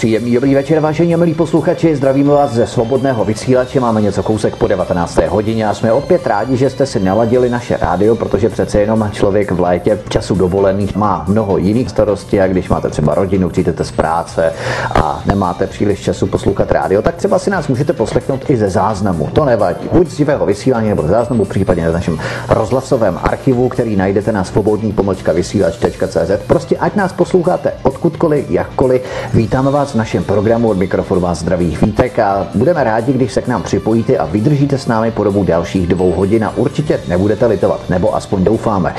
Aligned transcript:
Příjemný 0.00 0.34
dobrý 0.34 0.54
večer, 0.54 0.80
vážení 0.80 1.16
milí 1.16 1.34
posluchači. 1.34 1.96
Zdravíme 1.96 2.32
vás 2.32 2.52
ze 2.52 2.66
svobodného 2.66 3.24
vysílače. 3.24 3.80
Máme 3.80 4.02
něco 4.02 4.22
kousek 4.22 4.56
po 4.56 4.66
19. 4.66 5.18
hodině 5.28 5.68
a 5.68 5.74
jsme 5.74 5.92
opět 5.92 6.26
rádi, 6.26 6.56
že 6.56 6.70
jste 6.70 6.86
si 6.86 7.00
naladili 7.00 7.50
naše 7.50 7.76
rádio, 7.76 8.16
protože 8.16 8.48
přece 8.48 8.80
jenom 8.80 9.10
člověk 9.12 9.50
v 9.50 9.60
létě 9.60 9.98
v 10.04 10.08
času 10.08 10.34
dovolených 10.34 10.96
má 10.96 11.24
mnoho 11.28 11.58
jiných 11.58 11.90
starostí 11.90 12.40
a 12.40 12.46
když 12.46 12.68
máte 12.68 12.90
třeba 12.90 13.14
rodinu, 13.14 13.48
přijdete 13.48 13.84
z 13.84 13.90
práce 13.90 14.52
a 14.94 15.22
nemáte 15.26 15.66
příliš 15.66 16.00
času 16.00 16.26
poslouchat 16.26 16.72
rádio, 16.72 17.02
tak 17.02 17.16
třeba 17.16 17.38
si 17.38 17.50
nás 17.50 17.68
můžete 17.68 17.92
poslechnout 17.92 18.50
i 18.50 18.56
ze 18.56 18.70
záznamu. 18.70 19.28
To 19.32 19.44
nevadí. 19.44 19.88
Buď 19.92 20.08
z 20.08 20.16
živého 20.16 20.46
vysílání 20.46 20.88
nebo 20.88 21.02
ze 21.02 21.08
záznamu, 21.08 21.44
případně 21.44 21.84
na 21.84 21.92
našem 21.92 22.18
rozhlasovém 22.48 23.18
archivu, 23.22 23.68
který 23.68 23.96
najdete 23.96 24.32
na 24.32 24.44
svobodný 24.44 24.92
pomlčka 24.92 25.32
vysílač.cz. 25.32 26.46
Prostě 26.46 26.76
ať 26.76 26.94
nás 26.94 27.12
posloucháte 27.12 27.72
odkudkoliv, 27.82 28.50
jakkoliv. 28.50 29.02
Vítáme 29.34 29.70
vás 29.70 29.89
v 29.92 29.94
našem 29.94 30.24
programu 30.24 30.68
od 30.68 30.78
mikrofonu 30.78 31.20
vás 31.20 31.38
zdravých 31.38 31.82
vítek 31.82 32.18
a 32.18 32.46
budeme 32.54 32.84
rádi, 32.84 33.12
když 33.12 33.32
se 33.32 33.42
k 33.42 33.48
nám 33.48 33.62
připojíte 33.62 34.18
a 34.18 34.26
vydržíte 34.26 34.78
s 34.78 34.86
námi 34.86 35.10
po 35.10 35.24
dobu 35.24 35.44
dalších 35.44 35.86
dvou 35.86 36.12
hodin 36.12 36.44
a 36.44 36.56
určitě 36.56 37.00
nebudete 37.08 37.46
litovat, 37.46 37.90
nebo 37.90 38.16
aspoň 38.16 38.44
doufáme. 38.44 38.94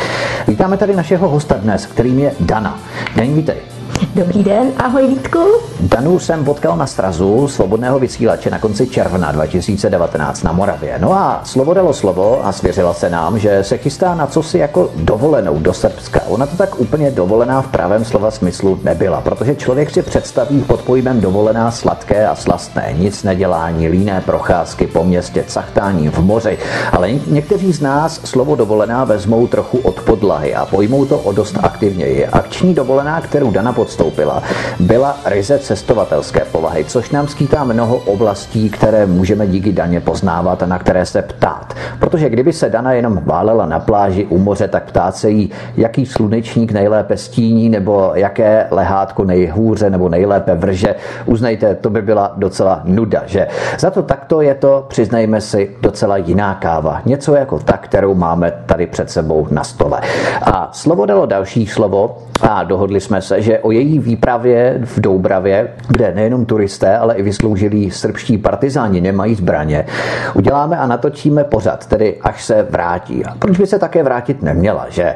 Vítáme 0.47 0.77
tady 0.77 0.95
našeho 0.95 1.29
hosta 1.29 1.55
dnes, 1.55 1.85
kterým 1.85 2.19
je 2.19 2.31
Dana. 2.39 2.79
Den, 3.15 3.33
vítej. 3.33 3.80
Dobrý 4.01 4.43
den, 4.43 4.71
ahoj 4.77 5.07
Vítku. 5.07 5.39
Danu 5.79 6.19
jsem 6.19 6.45
potkal 6.45 6.77
na 6.77 6.87
strazu 6.87 7.47
svobodného 7.47 7.99
vysílače 7.99 8.49
na 8.49 8.59
konci 8.59 8.87
června 8.87 9.31
2019 9.31 10.43
na 10.43 10.51
Moravě. 10.51 10.95
No 10.99 11.13
a 11.13 11.41
slovo 11.43 11.73
dalo 11.73 11.93
slovo 11.93 12.45
a 12.45 12.51
svěřila 12.51 12.93
se 12.93 13.09
nám, 13.09 13.39
že 13.39 13.63
se 13.63 13.77
chystá 13.77 14.15
na 14.15 14.27
co 14.27 14.43
si 14.43 14.57
jako 14.57 14.89
dovolenou 14.95 15.59
do 15.59 15.73
Srbska. 15.73 16.21
Ona 16.27 16.45
to 16.45 16.57
tak 16.57 16.79
úplně 16.79 17.11
dovolená 17.11 17.61
v 17.61 17.67
pravém 17.67 18.05
slova 18.05 18.31
smyslu 18.31 18.79
nebyla, 18.83 19.21
protože 19.21 19.55
člověk 19.55 19.89
si 19.89 20.01
představí 20.01 20.61
pod 20.61 20.81
pojmem 20.81 21.21
dovolená 21.21 21.71
sladké 21.71 22.27
a 22.27 22.35
slastné, 22.35 22.93
nic 22.97 23.23
nedělání, 23.23 23.87
líné 23.87 24.21
procházky 24.25 24.87
po 24.87 25.03
městě, 25.03 25.43
cachtání 25.47 26.09
v 26.09 26.19
moři. 26.19 26.57
Ale 26.91 27.11
někteří 27.11 27.73
z 27.73 27.81
nás 27.81 28.21
slovo 28.23 28.55
dovolená 28.55 29.03
vezmou 29.03 29.47
trochu 29.47 29.77
od 29.77 30.01
podlahy 30.01 30.55
a 30.55 30.65
pojmou 30.65 31.05
to 31.05 31.17
o 31.17 31.31
dost 31.31 31.57
aktivněji. 31.63 32.27
Akční 32.27 32.73
dovolená, 32.73 33.21
kterou 33.21 33.51
Dana 33.51 33.73
pod 33.73 33.90
podstoupila, 33.91 34.43
byla 34.79 35.17
ryze 35.25 35.59
cestovatelské 35.59 36.39
povahy, 36.51 36.85
což 36.85 37.11
nám 37.11 37.27
skýtá 37.27 37.63
mnoho 37.63 37.97
oblastí, 37.97 38.69
které 38.69 39.05
můžeme 39.05 39.47
díky 39.47 39.71
daně 39.71 39.99
poznávat 39.99 40.63
a 40.63 40.65
na 40.65 40.79
které 40.79 41.05
se 41.05 41.21
ptát. 41.21 41.73
Protože 41.99 42.29
kdyby 42.29 42.53
se 42.53 42.69
Dana 42.69 42.93
jenom 42.93 43.21
válela 43.25 43.65
na 43.65 43.79
pláži 43.79 44.25
u 44.25 44.37
moře, 44.37 44.67
tak 44.67 44.83
ptát 44.83 45.15
se 45.15 45.29
jí, 45.29 45.51
jaký 45.77 46.05
slunečník 46.05 46.71
nejlépe 46.71 47.17
stíní, 47.17 47.69
nebo 47.69 48.11
jaké 48.15 48.67
lehátko 48.71 49.23
nejhůře 49.23 49.89
nebo 49.89 50.09
nejlépe 50.09 50.55
vrže, 50.55 50.95
uznejte, 51.25 51.75
to 51.75 51.89
by 51.89 52.01
byla 52.01 52.33
docela 52.37 52.81
nuda, 52.83 53.23
že? 53.25 53.47
Za 53.79 53.91
to 53.91 54.03
takto 54.03 54.41
je 54.41 54.55
to, 54.55 54.85
přiznejme 54.87 55.41
si, 55.41 55.75
docela 55.81 56.17
jiná 56.17 56.55
káva. 56.55 57.01
Něco 57.05 57.35
jako 57.35 57.59
ta, 57.59 57.77
kterou 57.77 58.15
máme 58.15 58.53
tady 58.65 58.87
před 58.87 59.09
sebou 59.09 59.47
na 59.51 59.63
stole. 59.63 60.01
A 60.41 60.69
slovo 60.71 61.05
dalo 61.05 61.25
další 61.25 61.67
slovo 61.67 62.17
a 62.41 62.63
dohodli 62.63 63.01
jsme 63.01 63.21
se, 63.21 63.41
že 63.41 63.59
o 63.59 63.71
její 63.71 63.80
výpravě 63.99 64.79
v 64.83 64.99
Doubravě, 64.99 65.67
kde 65.87 66.13
nejenom 66.15 66.45
turisté, 66.45 66.97
ale 66.97 67.15
i 67.15 67.23
vysloužilí 67.23 67.91
srbští 67.91 68.37
partizáni 68.37 69.01
nemají 69.01 69.35
zbraně, 69.35 69.85
uděláme 70.33 70.77
a 70.77 70.87
natočíme 70.87 71.43
pořad, 71.43 71.85
tedy 71.87 72.17
až 72.21 72.43
se 72.45 72.67
vrátí. 72.69 73.25
A 73.25 73.35
proč 73.39 73.57
by 73.57 73.67
se 73.67 73.79
také 73.79 74.03
vrátit 74.03 74.41
neměla, 74.41 74.85
že? 74.89 75.15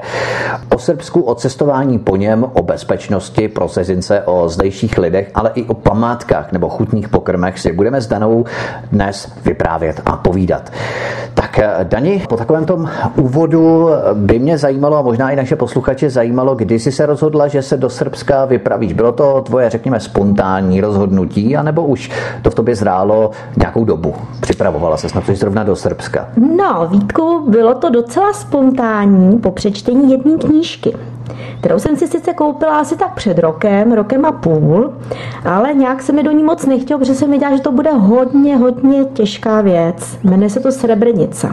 O 0.75 0.79
Srbsku, 0.79 1.21
o 1.21 1.35
cestování 1.35 1.99
po 1.99 2.15
něm, 2.15 2.45
o 2.53 2.63
bezpečnosti 2.63 3.47
pro 3.47 3.69
sezince, 3.69 4.21
o 4.25 4.49
zdejších 4.49 4.97
lidech, 4.97 5.31
ale 5.35 5.51
i 5.55 5.63
o 5.63 5.73
památkách 5.73 6.51
nebo 6.51 6.69
chutných 6.69 7.09
pokrmech 7.09 7.59
si 7.59 7.71
budeme 7.71 8.01
s 8.01 8.07
Danou 8.07 8.45
dnes 8.91 9.31
vyprávět 9.45 10.01
a 10.05 10.17
povídat. 10.17 10.71
Tak 11.33 11.59
Dani, 11.83 12.23
po 12.29 12.37
takovém 12.37 12.65
tom 12.65 12.89
úvodu 13.15 13.89
by 14.13 14.39
mě 14.39 14.57
zajímalo 14.57 14.97
a 14.97 15.01
možná 15.01 15.31
i 15.31 15.35
naše 15.35 15.55
posluchače 15.55 16.09
zajímalo, 16.09 16.55
kdy 16.55 16.79
jsi 16.79 16.91
se 16.91 17.05
rozhodla, 17.05 17.47
že 17.47 17.61
se 17.61 17.77
do 17.77 17.89
Srbska 17.89 18.45
vypravíš? 18.57 18.93
Bylo 18.93 19.11
to 19.11 19.41
tvoje, 19.41 19.69
řekněme, 19.69 19.99
spontánní 19.99 20.81
rozhodnutí, 20.81 21.57
anebo 21.57 21.85
už 21.85 22.11
to 22.41 22.49
v 22.49 22.55
tobě 22.55 22.75
zrálo 22.75 23.31
nějakou 23.57 23.85
dobu? 23.85 24.15
Připravovala 24.41 24.97
se 24.97 25.09
snad 25.09 25.23
zrovna 25.29 25.63
do 25.63 25.75
Srbska? 25.75 26.27
No, 26.57 26.87
Vítku, 26.91 27.45
bylo 27.47 27.73
to 27.73 27.89
docela 27.89 28.33
spontánní 28.33 29.39
po 29.39 29.51
přečtení 29.51 30.11
jedné 30.11 30.37
knížky 30.37 30.93
kterou 31.59 31.79
jsem 31.79 31.95
si 31.95 32.07
sice 32.07 32.33
koupila 32.33 32.79
asi 32.79 32.97
tak 32.97 33.13
před 33.13 33.39
rokem, 33.39 33.93
rokem 33.93 34.25
a 34.25 34.31
půl, 34.31 34.93
ale 35.45 35.73
nějak 35.73 36.01
se 36.01 36.13
mi 36.13 36.23
do 36.23 36.31
ní 36.31 36.43
moc 36.43 36.65
nechtěl, 36.65 36.97
protože 36.97 37.15
jsem 37.15 37.29
věděla, 37.29 37.55
že 37.55 37.61
to 37.61 37.71
bude 37.71 37.91
hodně, 37.91 38.57
hodně 38.57 39.05
těžká 39.05 39.61
věc. 39.61 40.17
Jmenuje 40.23 40.49
se 40.49 40.59
to 40.59 40.71
Srebrenica. 40.71 41.51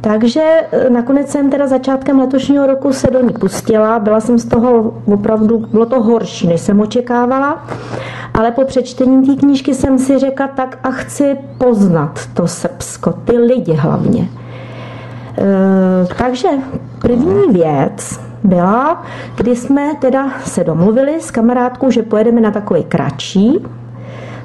Takže 0.00 0.42
e, 0.72 0.90
nakonec 0.90 1.28
jsem 1.28 1.50
teda 1.50 1.66
začátkem 1.66 2.18
letošního 2.18 2.66
roku 2.66 2.92
se 2.92 3.10
do 3.10 3.22
ní 3.22 3.32
pustila. 3.32 3.98
Byla 3.98 4.20
jsem 4.20 4.38
z 4.38 4.44
toho 4.44 4.94
opravdu, 5.12 5.58
bylo 5.58 5.86
to 5.86 6.00
horší, 6.02 6.48
než 6.48 6.60
jsem 6.60 6.80
očekávala. 6.80 7.66
Ale 8.34 8.50
po 8.50 8.64
přečtení 8.64 9.26
té 9.26 9.40
knížky 9.40 9.74
jsem 9.74 9.98
si 9.98 10.18
řekla, 10.18 10.48
tak 10.48 10.78
a 10.82 10.90
chci 10.90 11.36
poznat 11.58 12.20
to 12.34 12.48
Srbsko, 12.48 13.12
ty 13.12 13.38
lidi 13.38 13.72
hlavně. 13.72 14.28
E, 15.38 16.14
takže 16.18 16.48
první 16.98 17.52
věc 17.52 18.20
byla, 18.44 19.02
kdy 19.36 19.56
jsme 19.56 19.94
teda 20.00 20.30
se 20.44 20.64
domluvili 20.64 21.20
s 21.20 21.30
kamarádkou, 21.30 21.90
že 21.90 22.02
pojedeme 22.02 22.40
na 22.40 22.50
takový 22.50 22.84
kratší 22.84 23.66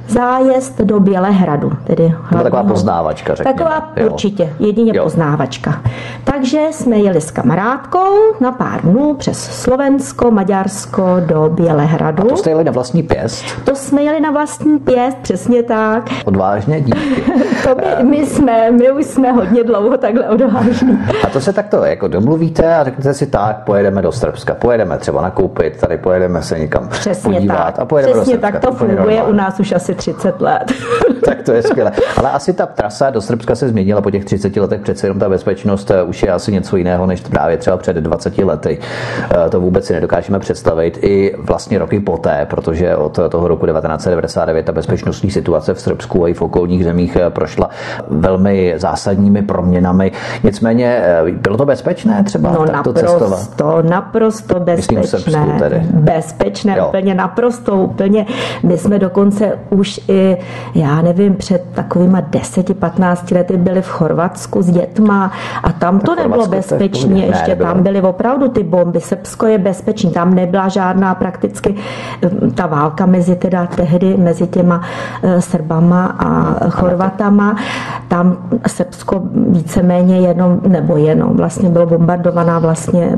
zájezd 0.07 0.81
do 0.81 0.99
Bělehradu. 0.99 1.71
Tedy 1.83 2.03
hlavního, 2.07 2.43
taková 2.43 2.63
poznávačka, 2.63 3.35
řekněme. 3.35 3.57
Taková 3.57 3.91
jo. 3.95 4.09
určitě, 4.09 4.53
jedině 4.59 4.91
jo. 4.95 5.03
poznávačka. 5.03 5.81
Takže 6.23 6.59
jsme 6.71 6.97
jeli 6.97 7.21
s 7.21 7.31
kamarádkou 7.31 8.13
na 8.39 8.51
pár 8.51 8.81
dnů 8.81 9.13
přes 9.13 9.61
Slovensko, 9.61 10.31
Maďarsko 10.31 11.03
do 11.19 11.49
Bělehradu. 11.49 12.23
A 12.23 12.29
to 12.29 12.37
jste 12.37 12.49
jeli 12.49 12.63
na 12.63 12.71
vlastní 12.71 13.03
pěst? 13.03 13.45
To 13.63 13.75
jsme 13.75 14.01
jeli 14.01 14.19
na 14.19 14.31
vlastní 14.31 14.79
pěst, 14.79 15.17
přesně 15.21 15.63
tak. 15.63 16.09
Odvážně, 16.25 16.81
díky. 16.81 17.21
to 17.63 17.75
my, 17.75 18.09
my, 18.09 18.25
jsme, 18.25 18.71
my 18.71 18.91
už 18.91 19.05
jsme 19.05 19.31
hodně 19.31 19.63
dlouho 19.63 19.97
takhle 19.97 20.29
odvážní. 20.29 20.99
A 21.23 21.27
to 21.29 21.41
se 21.41 21.53
takto 21.53 21.83
jako 21.83 22.07
domluvíte 22.07 22.75
a 22.75 22.83
řeknete 22.83 23.13
si 23.13 23.27
tak, 23.27 23.63
pojedeme 23.63 24.01
do 24.01 24.11
Srbska, 24.11 24.53
pojedeme 24.53 24.97
třeba 24.97 25.21
nakoupit, 25.21 25.77
tady 25.77 25.97
pojedeme 25.97 26.41
se 26.41 26.59
někam 26.59 26.87
Přesně 26.87 27.33
podívat 27.33 27.55
tak. 27.55 27.79
a 27.79 27.85
pojedeme 27.85 28.13
Přesně 28.13 28.33
do 28.35 28.41
Srbska. 28.41 28.59
tak 28.59 28.69
to 28.71 28.77
funguje 28.77 29.23
u 29.23 29.33
nás 29.33 29.59
už 29.59 29.71
asi 29.71 29.92
30 29.95 30.41
let. 30.41 30.71
tak 31.25 31.41
to 31.41 31.51
je 31.51 31.63
skvělé. 31.63 31.91
Ale 32.17 32.31
asi 32.31 32.53
ta 32.53 32.65
trasa 32.65 33.09
do 33.09 33.21
Srbska 33.21 33.55
se 33.55 33.69
změnila 33.69 34.01
po 34.01 34.11
těch 34.11 34.25
30 34.25 34.55
letech, 34.57 34.81
přece 34.81 35.07
jenom 35.07 35.19
ta 35.19 35.29
bezpečnost 35.29 35.91
eh, 35.91 36.03
už 36.03 36.23
je 36.23 36.31
asi 36.31 36.51
něco 36.51 36.77
jiného, 36.77 37.05
než 37.05 37.21
právě 37.21 37.57
třeba 37.57 37.77
před 37.77 37.95
20 37.95 38.37
lety. 38.37 38.79
Eh, 39.45 39.49
to 39.49 39.61
vůbec 39.61 39.85
si 39.85 39.93
nedokážeme 39.93 40.39
představit 40.39 40.99
i 41.01 41.35
vlastně 41.37 41.79
roky 41.79 41.99
poté, 41.99 42.47
protože 42.49 42.95
od 42.95 43.19
toho 43.29 43.47
roku 43.47 43.65
1999 43.65 44.65
ta 44.65 44.71
bezpečnostní 44.71 45.31
situace 45.31 45.73
v 45.73 45.81
Srbsku 45.81 46.23
a 46.23 46.27
i 46.27 46.33
v 46.33 46.41
okolních 46.41 46.83
zemích 46.83 47.15
eh, 47.15 47.29
prošla 47.29 47.69
velmi 48.09 48.73
zásadními 48.77 49.41
proměnami. 49.41 50.11
Nicméně 50.43 51.03
bylo 51.31 51.57
to 51.57 51.65
bezpečné 51.65 52.23
třeba 52.23 52.51
no, 52.51 52.65
takto 52.65 52.73
naprosto, 52.73 53.29
cestovat? 53.29 53.85
naprosto 53.85 54.59
bezpečné. 54.59 55.03
Srbsku 55.07 55.59
tedy. 55.59 55.81
Bezpečné, 55.93 56.75
jo. 56.77 56.87
úplně 56.87 57.13
naprosto, 57.13 57.75
úplně. 57.75 58.25
My 58.63 58.77
jsme 58.77 58.99
dokonce 58.99 59.59
už 59.83 59.99
i, 60.07 60.37
já 60.75 61.01
nevím, 61.01 61.35
před 61.35 61.63
takovýma 61.73 62.21
10-15 62.21 63.35
lety 63.35 63.57
byli 63.57 63.81
v 63.81 63.89
Chorvatsku 63.89 64.61
s 64.61 64.69
dětma 64.71 65.31
a 65.63 65.71
tam 65.71 65.99
to 65.99 66.15
nebylo 66.15 66.47
bezpečné, 66.47 67.19
ještě 67.19 67.55
tam 67.55 67.83
byly 67.83 68.01
opravdu 68.01 68.47
ty 68.47 68.63
bomby. 68.63 69.01
Srbsko 69.01 69.45
je 69.45 69.57
bezpečný, 69.57 70.11
tam 70.11 70.33
nebyla 70.33 70.67
žádná 70.67 71.15
prakticky 71.15 71.75
hm, 71.75 72.51
ta 72.51 72.67
válka 72.67 73.05
mezi 73.05 73.35
teda 73.35 73.65
tehdy, 73.65 74.17
mezi 74.17 74.47
těma 74.47 74.81
eh, 75.23 75.41
Srbama 75.41 76.05
a 76.05 76.29
Chorvatama. 76.69 77.55
Tam 78.07 78.37
Srbsko 78.67 79.21
víceméně 79.49 80.19
jenom, 80.19 80.61
nebo 80.67 80.97
jenom, 80.97 81.35
vlastně 81.35 81.69
bylo 81.69 81.85
bombardovaná 81.85 82.59
vlastně 82.59 83.11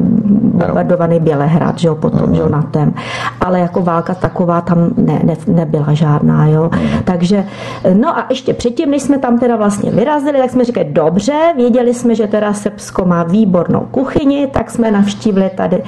bombardovaný 0.56 1.19
Bělehrad, 1.19 1.80
že 1.80 1.88
jo, 1.88 1.95
potom, 1.95 2.36
že 2.36 2.42
jo, 2.42 2.50
na 2.50 2.62
tém. 2.62 2.94
Ale 3.42 3.60
jako 3.60 3.81
válka 3.81 4.13
taková 4.16 4.62
tam 4.62 4.89
ne, 4.98 5.22
ne, 5.24 5.36
nebyla 5.48 5.94
žádná, 5.94 6.48
jo. 6.48 6.55
Takže, 7.04 7.46
no 7.94 8.18
a 8.18 8.25
ještě 8.30 8.54
předtím, 8.54 8.92
než 8.92 9.02
jsme 9.02 9.18
tam 9.18 9.40
teda 9.40 9.56
vlastně 9.56 9.92
vyrazili, 9.92 10.40
tak 10.40 10.52
jsme 10.52 10.63
říkali, 10.63 10.88
dobře, 10.90 11.34
věděli 11.56 11.94
jsme, 11.94 12.16
že 12.16 12.28
teda 12.28 12.54
Srbsko 12.54 13.06
má 13.06 13.24
výbornou 13.24 13.88
kuchyni, 13.92 14.48
tak 14.48 14.72
jsme 14.72 14.92
navštívili 14.92 15.50
tady 15.56 15.84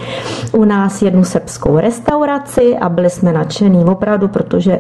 u 0.52 0.64
nás 0.64 1.02
jednu 1.02 1.24
srbskou 1.24 1.80
restauraci 1.80 2.78
a 2.78 2.90
byli 2.90 3.10
jsme 3.10 3.34
nadšený 3.34 3.86
opravdu, 3.86 4.28
protože 4.28 4.80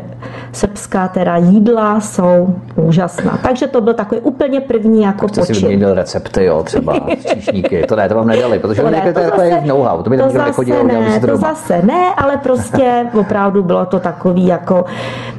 srbská 0.51 1.07
teda 1.07 1.37
jídla 1.37 1.99
jsou 1.99 2.55
úžasná. 2.75 3.39
Takže 3.43 3.67
to 3.67 3.81
byl 3.81 3.93
takový 3.93 4.21
úplně 4.21 4.61
první 4.61 5.01
jako 5.01 5.27
Jste 5.27 5.45
si 5.45 5.53
vyměnil 5.53 5.93
recepty, 5.93 6.45
jo, 6.45 6.63
třeba 6.63 6.93
číšníky. 7.33 7.83
To 7.87 7.95
ne, 7.95 8.09
to 8.09 8.15
vám 8.15 8.27
nedali, 8.27 8.59
protože 8.59 8.81
to, 8.81 8.89
ne, 8.89 9.01
to, 9.01 9.13
to 9.13 9.19
je 9.19 9.29
zase, 9.29 9.61
know-how. 9.65 10.03
To 10.03 10.09
by 10.09 10.17
to 10.17 10.29
zase 10.29 10.65
ne, 10.83 11.19
to, 11.19 11.27
to 11.27 11.37
zase 11.37 11.81
ne, 11.81 12.13
ale 12.17 12.37
prostě 12.37 13.05
opravdu 13.19 13.63
bylo 13.63 13.85
to 13.85 13.99
takový 13.99 14.47
jako, 14.47 14.85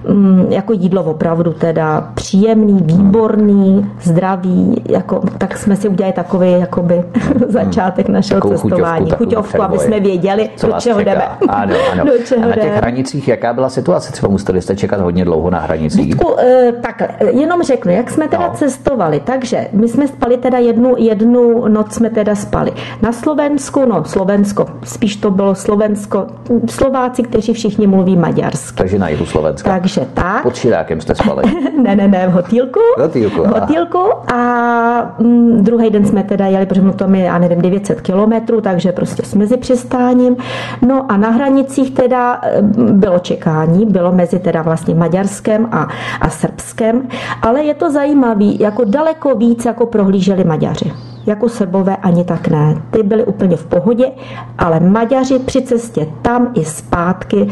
mm, 0.09 0.38
jako 0.49 0.73
jídlo 0.73 1.03
opravdu 1.05 1.53
teda 1.53 2.11
příjemný, 2.15 2.83
výborný, 2.83 3.91
zdravý, 4.03 4.83
jako, 4.89 5.21
tak 5.39 5.57
jsme 5.59 5.77
si 5.77 5.89
udělali 5.89 6.13
takový 6.13 6.51
jakoby 6.51 7.05
začátek 7.49 8.09
našeho 8.09 8.41
Takovou 8.41 8.55
cestování. 8.55 9.11
Chuťovku, 9.11 9.63
aby 9.63 9.79
jsme 9.79 10.01
věděli, 10.01 10.51
do 10.63 10.73
čeho 10.79 10.99
čeká. 10.99 11.11
jdeme. 11.11 11.25
Ano, 11.49 11.75
ano. 11.93 12.05
do 12.19 12.25
čeho 12.25 12.45
a 12.45 12.47
na 12.47 12.55
těch 12.55 12.65
jdeme. 12.65 12.77
hranicích, 12.77 13.29
jaká 13.29 13.53
byla 13.53 13.69
situace? 13.69 14.13
Třeba 14.13 14.31
museli 14.31 14.63
jste 14.63 14.77
čekat 14.77 15.01
hodně 15.01 15.25
dlouho 15.25 15.51
na 15.51 15.59
hranicích? 15.59 16.07
Vítku, 16.07 16.41
eh, 16.41 16.73
takhle, 16.83 17.09
jenom 17.31 17.63
řeknu, 17.63 17.93
jak 17.93 18.11
jsme 18.11 18.29
teda 18.29 18.49
no. 18.49 18.55
cestovali. 18.55 19.21
Takže 19.21 19.69
my 19.73 19.89
jsme 19.89 20.09
spali 20.09 20.37
teda 20.37 20.59
jednu, 20.59 20.95
jednu 20.99 21.69
noc 21.69 21.93
jsme 21.93 22.11
teda 22.11 22.35
spali. 22.35 22.73
Na 23.03 23.13
Slovensku, 23.13 23.85
no 23.87 24.05
Slovensko, 24.05 24.67
spíš 24.85 25.17
to 25.17 25.31
bylo 25.31 25.55
Slovensko, 25.55 26.27
Slováci, 26.71 27.23
kteří 27.23 27.53
všichni 27.53 27.87
mluví 27.87 28.17
maďarsky. 28.17 28.77
Takže 28.77 28.99
na 28.99 29.09
jihu 29.09 29.27
Slovenska. 29.27 29.71
Takže 29.71 30.07
tak. 30.15 30.28
Pod 30.43 30.57
Širákem 30.57 31.01
jste 31.01 31.15
spali? 31.15 31.43
ne, 31.83 31.97
ne, 31.97 32.09
ne, 32.09 32.29
v 32.29 32.33
hotýlku. 32.33 32.81
V 32.97 33.01
hotýlku, 33.01 33.43
v 33.43 33.47
hotýlku 33.47 33.99
a 34.35 35.15
mm, 35.19 35.65
druhý 35.65 35.91
den 35.91 36.05
jsme 36.05 36.23
teda 36.23 36.47
jeli, 36.47 36.67
protože 36.67 36.93
to 36.93 37.09
mi, 37.09 37.21
já 37.21 37.39
nevím, 37.39 37.63
900 37.63 38.01
kilometrů, 38.01 38.61
takže 38.61 38.93
prostě 38.93 39.23
s 39.23 39.35
mezi 39.35 39.57
přistáním. 39.57 40.37
No 40.83 41.13
a 41.13 41.17
na 41.17 41.31
hranicích 41.31 41.95
teda 41.95 42.41
eh, 42.43 42.63
bylo 42.93 43.19
čekání, 43.19 43.87
bylo 43.87 44.13
mezi 44.13 44.39
teda 44.39 44.63
vlastně 44.63 44.95
Maďarskem 44.95 45.69
a, 45.73 45.89
a 46.21 46.31
Srbskem, 46.31 47.09
ale 47.43 47.65
je 47.65 47.75
to 47.75 47.91
zajímavé, 47.91 48.45
jako 48.61 48.85
daleko 48.85 49.35
víc 49.35 49.65
jako 49.65 49.87
prohlíželi 49.87 50.45
Maďaři 50.45 50.93
jako 51.29 51.49
Srbové 51.49 51.97
ani 51.97 52.25
tak 52.25 52.49
ne. 52.49 52.83
Ty 52.91 53.03
byli 53.03 53.25
úplně 53.25 53.57
v 53.57 53.67
pohodě, 53.67 54.11
ale 54.59 54.81
Maďaři 54.81 55.39
při 55.39 55.63
cestě 55.63 56.07
tam 56.23 56.53
i 56.55 56.65
zpátky 56.65 57.49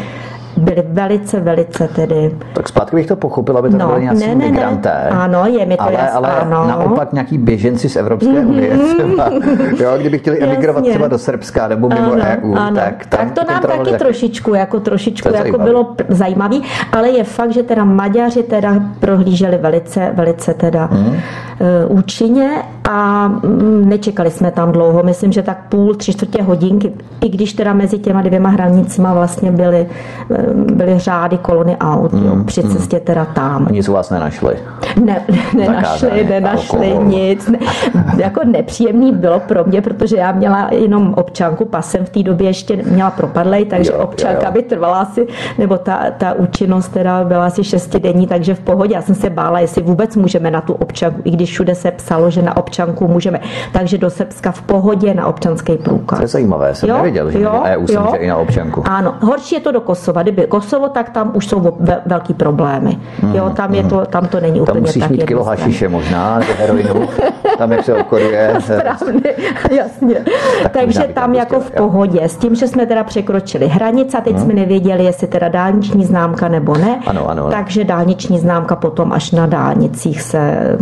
byli 0.56 0.84
velice, 0.88 1.40
velice 1.40 1.88
tedy... 1.88 2.36
Tak 2.52 2.68
zpátky 2.68 2.96
bych 2.96 3.06
to 3.06 3.16
pochopil, 3.16 3.58
aby 3.58 3.70
to 3.70 3.78
no, 3.78 3.86
byly 3.86 4.00
nějací 4.00 4.20
ne, 4.20 4.34
ne, 4.34 4.50
migranté. 4.50 4.94
Ne. 5.04 5.10
Ano, 5.10 5.46
je 5.46 5.66
mi 5.66 5.76
to 5.76 5.82
ale, 5.82 5.92
jasné, 5.92 6.10
ale 6.10 6.28
ano. 6.28 6.66
naopak 6.68 7.12
nějaký 7.12 7.38
běženci 7.38 7.88
z 7.88 7.96
Evropské 7.96 8.28
mm-hmm. 8.28 8.48
unie 8.48 8.78
třeba, 8.78 9.30
jo, 9.80 9.90
kdyby 9.98 10.18
chtěli 10.18 10.42
emigrovat 10.42 10.84
Jasně. 10.84 10.90
třeba 10.90 11.08
do 11.08 11.18
Srbska 11.18 11.68
nebo 11.68 11.88
mimo 11.88 12.12
ano, 12.12 12.24
EU, 12.24 12.54
ano. 12.54 12.76
tak 12.76 13.06
tam 13.06 13.20
Tak 13.20 13.32
to 13.32 13.52
nám 13.52 13.62
taky 13.62 13.78
taky 13.78 13.98
trošičku, 13.98 14.54
jako 14.54 14.80
trošičku 14.80 15.28
jako 15.28 15.38
zajímavý. 15.38 15.64
bylo 15.64 15.94
zajímavý, 16.08 16.62
ale 16.92 17.08
je 17.08 17.24
fakt, 17.24 17.52
že 17.52 17.62
teda 17.62 17.84
Maďaři 17.84 18.42
teda 18.42 18.74
prohlíželi 19.00 19.58
velice, 19.58 20.10
velice 20.14 20.54
teda 20.54 20.88
mm. 20.92 21.06
uh, 21.06 21.16
účinně 21.98 22.50
a 22.90 23.28
mm, 23.28 23.88
nečekali 23.88 24.30
jsme 24.30 24.50
tam 24.50 24.72
dlouho, 24.72 25.02
myslím, 25.02 25.32
že 25.32 25.42
tak 25.42 25.68
půl, 25.68 25.94
tři 25.94 26.12
čtvrtě 26.12 26.42
hodinky, 26.42 26.92
i 27.24 27.28
když 27.28 27.52
teda 27.52 27.72
mezi 27.72 27.98
těma 27.98 28.22
dvěma 28.22 28.48
hranicima 28.48 29.14
vlastně 29.14 29.50
byly 29.50 29.86
eh, 30.30 30.45
byly 30.54 30.98
řády 30.98 31.38
kolony 31.38 31.76
aut 31.76 32.12
mm, 32.12 32.26
jo, 32.26 32.36
při 32.44 32.62
mm. 32.62 32.70
cestě 32.70 33.00
teda 33.00 33.24
tam. 33.24 33.68
Nic 33.70 33.88
u 33.88 33.92
vás 33.92 34.10
nenašli? 34.10 34.58
Ne, 35.04 35.24
nenašli, 35.56 36.24
nenašli 36.24 36.86
alkohol. 36.86 37.04
nic. 37.04 37.48
Ne, 37.48 37.58
jako 38.16 38.40
nepříjemný 38.44 39.12
bylo 39.12 39.40
pro 39.40 39.64
mě, 39.64 39.82
protože 39.82 40.16
já 40.16 40.32
měla 40.32 40.68
jenom 40.72 41.14
občanku, 41.14 41.64
pasem 41.64 42.04
v 42.04 42.10
té 42.10 42.22
době 42.22 42.46
ještě 42.46 42.76
měla 42.76 43.10
propadlej, 43.10 43.64
takže 43.64 43.92
jo, 43.92 43.98
občanka 43.98 44.46
jo. 44.46 44.52
by 44.52 44.62
trvala 44.62 45.00
asi, 45.00 45.26
nebo 45.58 45.78
ta, 45.78 46.04
ta 46.18 46.32
účinnost 46.32 46.88
teda 46.88 47.24
byla 47.24 47.46
asi 47.46 47.64
šestidenní, 47.64 48.26
takže 48.26 48.54
v 48.54 48.60
pohodě. 48.60 48.94
Já 48.94 49.02
jsem 49.02 49.14
se 49.14 49.30
bála, 49.30 49.60
jestli 49.60 49.82
vůbec 49.82 50.16
můžeme 50.16 50.50
na 50.50 50.60
tu 50.60 50.72
občanku, 50.72 51.20
i 51.24 51.30
když 51.30 51.50
všude 51.50 51.74
se 51.74 51.90
psalo, 51.90 52.30
že 52.30 52.42
na 52.42 52.56
občanku 52.56 53.08
můžeme. 53.08 53.40
Takže 53.72 53.98
do 53.98 54.10
Srbska 54.10 54.52
v 54.52 54.62
pohodě 54.62 55.14
na 55.14 55.26
občanský 55.26 55.76
průkaz. 55.76 56.18
To 56.18 56.24
je 56.24 56.28
zajímavé, 56.28 56.74
jsem 56.74 56.88
jo, 56.88 56.96
nevěděl, 56.96 57.30
že 57.30 57.40
jo, 57.40 57.62
EU 57.64 57.80
může 57.80 58.16
i 58.16 58.28
na 58.28 58.36
občanku. 58.36 58.82
Ano, 58.86 59.14
horší 59.20 59.54
je 59.54 59.60
to 59.60 59.72
do 59.72 59.80
Kosova. 59.80 60.22
Kdyby 60.22 60.35
Kosovo, 60.48 60.88
tak 60.88 61.10
tam 61.10 61.30
už 61.34 61.46
jsou 61.46 61.76
velký 62.06 62.34
problémy. 62.34 62.98
Mm, 63.22 63.34
jo, 63.34 63.50
tam, 63.50 63.74
je 63.74 63.84
to, 63.84 64.06
tam 64.06 64.26
to 64.26 64.40
není 64.40 64.60
úplně 64.60 64.74
tam 64.74 64.82
musíš 64.82 65.02
tak 65.02 65.10
mít 65.10 65.24
kilo 65.24 65.44
hašiše 65.44 65.88
možná, 65.88 66.40
heroinu, 66.58 67.08
tam 67.58 67.72
jak 67.72 67.84
se 67.84 67.94
obchoduje. 67.94 68.54
Správně, 68.60 69.34
jasně. 69.76 70.14
Tak 70.62 70.72
Takže 70.72 71.02
tam 71.14 71.34
jako 71.34 71.60
v 71.60 71.70
pohodě. 71.70 72.22
S 72.22 72.36
tím, 72.36 72.54
že 72.54 72.68
jsme 72.68 72.86
teda 72.86 73.04
překročili 73.04 73.68
hranice 73.68 74.18
a 74.18 74.20
teď 74.20 74.32
hmm. 74.32 74.44
jsme 74.44 74.54
nevěděli, 74.54 75.04
jestli 75.04 75.26
teda 75.26 75.48
dálniční 75.48 76.04
známka 76.04 76.48
nebo 76.48 76.76
ne. 76.76 77.00
Ano, 77.06 77.30
ano. 77.30 77.48
Takže 77.50 77.84
dálniční 77.84 78.38
známka 78.38 78.76
potom 78.76 79.12
až 79.12 79.30
na 79.30 79.46
dálnicích 79.46 80.22
se 80.22 80.76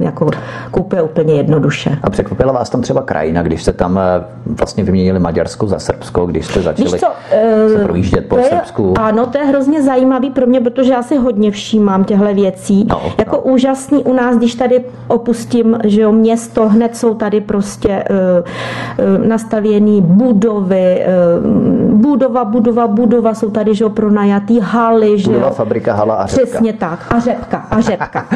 jako 0.00 0.30
kupuje 0.70 1.02
úplně 1.02 1.34
jednoduše. 1.34 1.98
A 2.02 2.10
překvapila 2.10 2.52
vás 2.52 2.70
tam 2.70 2.82
třeba 2.82 3.02
krajina, 3.02 3.42
když 3.42 3.62
jste 3.62 3.72
tam 3.72 3.98
eh, 3.98 4.24
vlastně 4.46 4.84
vyměnili 4.84 5.18
Maďarsko 5.18 5.66
za 5.66 5.78
Srbsko, 5.78 6.26
když 6.26 6.46
jste 6.46 6.62
začali 6.62 6.90
co, 6.90 6.96
se 6.96 7.80
eh, 7.80 7.84
projíždět 7.84 8.28
po 8.28 8.38
Srbsku? 8.48 8.94
Ano, 8.98 9.26
to 9.26 9.38
je 9.38 9.44
hrozně 9.44 9.82
zajímavý 9.82 10.30
pro 10.30 10.46
mě, 10.46 10.60
protože 10.60 10.92
já 10.92 11.02
si 11.02 11.16
hodně 11.16 11.50
všímám 11.50 12.04
těchto 12.04 12.34
věcí. 12.34 12.86
No, 12.90 13.02
jako 13.18 13.36
no. 13.36 13.52
úžasný 13.52 14.02
u 14.04 14.12
nás, 14.12 14.36
když 14.36 14.54
tady 14.54 14.84
opustím 15.08 15.78
že 15.84 16.00
jo, 16.00 16.12
město, 16.12 16.68
hned 16.68 16.96
jsou 16.96 17.14
tady 17.14 17.40
prostě 17.40 18.04
uh, 18.10 19.16
uh, 19.16 19.26
nastavěné 19.26 20.00
budovy, 20.00 21.06
uh, 21.42 21.94
budova, 22.00 22.44
budova, 22.44 22.86
budova, 22.86 23.34
jsou 23.34 23.50
tady 23.50 23.74
že 23.74 23.84
jo, 23.84 23.90
pronajatý 23.90 24.60
haly. 24.60 25.18
Že 25.18 25.28
budova, 25.28 25.46
jo. 25.46 25.54
fabrika, 25.54 25.94
hala 25.94 26.14
a 26.14 26.26
řepka. 26.26 26.46
Přesně 26.46 26.72
tak. 26.72 27.06
A 27.10 27.20
řepka, 27.20 27.58
a 27.70 27.80
řepka. 27.80 28.26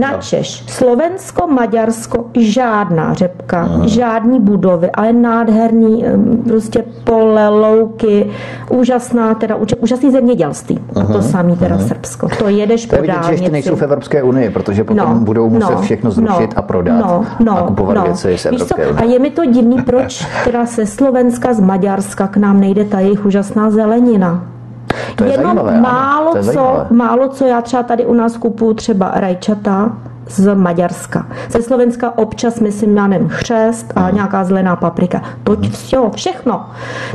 Na 0.00 0.12
no. 0.12 0.18
Češ, 0.18 0.63
Slovensko, 0.66 1.46
Maďarsko, 1.46 2.24
žádná 2.34 3.14
řepka, 3.14 3.60
Aha. 3.62 3.86
žádní 3.86 4.40
budovy, 4.40 4.90
ale 4.90 5.12
nádherný 5.12 6.04
prostě 6.48 6.84
pole, 7.04 7.48
louky, 7.48 8.30
úžasná, 8.70 9.34
teda 9.34 9.56
úžasný 9.80 10.10
zemědělství. 10.10 10.78
Uh-huh, 10.78 11.10
a 11.10 11.12
to 11.12 11.22
samý 11.22 11.56
teda 11.56 11.76
uh-huh. 11.76 11.86
Srbsko. 11.86 12.28
To 12.38 12.48
jedeš 12.48 12.86
to 12.86 12.96
po 12.96 13.06
dálnici. 13.06 13.32
ještě 13.32 13.50
nejsou 13.50 13.76
v 13.76 13.82
Evropské 13.82 14.22
unii, 14.22 14.50
protože 14.50 14.84
potom 14.84 15.08
no, 15.08 15.20
budou 15.20 15.50
muset 15.50 15.74
no, 15.74 15.82
všechno 15.82 16.10
zrušit 16.10 16.50
no, 16.50 16.58
a 16.58 16.62
prodat 16.62 16.98
no, 16.98 17.24
no, 17.40 17.58
a 17.58 17.62
kupovat 17.62 17.96
no. 17.96 18.02
věci 18.02 18.38
z 18.38 18.46
Evropské 18.46 18.86
unie. 18.86 19.00
A 19.00 19.04
je 19.04 19.18
mi 19.18 19.30
to 19.30 19.44
divný, 19.44 19.82
proč 19.82 20.26
teda 20.44 20.66
se 20.66 20.86
Slovenska, 20.86 21.52
z 21.52 21.60
Maďarska 21.60 22.26
k 22.26 22.36
nám 22.36 22.60
nejde 22.60 22.84
ta 22.84 23.00
jejich 23.00 23.26
úžasná 23.26 23.70
zelenina. 23.70 24.46
To 25.16 25.24
je 25.24 25.30
Jenom 25.30 25.44
zajímavé, 25.44 25.80
málo, 25.80 26.30
to 26.30 26.36
je 26.36 26.44
co, 26.44 26.52
zajímavé. 26.52 26.86
málo 26.90 27.28
co 27.28 27.46
já 27.46 27.60
třeba 27.60 27.82
tady 27.82 28.06
u 28.06 28.14
nás 28.14 28.36
kupuju 28.36 28.74
třeba 28.74 29.12
rajčata, 29.14 29.92
z 30.26 30.54
Maďarska. 30.54 31.26
Ze 31.48 31.62
Slovenska 31.62 32.18
občas, 32.18 32.60
myslím, 32.60 32.96
já 32.96 33.06
nevím, 33.06 33.28
chřest 33.28 33.92
a 33.96 34.10
nějaká 34.10 34.44
zelená 34.44 34.76
paprika. 34.76 35.22
To 35.44 35.56
vše, 35.70 35.96
všechno. 36.14 36.66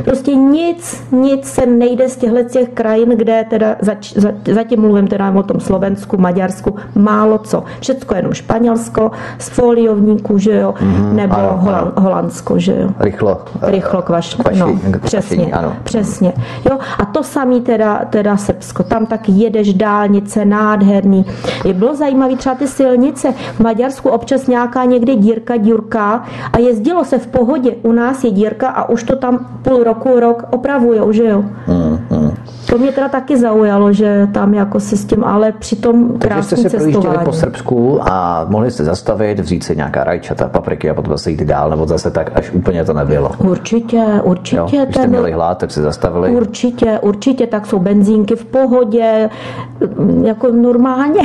Prostě 0.04 0.36
nic, 0.36 1.04
nic 1.12 1.46
se 1.46 1.66
nejde 1.66 2.10
z 2.10 2.18
těchto 2.18 2.44
těch 2.44 2.70
krajin, 2.70 3.10
kde 3.10 3.46
teda 3.50 3.76
zač, 3.82 4.14
za, 4.14 4.30
zatím 4.54 4.82
mluvím 4.82 5.08
teda 5.08 5.32
o 5.32 5.44
tom 5.44 5.60
Slovensku, 5.60 6.18
Maďarsku, 6.18 6.76
málo 6.96 7.38
co. 7.38 7.64
Všecko 7.80 8.16
jenom 8.16 8.34
Španělsko, 8.34 9.12
z 9.38 9.50
foliovníku, 9.50 10.38
že 10.38 10.56
jo, 10.56 10.74
mm-hmm, 10.80 11.14
nebo 11.14 11.36
ano, 11.38 11.64
ano. 11.68 11.92
Holandsko, 11.98 12.60
že 12.60 12.76
jo. 12.82 12.90
Rychlo. 13.00 13.42
Rychlo 13.62 14.02
kvaš, 14.02 14.36
kvaši, 14.36 14.60
no, 14.60 14.80
přesně, 15.04 15.38
kvašení, 15.38 15.54
ano. 15.54 15.76
přesně. 15.84 16.34
Jo, 16.70 16.78
a 17.00 17.06
to 17.06 17.24
samý 17.24 17.62
teda, 17.62 18.06
teda 18.10 18.38
Srbsko. 18.38 18.84
Tam 18.84 19.06
tak 19.06 19.30
jedeš 19.30 19.74
dálnice, 19.74 20.46
nádherný. 20.46 21.26
Je 21.66 21.74
bylo 21.74 21.96
zajímavé 21.96 22.36
třeba 22.36 22.56
ty 22.56 22.68
silnice, 22.68 22.99
silnice. 23.00 23.34
V 23.56 23.60
Maďarsku 23.60 24.10
občas 24.10 24.48
nějaká 24.48 24.86
někde 24.86 25.16
dírka, 25.16 25.58
dírka 25.58 26.24
a 26.54 26.60
jezdilo 26.60 27.06
se 27.06 27.18
v 27.20 27.28
pohodě. 27.28 27.72
U 27.84 27.92
nás 27.92 28.24
je 28.24 28.32
dírka 28.32 28.70
a 28.70 28.90
už 28.90 29.04
to 29.04 29.16
tam 29.16 29.60
půl 29.62 29.84
roku, 29.84 30.20
rok 30.20 30.44
opravujou, 30.52 31.12
že 31.12 31.26
jo? 31.26 31.44
Hmm, 31.66 32.00
hmm. 32.10 32.32
To 32.70 32.78
mě 32.78 32.92
teda 32.92 33.10
taky 33.10 33.38
zaujalo, 33.38 33.94
že 33.94 34.28
tam 34.34 34.54
jako 34.54 34.80
se 34.80 34.98
s 34.98 35.06
tím, 35.06 35.24
ale 35.24 35.52
přitom 35.52 36.20
Takže 36.20 36.44
jste 36.44 36.58
se 36.58 36.70
projížděli 36.70 37.18
po 37.26 37.34
Srbsku 37.34 38.00
a 38.02 38.46
mohli 38.50 38.72
jste 38.72 38.84
zastavit, 38.84 39.40
vzít 39.40 39.64
si 39.64 39.76
nějaká 39.76 40.04
rajčata, 40.04 40.50
papriky 40.50 40.90
a 40.90 40.94
potom 40.94 41.14
zase 41.14 41.32
jít 41.32 41.44
dál, 41.44 41.70
nebo 41.70 41.88
zase 41.88 42.12
tak, 42.12 42.32
až 42.36 42.52
úplně 42.52 42.86
to 42.86 42.94
nebylo. 42.94 43.32
Určitě, 43.38 44.04
určitě. 44.24 44.76
Jo, 44.76 44.86
když 44.86 44.96
jste 44.96 45.08
měli 45.08 45.32
hlad, 45.32 45.58
tak 45.58 45.72
se 45.72 45.82
zastavili. 45.82 46.30
Určitě, 46.30 47.00
určitě, 47.02 47.48
tak 47.48 47.66
jsou 47.66 47.80
benzínky 47.80 48.36
v 48.36 48.46
pohodě, 48.46 49.30
jako 50.24 50.52
normálně. 50.52 51.22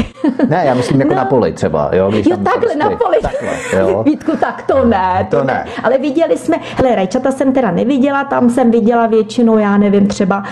Ne, 0.48 0.62
já 0.66 0.74
myslím 0.74 1.00
jako 1.00 1.10
no. 1.14 1.16
na 1.16 1.24
poli 1.24 1.52
třeba. 1.52 1.63
Jo, 1.92 2.10
když 2.10 2.26
jo 2.26 2.36
takhle 2.36 2.60
prostě, 2.60 2.78
na 2.78 2.90
poli. 2.90 3.16
Takhle, 3.22 3.78
jo. 3.78 4.02
Vítku, 4.06 4.36
tak 4.36 4.62
to 4.62 4.84
ne. 4.84 5.26
To, 5.30 5.36
to 5.36 5.44
ne. 5.44 5.52
ne. 5.52 5.66
Ale 5.82 5.98
viděli 5.98 6.38
jsme, 6.38 6.56
hele, 6.76 6.94
rajčata 6.94 7.30
jsem 7.30 7.52
teda 7.52 7.70
neviděla, 7.70 8.24
tam 8.24 8.50
jsem 8.50 8.70
viděla 8.70 9.06
většinou, 9.06 9.58
já 9.58 9.76
nevím, 9.76 10.06
třeba 10.06 10.42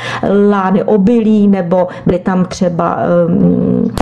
lány 0.50 0.82
obilí, 0.82 1.48
nebo 1.48 1.88
byly 2.06 2.18
tam 2.18 2.44
třeba 2.44 2.98
um, 3.26 3.94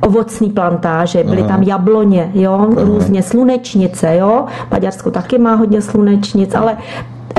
ovocní 0.00 0.50
plantáže, 0.50 1.24
byly 1.24 1.42
tam 1.42 1.62
jabloně, 1.62 2.30
jo, 2.34 2.66
různě 2.76 3.22
slunečnice, 3.22 4.16
jo. 4.16 4.44
Maďarsko 4.70 5.10
taky 5.10 5.38
má 5.38 5.54
hodně 5.54 5.82
slunečnic, 5.82 6.54
ale 6.54 6.76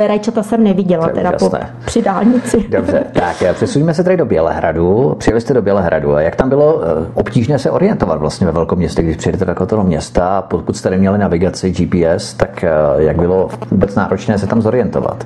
Rajčata 0.08 0.44
jsem 0.44 0.64
neviděla, 0.64 1.08
to 1.08 1.16
teda 1.16 1.32
po, 1.32 1.52
při 1.86 2.02
dálnici. 2.02 2.66
Dobře, 2.70 3.04
tak 3.14 3.54
přesuníme 3.54 3.94
se 3.94 4.04
tady 4.04 4.18
do 4.18 4.26
Bělehradu. 4.26 5.16
Přijeli 5.18 5.42
jste 5.42 5.54
do 5.54 5.62
Bělehradu. 5.62 6.16
A 6.16 6.22
jak 6.22 6.36
tam 6.36 6.50
bylo 6.50 6.82
eh, 6.84 7.08
obtížné 7.14 7.60
se 7.60 7.72
orientovat 7.72 8.20
vlastně 8.20 8.48
ve 8.48 8.54
velkom 8.54 8.78
městě, 8.78 9.02
když 9.02 9.18
přijedete 9.18 9.46
do 9.46 9.66
toho 9.66 9.84
města, 9.84 10.42
pokud 10.42 10.78
jste 10.78 10.90
neměli 10.90 11.18
navigaci 11.18 11.72
GPS, 11.72 12.34
tak 12.34 12.64
eh, 12.64 12.70
jak 12.98 13.16
bylo 13.16 13.50
vůbec 13.72 13.96
náročné 13.96 14.38
se 14.38 14.48
tam 14.48 14.62
zorientovat? 14.62 15.24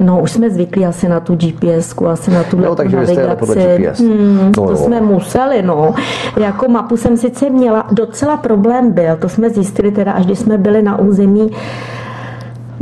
No, 0.00 0.20
už 0.20 0.30
jsme 0.30 0.50
zvyklí 0.50 0.86
asi 0.86 1.08
na 1.08 1.20
tu 1.20 1.36
GPS, 1.36 1.94
asi 2.08 2.30
na 2.30 2.42
tu 2.42 2.56
no, 2.56 2.74
takže 2.74 2.96
navigaci. 2.96 3.22
Jste 3.22 3.36
podle 3.36 3.54
GPS. 3.54 4.00
Hmm, 4.00 4.36
no, 4.36 4.50
to 4.52 4.70
jo. 4.70 4.76
jsme 4.76 5.00
museli, 5.00 5.62
no. 5.62 5.94
Jako 6.40 6.68
mapu 6.68 6.96
jsem 6.96 7.16
sice 7.16 7.50
měla, 7.50 7.86
docela 7.92 8.36
problém 8.36 8.92
byl, 8.92 9.16
to 9.16 9.28
jsme 9.28 9.50
zjistili 9.50 9.90
teda, 9.90 10.12
až 10.12 10.26
když 10.26 10.38
jsme 10.38 10.58
byli 10.58 10.82
na 10.82 10.98
území 10.98 11.50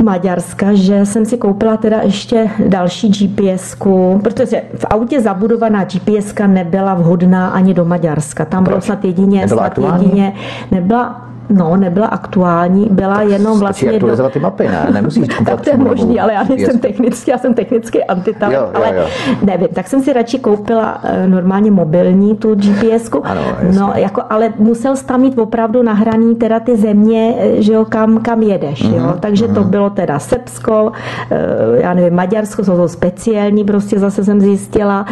Maďarska, 0.03 0.73
že 0.73 1.05
jsem 1.05 1.25
si 1.25 1.37
koupila 1.37 1.77
teda 1.77 2.01
ještě 2.01 2.49
další 2.67 3.09
gps 3.09 3.75
protože 4.23 4.61
v 4.75 4.85
autě 4.85 5.21
zabudovaná 5.21 5.83
gps 5.83 6.33
nebyla 6.47 6.93
vhodná 6.93 7.49
ani 7.49 7.73
do 7.73 7.85
Maďarska. 7.85 8.45
Tam 8.45 8.63
bylo 8.63 8.81
snad 8.81 9.05
jedině, 9.05 9.47
snad 9.47 9.77
jedině, 9.77 10.33
nebyla 10.71 11.28
No, 11.49 11.77
nebyla 11.77 12.07
aktuální, 12.07 12.87
byla 12.91 13.21
jenom 13.21 13.59
vlastně... 13.59 13.91
aktualizovat 13.91 14.33
ty 14.33 14.39
mapy, 14.39 14.67
ne? 14.67 14.87
Nemusíš 14.93 15.27
tak 15.45 15.61
to 15.61 15.69
je 15.69 15.77
možný, 15.77 16.19
ale 16.19 16.33
já 16.33 16.43
nejsem 16.43 16.79
technický, 16.79 17.31
já 17.31 17.37
jsem 17.37 17.53
technicky 17.53 18.03
antitalent, 18.03 18.75
ale 18.75 18.95
jo, 18.95 19.01
jo. 19.01 19.35
nevím. 19.43 19.67
Tak 19.67 19.87
jsem 19.87 20.01
si 20.01 20.13
radši 20.13 20.39
koupila 20.39 20.99
eh, 21.03 21.27
normálně 21.27 21.71
mobilní 21.71 22.35
tu 22.35 22.55
gps 22.55 23.09
ano, 23.23 23.41
no, 23.75 23.93
jako, 23.95 24.21
ale 24.29 24.53
musel 24.57 24.95
jsi 24.95 25.05
tam 25.05 25.21
mít 25.21 25.37
opravdu 25.37 25.83
nahraný 25.83 26.35
teda 26.35 26.59
ty 26.59 26.77
země, 26.77 27.35
eh, 27.39 27.61
že 27.61 27.73
jo, 27.73 27.85
kam, 27.85 28.17
kam 28.17 28.43
jedeš, 28.43 28.83
mm-hmm, 28.83 28.95
jo. 28.95 29.03
Mhm, 29.03 29.19
Takže 29.19 29.47
mm-hmm. 29.47 29.53
to 29.53 29.61
mhm. 29.61 29.69
bylo 29.69 29.89
teda 29.89 30.19
Srbsko, 30.19 30.91
eh, 31.31 31.37
já 31.81 31.93
nevím, 31.93 32.15
Maďarsko, 32.15 32.63
jsou 32.63 32.75
to 32.75 32.87
speciální, 32.87 33.63
prostě 33.63 33.99
zase 33.99 34.23
jsem 34.23 34.41
zjistila. 34.41 35.05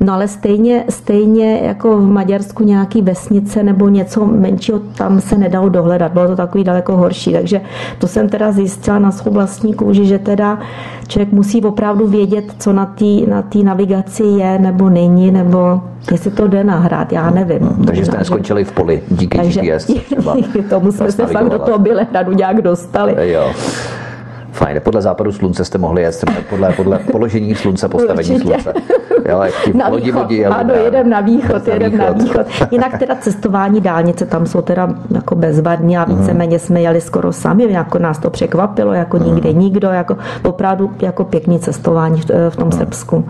No 0.00 0.12
ale 0.12 0.28
stejně, 0.28 0.84
stejně 0.88 1.60
jako 1.62 1.96
v 1.96 2.08
Maďarsku 2.08 2.64
nějaký 2.64 3.02
vesnice 3.02 3.62
nebo 3.62 3.88
něco 3.88 4.26
menšího 4.26 4.78
tam 4.78 5.20
se 5.20 5.38
nedalo 5.38 5.68
dohledat. 5.78 6.12
Bylo 6.12 6.26
to 6.28 6.36
takový 6.36 6.64
daleko 6.64 6.96
horší. 6.96 7.32
Takže 7.32 7.60
to 7.98 8.06
jsem 8.06 8.28
teda 8.28 8.52
zjistila 8.52 8.98
na 8.98 9.10
svou 9.10 9.32
vlastní 9.32 9.74
kůži, 9.74 10.06
že 10.06 10.18
teda 10.18 10.58
člověk 11.08 11.32
musí 11.32 11.62
opravdu 11.62 12.06
vědět, 12.06 12.44
co 12.58 12.72
na 12.72 12.86
té 12.86 13.04
na 13.28 13.42
tý 13.42 13.64
navigaci 13.64 14.22
je 14.22 14.58
nebo 14.58 14.90
není, 14.90 15.30
nebo 15.30 15.80
jestli 16.12 16.30
to 16.30 16.48
jde 16.48 16.64
nahrát, 16.64 17.12
já 17.12 17.30
nevím. 17.30 17.58
Hmm, 17.58 17.84
takže 17.84 18.04
jste 18.04 18.18
neskončili 18.18 18.64
v 18.64 18.72
poli 18.72 19.02
díky 19.08 19.38
takže, 19.38 19.60
GPS 19.60 19.84
třeba. 20.04 20.36
tomu 20.70 20.92
jsme 20.92 21.12
se 21.12 21.26
fakt 21.26 21.48
do 21.48 21.58
toho 21.58 21.78
Bělehradu 21.78 22.32
nějak 22.32 22.62
dostali. 22.62 23.30
Jo. 23.32 23.52
Fajn, 24.52 24.80
podle 24.84 25.02
západu 25.02 25.32
slunce 25.32 25.64
jste 25.64 25.78
mohli 25.78 26.02
jet 26.02 26.24
podle, 26.50 26.72
podle 26.72 26.98
položení 26.98 27.54
slunce, 27.54 27.88
postavení 27.88 28.30
Určitě. 28.30 28.62
slunce. 28.62 28.72
Jo, 29.28 29.42
jak 29.42 29.74
na 29.74 29.88
lodi 29.88 30.12
vodí, 30.12 30.46
ano, 30.46 30.74
jedem 30.74 31.10
na 31.10 31.20
východ, 31.20 31.66
na 31.66 31.74
jedem 31.74 31.92
východ. 31.92 32.06
na 32.06 32.12
východ. 32.12 32.46
Jinak 32.70 32.98
teda 32.98 33.14
cestování 33.14 33.80
dálnice, 33.80 34.26
tam 34.26 34.46
jsou 34.46 34.62
teda 34.62 34.88
jako 35.14 35.34
bezvadní 35.34 35.98
a 35.98 36.04
víceméně 36.04 36.56
mhm. 36.56 36.66
jsme 36.66 36.80
jeli 36.80 37.00
skoro 37.00 37.32
sami, 37.32 37.72
jako 37.72 37.98
nás 37.98 38.18
to 38.18 38.30
překvapilo, 38.30 38.92
jako 38.92 39.16
mhm. 39.16 39.26
nikde 39.26 39.52
nikdo, 39.52 39.88
jako 39.88 40.16
opravdu 40.44 40.90
jako 41.02 41.24
pěkný 41.24 41.58
cestování 41.58 42.20
v, 42.20 42.50
v 42.50 42.56
tom 42.56 42.68
mhm. 42.68 42.78
Srbsku. 42.78 43.24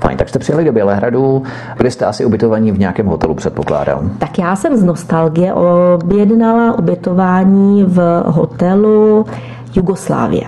Fajn, 0.00 0.16
tak 0.18 0.28
jste 0.28 0.38
přijeli 0.38 0.64
do 0.64 0.72
Bělehradu, 0.72 1.42
kde 1.76 1.90
jste 1.90 2.04
asi 2.04 2.24
ubytovaní 2.24 2.72
v 2.72 2.78
nějakém 2.78 3.06
hotelu, 3.06 3.34
předpokládám. 3.34 4.10
Tak 4.18 4.38
já 4.38 4.56
jsem 4.56 4.76
z 4.76 4.82
nostalgie 4.82 5.54
objednala 5.54 6.78
ubytování 6.78 7.84
v 7.84 8.22
hotelu 8.26 9.26
Jugoslávie. 9.74 10.46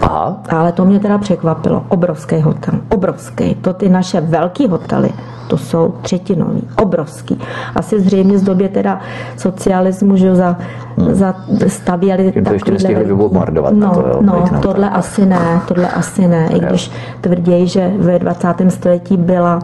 Aha. 0.00 0.42
Ale 0.50 0.72
to 0.72 0.84
mě 0.84 1.00
teda 1.00 1.18
překvapilo. 1.18 1.84
Obrovský 1.88 2.40
hotel. 2.40 2.74
Obrovský. 2.88 3.54
To 3.54 3.72
ty 3.72 3.88
naše 3.88 4.20
velký 4.20 4.68
hotely 4.68 5.10
to 5.48 5.58
jsou 5.58 5.94
třetinový, 6.02 6.62
obrovský. 6.82 7.40
Asi 7.74 8.00
zřejmě 8.00 8.38
z 8.38 8.42
době 8.42 8.68
teda 8.68 9.00
socialismu, 9.36 10.16
že 10.16 10.34
za, 10.34 10.56
hmm. 10.96 11.14
za 11.14 11.34
stavěli 11.66 12.32
Jim 12.34 12.44
to 12.44 12.52
ještě 12.52 12.70
nestihli 12.70 13.04
vybombardovat 13.04 13.74
no, 13.74 13.94
to, 13.94 14.00
jo, 14.00 14.18
no, 14.20 14.44
tohle 14.62 14.90
asi 14.90 15.26
ne, 15.26 15.60
tohle 15.68 15.88
asi 15.88 16.28
ne, 16.28 16.48
i 16.54 16.60
když 16.60 16.90
tvrději, 17.20 17.66
že 17.66 17.92
ve 17.98 18.18
20. 18.18 18.54
století 18.68 19.16
byla, 19.16 19.58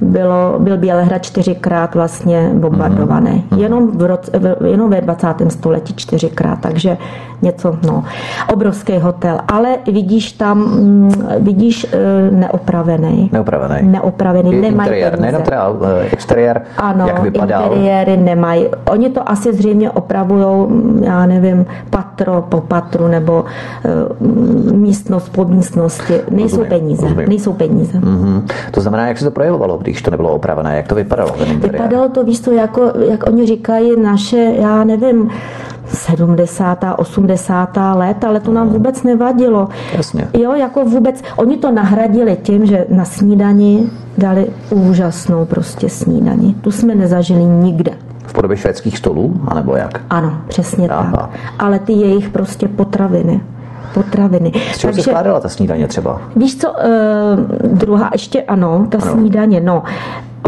bylo, 0.00 0.54
byl 0.58 0.76
Bělehrad 0.76 1.22
čtyřikrát 1.22 1.94
vlastně 1.94 2.50
bombardovaný. 2.54 3.44
Hmm. 3.50 3.60
Jenom, 3.60 3.98
v 3.98 4.02
roce, 4.02 4.30
jenom 4.66 4.90
ve 4.90 5.00
20. 5.00 5.26
století 5.48 5.94
čtyřikrát, 5.94 6.60
takže 6.60 6.98
něco, 7.42 7.78
no. 7.86 8.04
Obrovský 8.52 8.98
hotel, 8.98 9.38
ale 9.48 9.76
vidíš 9.92 10.32
tam, 10.32 10.58
mm, 10.58 11.12
vidíš 11.38 11.86
eh, 11.92 12.30
neopravený. 12.30 13.30
Neopravený. 13.32 13.88
Neopravený, 13.88 14.60
nemají 14.60 15.04
nejenom 15.20 15.42
teda 15.42 15.72
eh, 16.02 16.08
exteriér, 16.12 16.62
ano, 16.78 17.06
jak 17.06 17.22
vypadá. 17.22 17.60
interiéry 17.60 18.16
nemají. 18.16 18.66
Oni 18.90 19.10
to 19.10 19.30
asi 19.30 19.52
zřejmě 19.52 19.90
opravují, 19.90 20.66
já 21.00 21.26
nevím, 21.26 21.66
patro 21.90 22.44
po 22.48 22.60
patru 22.60 23.08
nebo 23.08 23.44
uh, 24.20 24.76
místnost 24.76 25.28
po 25.28 25.44
místnosti. 25.44 26.14
Nejsou 26.30 26.56
rozumím, 26.56 26.80
peníze. 26.80 27.02
Rozumím. 27.02 27.28
Nejsou 27.28 27.52
peníze. 27.52 27.98
Mm-hmm. 27.98 28.42
To 28.70 28.80
znamená, 28.80 29.08
jak 29.08 29.18
se 29.18 29.24
to 29.24 29.30
projevovalo, 29.30 29.78
když 29.78 30.02
to 30.02 30.10
nebylo 30.10 30.30
opravené? 30.30 30.76
Jak 30.76 30.88
to 30.88 30.94
vypadalo? 30.94 31.34
Vypadalo 31.58 32.08
to, 32.08 32.24
víš 32.24 32.40
to, 32.40 32.52
jako, 32.52 32.92
jak 33.08 33.26
oni 33.26 33.46
říkají, 33.46 34.00
naše, 34.00 34.54
já 34.58 34.84
nevím, 34.84 35.30
70. 35.88 36.84
80. 36.96 37.76
let, 37.94 38.24
ale 38.24 38.40
to 38.40 38.52
nám 38.52 38.68
vůbec 38.68 39.02
nevadilo. 39.02 39.68
Jasně. 39.96 40.28
Jo, 40.38 40.54
jako 40.54 40.84
vůbec, 40.84 41.22
oni 41.36 41.56
to 41.56 41.70
nahradili 41.70 42.36
tím, 42.42 42.66
že 42.66 42.86
na 42.88 43.04
snídani 43.04 43.90
dali 44.18 44.46
úžasnou 44.70 45.44
prostě 45.44 45.88
snídani. 45.88 46.54
Tu 46.60 46.70
jsme 46.70 46.94
nezažili 46.94 47.44
nikde. 47.44 47.92
Podobě 48.36 48.56
švédských 48.56 48.98
stolů, 48.98 49.40
anebo 49.48 49.76
jak? 49.76 50.00
Ano, 50.10 50.38
přesně 50.48 50.88
Aha. 50.88 51.16
tak. 51.16 51.30
Ale 51.58 51.78
ty 51.78 51.92
jejich 51.92 52.28
prostě 52.28 52.68
potraviny 52.68 53.40
potraviny. 53.94 54.52
Z 54.72 54.78
čeho 54.78 54.92
Takže, 54.92 55.02
se 55.02 55.10
skládala 55.10 55.40
ta 55.40 55.48
snídaně 55.48 55.88
třeba? 55.88 56.20
Víš 56.36 56.56
co, 56.56 56.70
uh, 56.70 56.76
druhá 57.78 58.10
ještě 58.12 58.42
ano, 58.42 58.86
ta 58.88 58.98
ano. 59.02 59.12
snídaně, 59.12 59.60
no. 59.60 59.82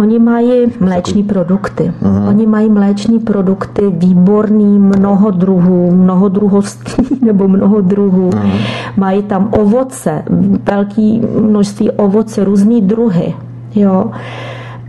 Oni 0.00 0.18
mají 0.18 0.66
mléční 0.80 1.22
produkty. 1.22 1.92
Uh-huh. 2.02 2.28
Oni 2.28 2.46
mají 2.46 2.68
mléční 2.68 3.18
produkty 3.18 3.82
výborný, 3.90 4.78
mnoho 4.78 5.30
druhů, 5.30 5.90
mnoho 5.90 6.28
druhostí 6.28 7.02
nebo 7.24 7.48
mnoho 7.48 7.80
druhů. 7.80 8.30
Uh-huh. 8.30 8.60
Mají 8.96 9.22
tam 9.22 9.48
ovoce, 9.50 10.22
velké 10.64 11.18
množství 11.40 11.90
ovoce, 11.90 12.44
různé 12.44 12.80
druhy. 12.80 13.34
Jo. 13.74 14.10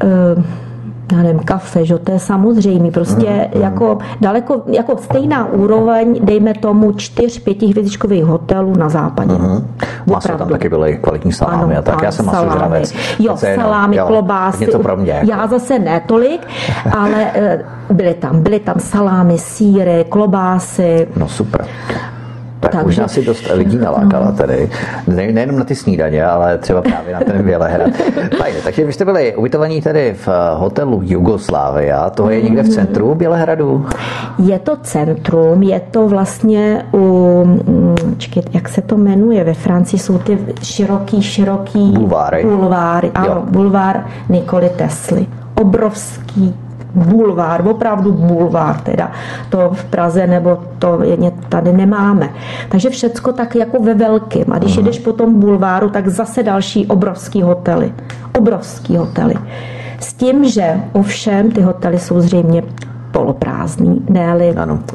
Uh, 0.04 0.44
já 1.12 1.18
nevím, 1.18 1.40
kafe, 1.40 1.86
že 1.86 1.98
to 1.98 2.12
je 2.12 2.20
samozřejmé, 2.20 2.92
prostě 2.92 3.50
mm, 3.56 3.62
jako 3.62 3.98
daleko, 4.22 4.62
jako 4.68 4.98
stejná 4.98 5.46
úroveň, 5.46 6.20
dejme 6.24 6.54
tomu 6.54 6.92
čtyř, 6.92 7.40
pětihvězdičkových 7.40 8.26
hotelů 8.26 8.74
na 8.78 8.90
západě. 8.90 9.34
Mm. 9.34 9.68
Maso 10.06 10.38
tam 10.38 10.50
taky 10.50 10.70
byly 10.70 10.98
kvalitní 11.02 11.32
salámy 11.32 11.74
ano, 11.74 11.80
a 11.80 11.82
tak, 11.82 12.02
já 12.02 12.12
jsem 12.12 12.26
masožravec. 12.26 12.94
Jo, 13.20 13.38
salámy, 13.38 13.96
jo, 13.96 14.06
klobásy. 14.08 14.66
Něco 14.66 14.80
pro 14.80 14.98
mě. 14.98 15.22
Já 15.30 15.48
zase 15.48 15.80
ne 15.80 16.02
tolik, 16.06 16.48
ale 16.98 17.32
eh, 17.34 17.66
byly 17.90 18.14
tam, 18.14 18.42
byly 18.42 18.60
tam 18.60 18.76
salámy, 18.80 19.38
síry, 19.38 20.06
klobásy. 20.10 21.08
No 21.18 21.28
super. 21.28 21.66
Tak 22.60 22.72
Takže, 22.72 22.86
možná 22.86 23.08
si 23.08 23.26
dost 23.26 23.52
lidí 23.54 23.78
nalákala 23.78 24.26
no. 24.26 24.32
tady. 24.32 24.70
Ne, 25.08 25.32
nejenom 25.32 25.60
na 25.60 25.66
ty 25.66 25.76
snídaně, 25.76 26.26
ale 26.26 26.58
třeba 26.58 26.82
právě 26.82 27.14
na 27.14 27.20
ten 27.20 27.44
Bělehrad. 27.44 27.90
Fajn, 28.38 28.56
takže 28.64 28.86
vy 28.86 28.94
jste 28.94 29.06
byli 29.06 29.36
ubytovaní 29.36 29.82
tady 29.82 30.16
v 30.26 30.30
hotelu 30.56 31.02
Jugoslávia. 31.04 32.10
To 32.10 32.30
je 32.30 32.42
někde 32.42 32.64
v 32.64 32.70
centru 32.70 33.16
Bělehradu? 33.16 33.86
Je 34.40 34.60
to 34.60 34.76
centrum, 34.76 35.64
je 35.64 35.80
to 35.80 36.08
vlastně 36.08 36.86
u, 36.94 37.44
mm, 37.46 38.16
čekaj, 38.18 38.44
jak 38.54 38.70
se 38.70 38.82
to 38.82 38.98
jmenuje, 38.98 39.44
ve 39.44 39.54
Francii 39.54 40.00
jsou 40.00 40.18
ty 40.18 40.38
široký, 40.64 41.22
široký 41.22 41.92
bulváry. 41.92 42.44
bulváry 42.44 43.12
ano, 43.16 43.28
jo. 43.28 43.44
bulvár 43.50 44.06
Nikoli 44.30 44.70
Tesly. 44.70 45.26
Obrovský 45.56 46.56
bulvár, 46.96 47.68
opravdu 47.68 48.12
bulvár 48.12 48.82
teda. 48.82 49.12
To 49.50 49.70
v 49.74 49.86
Praze 49.86 50.28
nebo 50.28 50.58
to 50.80 51.04
je, 51.04 51.32
tady 51.50 51.74
nemáme. 51.74 52.30
Takže 52.70 52.90
všecko 52.90 53.34
tak 53.34 53.56
jako 53.56 53.80
ve 53.80 53.94
velkém. 53.94 54.46
A 54.52 54.58
když 54.58 54.78
jedeš 54.78 55.00
po 55.00 55.14
tom 55.14 55.40
bulváru, 55.40 55.90
tak 55.90 56.08
zase 56.08 56.44
další 56.44 56.88
obrovský 56.88 57.42
hotely. 57.42 57.94
Obrovský 58.38 58.98
hotely. 58.98 59.36
S 60.00 60.14
tím, 60.14 60.50
že 60.50 60.82
ovšem 60.94 61.52
ty 61.52 61.62
hotely 61.62 62.00
jsou 62.00 62.22
zřejmě 62.22 62.64
poloprázdný, 63.12 64.02
ne 64.10 64.30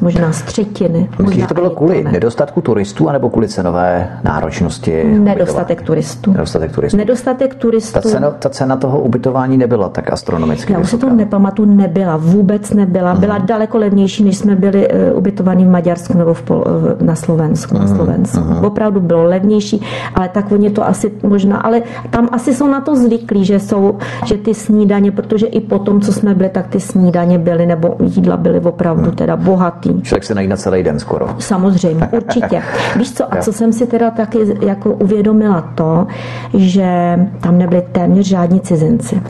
možná 0.01 0.31
z 0.31 0.41
třetiny. 0.41 1.09
Myslíš, 1.19 1.41
že 1.41 1.47
to 1.47 1.53
bylo 1.53 1.69
kvůli 1.69 2.03
ne. 2.03 2.11
nedostatku 2.11 2.61
turistů 2.61 3.09
anebo 3.09 3.29
kvůli 3.29 3.47
cenové 3.47 4.09
náročnosti? 4.23 5.03
Nedostatek 5.03 5.81
turistů. 5.81 6.31
Nedostatek 6.31 6.75
turistů. 6.75 6.97
Nedostatek 6.97 7.55
turistů. 7.55 7.93
Ta 7.93 8.01
cena, 8.01 8.31
ta 8.31 8.49
cena 8.49 8.75
toho 8.75 8.99
ubytování 8.99 9.57
nebyla 9.57 9.89
tak 9.89 10.11
astronomická. 10.11 10.73
Já 10.73 10.79
už 10.79 10.89
si 10.89 10.97
to 10.97 11.09
nepamatuju, 11.09 11.73
nebyla, 11.73 12.17
vůbec 12.17 12.73
nebyla. 12.73 13.11
Hmm. 13.11 13.19
Byla 13.19 13.37
daleko 13.37 13.77
levnější, 13.77 14.23
než 14.23 14.37
jsme 14.37 14.55
byli 14.55 14.87
uh, 14.87 15.17
ubytovaní 15.17 15.65
v 15.65 15.69
Maďarsku 15.69 16.17
nebo 16.17 16.33
v 16.33 16.41
Pol, 16.41 16.57
uh, 16.57 17.05
na 17.07 17.15
Slovensku. 17.15 17.77
Hmm. 17.77 17.87
Na 17.87 17.95
Slovensku. 17.95 18.39
Hmm. 18.39 18.65
Opravdu 18.65 18.99
bylo 18.99 19.23
levnější, 19.23 19.81
ale 20.15 20.29
tak 20.29 20.51
oni 20.51 20.69
to 20.69 20.87
asi 20.87 21.11
možná, 21.23 21.57
ale 21.57 21.81
tam 22.09 22.29
asi 22.31 22.53
jsou 22.53 22.67
na 22.67 22.81
to 22.81 22.95
zvyklí, 22.95 23.45
že 23.45 23.59
jsou, 23.59 23.97
že 24.25 24.37
ty 24.37 24.53
snídaně, 24.53 25.11
protože 25.11 25.45
i 25.45 25.59
po 25.61 25.79
tom, 25.79 26.01
co 26.01 26.13
jsme 26.13 26.35
byli, 26.35 26.49
tak 26.49 26.67
ty 26.67 26.79
snídaně 26.79 27.39
byly, 27.39 27.65
nebo 27.65 27.95
jídla 28.05 28.37
byly 28.37 28.59
opravdu 28.59 29.03
hmm. 29.03 29.15
teda 29.15 29.35
bohatý. 29.35 30.01
Člověk 30.01 30.23
se 30.23 30.35
najde 30.35 30.49
na 30.49 30.57
celý 30.57 30.83
den 30.83 30.99
skoro. 30.99 31.27
Samozřejmě, 31.39 32.07
určitě. 32.11 32.61
Víš 32.95 33.13
co, 33.13 33.33
a 33.33 33.37
co 33.37 33.53
jsem 33.53 33.73
si 33.73 33.87
teda 33.87 34.11
taky 34.11 34.65
jako 34.65 34.93
uvědomila 34.93 35.61
to, 35.75 36.07
že 36.53 37.19
tam 37.41 37.57
nebyli 37.57 37.83
téměř 37.91 38.25
žádní 38.25 38.59
cizinci. 38.59 39.21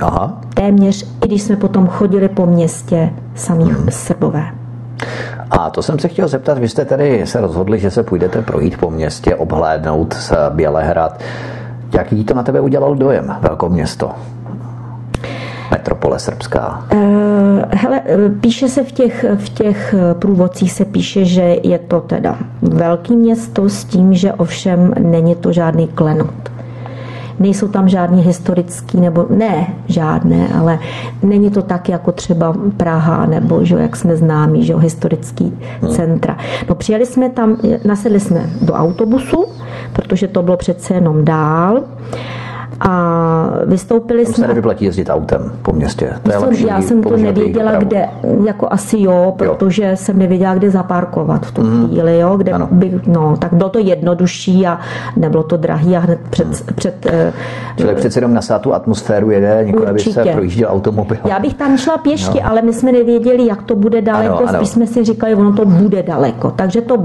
Aha. 0.00 0.40
Téměř, 0.54 1.06
i 1.24 1.26
když 1.26 1.42
jsme 1.42 1.56
potom 1.56 1.86
chodili 1.86 2.28
po 2.28 2.46
městě 2.46 3.10
samých 3.34 3.72
hmm. 3.72 3.86
Srbové. 3.90 4.44
A 5.50 5.70
to 5.70 5.82
jsem 5.82 5.98
se 5.98 6.08
chtěl 6.08 6.28
zeptat, 6.28 6.58
vy 6.58 6.68
jste 6.68 6.84
tedy 6.84 7.26
se 7.26 7.40
rozhodli, 7.40 7.78
že 7.78 7.90
se 7.90 8.02
půjdete 8.02 8.42
projít 8.42 8.76
po 8.76 8.90
městě, 8.90 9.34
obhlédnout 9.34 10.14
z 10.14 10.32
Bělehrad. 10.50 11.20
Jaký 11.94 12.24
to 12.24 12.34
na 12.34 12.42
tebe 12.42 12.60
udělal 12.60 12.94
dojem, 12.94 13.36
město? 13.68 14.10
Metropole 15.72 16.18
srbská. 16.18 16.84
Uh, 16.94 17.00
hele, 17.70 18.02
píše 18.40 18.68
se 18.68 18.84
v 18.84 18.92
těch, 18.92 19.24
v 19.36 19.48
těch 19.48 19.94
průvodcích 20.18 20.72
se 20.72 20.84
píše, 20.84 21.24
že 21.24 21.56
je 21.62 21.78
to 21.78 22.00
teda 22.00 22.38
velký 22.62 23.16
město 23.16 23.68
s 23.68 23.84
tím, 23.84 24.14
že 24.14 24.32
ovšem 24.32 24.94
není 24.98 25.34
to 25.34 25.52
žádný 25.52 25.88
klenot 25.88 26.52
nejsou 27.42 27.68
tam 27.68 27.88
žádní 27.88 28.22
historický, 28.22 29.00
nebo 29.00 29.26
ne 29.30 29.66
žádné, 29.88 30.48
ale 30.58 30.78
není 31.22 31.50
to 31.50 31.62
tak 31.62 31.88
jako 31.88 32.12
třeba 32.12 32.54
Praha, 32.76 33.26
nebo 33.26 33.64
že, 33.64 33.74
jak 33.74 33.96
jsme 33.96 34.16
známí, 34.16 34.64
že 34.64 34.76
historický 34.76 35.58
hmm. 35.80 35.90
centra. 35.90 36.36
No 36.68 36.74
přijeli 36.74 37.06
jsme 37.06 37.28
tam, 37.30 37.56
nasedli 37.84 38.20
jsme 38.20 38.50
do 38.60 38.72
autobusu, 38.72 39.44
protože 39.92 40.28
to 40.28 40.42
bylo 40.42 40.56
přece 40.56 40.94
jenom 40.94 41.24
dál 41.24 41.82
a 42.80 43.50
vystoupili 43.66 44.26
jsme... 44.26 44.34
se 44.34 44.48
nevyplatí 44.48 44.84
jezdit 44.84 45.10
autem 45.10 45.52
po 45.62 45.72
městě. 45.72 46.12
To 46.22 46.32
je 46.32 46.38
lepší 46.38 46.66
já 46.66 46.82
jsem 46.82 47.02
to 47.02 47.16
nevěděla, 47.16 47.72
kde, 47.76 48.08
jako 48.46 48.68
asi 48.70 49.00
jo, 49.00 49.34
protože 49.38 49.84
jo. 49.84 49.96
jsem 49.96 50.18
nevěděla, 50.18 50.54
kde 50.54 50.70
zaparkovat 50.70 51.46
v 51.46 51.52
tu 51.52 51.62
mm. 51.62 51.86
chvíli, 51.86 52.18
jo, 52.18 52.36
kde 52.36 52.52
by, 52.70 53.00
no, 53.06 53.36
tak 53.36 53.52
bylo 53.52 53.68
to 53.68 53.78
jednodušší 53.78 54.66
a 54.66 54.78
nebylo 55.16 55.42
to 55.42 55.56
drahý 55.56 55.96
a 55.96 56.00
hned 56.00 56.18
před... 56.30 56.46
Mm. 56.46 56.74
před 56.74 57.06
uh, 57.06 57.12
Člověk 57.76 57.98
přece 57.98 58.18
jenom 58.18 58.34
na 58.34 58.40
tu 58.58 58.74
atmosféru 58.74 59.30
jede, 59.30 59.62
nikoli 59.64 59.86
aby 59.86 60.00
se 60.00 60.24
projížděl 60.24 60.68
automobil. 60.70 61.16
Já 61.24 61.38
bych 61.38 61.54
tam 61.54 61.76
šla 61.76 61.98
pěšky, 61.98 62.40
no. 62.40 62.50
ale 62.50 62.62
my 62.62 62.72
jsme 62.72 62.92
nevěděli, 62.92 63.46
jak 63.46 63.62
to 63.62 63.74
bude 63.74 64.02
daleko, 64.02 64.34
ano, 64.34 64.48
ano. 64.48 64.58
spíš 64.58 64.68
jsme 64.68 64.86
si 64.86 65.04
říkali, 65.04 65.34
ono 65.34 65.52
to 65.52 65.64
bude 65.64 66.02
daleko, 66.02 66.50
takže 66.50 66.80
to, 66.80 66.96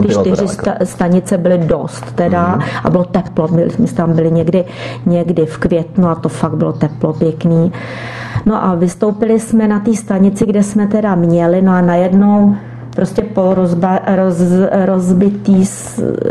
ty 0.00 0.08
čtyři 0.08 0.46
stanice 0.84 1.38
byly 1.38 1.58
dost 1.58 2.12
teda 2.14 2.54
mm. 2.56 2.62
a 2.84 2.90
bylo 2.90 3.04
teplo, 3.04 3.48
my 3.48 3.70
jsme 3.70 3.86
tam 3.86 4.12
byli 4.12 4.30
někdy, 4.30 4.64
někdy 5.06 5.13
někdy 5.14 5.46
v 5.46 5.58
květnu 5.58 6.08
a 6.08 6.14
to 6.14 6.28
fakt 6.28 6.56
bylo 6.56 6.72
teplo, 6.72 7.12
pěkný. 7.12 7.72
No 8.46 8.64
a 8.64 8.74
vystoupili 8.74 9.40
jsme 9.40 9.68
na 9.68 9.80
té 9.80 9.94
stanici, 9.94 10.46
kde 10.46 10.62
jsme 10.62 10.86
teda 10.86 11.14
měli, 11.14 11.62
no 11.62 11.72
a 11.72 11.80
najednou 11.80 12.54
prostě 12.96 13.22
po 13.22 13.54
rozba, 13.54 13.98
roz, 14.16 14.36
rozbitý 14.84 15.64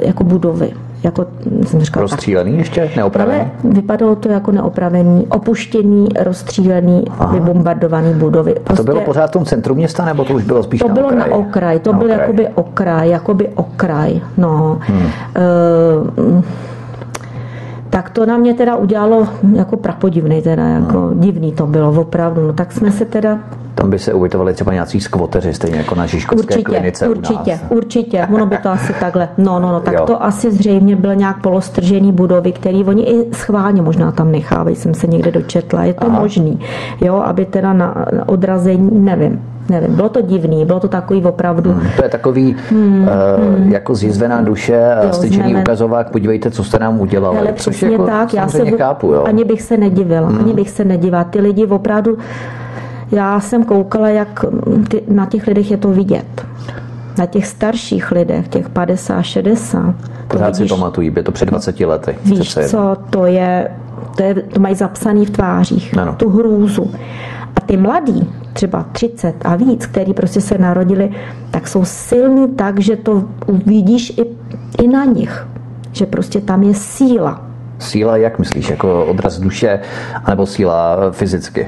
jako 0.04 0.24
budovy. 0.24 0.72
Jako, 1.04 1.26
jsem 1.66 1.80
říkala, 1.82 2.02
Rozstřílený 2.02 2.52
tak. 2.52 2.60
ještě? 2.60 2.90
Neopravený? 2.96 3.40
Ale 3.40 3.50
vypadalo 3.64 4.16
to 4.16 4.30
jako 4.32 4.52
neopravený, 4.52 5.28
opuštěný, 5.30 6.08
rozstřílený, 6.20 7.04
Aha. 7.20 7.34
vybombardovaný 7.34 8.14
budovy. 8.14 8.54
Prostě, 8.54 8.74
A 8.74 8.76
to 8.76 8.84
bylo 8.84 8.96
prostě- 8.96 9.06
pořád 9.06 9.28
v 9.28 9.32
tom 9.32 9.46
centru 9.46 9.76
města, 9.76 10.06
nebo 10.06 10.26
to 10.26 10.34
už 10.34 10.44
bylo 10.44 10.64
spíš 10.64 10.82
to 10.82 10.88
na 10.88 10.94
bylo 10.94 11.08
okraji? 11.08 11.30
na 11.32 11.36
okraj, 11.36 11.80
to 11.80 11.92
na 11.94 11.98
byl 11.98 12.08
okraj. 12.08 12.20
jakoby 12.22 12.48
okraj, 12.56 13.10
jakoby 13.10 13.48
okraj, 13.56 14.22
no. 14.38 14.78
Hmm. 14.82 15.02
Uh, 16.28 16.44
tak 17.94 18.10
to 18.10 18.26
na 18.26 18.38
mě 18.38 18.54
teda 18.54 18.76
udělalo 18.76 19.28
jako 19.56 19.78
prapodivný, 19.78 20.42
teda 20.42 20.64
jako 20.68 21.00
hmm. 21.00 21.20
divný 21.20 21.52
to 21.52 21.68
bylo 21.68 22.02
opravdu. 22.02 22.48
No 22.48 22.54
tak 22.54 22.72
jsme 22.72 22.92
se 22.92 23.06
teda 23.06 23.40
tam 23.76 23.90
by 23.90 24.00
se 24.00 24.14
ubytovali 24.14 24.54
třeba 24.54 24.74
nějací 24.74 25.02
skvoteři, 25.02 25.54
stejně 25.54 25.78
jako 25.78 25.96
na 25.96 26.06
Žižkovské 26.06 26.56
určitě, 26.56 26.64
klinice 26.64 27.08
Určitě, 27.08 27.52
u 27.52 27.64
nás. 27.64 27.64
určitě, 27.70 28.28
ono 28.34 28.46
by 28.46 28.58
to 28.58 28.70
asi 28.70 28.94
takhle. 29.00 29.30
No, 29.38 29.60
no, 29.60 29.72
no, 29.72 29.80
tak 29.80 29.94
jo. 29.94 30.06
to 30.06 30.24
asi 30.24 30.52
zřejmě 30.52 30.96
bylo 30.96 31.14
nějak 31.14 31.42
polostržený 31.42 32.12
budovy, 32.12 32.52
který 32.52 32.84
oni 32.84 33.04
i 33.04 33.34
schválně 33.34 33.82
možná 33.82 34.12
tam 34.12 34.32
nechávají, 34.32 34.76
jsem 34.76 34.94
se 34.94 35.08
někde 35.08 35.32
dočetla, 35.32 35.84
je 35.84 35.94
to 35.94 36.08
Aha. 36.08 36.20
možný, 36.20 36.60
jo, 37.02 37.16
aby 37.16 37.46
teda 37.46 37.74
na 37.74 38.06
odrazení, 38.26 38.90
nevím, 39.00 39.42
nevím, 39.70 39.96
bylo 39.96 40.10
to 40.10 40.22
divný, 40.22 40.66
bylo 40.66 40.80
to 40.80 40.88
takový 40.88 41.24
opravdu. 41.24 41.72
Hmm, 41.72 41.88
to 41.96 42.04
je 42.04 42.10
takový 42.10 42.56
hmm, 42.70 43.02
uh, 43.02 43.58
hmm. 43.58 43.72
jako 43.72 43.96
zjizvená 43.96 44.42
duše, 44.42 44.98
jo, 45.04 45.14
styčený 45.14 45.56
ukazovák, 45.56 46.10
podívejte, 46.10 46.52
co 46.52 46.64
jste 46.64 46.80
nám 46.80 47.00
udělali. 47.00 47.38
Ale 47.38 47.52
přesně 47.52 47.90
jako, 47.90 48.06
tak, 48.06 48.34
já 48.34 48.48
se 48.48 48.72
chápu, 48.72 49.08
jo. 49.08 49.24
ani 49.24 49.44
bych 49.44 49.62
se 49.62 49.78
nedivila, 49.78 50.28
hmm. 50.28 50.40
ani 50.40 50.54
bych 50.54 50.70
se 50.70 50.84
nedivila. 50.84 51.24
Ty 51.24 51.40
lidi 51.40 51.66
opravdu, 51.66 52.18
já 53.12 53.40
jsem 53.40 53.64
koukala, 53.64 54.10
jak 54.10 54.46
ty, 54.90 55.04
na 55.08 55.26
těch 55.26 55.48
lidech 55.48 55.72
je 55.72 55.78
to 55.78 55.90
vidět. 55.90 56.46
Na 57.18 57.26
těch 57.26 57.48
starších 57.48 58.12
lidech, 58.12 58.48
těch 58.48 58.70
50, 58.70 59.22
60. 59.22 59.96
Pořád 60.28 60.56
si 60.56 60.66
pamatují, 60.66 61.12
je 61.16 61.24
to 61.24 61.32
před 61.32 61.50
20 61.50 61.80
lety. 61.80 62.16
Víš 62.26 62.58
co, 62.68 62.98
to 63.10 63.26
je, 63.26 63.72
to, 64.18 64.24
je, 64.24 64.34
to 64.34 64.60
mají 64.60 64.76
zapsaný 64.76 65.26
v 65.26 65.30
tvářích, 65.30 65.98
ano. 65.98 66.16
tu 66.18 66.30
hrůzu. 66.30 66.92
A 67.56 67.62
ty 67.62 67.78
mladí, 67.78 68.30
třeba 68.54 68.84
30 68.92 69.36
a 69.46 69.56
víc, 69.56 69.86
který 69.86 70.14
prostě 70.14 70.42
se 70.42 70.58
narodili, 70.58 71.12
tak 71.52 71.68
jsou 71.68 71.86
silní 71.86 72.48
tak, 72.48 72.80
že 72.80 72.96
to 72.96 73.24
uvidíš 73.48 74.10
i, 74.10 74.26
i 74.84 74.88
na 74.88 75.06
nich. 75.06 75.48
Že 75.92 76.06
prostě 76.06 76.42
tam 76.42 76.64
je 76.64 76.74
síla. 76.74 77.42
Síla, 77.80 78.18
jak 78.18 78.40
myslíš? 78.40 78.70
Jako 78.70 79.06
odraz 79.06 79.40
duše, 79.40 79.80
anebo 80.26 80.46
síla 80.46 81.12
fyzicky? 81.12 81.68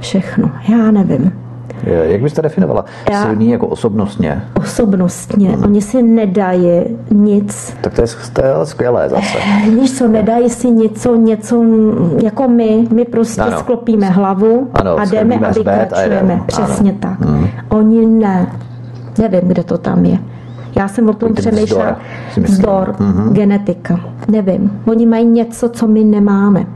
Všechno. 0.00 0.50
Já 0.68 0.90
nevím. 0.90 1.47
Jak 1.86 2.22
byste 2.22 2.42
definovala? 2.42 2.84
Já, 3.10 3.22
Silný 3.22 3.50
jako 3.50 3.66
osobnostně? 3.66 4.42
Osobnostně. 4.60 5.50
Hmm. 5.50 5.64
Oni 5.64 5.80
si 5.82 6.02
nedají 6.02 6.82
nic. 7.10 7.74
Tak 7.80 7.94
to 7.94 8.00
je, 8.00 8.06
to 8.32 8.44
je 8.44 8.52
skvělé 8.64 9.08
zase. 9.08 9.38
Víš 9.80 9.98
co, 9.98 10.08
nedají 10.08 10.50
si 10.50 10.70
něco, 10.70 11.16
něco 11.16 11.64
jako 12.22 12.48
my. 12.48 12.88
My 12.94 13.04
prostě 13.04 13.40
ano. 13.40 13.58
sklopíme 13.58 14.06
hlavu 14.10 14.68
ano, 14.74 14.98
a 14.98 15.04
jdeme 15.04 15.34
a 15.34 15.52
vykračujeme. 15.52 16.40
Přesně 16.46 16.90
ano. 16.90 16.98
tak. 17.00 17.20
Hmm. 17.20 17.48
Oni 17.68 18.06
ne. 18.06 18.52
Nevím, 19.18 19.40
kde 19.48 19.64
to 19.64 19.78
tam 19.78 20.04
je. 20.04 20.18
Já 20.76 20.88
jsem 20.88 21.08
o 21.08 21.12
tom 21.12 21.34
přemýšlela. 21.34 21.96
Vzdor, 22.36 22.44
vzdor 22.44 22.94
mm-hmm. 22.98 23.32
genetika. 23.32 24.00
Nevím. 24.28 24.80
Oni 24.86 25.06
mají 25.06 25.26
něco, 25.26 25.68
co 25.68 25.86
my 25.86 26.04
nemáme. 26.04 26.66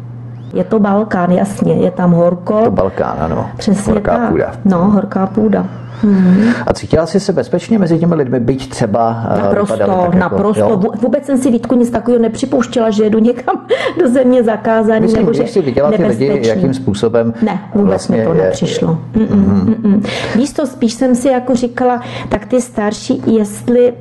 Je 0.53 0.65
to 0.65 0.79
Balkán, 0.79 1.31
jasně, 1.31 1.73
je 1.75 1.91
tam 1.91 2.13
horko. 2.13 2.65
To 2.65 2.71
Balkán, 2.71 3.17
ano. 3.21 3.51
Přesně 3.57 3.93
horká 3.93 4.17
tak. 4.17 4.31
půda. 4.31 4.53
No, 4.65 4.79
horká 4.79 5.27
půda. 5.27 5.67
Hmm. 6.03 6.53
A 6.67 6.73
cítila 6.73 7.07
jsi 7.07 7.21
se 7.21 7.33
bezpečně 7.33 7.79
mezi 7.79 7.99
těmi 7.99 8.15
lidmi, 8.15 8.41
byť 8.41 8.71
třeba 8.71 9.25
eh, 9.31 9.43
Naprosto, 9.43 9.77
tak 9.77 10.15
naprosto. 10.15 10.61
Jako, 10.61 10.77
Vůbec 10.77 11.27
jsem 11.27 11.39
si 11.39 11.51
Vítku 11.51 11.75
nic 11.75 11.91
takového 11.91 12.23
nepřipouštěla, 12.23 12.91
že 12.91 13.05
jedu 13.05 13.19
někam 13.19 13.67
do 14.01 14.09
země 14.09 14.43
zakázaný. 14.43 15.01
Myslím, 15.01 15.21
nebo 15.21 15.33
že 15.33 15.43
jsi 15.43 15.63
viděla 15.63 15.93
ty 15.93 16.07
lidi, 16.07 16.41
jakým 16.49 16.75
způsobem 16.75 17.35
Ne, 17.43 17.61
vůbec 17.75 17.89
vlastně 17.89 18.17
mi 18.17 18.25
to 18.25 18.35
je... 18.35 18.43
nepřišlo. 18.43 18.99
Mm-mm, 19.15 19.65
mm-mm. 19.65 20.09
Víš 20.37 20.53
to, 20.53 20.67
spíš 20.67 20.93
jsem 20.93 21.15
si 21.15 21.29
jako 21.29 21.55
říkala, 21.55 22.03
tak 22.29 22.47
ty 22.47 22.61
starší, 22.61 23.23
jestli 23.27 23.93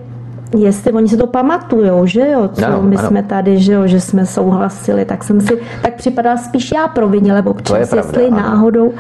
jestli 0.58 0.92
oni 0.92 1.08
se 1.08 1.18
to 1.18 1.28
pamatujou, 1.28 2.06
že 2.06 2.30
jo, 2.30 2.50
co 2.54 2.66
ano, 2.66 2.82
my 2.82 2.96
ano. 2.96 3.08
jsme 3.08 3.24
tady, 3.24 3.60
že 3.60 3.74
jo, 3.74 3.88
že 3.88 4.02
jsme 4.02 4.26
souhlasili, 4.26 5.06
tak 5.06 5.24
jsem 5.24 5.42
si, 5.42 5.58
tak 5.82 5.94
připadá 5.94 6.38
spíš 6.38 6.72
já 6.72 6.88
provinil, 6.88 7.36
nebo 7.36 7.52
občas, 7.52 7.78
je 7.78 7.86
pravda, 7.86 8.08
jestli 8.08 8.28
ano. 8.28 8.38
náhodou. 8.38 8.94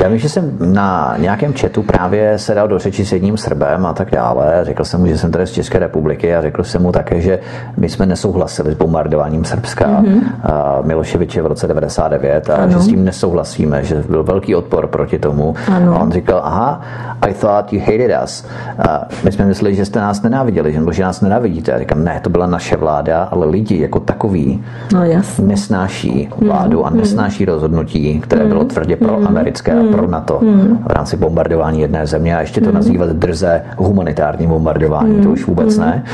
Já 0.00 0.08
vím, 0.08 0.18
že 0.18 0.28
jsem 0.28 0.56
na 0.60 1.14
nějakém 1.18 1.52
chatu 1.52 1.82
právě 1.82 2.38
se 2.38 2.54
dal 2.54 2.68
do 2.68 2.78
řeči 2.78 3.04
s 3.04 3.12
jedním 3.12 3.36
Srbem 3.36 3.86
a 3.86 3.92
tak 3.92 4.10
dále. 4.10 4.60
Řekl 4.62 4.84
jsem 4.84 5.00
mu, 5.00 5.06
že 5.06 5.18
jsem 5.18 5.32
tady 5.32 5.46
z 5.46 5.52
České 5.52 5.78
republiky 5.78 6.34
a 6.34 6.42
řekl 6.42 6.64
jsem 6.64 6.82
mu 6.82 6.92
také, 6.92 7.20
že 7.20 7.38
my 7.76 7.88
jsme 7.88 8.06
nesouhlasili 8.06 8.72
s 8.72 8.74
bombardováním 8.74 9.44
Srbska 9.44 9.86
mm-hmm. 9.86 10.84
Miloševiče 10.84 11.42
v 11.42 11.46
roce 11.46 11.66
99 11.66 12.50
a 12.50 12.54
ano. 12.54 12.72
že 12.72 12.78
s 12.78 12.86
tím 12.86 13.04
nesouhlasíme, 13.04 13.84
že 13.84 14.04
byl 14.08 14.24
velký 14.24 14.54
odpor 14.54 14.86
proti 14.86 15.18
tomu. 15.18 15.54
Ano. 15.72 15.94
A 15.94 15.98
on 15.98 16.12
říkal, 16.12 16.40
aha, 16.44 16.80
I 17.20 17.34
thought 17.34 17.72
you 17.72 17.80
hated 17.80 18.10
us. 18.24 18.44
A 18.88 19.08
my 19.24 19.32
jsme 19.32 19.44
mysleli, 19.44 19.74
že 19.74 19.84
jste 19.84 20.00
nás 20.00 20.22
nenáviděli, 20.22 20.72
že 20.72 20.80
že 20.92 21.02
nás 21.02 21.20
nenavidíte. 21.20 21.72
Já 21.72 21.78
říkám, 21.78 22.04
ne, 22.04 22.20
to 22.22 22.30
byla 22.30 22.46
naše 22.46 22.76
vláda, 22.76 23.22
ale 23.22 23.46
lidi 23.46 23.80
jako 23.80 24.00
takový 24.00 24.64
no, 24.92 25.04
jasně. 25.04 25.44
nesnáší 25.44 26.28
vládu 26.38 26.86
a 26.86 26.90
nesnáší 26.90 27.44
rozhodnutí, 27.44 28.20
které 28.20 28.44
bylo 28.44 28.64
tvrdě 28.64 28.96
pro 28.96 29.26
americké 29.26 29.72
a 29.72 29.82
pro 29.92 30.06
NATO 30.06 30.40
v 30.86 30.90
rámci 30.90 31.16
bombardování 31.16 31.80
jedné 31.80 32.06
země 32.06 32.36
a 32.36 32.40
ještě 32.40 32.60
to 32.60 32.72
nazývat 32.72 33.08
drze 33.08 33.62
humanitární 33.76 34.46
bombardování, 34.46 35.20
to 35.22 35.30
už 35.30 35.46
vůbec 35.46 35.78
ne. 35.78 36.04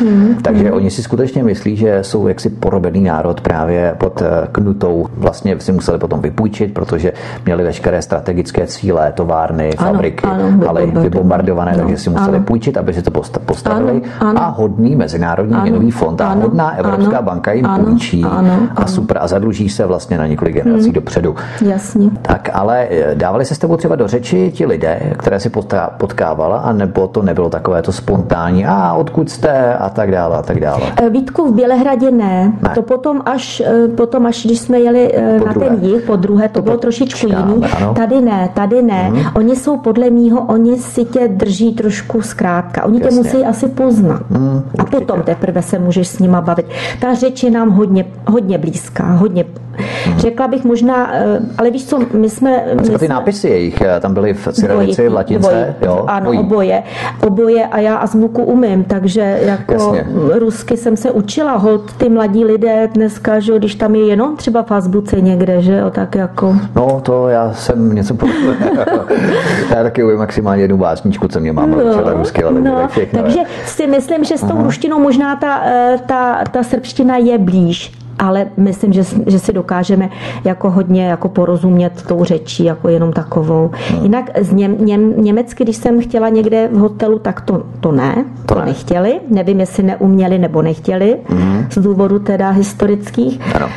Takže 0.42 0.72
oni 0.72 0.90
si 0.90 1.02
skutečně 1.02 1.44
myslí, 1.44 1.76
že 1.76 1.98
jsou 2.02 2.28
jaksi 2.28 2.50
porobený 2.50 3.02
národ 3.02 3.40
právě 3.40 3.94
pod 3.98 4.22
eh, 4.22 4.48
knutou. 4.52 5.06
Vlastně 5.16 5.60
si 5.60 5.72
museli 5.72 5.98
potom 5.98 6.20
vypůjčit, 6.20 6.74
protože 6.74 7.12
měli 7.44 7.64
veškeré 7.64 8.02
strategické 8.02 8.66
cíle, 8.66 9.12
továrny, 9.12 9.70
fabriky, 9.78 10.24
ano, 10.24 10.44
ano, 10.44 10.68
ale 10.68 10.86
vybombardované, 10.86 11.72
no, 11.72 11.78
takže 11.78 11.96
si 11.96 12.10
museli 12.10 12.36
ano. 12.36 12.44
půjčit, 12.46 12.76
aby 12.76 12.94
si 12.94 13.02
to 13.02 13.10
postavili. 13.46 14.02
Ano, 14.20 14.30
ano, 14.30 14.42
a 14.42 14.48
hodný 14.64 14.96
Mezinárodní 14.96 15.56
měnový 15.62 15.90
fond 15.90 16.20
a 16.20 16.28
hodná 16.32 16.76
Evropská 16.76 17.18
ano, 17.18 17.26
banka 17.26 17.52
jim 17.52 17.66
ano, 17.66 17.84
půjčí 17.84 18.24
ano, 18.24 18.68
a 18.76 18.86
super 18.86 19.18
a 19.20 19.26
zadluží 19.26 19.68
se 19.68 19.86
vlastně 19.86 20.18
na 20.18 20.26
několik 20.26 20.54
generací 20.54 20.84
hmm. 20.84 20.92
dopředu. 20.92 21.34
Jasně. 21.64 22.10
Tak 22.22 22.48
ale 22.52 22.86
eh, 22.90 23.14
dávali 23.14 23.44
se 23.44 23.54
s 23.54 23.58
tebou 23.58 23.76
třeba 23.76 23.96
do 23.96 24.08
řeči 24.08 24.50
ti 24.54 24.66
lidé, 24.66 25.00
které 25.18 25.40
si 25.40 25.50
potkávala, 25.98 26.58
anebo 26.58 27.06
to 27.08 27.22
nebylo 27.22 27.50
takové 27.50 27.82
to 27.82 27.92
spontánní, 27.92 28.66
a 28.66 28.92
odkud 28.92 29.30
jste 29.30 29.74
a 29.74 29.88
tak 29.88 30.10
dále 30.10 30.36
a 30.36 30.42
tak 30.42 30.60
dále? 30.60 30.82
Eh, 31.02 31.10
Vítku 31.10 31.52
v 31.52 31.54
Bělehradě 31.54 32.10
ne. 32.10 32.52
ne. 32.62 32.70
To 32.74 32.82
potom 32.82 33.22
až, 33.26 33.62
eh, 33.66 33.88
potom 33.88 34.26
až, 34.26 34.46
když 34.46 34.58
jsme 34.58 34.80
jeli 34.80 35.14
po 35.38 35.46
na 35.46 35.52
druhé. 35.52 35.68
ten 35.68 35.84
jih, 35.84 36.02
po 36.02 36.16
druhé, 36.16 36.48
to, 36.48 36.54
to 36.54 36.62
bylo 36.62 36.76
trošičku 36.76 37.26
jiný. 37.26 37.64
Ano. 37.76 37.94
Tady 37.94 38.20
ne, 38.20 38.48
tady 38.54 38.82
ne. 38.82 39.02
Hmm. 39.02 39.22
Oni 39.34 39.56
jsou 39.56 39.76
podle 39.76 40.10
mýho, 40.10 40.40
oni 40.40 40.76
si 40.76 41.04
tě 41.04 41.28
drží 41.28 41.74
trošku 41.74 42.22
zkrátka. 42.22 42.84
Oni 42.84 43.00
Jasně. 43.02 43.10
tě 43.10 43.16
musí 43.16 43.44
asi 43.44 43.68
poznat. 43.68 44.22
Hmm, 44.30 44.53
a 44.78 44.84
potom 44.84 45.22
teprve 45.22 45.62
se 45.62 45.78
můžeš 45.78 46.08
s 46.08 46.18
nima 46.18 46.40
bavit. 46.40 46.66
Ta 47.00 47.14
řeč 47.14 47.42
je 47.42 47.50
nám 47.50 47.70
hodně, 47.70 48.04
hodně 48.26 48.58
blízká, 48.58 49.04
hodně 49.04 49.44
Hmm. 49.76 50.18
Řekla 50.18 50.48
bych 50.48 50.64
možná, 50.64 51.14
eh, 51.14 51.40
ale 51.58 51.70
víš 51.70 51.86
co, 51.86 51.98
my 52.12 52.30
jsme... 52.30 52.62
A 52.62 52.82
třeba 52.82 52.98
ty 52.98 53.04
jsme, 53.04 53.14
nápisy 53.14 53.48
jejich, 53.48 53.80
eh, 53.80 54.00
tam 54.00 54.14
byly 54.14 54.34
v 54.34 54.48
cyrilici, 54.52 55.08
v 55.08 55.14
latince, 55.14 55.74
dvojí, 55.80 55.96
jo? 55.96 56.04
Ano, 56.06 56.24
dvojí. 56.24 56.38
oboje. 56.38 56.82
Oboje 57.26 57.66
a 57.66 57.78
já 57.78 57.96
azbuku 57.96 58.42
umím, 58.42 58.84
takže 58.84 59.38
jako 59.42 59.72
Jasně. 59.72 60.06
rusky 60.32 60.76
jsem 60.76 60.96
se 60.96 61.10
učila, 61.10 61.56
hold 61.56 61.92
ty 61.92 62.08
mladí 62.08 62.44
lidé 62.44 62.88
dneska, 62.94 63.40
že 63.40 63.58
když 63.58 63.74
tam 63.74 63.94
je 63.94 64.06
jenom 64.06 64.36
třeba 64.36 64.62
v 64.62 64.72
azbuce 64.72 65.20
někde, 65.20 65.62
že 65.62 65.76
jo, 65.76 65.90
tak 65.90 66.14
jako... 66.14 66.56
No 66.74 67.00
to 67.02 67.28
já 67.28 67.52
jsem 67.52 67.94
něco 67.94 68.14
Já 69.70 69.82
taky 69.82 70.04
umím 70.04 70.18
maximálně 70.18 70.62
jednu 70.62 70.76
básničku, 70.76 71.28
co 71.28 71.40
mě 71.40 71.52
mám 71.52 71.70
no, 71.70 72.14
rusky, 72.16 72.44
ale 72.44 72.60
no, 72.60 72.88
všechno. 72.88 73.22
Takže 73.22 73.40
si 73.66 73.86
myslím, 73.86 74.24
že 74.24 74.38
s 74.44 74.48
tou 74.48 74.62
ruštinou 74.62 74.98
možná 74.98 75.36
ta, 75.36 75.62
eh, 75.64 75.98
ta, 76.06 76.44
ta 76.44 76.62
srbština 76.62 77.16
je 77.16 77.38
blíž 77.38 77.92
ale 78.18 78.46
myslím, 78.56 78.92
že, 78.92 79.02
že 79.26 79.38
si 79.38 79.52
dokážeme 79.52 80.08
jako 80.44 80.70
hodně 80.70 81.06
jako 81.06 81.28
porozumět 81.28 82.02
tou 82.08 82.24
řečí, 82.24 82.64
jako 82.64 82.88
jenom 82.88 83.12
takovou. 83.12 83.70
Hmm. 83.90 84.02
Jinak 84.02 84.30
z 84.40 84.52
něm, 84.52 84.86
něm, 84.86 85.22
německy, 85.22 85.64
když 85.64 85.76
jsem 85.76 86.00
chtěla 86.00 86.28
někde 86.28 86.68
v 86.72 86.76
hotelu, 86.76 87.18
tak 87.18 87.40
to, 87.40 87.62
to 87.80 87.92
ne, 87.92 88.24
to, 88.46 88.54
to 88.54 88.60
ne. 88.60 88.66
nechtěli. 88.66 89.20
Nevím, 89.28 89.60
jestli 89.60 89.82
neuměli 89.82 90.38
nebo 90.38 90.62
nechtěli, 90.62 91.16
hmm. 91.28 91.66
z 91.70 91.78
důvodu 91.78 92.18
teda 92.18 92.50
historických. 92.50 93.40
Ano. 93.54 93.68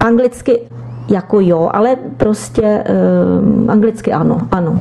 Anglicky 0.00 0.60
jako 1.08 1.40
jo, 1.40 1.70
ale 1.72 1.96
prostě 2.16 2.84
um, 3.42 3.70
anglicky 3.70 4.12
ano, 4.12 4.40
ano. 4.50 4.80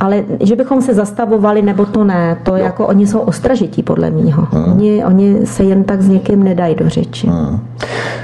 Ale 0.00 0.24
že 0.40 0.56
bychom 0.56 0.82
se 0.82 0.94
zastavovali, 0.94 1.62
nebo 1.62 1.86
to 1.86 2.04
ne, 2.04 2.38
to 2.42 2.50
no. 2.50 2.56
jako 2.56 2.86
oni 2.86 3.06
jsou 3.06 3.18
ostražití 3.18 3.82
podle 3.82 4.10
mýho. 4.10 4.48
Hmm. 4.50 4.72
Oni, 4.72 5.04
oni 5.04 5.46
se 5.46 5.64
jen 5.64 5.84
tak 5.84 6.02
s 6.02 6.08
někým 6.08 6.44
nedají 6.44 6.74
do 6.74 6.88
řeči. 6.88 7.26
Hmm. 7.26 7.60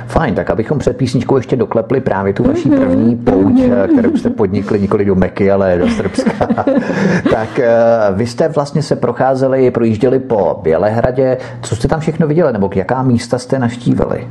Fajn, 0.06 0.34
tak 0.34 0.50
abychom 0.50 0.78
před 0.78 0.96
písničkou 0.96 1.36
ještě 1.36 1.56
doklepli 1.56 2.00
právě 2.00 2.32
tu 2.32 2.44
vaši 2.44 2.68
mhm. 2.68 2.78
první 2.78 3.16
pouť, 3.16 3.52
mhm. 3.52 3.88
kterou 3.92 4.16
jste 4.16 4.30
podnikli 4.30 4.80
nikoli 4.80 5.04
do 5.04 5.14
Meky, 5.14 5.50
ale 5.50 5.78
do 5.78 5.88
Srbska. 5.88 6.46
tak 7.30 7.58
eh, 7.58 7.70
vy 8.12 8.26
jste 8.26 8.48
vlastně 8.48 8.82
se 8.82 8.96
procházeli, 8.96 9.70
projížděli 9.70 10.18
po 10.18 10.60
Bělehradě. 10.62 11.38
Co 11.62 11.76
jste 11.76 11.88
tam 11.88 12.00
všechno 12.00 12.26
viděli, 12.26 12.52
nebo 12.52 12.70
jaká 12.74 13.02
místa 13.02 13.38
jste 13.38 13.58
naštívili? 13.58 14.28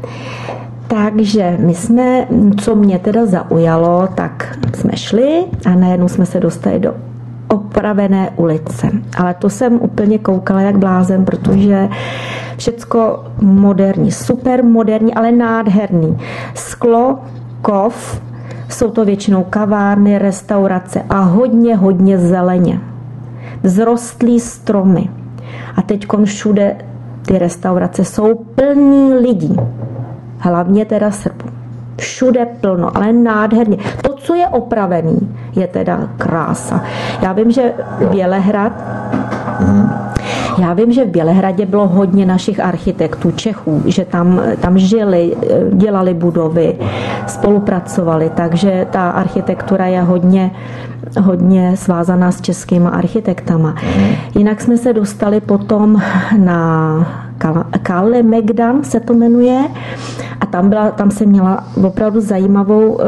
Takže 0.88 1.58
my 1.60 1.76
jsme, 1.76 2.28
co 2.58 2.76
mě 2.76 3.00
teda 3.00 3.26
zaujalo, 3.26 4.08
tak 4.16 4.58
jsme 4.76 4.92
šli 4.96 5.44
a 5.66 5.76
najednou 5.76 6.08
jsme 6.08 6.26
se 6.26 6.40
dostali 6.40 6.80
do 6.80 6.94
opravené 7.52 8.30
ulice. 8.36 8.92
Ale 9.18 9.34
to 9.34 9.50
jsem 9.50 9.74
úplně 9.82 10.20
koukala 10.20 10.62
jak 10.62 10.78
blázen, 10.78 11.26
protože 11.26 11.90
všecko 12.58 13.24
moderní, 13.42 14.12
super 14.12 14.64
moderní, 14.64 15.14
ale 15.14 15.32
nádherný. 15.32 16.18
Sklo, 16.56 17.20
kov, 17.62 18.22
jsou 18.70 18.92
to 18.92 19.06
většinou 19.06 19.44
kavárny, 19.44 20.18
restaurace 20.18 21.04
a 21.10 21.20
hodně, 21.20 21.76
hodně 21.76 22.18
zeleně. 22.18 22.80
Vzrostlý 23.64 24.40
stromy. 24.40 25.10
A 25.76 25.82
teď 25.82 26.06
všude 26.26 26.76
ty 27.26 27.40
restaurace 27.40 28.06
jsou 28.06 28.36
plný 28.36 29.14
lidí. 29.14 29.56
Hlavně 30.38 30.86
teda 30.86 31.12
Srbů 31.12 31.62
všude 32.02 32.46
plno, 32.46 32.98
ale 32.98 33.14
nádherně. 33.14 33.78
To, 34.02 34.11
co 34.24 34.36
je 34.36 34.48
opravený, 34.48 35.36
je 35.56 35.68
teda 35.68 36.00
krása. 36.18 36.84
Já 37.22 37.34
vím, 37.34 37.52
že 37.52 37.74
Bělehrad 38.12 38.74
já 40.58 40.74
vím, 40.74 40.92
že 40.92 41.06
v 41.06 41.10
Bělehradě 41.10 41.66
bylo 41.66 41.88
hodně 41.88 42.26
našich 42.26 42.60
architektů, 42.60 43.32
Čechů, 43.32 43.82
že 43.86 44.06
tam, 44.06 44.42
tam 44.62 44.78
žili, 44.78 45.36
dělali 45.72 46.14
budovy, 46.14 46.78
spolupracovali, 47.28 48.32
takže 48.36 48.88
ta 48.92 49.10
architektura 49.10 49.86
je 49.86 50.02
hodně, 50.02 50.52
hodně 51.22 51.78
svázaná 51.78 52.32
s 52.32 52.42
českýma 52.42 52.90
architektama. 52.90 53.76
Jinak 54.36 54.62
jsme 54.62 54.78
se 54.78 54.94
dostali 54.94 55.42
potom 55.42 56.02
na 56.38 57.31
Kalle 57.84 58.24
Megdan 58.24 58.84
se 58.84 59.00
to 59.00 59.14
jmenuje 59.14 59.60
a 60.40 60.46
tam, 60.46 60.70
byla, 60.70 60.92
tam 60.92 61.12
se 61.12 61.26
měla 61.26 61.64
opravdu 61.84 62.22
zajímavou 62.22 62.92
uh, 62.92 63.02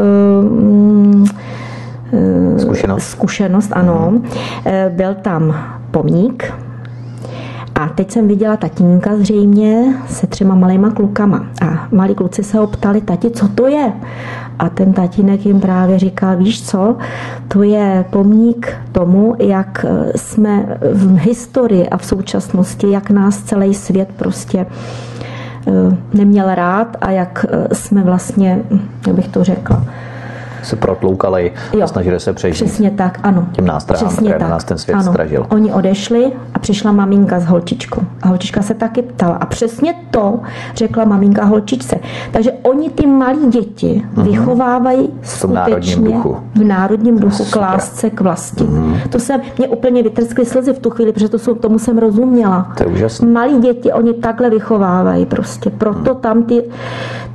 zkušenost. 2.58 3.04
zkušenost, 3.04 3.72
ano. 3.74 4.12
Mhm. 4.12 4.24
Byl 4.89 5.13
tam 5.13 5.56
pomník, 5.91 6.54
a 7.75 7.89
teď 7.89 8.12
jsem 8.12 8.27
viděla 8.27 8.57
tatínka 8.57 9.15
zřejmě 9.17 9.95
se 10.07 10.27
třema 10.27 10.55
malýma 10.55 10.91
klukama. 10.91 11.45
A 11.62 11.88
malí 11.91 12.15
kluci 12.15 12.43
se 12.43 12.57
ho 12.57 12.67
ptali, 12.67 13.01
tati, 13.01 13.31
co 13.31 13.47
to 13.47 13.67
je? 13.67 13.93
A 14.59 14.69
ten 14.69 14.93
tatínek 14.93 15.45
jim 15.45 15.59
právě 15.59 15.99
říká, 15.99 16.33
víš 16.36 16.63
co, 16.63 16.97
to 17.47 17.63
je 17.63 18.05
pomník 18.09 18.77
tomu, 18.91 19.36
jak 19.39 19.86
jsme 20.15 20.77
v 20.93 21.17
historii 21.17 21.89
a 21.89 21.97
v 21.97 22.05
současnosti, 22.05 22.91
jak 22.91 23.09
nás 23.09 23.43
celý 23.43 23.73
svět 23.73 24.09
prostě 24.15 24.65
eh, 25.67 25.71
neměl 26.13 26.55
rád 26.55 26.97
a 27.01 27.12
jak 27.12 27.45
eh, 27.49 27.75
jsme 27.75 28.03
vlastně, 28.03 28.59
jak 29.07 29.15
bych 29.15 29.27
to 29.27 29.43
řekla, 29.43 29.86
se 30.65 30.76
protloukali 30.76 31.52
jo, 31.73 31.84
a 31.84 31.88
snažili 31.88 32.19
se 32.19 32.34
přežít. 32.34 32.67
Přesně 32.67 32.91
tak, 32.91 33.19
ano. 33.23 33.47
Těm 33.52 33.65
nástrahám, 33.65 34.08
přesně 34.08 34.28
které 34.28 34.39
tak. 34.39 34.49
nás 34.49 34.63
ten 34.63 34.78
svět 34.78 34.95
ano. 34.95 35.12
stražil. 35.12 35.45
Oni 35.49 35.73
odešli 35.73 36.32
a 36.54 36.60
přišla 36.60 36.91
maminka 36.91 37.39
s 37.39 37.45
holčičkou. 37.45 38.02
A 38.21 38.28
holčička 38.28 38.62
se 38.62 38.73
taky 38.73 39.02
ptala. 39.02 39.36
A 39.36 39.45
přesně 39.45 39.95
to 40.12 40.39
řekla 40.76 41.06
maminka 41.06 41.45
holčičce. 41.45 41.99
Takže 42.32 42.52
oni 42.52 42.89
ty 42.89 43.08
malí 43.08 43.47
děti 43.49 44.04
uh-huh. 44.15 44.23
vychovávají 44.23 45.10
v 45.21 45.30
skutečně 45.30 45.56
národním 45.56 46.04
duchu. 46.04 46.38
v 46.56 46.63
národním 46.63 47.19
duchu 47.19 47.45
k 47.45 47.56
lásce 47.56 48.10
k 48.10 48.21
vlasti. 48.21 48.63
Uh-huh. 48.63 49.10
To 49.10 49.19
se 49.19 49.34
mě 49.58 49.67
úplně 49.67 50.04
vytrskly 50.04 50.45
slzy 50.45 50.73
v 50.73 50.80
tu 50.80 50.89
chvíli, 50.89 51.13
protože 51.13 51.30
to 51.30 51.39
jsou, 51.39 51.56
tomu 51.56 51.80
jsem 51.80 51.97
rozuměla. 51.97 52.71
To 52.78 52.84
je 52.84 52.89
úžasné. 52.89 53.28
Malí 53.28 53.60
děti, 53.60 53.93
oni 53.93 54.13
takhle 54.13 54.49
vychovávají 54.49 55.26
prostě. 55.26 55.69
Proto 55.69 56.13
uh-huh. 56.13 56.19
tam 56.19 56.43
ty, 56.43 56.63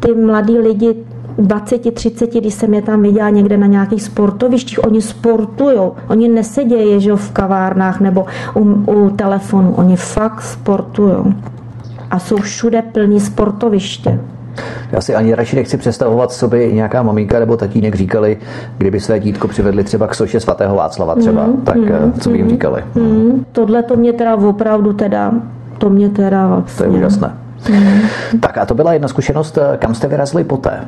ty 0.01 0.15
mladí 0.15 0.59
lidi 0.59 0.95
20, 1.39 1.95
30, 1.95 2.35
když 2.35 2.55
jsem 2.55 2.75
je 2.75 2.83
tam 2.83 3.03
viděla 3.03 3.31
někde 3.31 3.57
na 3.57 3.67
nějakých 3.67 4.03
sportovištích, 4.03 4.85
oni 4.85 5.03
sportují, 5.03 5.79
oni 6.09 6.29
nesedějí 6.29 7.01
že 7.01 7.13
v 7.13 7.31
kavárnách 7.31 8.01
nebo 8.01 8.27
u, 8.55 8.61
u 8.93 9.11
telefonu, 9.11 9.75
oni 9.77 9.97
fakt 9.97 10.43
sportují. 10.43 11.17
A 12.11 12.19
jsou 12.19 12.37
všude 12.37 12.83
plní 12.83 13.21
sportoviště. 13.21 14.21
Já 14.93 15.01
si 15.01 15.15
ani 15.15 15.35
radši 15.35 15.57
nechci 15.57 15.77
představovat, 15.77 16.33
co 16.33 16.49
by 16.49 16.73
nějaká 16.73 17.03
maminka 17.03 17.39
nebo 17.39 17.57
tatínek 17.57 17.95
říkali, 17.95 18.37
kdyby 18.79 19.01
své 19.01 19.21
dítko 19.21 19.49
přivedli 19.49 19.85
třeba 19.85 20.07
k 20.07 20.15
soše 20.15 20.41
svatého 20.41 20.77
Václava 20.77 21.15
třeba, 21.15 21.47
mm, 21.47 21.57
tak 21.57 21.77
mm, 21.77 22.13
co 22.21 22.31
by 22.31 22.37
jim 22.39 22.49
říkali? 22.49 22.85
Mm, 22.95 23.45
tohle 23.53 23.83
to 23.83 23.97
mě 23.97 24.13
teda 24.13 24.37
opravdu 24.37 24.93
teda, 24.93 25.33
to 25.79 25.91
mě 25.91 26.09
teda 26.09 26.47
vlastně... 26.47 26.87
To 26.87 26.93
je 26.93 26.99
úžasné. 26.99 27.33
Mm. 27.71 28.01
Tak 28.41 28.59
a 28.59 28.67
to 28.67 28.75
byla 28.75 28.93
jedna 28.93 29.09
zkušenost, 29.09 29.59
kam 29.79 29.95
jste 29.95 30.09
vyrazili 30.09 30.45
poté? 30.45 30.85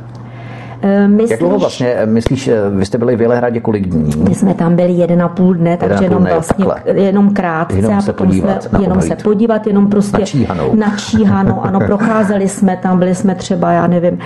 Myslíš, 1.06 1.30
Jak 1.30 1.40
dlouho 1.40 1.58
vlastně, 1.58 1.96
myslíš, 2.04 2.50
vy 2.70 2.86
jste 2.86 2.98
byli 2.98 3.14
v 3.14 3.18
Bělehradě 3.18 3.60
kolik 3.60 3.88
dní? 3.88 4.12
My 4.28 4.34
jsme 4.34 4.54
tam 4.54 4.76
byli 4.76 4.92
jeden 4.92 5.22
a 5.22 5.28
půl 5.28 5.54
dne, 5.54 5.76
takže 5.76 6.04
jenom 6.04 6.22
dne, 6.22 6.32
vlastně 6.32 6.64
takhle. 6.64 7.02
jenom 7.02 7.34
krátce 7.34 7.76
jenom 7.76 8.00
se 8.00 8.12
podívat, 8.12 8.62
jsme, 8.62 8.82
jenom 8.82 9.00
se 9.00 9.16
podívat, 9.16 9.66
jenom 9.66 9.86
prostě 9.90 10.18
načíhanou. 10.18 10.76
načíhanou. 10.76 11.60
Ano, 11.60 11.80
procházeli 11.86 12.48
jsme 12.48 12.76
tam, 12.76 12.98
byli 12.98 13.14
jsme 13.14 13.34
třeba, 13.34 13.72
já 13.72 13.86
nevím, 13.86 14.18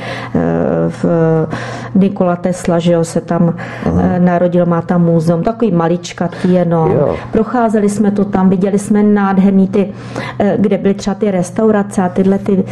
v 0.89 1.05
Nikola 1.95 2.37
Tesla, 2.37 2.79
že 2.79 2.93
jo, 2.93 3.05
se 3.05 3.21
tam 3.21 3.55
uh-huh. 3.85 4.21
narodil, 4.21 4.67
má 4.67 4.83
tam 4.83 5.05
muzeum, 5.05 5.43
takový 5.43 5.73
maličkatý 5.73 6.53
jenom. 6.53 6.91
Jo. 6.91 7.17
Procházeli 7.33 7.89
jsme 7.89 8.11
to 8.11 8.25
tam, 8.25 8.51
viděli 8.51 8.79
jsme 8.79 9.03
nádherný 9.03 9.69
ty, 9.69 9.93
kde 10.57 10.79
byly 10.79 10.95
třeba 10.95 11.15
ty 11.15 11.31
restaurace 11.31 12.03
a 12.03 12.09
tyhle 12.09 12.39
ty 12.39 12.65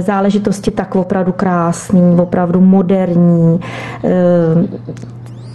záležitosti 0.00 0.70
tak 0.70 0.96
opravdu 0.96 1.32
krásný, 1.32 2.16
opravdu 2.20 2.60
moderní 2.60 3.11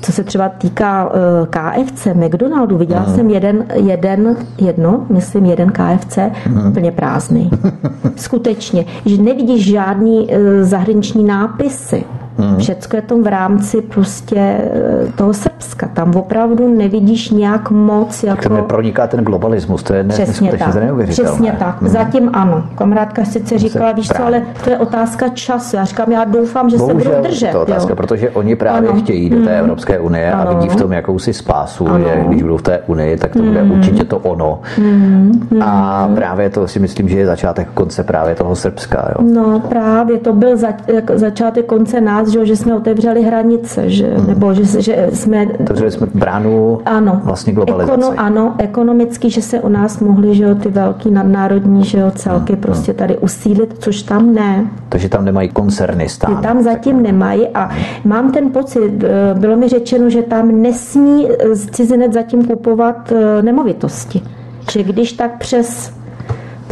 co 0.08 0.12
se 0.12 0.24
třeba 0.24 0.50
týká 0.50 1.12
eh, 1.12 1.48
KFC, 1.50 2.08
McDonaldu, 2.13 2.78
viděla 2.78 3.06
mm. 3.08 3.15
jsem 3.15 3.30
jeden, 3.30 3.65
jeden, 3.76 4.36
jedno, 4.58 5.06
myslím 5.10 5.46
jeden 5.46 5.72
KFC, 5.72 6.17
mm. 6.48 6.67
úplně 6.67 6.91
prázdný. 6.91 7.50
Skutečně, 8.15 8.86
že 9.06 9.22
nevidíš 9.22 9.65
žádný 9.65 10.28
eh, 10.34 10.63
zahraniční 10.63 11.24
nápisy. 11.24 12.04
Hmm. 12.38 12.58
Všecko 12.58 12.95
je 12.95 13.02
to 13.02 13.17
v 13.17 13.28
rámci 13.28 13.82
prostě 13.82 14.36
eh, 14.38 15.12
toho 15.15 15.34
Srbska. 15.34 15.88
Tam 15.88 16.15
opravdu 16.15 16.78
nevidíš 16.78 17.30
nějak 17.30 17.71
moc. 17.71 18.23
Jako... 18.23 18.41
Tak 18.41 18.52
neproniká 18.52 19.08
ten 19.08 19.23
globalismus, 19.23 19.84
to 19.84 19.93
je 19.93 20.04
Přesně 20.04 20.52
tak. 20.52 20.69
Přesně 21.10 21.52
tak. 21.60 21.82
Hmm. 21.82 21.89
Zatím 21.89 22.30
ano. 22.34 22.63
Kamarádka 22.76 23.26
sice 23.26 23.58
říkala, 23.58 23.91
víš 23.91 24.08
co, 24.08 24.23
ale 24.23 24.41
to 24.63 24.69
je 24.69 24.78
otázka 24.78 25.30
času. 25.30 25.76
Já 25.76 25.86
říkám, 25.86 26.12
já 26.12 26.23
doufám, 26.23 26.69
že 26.69 26.78
Bohužel, 26.78 27.02
se 27.02 27.08
budou 27.10 27.21
držet. 27.21 27.52
To 27.52 27.58
je 27.58 27.62
otázka, 27.63 27.89
jo. 27.89 27.95
protože 27.95 28.30
oni 28.30 28.56
právě 28.56 28.89
ano. 28.89 29.00
chtějí 29.00 29.30
do 29.30 29.36
té 29.36 29.50
hmm. 29.50 29.60
Evropské 29.60 30.00
unie 30.00 30.32
ano. 30.32 30.50
a 30.50 30.54
vidí 30.54 30.69
v 30.69 30.76
tom 30.76 30.91
jakousi 30.91 31.34
spásu, 31.34 31.88
ano. 31.88 32.06
že 32.08 32.23
když 32.28 32.41
budou 32.41 32.58
v 32.58 32.62
té 32.62 32.80
unii, 32.88 33.17
tak 33.17 33.34
to 33.34 33.41
bude 33.41 33.62
hmm. 33.62 33.71
určitě 33.71 34.04
to 34.04 34.17
ono. 34.17 34.60
Hmm. 34.78 35.62
A 35.62 36.10
právě 36.15 36.50
to 36.50 36.67
si 36.67 36.80
myslím, 36.80 37.10
že 37.10 37.19
je 37.19 37.26
začátek 37.26 37.67
konce 37.73 38.04
právě 38.04 38.36
toho 38.36 38.56
Srbska. 38.56 39.10
Jo. 39.10 39.26
No 39.34 39.60
právě 39.60 40.17
to 40.17 40.34
byl 40.34 40.58
za, 40.58 40.67
začátek 41.13 41.65
konce 41.65 42.02
nás 42.02 42.27
že, 42.28 42.46
že 42.46 42.56
jsme 42.56 42.76
otevřeli 42.76 43.24
hranice, 43.24 43.90
že, 43.90 44.08
hmm. 44.08 44.28
nebo 44.28 44.54
že, 44.54 44.82
že 44.82 45.10
jsme... 45.13 45.46
Otevřeli 45.60 45.92
jsme 45.92 46.08
bránu 46.13 46.80
ano, 46.86 47.22
vlastně 47.24 47.54
globalizaci. 47.54 48.02
Ekono, 48.02 48.20
ano, 48.20 48.56
ekonomicky, 48.58 49.30
že 49.30 49.42
se 49.42 49.60
u 49.60 49.70
nás 49.70 50.00
mohly 50.00 50.36
že 50.36 50.56
ty 50.56 50.70
velký 50.70 51.12
nadnárodní 51.12 51.84
že 51.84 52.12
celky 52.12 52.54
hmm. 52.54 52.62
prostě 52.62 52.94
tady 52.94 53.18
usílit, 53.18 53.76
což 53.80 54.04
tam 54.04 54.34
ne. 54.34 54.70
Takže 54.90 55.10
tam 55.10 55.26
nemají 55.26 55.50
koncerny 55.50 56.10
stát. 56.10 56.42
Tam 56.42 56.62
zatím 56.62 57.02
nemají 57.02 57.48
a 57.48 57.70
mám 58.06 58.32
ten 58.32 58.50
pocit, 58.50 59.04
eh, 59.04 59.40
bylo 59.40 59.56
mi 59.56 59.68
řečeno, 59.68 60.10
že 60.10 60.22
tam 60.22 60.62
nesmí 60.62 61.28
eh, 61.30 61.56
cizinec 61.56 62.13
zatím 62.13 62.46
kupovat 62.46 63.12
eh, 63.12 63.42
nemovitosti. 63.42 64.22
Že 64.72 64.84
když 64.84 65.13
tak 65.13 65.38
přes 65.38 65.92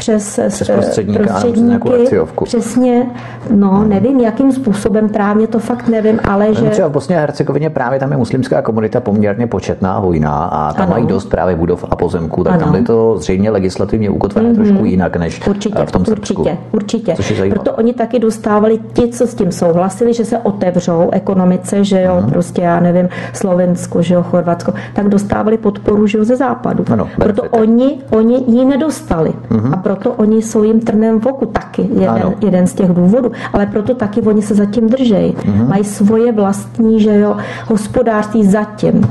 přes, 0.06 0.40
přes 0.48 0.70
prostředníka, 0.70 1.24
prostředníky, 1.24 1.90
akciovku. 1.90 2.46
přesně, 2.46 3.06
no 3.52 3.70
hmm. 3.70 3.90
nevím, 3.90 4.20
jakým 4.20 4.52
způsobem 4.52 5.10
právě 5.10 5.48
to 5.48 5.60
fakt 5.60 5.88
nevím, 5.88 6.20
ale 6.30 6.54
že... 6.54 6.70
Třeba 6.70 6.88
v 6.88 6.92
Bosně 6.92 7.18
a 7.18 7.20
Hercegovině 7.20 7.70
právě 7.70 8.00
tam 8.00 8.12
je 8.12 8.18
muslimská 8.18 8.62
komunita 8.62 9.00
poměrně 9.00 9.48
početná, 9.48 9.98
hojná 9.98 10.44
a 10.44 10.74
tam 10.74 10.84
ano. 10.84 10.92
mají 10.92 11.06
dost 11.06 11.26
právě 11.26 11.56
budov 11.56 11.86
a 11.92 11.96
pozemků, 11.96 12.44
tak 12.44 12.54
ano. 12.54 12.66
tam 12.66 12.76
je 12.76 12.84
to 12.84 13.18
zřejmě 13.18 13.50
legislativně 13.50 14.10
ukotvené 14.10 14.50
mm-hmm. 14.50 14.56
trošku 14.56 14.86
jinak 14.86 15.18
než 15.18 15.48
určitě, 15.48 15.86
v 15.86 15.92
tom 15.92 16.06
Srbsku. 16.06 16.46
Určitě, 16.72 17.14
určitě. 17.18 17.50
Proto 17.50 17.74
oni 17.74 17.94
taky 17.94 18.20
dostávali 18.20 18.80
ti, 18.94 19.08
co 19.08 19.28
s 19.28 19.36
tím 19.36 19.52
souhlasili, 19.52 20.14
že 20.14 20.26
se 20.26 20.38
otevřou 20.38 21.10
ekonomice, 21.12 21.84
že 21.84 22.02
jo, 22.02 22.16
hmm. 22.16 22.30
prostě 22.30 22.62
já 22.62 22.80
nevím, 22.80 23.10
Slovensko, 23.34 24.02
že 24.02 24.14
jo, 24.14 24.24
Chorvatsko, 24.24 24.74
tak 24.94 25.10
dostávali 25.10 25.58
podporu, 25.58 26.08
že 26.08 26.18
jo, 26.18 26.24
ze 26.24 26.36
západu. 26.36 26.86
Ano, 26.92 27.08
Proto 27.16 27.44
oni, 27.44 28.02
oni 28.10 28.44
ji 28.48 28.66
nedostali. 28.66 29.34
Mm-hmm. 29.50 29.74
A 29.74 29.78
proto 29.78 29.95
oni 30.18 30.42
jsou 30.42 30.64
jim 30.64 30.80
trnem 30.80 31.20
v 31.20 31.26
oku 31.26 31.46
taky, 31.46 31.90
jeden, 31.94 32.36
jeden 32.42 32.68
z 32.68 32.74
těch 32.74 32.90
důvodů, 32.90 33.32
ale 33.54 33.66
proto 33.66 33.96
taky 33.96 34.22
oni 34.22 34.42
se 34.42 34.56
zatím 34.56 34.90
držejí. 34.90 35.34
Mm-hmm. 35.34 35.68
Mají 35.68 35.84
svoje 35.84 36.32
vlastní 36.32 36.96
že 37.06 37.20
jo, 37.20 37.38
hospodářství 37.68 38.46
zatím. 38.46 39.10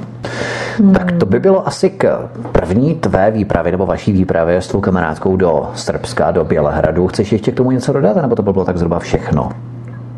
Tak 0.93 1.13
to 1.13 1.27
by 1.27 1.41
bylo 1.41 1.69
asi 1.69 1.91
k 1.91 2.29
první 2.53 2.95
tvé 2.95 3.31
výpravě 3.31 3.73
nebo 3.73 3.87
vaší 3.87 4.13
výpravě 4.13 4.61
s 4.61 4.69
tvou 4.69 4.81
kamarádkou 4.81 5.37
do 5.37 5.71
Srbska, 5.75 6.31
do 6.31 6.45
Bělehradu. 6.45 7.07
Chceš 7.07 7.33
ještě 7.33 7.53
k 7.53 7.55
tomu 7.55 7.71
něco 7.71 7.93
dodat, 7.93 8.17
nebo 8.17 8.37
to 8.37 8.43
by 8.43 8.53
bylo 8.53 8.65
tak 8.65 8.77
zhruba 8.77 8.99
všechno? 8.99 9.49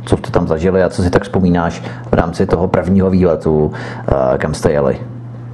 Co 0.05 0.17
jste 0.17 0.31
tam 0.31 0.47
zažili 0.47 0.83
a 0.83 0.89
co 0.89 1.03
si 1.03 1.11
tak 1.11 1.23
vzpomínáš 1.23 1.83
v 2.11 2.15
rámci 2.15 2.47
toho 2.47 2.69
prvního 2.69 3.11
výletu, 3.11 3.73
eh, 4.09 4.39
kam 4.39 4.55
jste 4.55 4.73
jeli? 4.73 4.99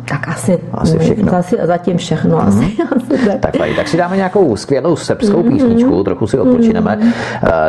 Tak 0.09 0.29
asi, 0.29 0.59
asi 0.73 0.99
všechno. 0.99 1.35
Asi, 1.35 1.57
zatím 1.63 1.97
všechno. 1.97 2.37
Mm. 2.37 2.49
Asi, 2.49 2.65
asi 2.97 3.27
tak. 3.27 3.41
tak, 3.41 3.69
tak 3.77 3.89
si 3.89 3.97
dáme 3.97 4.17
nějakou 4.17 4.57
skvělou 4.57 4.97
srbskou 4.97 5.43
písničku, 5.43 5.97
mm. 5.97 6.05
trochu 6.05 6.27
si 6.27 6.39
odpočineme. 6.39 6.97
Mm. 6.97 7.13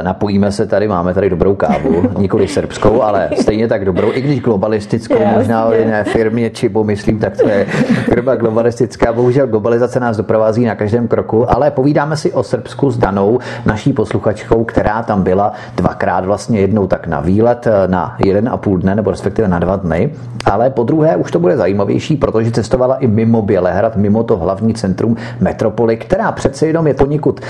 Napojíme 0.02 0.52
se 0.52 0.66
tady, 0.66 0.88
máme 0.88 1.14
tady 1.14 1.30
dobrou 1.30 1.56
kávu, 1.56 2.04
nikoli 2.18 2.48
srbskou, 2.48 3.02
ale 3.02 3.30
stejně 3.42 3.68
tak 3.68 3.86
dobrou, 3.86 4.12
i 4.14 4.22
když 4.22 4.42
globalistickou, 4.42 5.14
Jasně. 5.20 5.38
možná 5.38 5.66
o 5.66 5.74
jiné 5.74 6.04
firmě 6.04 6.50
Čibo, 6.50 6.84
myslím, 6.84 7.20
tak 7.20 7.38
to 7.38 7.48
je 7.48 7.66
firma 8.06 8.36
globalistická. 8.36 9.14
Bohužel 9.14 9.48
globalizace 9.48 10.00
nás 10.00 10.18
doprovází 10.18 10.66
na 10.66 10.76
každém 10.76 11.08
kroku, 11.08 11.52
ale 11.52 11.72
povídáme 11.72 12.18
si 12.18 12.34
o 12.34 12.44
Srbsku 12.44 12.92
s 12.92 12.98
Danou, 12.98 13.40
naší 13.66 13.94
posluchačkou, 13.94 14.64
která 14.64 15.04
tam 15.04 15.24
byla 15.24 15.54
dvakrát, 15.76 16.26
vlastně 16.26 16.60
jednou 16.60 16.88
tak 16.88 17.08
na 17.08 17.20
výlet 17.20 17.68
na 17.88 18.16
jeden 18.26 18.50
a 18.50 18.58
půl 18.58 18.78
dne, 18.78 18.96
nebo 18.96 19.12
respektive 19.12 19.48
na 19.48 19.60
dva 19.60 19.76
dny, 19.76 20.14
ale 20.46 20.70
po 20.70 20.84
druhé 20.84 21.16
už 21.16 21.32
to 21.32 21.40
bude 21.40 21.58
zajímavější, 21.58 22.16
protože 22.24 22.52
cestovala 22.52 22.96
i 22.96 23.08
mimo 23.08 23.42
Bělehrad, 23.42 23.96
mimo 23.96 24.24
to 24.24 24.38
hlavní 24.38 24.74
centrum 24.74 25.18
metropoly, 25.40 25.98
která 25.98 26.32
přece 26.32 26.68
jenom 26.68 26.88
je 26.88 26.94
poněkud 26.94 27.42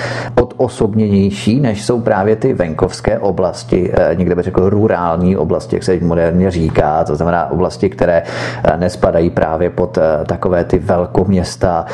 odosobněnější, 0.58 1.60
než 1.60 1.86
jsou 1.86 2.02
právě 2.02 2.36
ty 2.36 2.54
venkovské 2.54 3.20
oblasti, 3.20 3.92
eh, 3.94 4.16
někde 4.16 4.36
bych 4.36 4.46
řekl 4.46 4.70
rurální 4.70 5.38
oblasti, 5.38 5.76
jak 5.76 5.84
se 5.84 6.00
moderně 6.02 6.52
říká, 6.52 7.04
to 7.04 7.16
znamená 7.16 7.52
oblasti, 7.52 7.90
které 7.90 8.24
eh, 8.64 8.78
nespadají 8.78 9.30
právě 9.30 9.70
pod 9.70 9.98
eh, 9.98 10.26
takové 10.26 10.64
ty 10.64 10.80
velkoměsta, 10.80 11.86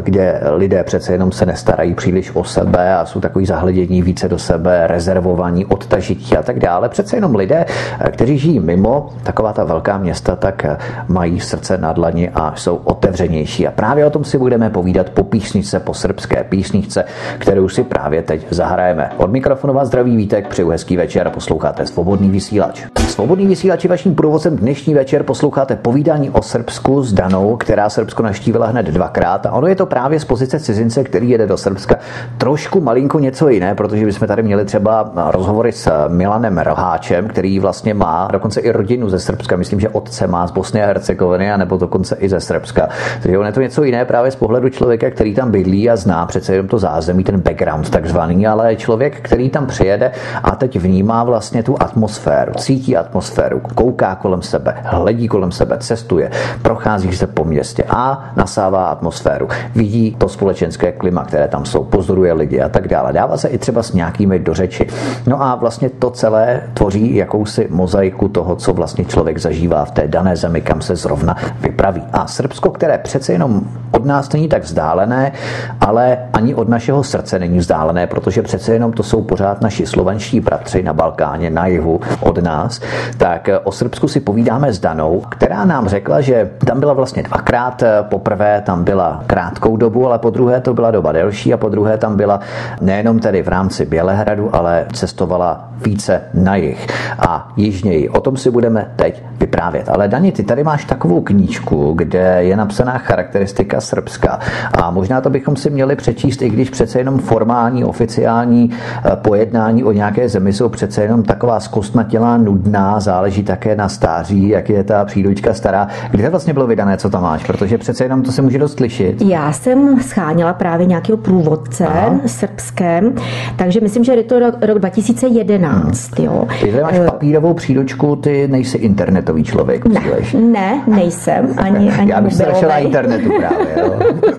kde 0.00 0.40
lidé 0.56 0.84
přece 0.84 1.12
jenom 1.12 1.32
se 1.32 1.46
nestarají 1.46 1.94
příliš 1.94 2.30
o 2.34 2.44
sebe 2.44 2.94
a 2.94 3.06
jsou 3.06 3.20
takový 3.20 3.46
zahledění 3.46 4.02
více 4.02 4.28
do 4.28 4.38
sebe, 4.38 4.86
rezervovaní, 4.86 5.66
odtažití 5.66 6.36
a 6.36 6.42
tak 6.42 6.58
dále. 6.58 6.88
Přece 6.88 7.16
jenom 7.16 7.34
lidé, 7.34 7.64
kteří 8.10 8.38
žijí 8.38 8.60
mimo 8.60 9.08
taková 9.22 9.52
ta 9.52 9.64
velká 9.64 9.98
města, 9.98 10.36
tak 10.36 10.66
mají 11.08 11.40
srdce 11.40 11.78
na 11.78 11.92
dlaní 11.92 12.15
otevřeni 12.16 12.30
a 12.34 12.56
jsou 12.56 12.76
otevřenější. 12.76 13.66
A 13.66 13.70
právě 13.70 14.06
o 14.06 14.10
tom 14.10 14.24
si 14.24 14.38
budeme 14.38 14.70
povídat 14.70 15.10
po 15.10 15.24
písničce, 15.24 15.80
po 15.80 15.94
srbské 15.94 16.44
písničce, 16.44 17.04
kterou 17.38 17.68
si 17.68 17.84
právě 17.84 18.22
teď 18.22 18.46
zahrajeme. 18.50 19.10
Od 19.16 19.30
mikrofonu 19.30 19.74
vás 19.74 19.88
zdraví 19.88 20.16
Vítek, 20.16 20.48
přeju 20.48 20.68
hezký 20.68 20.96
večer 20.96 21.26
a 21.26 21.30
posloucháte 21.30 21.86
Svobodný 21.86 22.30
vysílač. 22.30 22.84
Svobodný 23.08 23.46
vysílač 23.46 23.84
je 23.84 23.90
vaším 23.90 24.14
průvodcem 24.14 24.56
dnešní 24.56 24.94
večer. 24.94 25.22
Posloucháte 25.22 25.76
povídání 25.76 26.30
o 26.30 26.42
Srbsku 26.42 27.02
s 27.02 27.12
Danou, 27.12 27.56
která 27.56 27.88
Srbsko 27.88 28.22
naštívila 28.22 28.66
hned 28.66 28.86
dvakrát. 28.86 29.46
A 29.46 29.52
ono 29.52 29.66
je 29.66 29.74
to 29.74 29.86
právě 29.86 30.20
z 30.20 30.24
pozice 30.24 30.60
cizince, 30.60 31.04
který 31.04 31.30
jede 31.30 31.46
do 31.46 31.56
Srbska 31.56 31.96
trošku 32.38 32.80
malinko 32.80 33.18
něco 33.18 33.48
jiné, 33.48 33.74
protože 33.74 34.06
bychom 34.06 34.28
tady 34.28 34.42
měli 34.42 34.64
třeba 34.64 35.12
rozhovory 35.30 35.72
s 35.72 36.08
Milanem 36.08 36.58
Roháčem, 36.58 37.28
který 37.28 37.58
vlastně 37.58 37.94
má 37.94 38.28
dokonce 38.32 38.60
i 38.60 38.70
rodinu 38.70 39.08
ze 39.08 39.18
Srbska. 39.18 39.56
Myslím, 39.56 39.80
že 39.80 39.88
otce 39.88 40.26
má 40.26 40.46
z 40.46 40.50
Bosny 40.50 40.82
a 40.82 40.86
Hercegoviny, 40.86 41.50
nebo 41.56 41.76
dokonce 41.76 42.05
i 42.18 42.28
ze 42.28 42.40
Srbska. 42.40 42.88
Takže 43.22 43.38
on 43.38 43.46
je 43.46 43.52
to 43.52 43.60
něco 43.60 43.84
jiné 43.84 44.04
právě 44.04 44.30
z 44.30 44.36
pohledu 44.36 44.68
člověka, 44.68 45.10
který 45.10 45.34
tam 45.34 45.50
bydlí 45.50 45.90
a 45.90 45.96
zná 45.96 46.26
přece 46.26 46.52
jenom 46.52 46.68
to 46.68 46.78
zázemí, 46.78 47.24
ten 47.24 47.40
background 47.40 47.90
takzvaný, 47.90 48.46
ale 48.46 48.76
člověk, 48.76 49.20
který 49.20 49.50
tam 49.50 49.66
přijede 49.66 50.12
a 50.42 50.50
teď 50.56 50.78
vnímá 50.78 51.24
vlastně 51.24 51.62
tu 51.62 51.76
atmosféru, 51.80 52.52
cítí 52.54 52.96
atmosféru, 52.96 53.60
kouká 53.74 54.14
kolem 54.14 54.42
sebe, 54.42 54.74
hledí 54.84 55.28
kolem 55.28 55.52
sebe, 55.52 55.76
cestuje, 55.78 56.30
prochází 56.62 57.12
se 57.12 57.26
po 57.26 57.44
městě 57.44 57.84
a 57.88 58.32
nasává 58.36 58.86
atmosféru. 58.86 59.48
Vidí 59.74 60.16
to 60.18 60.28
společenské 60.28 60.92
klima, 60.92 61.24
které 61.24 61.48
tam 61.48 61.64
jsou, 61.64 61.84
pozoruje 61.84 62.32
lidi 62.32 62.60
a 62.60 62.68
tak 62.68 62.88
dále. 62.88 63.12
Dává 63.12 63.36
se 63.36 63.48
i 63.48 63.58
třeba 63.58 63.82
s 63.82 63.92
nějakými 63.92 64.38
do 64.38 64.54
řeči. 64.54 64.86
No 65.26 65.42
a 65.42 65.54
vlastně 65.54 65.90
to 65.90 66.10
celé 66.10 66.62
tvoří 66.74 67.16
jakousi 67.16 67.68
mozaiku 67.70 68.28
toho, 68.28 68.56
co 68.56 68.72
vlastně 68.72 69.04
člověk 69.04 69.38
zažívá 69.38 69.84
v 69.84 69.90
té 69.90 70.08
dané 70.08 70.36
zemi, 70.36 70.60
kam 70.60 70.80
se 70.80 70.96
zrovna 70.96 71.36
vypraví. 71.60 71.95
A 72.12 72.26
Srbsko, 72.26 72.70
které 72.70 72.98
přece 72.98 73.32
jenom 73.32 73.60
od 73.90 74.04
nás 74.04 74.32
není 74.32 74.48
tak 74.48 74.62
vzdálené, 74.62 75.32
ale 75.80 76.18
ani 76.32 76.54
od 76.54 76.68
našeho 76.68 77.04
srdce 77.04 77.38
není 77.38 77.58
vzdálené, 77.58 78.06
protože 78.06 78.42
přece 78.42 78.72
jenom 78.72 78.92
to 78.92 79.02
jsou 79.02 79.22
pořád 79.22 79.60
naši 79.60 79.86
slovenští 79.86 80.40
bratři 80.40 80.82
na 80.82 80.92
Balkáně, 80.92 81.50
na 81.50 81.66
jihu 81.66 82.00
od 82.20 82.38
nás, 82.38 82.80
tak 83.16 83.48
o 83.64 83.72
Srbsku 83.72 84.08
si 84.08 84.20
povídáme 84.20 84.72
s 84.72 84.78
Danou, 84.78 85.22
která 85.28 85.64
nám 85.64 85.88
řekla, 85.88 86.20
že 86.20 86.50
tam 86.66 86.80
byla 86.80 86.92
vlastně 86.92 87.22
dvakrát. 87.22 87.82
Poprvé 88.02 88.62
tam 88.66 88.84
byla 88.84 89.22
krátkou 89.26 89.76
dobu, 89.76 90.06
ale 90.06 90.18
po 90.18 90.30
druhé 90.30 90.60
to 90.60 90.74
byla 90.74 90.90
doba 90.90 91.12
delší 91.12 91.54
a 91.54 91.56
po 91.56 91.68
druhé 91.68 91.98
tam 91.98 92.16
byla 92.16 92.40
nejenom 92.80 93.18
tedy 93.18 93.42
v 93.42 93.48
rámci 93.48 93.86
Bělehradu, 93.86 94.56
ale 94.56 94.86
cestovala 94.92 95.68
více 95.84 96.20
na 96.34 96.56
jich 96.56 96.86
a 97.18 97.52
jižněji. 97.56 98.08
O 98.08 98.20
tom 98.20 98.36
si 98.36 98.50
budeme 98.50 98.92
teď 98.96 99.22
vyprávět. 99.40 99.88
Ale 99.88 100.08
Dani, 100.08 100.32
ty 100.32 100.42
tady 100.42 100.64
máš 100.64 100.84
takovou 100.84 101.20
knížku, 101.20 101.92
kde 101.92 102.38
je 102.42 102.56
napsaná 102.56 102.98
charakteristika 102.98 103.80
Srbska 103.80 104.38
a 104.82 104.90
možná 104.90 105.20
to 105.20 105.30
bychom 105.30 105.56
si 105.56 105.70
měli 105.70 105.96
přečíst, 105.96 106.42
i 106.42 106.50
když 106.50 106.70
přece 106.70 106.98
jenom 106.98 107.18
formální, 107.18 107.84
oficiální 107.84 108.70
eh, 108.72 109.16
pojednání 109.16 109.84
o 109.84 109.92
nějaké 109.92 110.28
zemi 110.28 110.52
jsou 110.52 110.68
přece 110.68 111.02
jenom 111.02 111.22
taková 111.22 111.60
zkostnatělá, 111.60 112.36
nudná, 112.36 113.00
záleží 113.00 113.42
také 113.42 113.76
na 113.76 113.88
stáří, 113.88 114.48
jak 114.48 114.70
je 114.70 114.84
ta 114.84 115.04
příručka 115.04 115.54
stará. 115.54 115.88
Kdy 116.10 116.22
to 116.22 116.30
vlastně 116.30 116.52
bylo 116.52 116.66
vydané, 116.66 116.96
co 116.96 117.10
tam 117.10 117.22
máš? 117.22 117.44
Protože 117.46 117.78
přece 117.78 118.04
jenom 118.04 118.22
to 118.22 118.32
se 118.32 118.42
může 118.42 118.58
dost 118.58 118.80
lišit. 118.80 119.22
Já 119.22 119.52
jsem 119.52 120.00
scháněla 120.02 120.52
právě 120.52 120.86
nějakého 120.86 121.18
průvodce 121.18 121.86
Aha. 121.86 122.20
srbském, 122.26 123.14
takže 123.56 123.80
myslím, 123.80 124.04
že 124.04 124.12
je 124.12 124.22
to 124.22 124.38
rok, 124.38 124.54
rok 124.62 124.78
2011. 124.78 125.65
Hmm. 125.68 125.92
Jo. 126.18 126.44
Ty 126.60 126.70
tady 126.70 126.82
máš 126.82 126.94
eh, 126.94 127.04
papírovou 127.04 127.54
příručku, 127.54 128.16
ty 128.16 128.48
nejsi 128.48 128.78
internetový 128.78 129.44
člověk 129.44 129.86
ne, 129.86 130.00
Ne, 130.34 130.82
nejsem, 130.86 131.54
ani, 131.56 131.90
ani 132.00 132.10
Já 132.10 132.20
bych 132.20 132.40
na 132.62 132.78
internetu 132.78 133.30
právě. 133.38 133.66
Jo. 133.76 133.98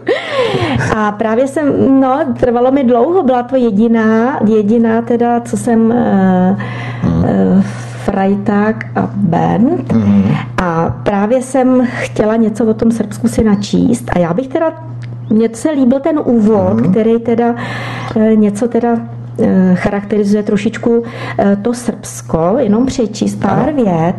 A 0.95 1.11
právě 1.11 1.47
jsem, 1.47 1.99
no, 1.99 2.19
trvalo 2.39 2.71
mi 2.71 2.83
dlouho, 2.83 3.23
byla 3.23 3.43
to 3.43 3.55
jediná, 3.55 4.39
jediná 4.47 5.01
teda, 5.01 5.39
co 5.39 5.57
jsem 5.57 5.89
uh, 5.89 5.97
uh, 7.09 7.61
Freitag 8.05 8.85
a 8.95 9.09
Band. 9.15 9.93
Mm. 9.93 10.23
A 10.57 10.89
právě 11.03 11.41
jsem 11.41 11.87
chtěla 11.87 12.35
něco 12.35 12.65
o 12.65 12.73
tom 12.73 12.91
Srbsku 12.91 13.27
si 13.27 13.43
načíst 13.43 14.11
a 14.15 14.19
já 14.19 14.33
bych 14.33 14.47
teda 14.47 14.71
mně 15.29 15.49
se 15.53 15.71
líbil 15.71 15.99
ten 15.99 16.19
úvod, 16.25 16.73
mm. 16.73 16.91
který 16.91 17.19
teda 17.19 17.55
něco 18.35 18.67
teda 18.67 18.89
Eh, 18.89 19.16
charakterizuje 19.75 20.43
trošičku 20.43 21.03
eh, 21.37 21.55
to 21.61 21.73
Srbsko, 21.73 22.55
jenom 22.57 22.85
přečíst 22.85 23.35
pár 23.35 23.73
vět. 23.73 24.13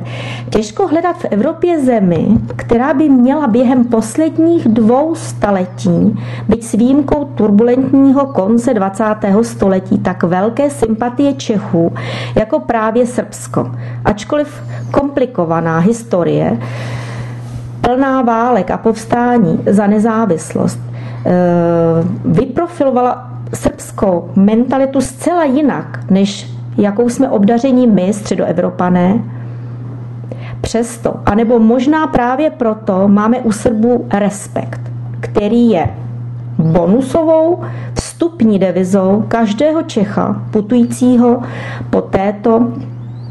Těžko 0.50 0.88
hledat 0.88 1.16
v 1.16 1.24
Evropě 1.24 1.81
zemi, 1.81 2.28
která 2.57 2.94
by 2.94 3.09
měla 3.09 3.46
během 3.46 3.85
posledních 3.85 4.68
dvou 4.68 5.14
staletí, 5.14 6.18
byť 6.48 6.64
s 6.64 6.72
výjimkou 6.72 7.24
turbulentního 7.24 8.26
konce 8.26 8.74
20. 8.74 9.04
století, 9.42 9.98
tak 9.98 10.22
velké 10.22 10.70
sympatie 10.70 11.33
Čechů, 11.33 11.92
jako 12.35 12.61
právě 12.61 13.07
Srbsko. 13.07 13.70
Ačkoliv 14.04 14.62
komplikovaná 14.90 15.78
historie, 15.78 16.59
plná 17.81 18.22
válek 18.22 18.70
a 18.70 18.76
povstání 18.76 19.61
za 19.66 19.87
nezávislost, 19.87 20.81
eh, 21.26 21.31
vyprofilovala 22.24 23.38
srbskou 23.54 24.30
mentalitu 24.37 25.00
zcela 25.00 25.44
jinak, 25.44 26.11
než 26.11 26.50
jakou 26.78 27.08
jsme 27.08 27.28
obdaření 27.28 27.87
my, 27.87 28.12
středoevropané. 28.12 29.24
Přesto, 30.61 31.14
anebo 31.26 31.58
možná 31.58 32.06
právě 32.06 32.50
proto, 32.50 33.08
máme 33.08 33.38
u 33.40 33.52
Srbů 33.52 34.06
respekt, 34.12 34.80
který 35.20 35.70
je 35.70 35.90
bonusovou 36.58 37.61
vstupní 37.94 38.58
devizou 38.58 39.24
každého 39.28 39.82
Čecha 39.82 40.42
putujícího 40.50 41.42
po 41.90 42.00
této 42.00 42.72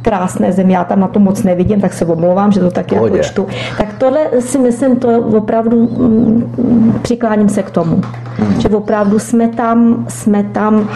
krásné 0.07 0.51
zemi, 0.51 0.73
já 0.73 0.83
tam 0.83 0.99
na 0.99 1.07
to 1.07 1.19
moc 1.19 1.43
nevidím, 1.43 1.81
tak 1.81 1.93
se 1.93 2.05
omlouvám, 2.05 2.51
že 2.51 2.59
to 2.59 2.71
tak 2.71 2.91
jako 2.91 3.17
čtu. 3.17 3.47
Tak 3.77 3.93
tohle 3.97 4.19
si 4.39 4.57
myslím, 4.57 4.95
to 4.95 5.19
opravdu 5.19 5.81
mm, 5.81 6.99
přikláním 7.01 7.49
se 7.49 7.63
k 7.63 7.69
tomu, 7.69 8.01
hmm. 8.37 8.61
že 8.61 8.69
opravdu 8.69 9.19
jsme 9.19 9.47
tam, 9.47 10.05
jsme 10.09 10.43
tam, 10.43 10.89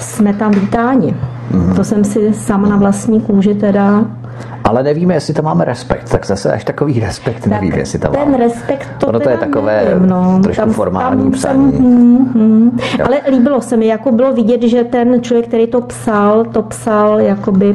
jsme 0.00 0.34
tam 0.34 0.50
vítáni. 0.50 1.16
Hmm. 1.50 1.74
To 1.74 1.84
jsem 1.84 2.04
si 2.04 2.34
sama 2.34 2.68
na 2.68 2.76
vlastní 2.76 3.20
kůži 3.20 3.54
teda 3.54 4.04
ale 4.64 4.82
nevíme, 4.82 5.14
jestli 5.14 5.34
tam 5.34 5.44
máme 5.44 5.64
respekt, 5.64 6.10
tak 6.10 6.26
zase 6.26 6.52
až 6.52 6.64
takový 6.64 7.00
respekt 7.00 7.40
tak 7.40 7.46
nevíme, 7.46 7.78
jestli 7.78 7.98
tam 7.98 8.12
ten 8.12 8.20
máme. 8.20 8.36
respekt 8.38 8.88
to 8.98 9.06
ono 9.06 9.20
to 9.20 9.30
je 9.30 9.36
takové 9.36 9.84
nevím, 9.84 10.08
no. 10.08 10.40
trošku 10.42 10.60
tam, 10.60 10.70
formální 10.72 11.22
tam 11.22 11.32
psaní. 11.32 11.72
Jsem, 11.72 11.82
hm, 11.82 12.30
hm. 12.34 12.78
Ale 13.04 13.20
líbilo 13.30 13.60
se 13.60 13.76
mi, 13.76 13.86
jako 13.86 14.12
bylo 14.12 14.32
vidět, 14.32 14.62
že 14.62 14.84
ten 14.84 15.22
člověk, 15.22 15.46
který 15.46 15.66
to 15.66 15.80
psal, 15.80 16.44
to 16.44 16.62
psal 16.62 17.20
jakoby 17.20 17.74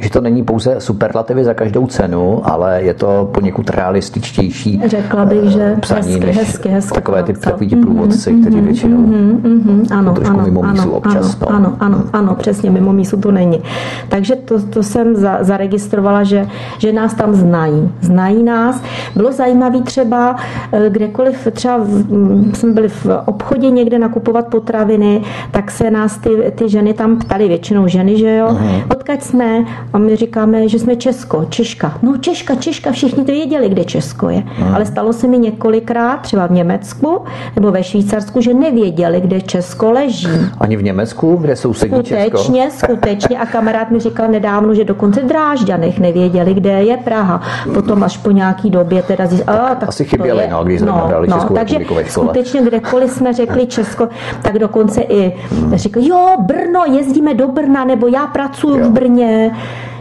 že 0.00 0.10
to 0.10 0.20
není 0.20 0.42
pouze 0.44 0.76
superlativy 0.78 1.44
za 1.44 1.54
každou 1.54 1.86
cenu, 1.86 2.40
ale 2.44 2.82
je 2.82 2.94
to 2.94 3.30
poněkud 3.34 3.70
realističtější 3.70 4.80
Řekla 4.86 5.24
bych, 5.24 5.44
že 5.44 5.76
psaní 5.80 6.12
hezky, 6.12 6.26
než 6.26 6.36
hezky, 6.36 6.68
hezky 6.68 6.94
takové 6.94 7.22
ty 7.22 7.32
takový 7.32 7.68
mm-hmm, 7.68 7.80
průvodci, 7.82 8.30
mm-hmm, 8.30 8.40
kteří 8.40 8.60
většinou 8.60 8.98
mm-hmm, 8.98 9.40
mm-hmm, 9.40 9.98
ano, 9.98 10.14
trošku 10.14 10.34
ano, 10.34 10.44
mimo 10.44 10.62
mísu 10.62 10.90
občas. 10.90 11.38
Ano, 11.46 11.58
no. 11.58 11.66
ano, 11.66 11.76
ano, 11.80 11.98
mm. 11.98 12.10
ano, 12.12 12.34
přesně, 12.34 12.70
mimo 12.70 12.92
mísu 12.92 13.16
to 13.16 13.32
není. 13.32 13.62
Takže 14.08 14.36
to, 14.36 14.62
to 14.62 14.82
jsem 14.82 15.16
za, 15.16 15.38
zaregistrovala, 15.40 16.24
že, 16.24 16.46
že 16.78 16.92
nás 16.92 17.14
tam 17.14 17.34
znají. 17.34 17.90
Znají 18.00 18.42
nás. 18.42 18.82
Bylo 19.16 19.32
zajímavé 19.32 19.80
třeba 19.82 20.36
eh, 20.72 20.90
kdekoliv, 20.90 21.48
třeba 21.52 21.76
v, 21.78 21.88
mm, 21.88 22.54
jsme 22.54 22.72
byli 22.72 22.88
v 22.88 23.06
obchodě 23.26 23.70
někde 23.70 23.98
nakupovat 23.98 24.46
potraviny, 24.46 25.22
tak 25.50 25.70
se 25.70 25.90
nás 25.90 26.18
ty, 26.18 26.30
ty 26.54 26.68
ženy 26.68 26.94
tam 26.94 27.16
ptali, 27.16 27.48
většinou 27.48 27.88
ženy, 27.88 28.18
že 28.18 28.36
jo, 28.36 28.48
mm-hmm. 28.48 28.82
odkud 28.90 29.22
jsme, 29.22 29.64
a 29.92 29.98
my 29.98 30.16
říkáme, 30.16 30.68
že 30.68 30.78
jsme 30.78 30.96
Česko, 30.96 31.44
Češka. 31.44 31.98
No 32.02 32.16
Češka, 32.16 32.54
Češka, 32.54 32.92
všichni 32.92 33.24
to 33.24 33.32
věděli, 33.32 33.68
kde 33.68 33.84
Česko 33.84 34.28
je. 34.28 34.42
Hmm. 34.46 34.74
Ale 34.74 34.86
stalo 34.86 35.12
se 35.12 35.26
mi 35.26 35.38
několikrát, 35.38 36.16
třeba 36.16 36.46
v 36.46 36.50
Německu 36.50 37.24
nebo 37.56 37.70
ve 37.70 37.84
Švýcarsku, 37.84 38.40
že 38.40 38.54
nevěděli, 38.54 39.20
kde 39.20 39.40
Česko 39.40 39.90
leží. 39.92 40.28
Ani 40.60 40.76
v 40.76 40.82
Německu, 40.82 41.36
kde 41.36 41.56
jsou 41.56 41.74
Česko? 41.74 41.96
Skutečně, 41.96 42.70
skutečně. 42.70 43.38
A 43.38 43.46
kamarád 43.46 43.90
mi 43.90 44.00
říkal 44.00 44.28
nedávno, 44.28 44.74
že 44.74 44.84
dokonce 44.84 45.22
v 45.22 45.26
Drážďanech 45.26 45.98
nevěděli, 45.98 46.54
kde 46.54 46.70
je 46.70 46.96
Praha. 46.96 47.40
Potom 47.74 48.02
až 48.02 48.16
po 48.16 48.30
nějaký 48.30 48.70
době 48.70 49.02
teda 49.02 49.26
zjistili, 49.26 49.58
a, 49.58 49.74
tak 49.74 49.88
Asi 49.88 50.04
chyběli, 50.04 50.42
je, 50.42 50.48
no, 50.50 50.64
když 50.64 50.80
no, 50.80 51.10
no, 51.26 51.48
takže 51.54 51.76
skutečně 52.08 52.62
kdekoliv 52.62 53.10
jsme 53.10 53.32
řekli 53.32 53.66
Česko, 53.66 54.08
tak 54.42 54.58
dokonce 54.58 55.02
i 55.02 55.36
řekl, 55.74 56.00
jo, 56.02 56.28
Brno, 56.38 56.84
jezdíme 56.92 57.34
do 57.34 57.48
Brna, 57.48 57.84
nebo 57.84 58.06
já 58.06 58.26
pracuji 58.26 58.82
v 58.82 58.90
Brně. 58.90 59.56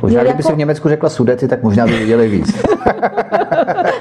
Možná, 0.08 0.24
kdyby 0.24 0.40
jako... 0.40 0.50
si 0.50 0.54
v 0.54 0.58
Německu 0.58 0.90
řekla 0.90 1.10
Sudety, 1.10 1.48
tak 1.48 1.64
možná 1.64 1.86
by 1.86 2.00
viděli 2.00 2.28
víc. 2.28 2.62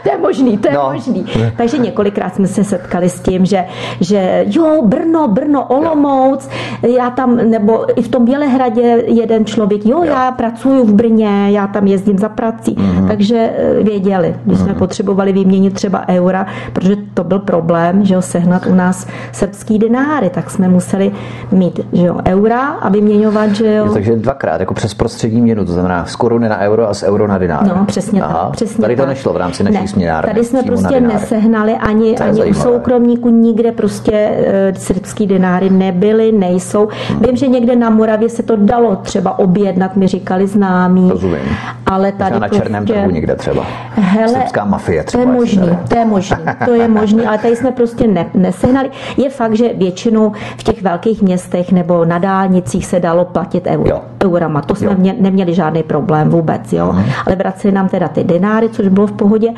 to 0.07 0.13
je 0.13 0.19
možný, 0.19 0.59
to 0.59 0.69
je 0.69 0.75
no. 0.75 0.91
možný. 0.93 1.27
Takže 1.57 1.79
několikrát 1.79 2.35
jsme 2.35 2.47
se 2.47 2.65
setkali 2.65 3.09
s 3.09 3.21
tím, 3.21 3.47
že, 3.47 3.65
že 4.01 4.45
jo, 4.47 4.83
Brno, 4.85 5.29
Brno, 5.29 5.65
Olomouc, 5.67 6.49
já 6.83 7.11
tam, 7.11 7.37
nebo 7.37 7.99
i 7.99 8.03
v 8.03 8.09
tom 8.09 8.25
Bělehradě 8.25 9.03
jeden 9.07 9.45
člověk, 9.45 9.87
jo, 9.87 9.99
jo. 9.99 10.05
já 10.05 10.31
pracuji 10.31 10.85
v 10.85 10.93
Brně, 10.93 11.51
já 11.51 11.67
tam 11.67 11.87
jezdím 11.87 12.19
za 12.19 12.29
prací. 12.29 12.75
Mm-hmm. 12.75 13.09
Takže 13.09 13.37
eh, 13.37 13.83
věděli, 13.83 14.35
když 14.45 14.59
mm-hmm. 14.59 14.63
jsme 14.63 14.73
mhm. 14.73 14.79
potřebovali 14.79 15.33
vyměnit 15.33 15.75
třeba 15.75 16.09
eura, 16.09 16.47
protože 16.73 16.97
to 17.15 17.25
byl 17.25 17.39
problém, 17.39 18.05
že 18.05 18.15
jo, 18.15 18.23
sehnat 18.23 18.67
u 18.67 18.75
nás 18.75 19.07
srbský 19.33 19.79
dináry, 19.79 20.31
tak 20.31 20.51
jsme 20.51 20.69
museli 20.69 21.13
mít, 21.53 21.81
že 21.93 22.07
jo, 22.07 22.17
eura 22.27 22.61
a 22.61 22.89
vyměňovat, 22.89 23.51
že 23.51 23.75
jo. 23.75 23.93
Takže 23.93 24.17
dvakrát, 24.17 24.61
jako 24.61 24.75
přes 24.75 24.95
prostřední 24.95 25.41
měnu, 25.41 25.65
to 25.65 25.73
znamená 25.73 26.05
z 26.05 26.17
koruny 26.17 26.49
na 26.49 26.59
euro 26.59 26.89
a 26.89 26.95
z 26.95 27.03
euro 27.03 27.27
na 27.27 27.39
dinár. 27.39 27.67
No, 27.67 27.85
přesně 27.85 28.23
Aha. 28.23 28.45
tak. 28.45 28.53
Přesně 28.53 28.83
tady 28.83 28.97
to 28.97 29.03
tak. 29.03 29.09
nešlo 29.09 29.33
v 29.33 29.37
rámci 29.37 29.65
naší 29.65 29.79
ne, 29.79 29.87
směnárny. 29.97 30.33
Tady 30.33 30.45
jsme 30.45 30.63
prostě 30.63 31.01
nesehnali 31.01 31.73
ani, 31.73 32.19
ani 32.19 32.45
u 32.45 32.55
soukromníků, 32.55 33.31
nikde 33.31 33.73
prostě 33.73 34.31
uh, 34.39 34.77
srbský 34.79 35.27
dináry 35.27 35.71
nebyly, 35.71 36.33
nejsou. 36.33 36.89
Hmm. 37.09 37.21
Vím, 37.21 37.37
že 37.37 37.49
někde 37.49 37.77
na 37.77 37.91
Moravě 37.91 38.29
se 38.29 38.43
to 38.43 38.57
dalo 38.57 38.97
třeba 38.97 39.39
objednat, 39.39 39.97
mi 39.97 40.07
říkali 40.07 40.47
známí. 40.47 41.11
Rozumím. 41.11 41.39
Ale 41.87 42.13
tady 42.13 42.31
Možná 42.31 42.39
na 42.39 42.49
prostě... 42.49 42.63
černém 42.63 42.87
trhu 42.87 43.11
někde 43.11 43.37
třeba. 43.37 43.67
Hele, 43.91 44.29
Srbská 44.29 44.65
mafie 44.65 45.05
třeba. 45.05 45.25
To 45.25 45.31
je 45.31 45.37
možný, 45.37 45.79
to 45.89 45.99
je 45.99 46.05
možný, 46.05 46.37
to 46.65 46.75
je 46.75 46.89
možný, 46.89 47.27
ale 47.27 47.39
tady 47.39 47.57
jsme 47.57 47.73
prostě 47.73 48.07
ne, 48.07 48.27
nesehnali. 48.35 48.91
Je 49.17 49.31
fakt, 49.31 49.57
že 49.57 49.71
většinou 49.75 50.33
v 50.57 50.63
těch 50.63 50.83
velkých 50.83 51.23
městech 51.23 51.73
nebo 51.73 52.05
na 52.05 52.19
dálnicích 52.19 52.87
se 52.87 53.01
dalo 53.01 53.25
platit 53.25 53.67
euro, 53.67 53.91
jo. 53.91 54.01
eurama. 54.25 54.63
To 54.63 54.75
jsme 54.75 54.95
mě, 54.95 55.15
neměli 55.21 55.55
žádný 55.55 55.83
problém 55.83 56.29
vůbec, 56.29 56.73
jo. 56.73 56.93
Mm. 56.93 57.03
Ale 57.27 57.37
vraceli 57.37 57.75
nám 57.75 57.89
teda 57.89 58.09
ty 58.09 58.25
dináry, 58.25 58.69
což 58.69 58.89
bylo 58.89 59.07
v 59.07 59.13
pohodě. 59.13 59.49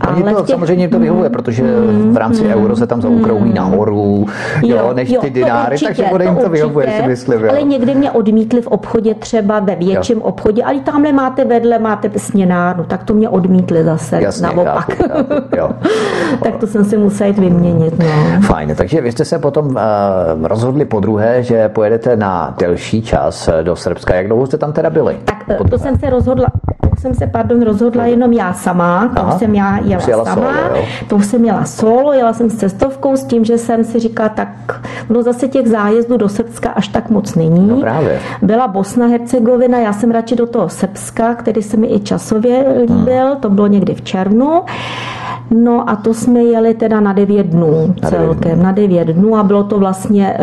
Ale 0.00 0.34
to, 0.34 0.40
těch... 0.40 0.48
samozřejmě 0.48 0.88
to 0.88 0.98
vyhovuje, 0.98 1.30
protože 1.30 1.62
v 2.10 2.16
rámci 2.16 2.44
mm, 2.44 2.50
euro 2.50 2.76
se 2.76 2.86
tam 2.86 3.02
zaukrouhí 3.02 3.48
mm, 3.48 3.54
nahoru, 3.54 4.26
jo, 4.62 4.76
jo, 4.76 4.90
než 4.94 5.10
jo, 5.10 5.20
ty 5.20 5.30
dináry, 5.30 5.74
určitě, 5.74 5.86
takže 5.86 6.04
bude 6.10 6.24
jim 6.24 6.36
to, 6.36 6.42
to 6.42 6.48
vyhovuje, 6.48 6.88
si 7.00 7.06
myslím. 7.06 7.40
Jo. 7.40 7.50
Ale 7.50 7.62
někdy 7.62 7.94
mě 7.94 8.10
odmítli 8.10 8.62
v 8.62 8.66
obchodě 8.66 9.14
třeba 9.14 9.60
ve 9.60 9.74
větším 9.76 10.18
jo. 10.18 10.24
obchodě, 10.24 10.62
ale 10.62 10.80
tamhle 10.80 11.12
máte 11.12 11.44
vedle, 11.44 11.78
máte 11.78 12.10
směnárnu, 12.16 12.84
tak 12.84 13.04
to 13.04 13.14
mě 13.14 13.28
odmítli 13.28 13.84
zase 13.84 14.22
Jasně, 14.22 14.46
naopak. 14.46 14.96
Chápu, 14.96 15.02
chápu, 15.08 15.56
jo. 15.56 15.70
tak 16.44 16.56
to 16.56 16.66
jsem 16.66 16.84
si 16.84 16.96
musel 16.96 17.26
jít 17.26 17.38
vyměnit. 17.38 17.98
No. 17.98 18.40
Fajn, 18.42 18.74
takže 18.74 19.00
vy 19.00 19.12
jste 19.12 19.24
se 19.24 19.38
potom 19.38 19.66
uh, 19.66 19.76
rozhodli 20.42 20.84
po 20.84 21.00
druhé, 21.00 21.42
že 21.42 21.68
pojedete 21.68 22.16
na 22.16 22.54
delší 22.58 23.02
čas 23.02 23.48
do 23.62 23.76
Srbska. 23.76 24.14
Jak 24.14 24.26
dlouho 24.26 24.46
jste 24.46 24.58
tam 24.58 24.72
teda 24.72 24.90
byli? 24.90 25.16
Tak 25.24 25.42
to 25.70 25.78
jsem 25.78 25.98
se 25.98 26.10
rozhodla 26.10 26.46
jsem 27.00 27.14
se, 27.14 27.26
pardon, 27.26 27.62
rozhodla 27.62 28.06
jenom 28.06 28.32
já 28.32 28.52
sama, 28.52 29.10
to 29.16 29.20
Aha, 29.20 29.38
jsem 29.38 29.54
já 29.54 29.78
jela, 29.78 30.02
jela 30.08 30.24
sama, 30.24 30.34
solo, 30.34 30.84
to 31.08 31.20
jsem 31.20 31.44
jela 31.44 31.64
solo, 31.64 32.12
jela 32.12 32.32
jsem 32.32 32.50
s 32.50 32.56
cestovkou 32.56 33.16
s 33.16 33.24
tím, 33.24 33.44
že 33.44 33.58
jsem 33.58 33.84
si 33.84 33.98
říkala, 33.98 34.28
tak 34.28 34.80
no 35.08 35.22
zase 35.22 35.48
těch 35.48 35.68
zájezdů 35.68 36.16
do 36.16 36.28
Srbska 36.28 36.70
až 36.70 36.88
tak 36.88 37.10
moc 37.10 37.34
není. 37.34 37.68
No 37.68 37.76
právě. 37.76 38.20
Byla 38.42 38.68
Bosna, 38.68 39.06
Hercegovina, 39.06 39.78
já 39.78 39.92
jsem 39.92 40.10
radši 40.10 40.36
do 40.36 40.46
toho 40.46 40.68
Srbska, 40.68 41.34
který 41.34 41.62
se 41.62 41.76
mi 41.76 41.86
i 41.86 42.00
časově 42.00 42.64
líbil, 42.80 43.26
hmm. 43.26 43.36
to 43.40 43.50
bylo 43.50 43.66
někdy 43.66 43.94
v 43.94 44.02
červnu. 44.02 44.62
No 45.54 45.90
a 45.90 45.96
to 45.96 46.14
jsme 46.14 46.42
jeli 46.42 46.74
teda 46.74 47.00
na 47.00 47.12
9 47.12 47.46
dnů 47.46 47.94
na 48.02 48.10
celkem, 48.10 48.40
9 48.40 48.54
dnů. 48.54 48.62
na 48.64 48.72
9 48.72 49.08
dnů 49.08 49.36
a 49.36 49.42
bylo 49.42 49.64
to 49.64 49.78
vlastně 49.78 50.38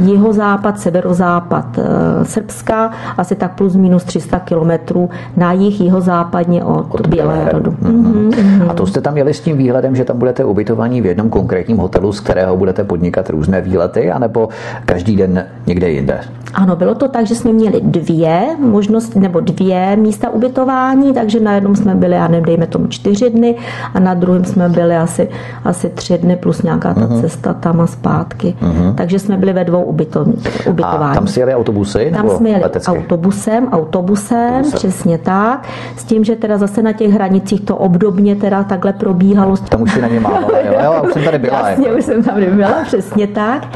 uh, 0.00 0.06
jihozápad, 0.06 0.80
severozápad 0.80 1.78
uh, 1.78 1.84
Srbska, 2.22 2.90
asi 3.16 3.34
tak 3.34 3.54
plus 3.54 3.76
minus 3.76 4.04
300 4.04 4.38
kilometrů 4.38 5.10
na 5.36 5.52
jih 5.52 5.80
jihozápadně 5.80 6.64
od, 6.64 6.86
od 6.90 7.06
Bělehradu. 7.06 7.70
Mm-hmm. 7.70 8.30
Mm-hmm. 8.30 8.70
A 8.70 8.74
to 8.74 8.86
jste 8.86 9.00
tam 9.00 9.16
jeli 9.16 9.34
s 9.34 9.40
tím 9.40 9.56
výhledem, 9.56 9.96
že 9.96 10.04
tam 10.04 10.18
budete 10.18 10.44
ubytovaní 10.44 11.00
v 11.00 11.06
jednom 11.06 11.30
konkrétním 11.30 11.76
hotelu, 11.76 12.12
z 12.12 12.20
kterého 12.20 12.56
budete 12.56 12.84
podnikat 12.84 13.30
různé 13.30 13.60
výlety, 13.60 14.10
anebo 14.10 14.48
každý 14.86 15.16
den 15.16 15.46
někde 15.66 15.90
jinde? 15.90 16.20
Ano, 16.54 16.76
bylo 16.76 16.94
to 16.94 17.08
tak, 17.08 17.26
že 17.26 17.34
jsme 17.34 17.52
měli 17.52 17.80
dvě 17.80 18.46
možnosti, 18.58 19.20
nebo 19.20 19.40
dvě 19.40 19.96
místa 19.96 20.30
ubytování, 20.30 21.14
takže 21.14 21.40
na 21.40 21.54
jednom 21.54 21.76
jsme 21.76 21.94
byli, 21.94 22.14
já 22.14 22.28
nevím, 22.28 22.44
dejme 22.44 22.66
tomu 22.66 22.86
čtyři 22.86 23.30
dny 23.30 23.56
a 23.94 24.00
na 24.00 24.14
druhém 24.14 24.31
jsme 24.40 24.68
byli 24.68 24.96
asi, 24.96 25.28
asi 25.64 25.88
tři 25.88 26.18
dny 26.18 26.36
plus 26.36 26.62
nějaká 26.62 26.94
ta 26.94 27.00
uh-huh. 27.00 27.20
cesta 27.20 27.54
tam 27.54 27.80
a 27.80 27.86
zpátky. 27.86 28.54
Uh-huh. 28.62 28.94
Takže 28.94 29.18
jsme 29.18 29.36
byli 29.36 29.52
ve 29.52 29.64
dvou 29.64 29.82
ubyto, 29.82 30.24
ubytování. 30.68 31.12
A 31.12 31.14
tam 31.14 31.26
si 31.26 31.40
jeli 31.40 31.54
autobusy? 31.54 32.12
Tam 32.16 32.28
jsme 32.28 32.48
jeli 32.48 32.62
letecky? 32.62 32.90
autobusem, 32.90 33.68
autobusem, 33.72 33.92
autobusem, 33.92 34.72
přesně 34.72 35.18
tak. 35.18 35.68
S 35.96 36.04
tím, 36.04 36.24
že 36.24 36.36
teda 36.36 36.58
zase 36.58 36.82
na 36.82 36.92
těch 36.92 37.10
hranicích 37.10 37.60
to 37.60 37.76
obdobně 37.76 38.36
teda 38.36 38.64
takhle 38.64 38.92
probíhalo. 38.92 39.56
Tam 39.56 39.82
už 39.82 39.92
si 39.92 40.02
na 40.02 40.08
ně 40.08 40.20
mávala, 40.20 40.58
jo, 40.58 40.74
jo, 40.84 41.02
už 41.06 41.12
jsem 41.12 41.24
tady 41.24 41.38
byla. 41.38 41.68
Jasně, 41.68 41.86
jako. 41.86 41.98
už 41.98 42.04
jsem 42.04 42.22
tam 42.22 42.34
byla, 42.56 42.84
přesně 42.84 43.26
tak. 43.26 43.68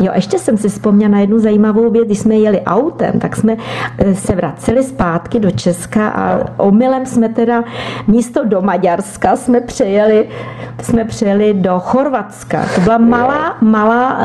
Jo, 0.00 0.12
ještě 0.14 0.38
jsem 0.38 0.56
si 0.56 0.68
vzpomněla 0.68 1.10
na 1.10 1.20
jednu 1.20 1.38
zajímavou 1.38 1.90
věc, 1.90 2.04
když 2.06 2.18
jsme 2.18 2.34
jeli 2.34 2.60
autem, 2.60 3.20
tak 3.20 3.36
jsme 3.36 3.56
eh, 3.98 4.14
se 4.14 4.34
vraceli 4.34 4.84
zpátky 4.84 5.40
do 5.40 5.50
Česka 5.50 6.08
a 6.08 6.40
omylem 6.56 7.06
jsme 7.06 7.28
teda 7.28 7.64
místo 8.06 8.44
do 8.44 8.62
Maďarska 8.62 9.36
jsme 9.36 9.60
přejeli, 9.60 10.03
jsme 10.82 11.04
přejeli 11.04 11.54
do 11.54 11.80
Chorvatska. 11.80 12.64
To 12.74 12.80
byla 12.80 12.98
malá, 12.98 13.56
malá, 13.60 14.18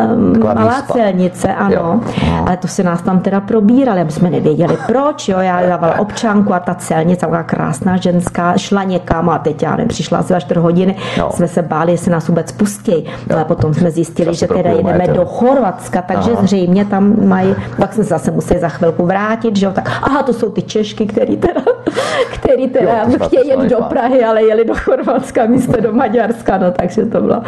malá 0.44 0.82
celnice, 0.82 1.54
ano. 1.54 1.76
Jo. 1.76 2.00
Ale 2.48 2.58
to 2.58 2.68
se 2.68 2.84
nás 2.84 3.02
tam 3.02 3.20
teda 3.20 3.42
probírali, 3.42 4.02
aby 4.02 4.12
jsme 4.12 4.30
nevěděli 4.30 4.78
proč. 4.88 5.30
Jo. 5.30 5.40
Já 5.40 5.68
dávala 5.68 6.00
občanku 6.00 6.54
a 6.54 6.60
ta 6.60 6.76
celnice, 6.76 7.22
taková 7.22 7.44
krásná 7.44 7.98
ženská, 7.98 8.58
šla 8.58 8.84
někam 8.84 9.30
a 9.30 9.40
teď 9.40 9.64
já 9.64 9.72
nevím, 9.72 9.88
přišla 9.88 10.18
asi 10.18 10.34
za 10.34 10.40
4 10.40 10.60
hodiny. 10.60 10.96
No. 11.18 11.30
Jsme 11.32 11.48
se 11.48 11.62
báli, 11.62 11.92
jestli 11.92 12.12
nás 12.12 12.28
vůbec 12.28 12.52
pustí. 12.52 13.06
Ale 13.34 13.46
potom 13.46 13.74
jsme 13.74 13.92
zjistili, 13.92 14.36
že 14.36 14.48
teda 14.48 14.70
jedeme 14.70 15.08
do 15.08 15.26
Chorvatska, 15.26 16.02
takže 16.02 16.32
Aha. 16.32 16.42
zřejmě 16.44 16.86
tam 16.86 17.28
mají, 17.28 17.56
pak 17.80 17.94
jsme 17.94 18.04
zase 18.04 18.32
museli 18.32 18.60
za 18.60 18.70
chvilku 18.70 19.06
vrátit, 19.06 19.56
že 19.56 19.66
jo, 19.66 19.72
tak 19.72 19.92
aha, 20.04 20.24
to 20.24 20.34
jsou 20.34 20.50
ty 20.50 20.62
Češky, 20.62 21.06
který 21.06 21.38
teda, 21.38 21.62
který 22.34 22.68
teda 22.68 23.04
jo, 23.08 23.26
chtějí 23.26 23.50
jet 23.50 23.60
do 23.60 23.82
Prahy, 23.82 24.24
ale 24.24 24.44
jeli 24.44 24.66
do 24.66 24.74
Chorvatska 24.76 25.46
místo 25.60 25.82
do 25.82 25.94
Maďarska, 25.94 26.58
no 26.58 26.72
takže 26.72 27.06
to 27.06 27.22
byla 27.22 27.44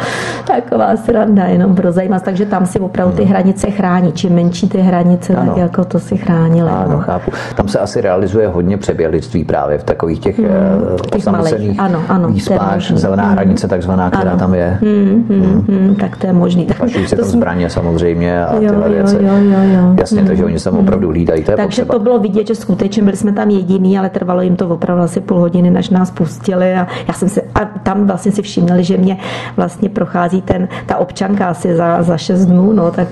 taková 0.46 0.96
sranda 0.96 1.44
jenom 1.44 1.74
pro 1.74 1.92
zajímavost, 1.92 2.24
takže 2.24 2.46
tam 2.46 2.66
si 2.66 2.80
opravdu 2.80 3.16
ty 3.16 3.24
hranice 3.24 3.70
chrání, 3.70 4.12
čím 4.12 4.32
menší 4.32 4.68
ty 4.68 4.78
hranice, 4.78 5.34
ano. 5.34 5.48
tak 5.48 5.56
jako 5.56 5.84
to 5.84 6.00
si 6.00 6.16
chránili. 6.16 6.70
Ano, 6.70 6.92
no. 6.92 6.98
chápu. 6.98 7.30
Tam 7.56 7.68
se 7.68 7.78
asi 7.78 8.00
realizuje 8.00 8.48
hodně 8.48 8.78
přeběhlictví 8.78 9.44
právě 9.44 9.78
v 9.78 9.84
takových 9.84 10.18
těch, 10.18 10.38
hmm, 10.38 10.48
eh, 10.48 11.10
těch 11.10 11.26
malých, 11.26 11.80
ano, 11.80 12.02
ano, 12.08 12.28
výspách, 12.28 12.80
zelená 12.80 13.22
hmm. 13.22 13.32
hranice 13.32 13.68
takzvaná, 13.68 14.10
která 14.10 14.30
ano. 14.30 14.38
tam 14.38 14.54
je. 14.54 14.78
Hmm, 14.80 15.26
hmm, 15.28 15.42
hmm. 15.42 15.64
Hmm, 15.68 15.94
tak 15.94 16.16
to 16.16 16.26
je 16.26 16.32
možný. 16.32 16.66
Pašují 16.78 17.06
se 17.06 17.16
tam 17.16 17.24
zbraně 17.24 17.70
samozřejmě 17.70 18.44
a 18.44 18.58
tyhle 18.58 18.88
věci. 18.88 19.16
Jo, 19.20 19.32
jo, 19.36 19.58
jo. 19.62 19.94
Jasně, 20.00 20.18
hmm. 20.18 20.28
takže 20.28 20.44
oni 20.44 20.58
se 20.58 20.70
tam 20.70 20.78
opravdu 20.78 21.08
hlídají. 21.08 21.44
To 21.44 21.50
je 21.50 21.56
takže 21.56 21.82
potřeba. 21.82 21.94
to 21.94 22.00
bylo 22.00 22.18
vidět, 22.18 22.46
že 22.46 22.54
skutečně 22.54 23.02
byli 23.02 23.16
jsme 23.16 23.32
tam 23.32 23.50
jediný, 23.50 23.98
ale 23.98 24.10
trvalo 24.10 24.42
jim 24.42 24.56
to 24.56 24.68
opravdu 24.68 25.02
asi 25.02 25.20
půl 25.20 25.38
hodiny, 25.38 25.70
než 25.70 25.90
nás 25.90 26.10
pustili 26.10 26.74
a 26.74 26.86
já 27.08 27.14
jsem 27.14 27.28
si, 27.28 27.42
a 27.54 27.64
tam 27.64 28.01
vlastně 28.06 28.32
si 28.32 28.42
všimnali, 28.42 28.84
že 28.84 28.96
mě 28.96 29.18
vlastně 29.56 29.88
prochází 29.88 30.42
ten, 30.42 30.68
ta 30.86 30.96
občanka 30.96 31.46
asi 31.46 31.76
za, 31.76 32.02
za 32.02 32.16
šest 32.16 32.44
dnů, 32.44 32.72
no, 32.72 32.90
tak, 32.90 33.08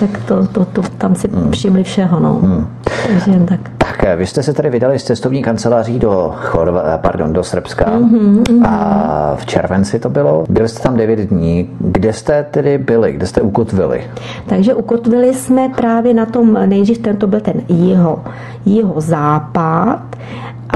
tak 0.00 0.10
to, 0.28 0.46
to, 0.46 0.64
to, 0.64 0.82
tam 0.98 1.14
si 1.14 1.28
hmm. 1.28 1.50
všimli 1.50 1.84
všeho, 1.84 2.20
no. 2.20 2.34
Hmm. 2.34 2.66
Takže 3.06 3.40
tak. 3.48 3.60
Tak 3.78 4.18
vy 4.18 4.26
jste 4.26 4.42
se 4.42 4.52
tady 4.52 4.70
vydali 4.70 4.98
z 4.98 5.04
cestovní 5.04 5.42
kanceláří 5.42 5.98
do, 5.98 6.32
Chorva, 6.36 6.98
pardon, 6.98 7.32
do 7.32 7.44
Srbska 7.44 7.84
mm-hmm, 7.84 8.66
a 8.66 9.36
v 9.36 9.46
červenci 9.46 9.98
to 9.98 10.10
bylo. 10.10 10.44
Byli 10.48 10.68
jste 10.68 10.82
tam 10.82 10.96
9 10.96 11.18
dní. 11.18 11.70
Kde 11.78 12.12
jste 12.12 12.46
tedy 12.50 12.78
byli? 12.78 13.12
Kde 13.12 13.26
jste 13.26 13.40
ukotvili? 13.40 14.04
Takže 14.46 14.74
ukotvili 14.74 15.34
jsme 15.34 15.68
právě 15.68 16.14
na 16.14 16.26
tom, 16.26 16.58
nejdřív 16.66 16.98
ten 16.98 17.16
to 17.16 17.26
byl 17.26 17.40
ten 17.40 17.62
jeho, 17.68 18.24
jeho 18.66 19.00
západ 19.00 20.16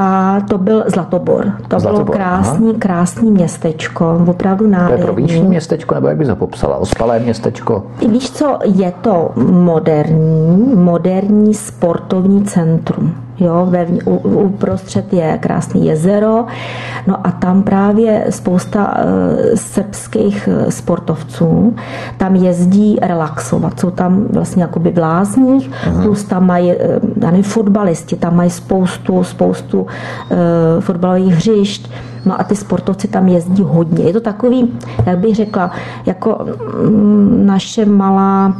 a 0.01 0.40
to 0.49 0.59
byl 0.59 0.84
Zlatobor. 0.86 1.53
To 1.68 1.80
Zlatobor, 1.80 2.05
bylo 2.05 2.16
krásný, 2.16 2.68
aha. 2.68 2.78
krásný 2.78 3.30
městečko, 3.30 4.24
opravdu 4.26 4.66
nádherný. 4.66 4.96
To 4.96 5.01
je 5.01 5.05
provinční 5.05 5.49
městečko, 5.49 5.94
nebo 5.94 6.09
jak 6.09 6.16
bys 6.16 6.28
ho 6.28 6.36
popsala? 6.36 6.76
Ospalé 6.76 7.18
městečko? 7.18 7.86
Víš 8.09 8.30
co, 8.30 8.59
je 8.64 8.92
to 9.01 9.32
moderní, 9.36 10.74
moderní 10.74 11.55
sportovní 11.55 12.44
centrum. 12.44 13.14
Jo, 13.41 13.66
ve, 13.70 13.86
uprostřed 14.22 15.12
je 15.12 15.39
krásné 15.39 15.80
jezero, 15.80 16.47
no 17.07 17.26
a 17.26 17.30
tam 17.30 17.62
právě 17.62 18.24
spousta 18.30 18.86
uh, 18.86 19.55
srbských 19.55 20.49
e, 20.49 20.70
sportovců 20.70 21.76
tam 22.16 22.36
jezdí 22.36 22.99
relaxovat. 23.03 23.80
Jsou 23.80 23.91
tam 23.91 24.24
vlastně 24.30 24.62
jakoby 24.62 24.91
v 24.91 24.99
lázních, 24.99 25.70
uh-huh. 25.70 26.03
plus 26.03 26.24
tam 26.24 26.47
mají, 26.47 26.72
uh, 27.32 27.43
fotbalisti, 27.43 28.16
tam 28.16 28.36
mají 28.36 28.51
spoustu, 28.51 29.24
spoustu 29.24 29.80
uh, 29.80 29.86
fotbalových 30.80 31.34
hřišť, 31.34 31.91
No 32.26 32.41
a 32.41 32.45
ty 32.45 32.57
sportovci 32.57 33.09
tam 33.09 33.28
jezdí 33.28 33.62
hodně. 33.62 34.05
Je 34.05 34.12
to 34.12 34.20
takový, 34.20 34.72
jak 35.07 35.18
bych 35.18 35.36
řekla, 35.36 35.70
jako 36.07 36.47
mm, 36.89 37.47
naše 37.47 37.86
malá 37.86 38.57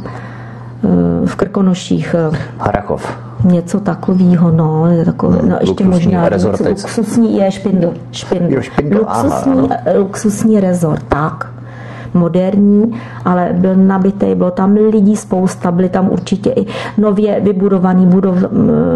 v 1.25 1.35
Krkonoších. 1.35 2.15
Harachov 2.59 3.28
něco 3.43 3.79
takového, 3.79 4.51
no, 4.51 4.87
takové, 5.05 5.41
no, 5.41 5.57
ještě 5.61 5.83
možná 5.83 6.29
luxusní, 6.69 7.37
je 7.37 7.51
špindl, 7.51 7.93
špindl. 8.11 8.53
Jo, 8.53 8.61
špindl 8.61 8.97
luxusní, 8.97 9.69
aha. 9.71 9.97
luxusní 9.97 10.59
rezort, 10.59 11.03
tak 11.09 11.58
moderní, 12.13 12.93
ale 13.25 13.49
byl 13.53 13.75
nabitý, 13.75 14.35
bylo 14.35 14.51
tam 14.51 14.73
lidí 14.73 15.15
spousta, 15.15 15.71
byly 15.71 15.89
tam 15.89 16.09
určitě 16.09 16.49
i 16.49 16.65
nově 16.97 17.39
vybudovaný, 17.39 18.05
budov, 18.05 18.37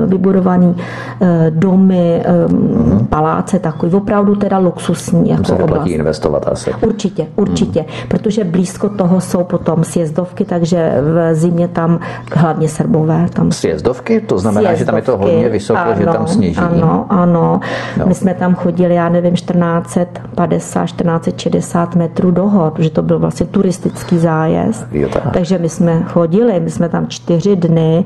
vybudovaný 0.06 0.76
eh, 1.22 1.52
domy, 1.52 2.24
mm. 2.50 3.08
paláce, 3.10 3.60
takový 3.60 3.94
opravdu 3.94 4.36
teda 4.36 4.58
luxusní 4.58 5.30
jako 5.30 5.44
se 5.44 5.54
oblast. 5.54 5.88
investovat 5.88 6.48
asi. 6.48 6.72
Určitě, 6.82 7.28
určitě, 7.36 7.80
mm. 7.80 8.08
protože 8.08 8.44
blízko 8.44 8.90
toho 8.90 9.22
jsou 9.22 9.44
potom 9.44 9.84
sjezdovky, 9.84 10.46
takže 10.46 10.94
v 11.02 11.36
zimě 11.36 11.68
tam 11.68 12.00
hlavně 12.36 12.68
Srbové. 12.68 13.26
Tam 13.34 13.52
sjezdovky? 13.52 14.22
To 14.22 14.38
znamená, 14.38 14.70
sjezdovky, 14.70 14.80
že 14.80 14.86
tam 14.86 14.96
je 14.96 15.02
to 15.02 15.18
hodně 15.18 15.50
vysoko, 15.50 15.80
ano, 15.80 15.96
že 15.98 16.06
tam 16.06 16.28
sněží. 16.28 16.58
Ano, 16.58 17.06
ano. 17.10 17.60
No. 17.98 18.06
My 18.06 18.14
jsme 18.14 18.34
tam 18.34 18.56
chodili, 18.56 18.96
já 18.96 19.10
nevím, 19.10 19.34
1450, 19.34 20.86
1460 20.86 21.96
metrů 21.96 22.32
do 22.32 22.48
hor, 22.48 22.72
protože 22.72 22.90
to 22.90 23.03
byl 23.04 23.20
vlastně 23.20 23.46
turistický 23.46 24.18
zájezd. 24.18 24.88
Jo, 24.92 25.10
tak. 25.10 25.34
Takže 25.34 25.58
my 25.58 25.70
jsme 25.70 26.04
chodili, 26.04 26.60
my 26.60 26.70
jsme 26.70 26.90
tam 26.90 27.08
čtyři 27.08 27.56
dny. 27.56 28.06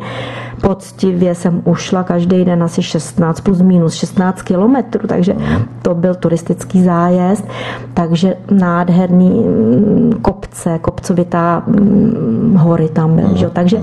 Poctivě 0.61 1.35
jsem 1.35 1.61
ušla 1.65 2.03
každý 2.03 2.45
den 2.45 2.63
asi 2.63 2.83
16 2.83 3.41
plus 3.41 3.61
minus 3.61 3.93
16 3.93 4.41
kilometrů, 4.41 5.07
takže 5.07 5.35
to 5.81 5.95
byl 5.95 6.15
turistický 6.15 6.83
zájezd. 6.83 7.47
Takže 7.93 8.35
nádherný 8.51 9.29
mm, 9.29 10.13
kopce, 10.21 10.79
kopcovitá 10.81 11.63
mm, 11.67 12.55
hory 12.59 12.89
tam 12.89 13.15
byly. 13.15 13.45
Mm. 13.45 13.49
Takže 13.53 13.81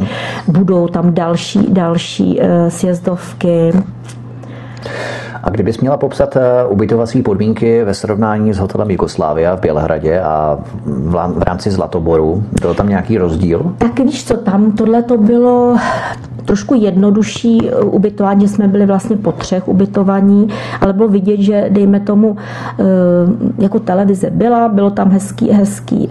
budou 0.48 0.88
tam 0.88 1.14
další, 1.14 1.66
další 1.72 2.40
uh, 2.40 2.68
sjezdovky. 2.68 3.72
A 5.44 5.50
kdybys 5.50 5.78
měla 5.78 5.96
popsat 5.96 6.36
eh, 6.36 6.40
ubytovací 6.68 7.22
podmínky 7.22 7.84
ve 7.84 7.94
srovnání 7.94 8.54
s 8.54 8.58
hotelem 8.58 8.90
Jugoslávia 8.90 9.56
v 9.56 9.60
Bělehradě 9.60 10.20
a 10.20 10.58
v 10.84 11.42
rámci 11.42 11.70
Zlatoboru, 11.70 12.44
byl 12.60 12.74
tam 12.74 12.88
nějaký 12.88 13.18
rozdíl? 13.18 13.74
Tak 13.78 14.00
víš 14.00 14.24
co, 14.24 14.36
tam 14.36 14.72
tohle 14.72 15.02
to 15.02 15.18
bylo 15.18 15.76
trošku 16.44 16.74
jednodušší 16.74 17.68
eh, 17.68 17.80
ubytování, 17.80 18.48
jsme 18.48 18.68
byli 18.68 18.86
vlastně 18.86 19.16
po 19.16 19.32
třech 19.32 19.68
ubytovaní, 19.68 20.48
ale 20.80 20.92
bylo 20.92 21.08
vidět, 21.08 21.40
že 21.40 21.66
dejme 21.70 22.00
tomu 22.00 22.36
eh, 22.78 22.84
jako 23.58 23.78
televize 23.78 24.30
byla, 24.30 24.68
bylo 24.68 24.90
tam 24.90 25.10
hezký, 25.10 25.50
hezký 25.50 26.08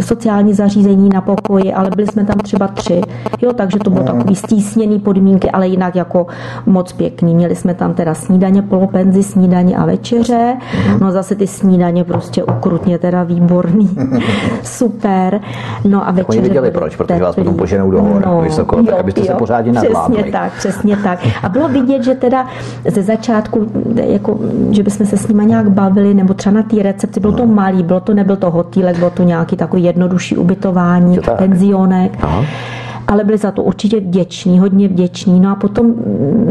sociální 0.00 0.54
zařízení 0.54 1.08
na 1.14 1.20
pokoji, 1.20 1.72
ale 1.72 1.90
byli 1.96 2.06
jsme 2.06 2.24
tam 2.24 2.36
třeba 2.38 2.68
tři, 2.68 3.00
jo, 3.42 3.52
takže 3.52 3.78
to 3.78 3.90
bylo 3.90 4.04
takový 4.04 4.36
stísněný 4.36 4.98
podmínky, 4.98 5.50
ale 5.50 5.68
jinak 5.68 5.96
jako 5.96 6.26
moc 6.66 6.92
pěkný. 6.92 7.34
Měli 7.34 7.56
jsme 7.56 7.74
tam 7.74 7.94
teda 7.94 8.14
snídaně 8.14 8.62
polopenzi 8.68 9.22
snídaně 9.22 9.76
a 9.76 9.86
večeře. 9.86 10.56
Mhm. 10.86 10.98
No 11.00 11.12
zase 11.12 11.34
ty 11.34 11.46
snídaně 11.46 12.04
prostě 12.04 12.44
ukrutně 12.44 12.98
teda 12.98 13.22
výborný. 13.22 13.90
Super. 14.62 15.40
No 15.84 16.08
a 16.08 16.10
večeře. 16.10 16.38
Oni 16.38 16.48
viděli 16.48 16.70
proč, 16.70 16.96
protože 16.96 17.22
vás 17.22 17.34
potom 17.34 17.54
poženou 17.54 17.90
do 17.90 18.02
hor 18.02 18.26
no, 18.26 18.40
vysoko, 18.40 18.76
jo, 18.76 18.84
tak 18.84 19.00
abyste 19.00 19.20
jo, 19.20 19.26
se 19.26 19.34
pořádně 19.34 19.72
nadlábli. 19.72 20.16
Přesně 20.16 20.32
tak, 20.32 20.52
přesně 20.52 20.96
tak. 20.96 21.18
A 21.42 21.48
bylo 21.48 21.68
vidět, 21.68 22.04
že 22.04 22.14
teda 22.14 22.46
ze 22.88 23.02
začátku, 23.02 23.66
jako, 23.94 24.38
že 24.70 24.82
bychom 24.82 25.06
se 25.06 25.16
s 25.16 25.28
nimi 25.28 25.46
nějak 25.46 25.70
bavili, 25.70 26.14
nebo 26.14 26.34
třeba 26.34 26.54
na 26.54 26.62
té 26.62 26.82
recepci, 26.82 27.20
bylo 27.20 27.32
to 27.32 27.46
mhm. 27.46 27.54
malý, 27.54 27.82
bylo 27.82 28.00
to, 28.00 28.14
nebyl 28.14 28.36
to 28.36 28.50
hotýlek, 28.50 28.98
bylo 28.98 29.10
to 29.10 29.22
nějaký 29.22 29.56
takový 29.56 29.84
jednodušší 29.84 30.36
ubytování, 30.36 31.18
penzionek. 31.38 32.18
Aha 32.22 32.44
ale 33.08 33.24
byli 33.24 33.38
za 33.38 33.50
to 33.50 33.62
určitě 33.62 34.00
vděční, 34.00 34.58
hodně 34.58 34.88
vděční. 34.88 35.40
No 35.40 35.50
a 35.50 35.54
potom 35.54 35.94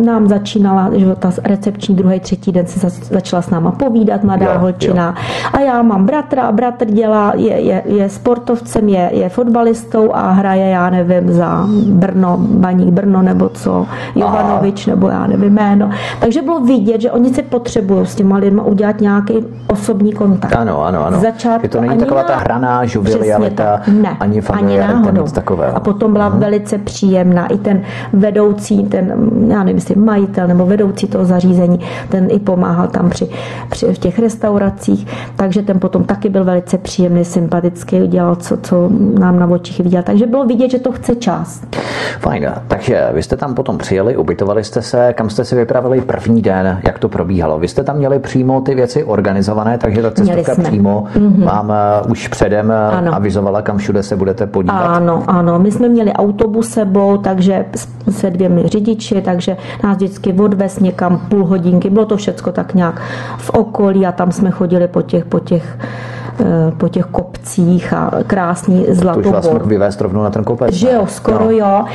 nám 0.06 0.28
začínala, 0.28 0.90
že 0.96 1.16
ta 1.16 1.32
recepční 1.44 1.96
druhý, 1.96 2.20
třetí 2.20 2.52
den 2.52 2.68
se 2.68 2.90
začala 2.90 3.42
s 3.42 3.50
náma 3.50 3.72
povídat 3.72 4.24
mladá 4.24 4.54
jo, 4.54 4.60
holčina. 4.60 5.16
Jo. 5.18 5.50
A 5.54 5.60
já 5.60 5.82
mám 5.82 6.06
bratra 6.06 6.44
a 6.44 6.52
bratr 6.52 6.86
dělá, 6.86 7.34
je, 7.36 7.62
je, 7.62 7.84
je 7.86 8.10
sportovcem, 8.10 8.90
je, 8.90 9.10
je 9.14 9.30
fotbalistou 9.30 10.12
a 10.14 10.32
hraje, 10.32 10.70
já 10.70 10.90
nevím, 10.90 11.34
za 11.34 11.68
Brno, 11.86 12.38
Baník 12.38 12.94
Brno 12.94 13.22
nebo 13.22 13.50
co, 13.50 13.86
Jovanovič 14.16 14.86
nebo 14.86 15.10
já 15.10 15.28
nevím 15.28 15.54
jméno. 15.54 15.90
Takže 16.20 16.42
bylo 16.42 16.60
vidět, 16.60 17.02
že 17.02 17.12
oni 17.12 17.34
se 17.34 17.42
potřebují 17.42 18.06
s 18.06 18.16
těma 18.16 18.38
lidma 18.38 18.64
udělat 18.64 19.02
nějaký 19.02 19.34
osobní 19.68 20.14
kontakt. 20.14 20.56
Ano, 20.56 20.84
ano, 20.84 21.06
ano. 21.06 21.20
Začátku, 21.20 21.66
je 21.66 21.70
to 21.70 21.82
není 21.82 21.98
taková 21.98 22.24
ta 22.24 22.36
hraná 22.36 22.86
žuvialita, 22.86 23.82
ne, 23.88 24.18
ani 24.20 24.42
familiarita, 24.42 25.12
nic 25.12 25.32
takového. 25.32 25.76
A 25.76 25.80
potom 25.80 26.14
byla 26.14 26.28
hmm 26.28 26.47
velice 26.48 26.78
příjemná. 26.78 27.48
I 27.48 27.58
ten 27.58 27.82
vedoucí, 28.14 28.84
ten, 28.84 29.30
já 29.48 29.60
nevím, 29.60 29.76
jestli 29.76 29.96
majitel 29.96 30.48
nebo 30.48 30.66
vedoucí 30.66 31.08
toho 31.08 31.26
zařízení, 31.26 31.80
ten 32.10 32.28
i 32.32 32.40
pomáhal 32.40 32.88
tam 32.88 33.10
při, 33.10 33.30
při 33.70 33.86
v 33.94 33.98
těch 33.98 34.20
restauracích, 34.20 35.08
takže 35.36 35.62
ten 35.62 35.80
potom 35.80 36.04
taky 36.04 36.30
byl 36.30 36.44
velice 36.44 36.78
příjemný, 36.78 37.26
sympatický, 37.26 38.08
dělal, 38.08 38.36
co, 38.36 38.58
co 38.58 38.90
nám 39.20 39.40
na 39.40 39.48
očích 39.48 39.80
viděl. 39.80 40.04
Takže 40.04 40.26
bylo 40.26 40.46
vidět, 40.46 40.72
že 40.72 40.80
to 40.80 40.92
chce 40.92 41.16
čas. 41.16 41.62
Fajn, 42.20 42.48
takže 42.68 43.10
vy 43.14 43.24
jste 43.24 43.38
tam 43.38 43.56
potom 43.56 43.78
přijeli, 43.78 44.18
ubytovali 44.18 44.64
jste 44.64 44.82
se, 44.82 45.14
kam 45.14 45.30
jste 45.30 45.46
si 45.46 45.56
vypravili 45.56 46.02
první 46.02 46.42
den, 46.42 46.80
jak 46.88 47.00
to 47.00 47.10
probíhalo? 47.10 47.60
Vy 47.60 47.68
jste 47.68 47.84
tam 47.84 47.98
měli 47.98 48.20
přímo 48.20 48.62
ty 48.62 48.76
věci 48.76 49.04
organizované, 49.04 49.78
takže 49.78 50.02
ta 50.02 50.12
cestovka 50.12 50.56
přímo 50.64 51.04
mm-hmm. 51.14 51.44
vám 51.44 51.74
uh, 52.06 52.12
už 52.12 52.28
předem 52.28 52.66
uh, 52.66 52.98
ano. 52.98 53.16
avizovala, 53.16 53.62
kam 53.62 53.78
všude 53.78 54.04
se 54.04 54.16
budete 54.16 54.48
podívat? 54.48 54.88
Ano, 54.88 55.24
ano, 55.28 55.60
my 55.60 55.72
jsme 55.72 55.90
měli 55.90 56.14
autobus 56.28 56.70
sebou, 56.70 57.18
takže 57.18 57.66
se 58.10 58.30
dvěmi 58.30 58.68
řidiči, 58.68 59.22
takže 59.22 59.58
nás 59.84 59.98
vždycky 59.98 60.34
odvez 60.34 60.80
někam 60.80 61.18
půl 61.30 61.46
hodinky, 61.46 61.90
bylo 61.90 62.06
to 62.06 62.18
všecko 62.18 62.52
tak 62.52 62.74
nějak 62.74 63.02
v 63.38 63.50
okolí 63.50 64.06
a 64.06 64.12
tam 64.12 64.32
jsme 64.32 64.52
chodili 64.52 64.88
po 64.88 65.02
těch, 65.02 65.26
po 65.26 65.40
těch 65.40 65.78
po 66.78 66.90
těch 66.90 67.06
kopcích 67.06 67.94
a 67.94 68.12
krásný 68.28 68.86
zlatobor. 68.90 69.24
To 69.24 69.30
už 69.30 69.46
vás 69.46 69.66
vyvést 69.66 70.02
rovnou 70.02 70.24
na 70.24 70.30
ten 70.30 70.44
kopec. 70.44 70.74
Že 70.74 70.92
jo, 70.92 71.06
skoro 71.08 71.46
no. 71.46 71.52
jo. 71.52 71.86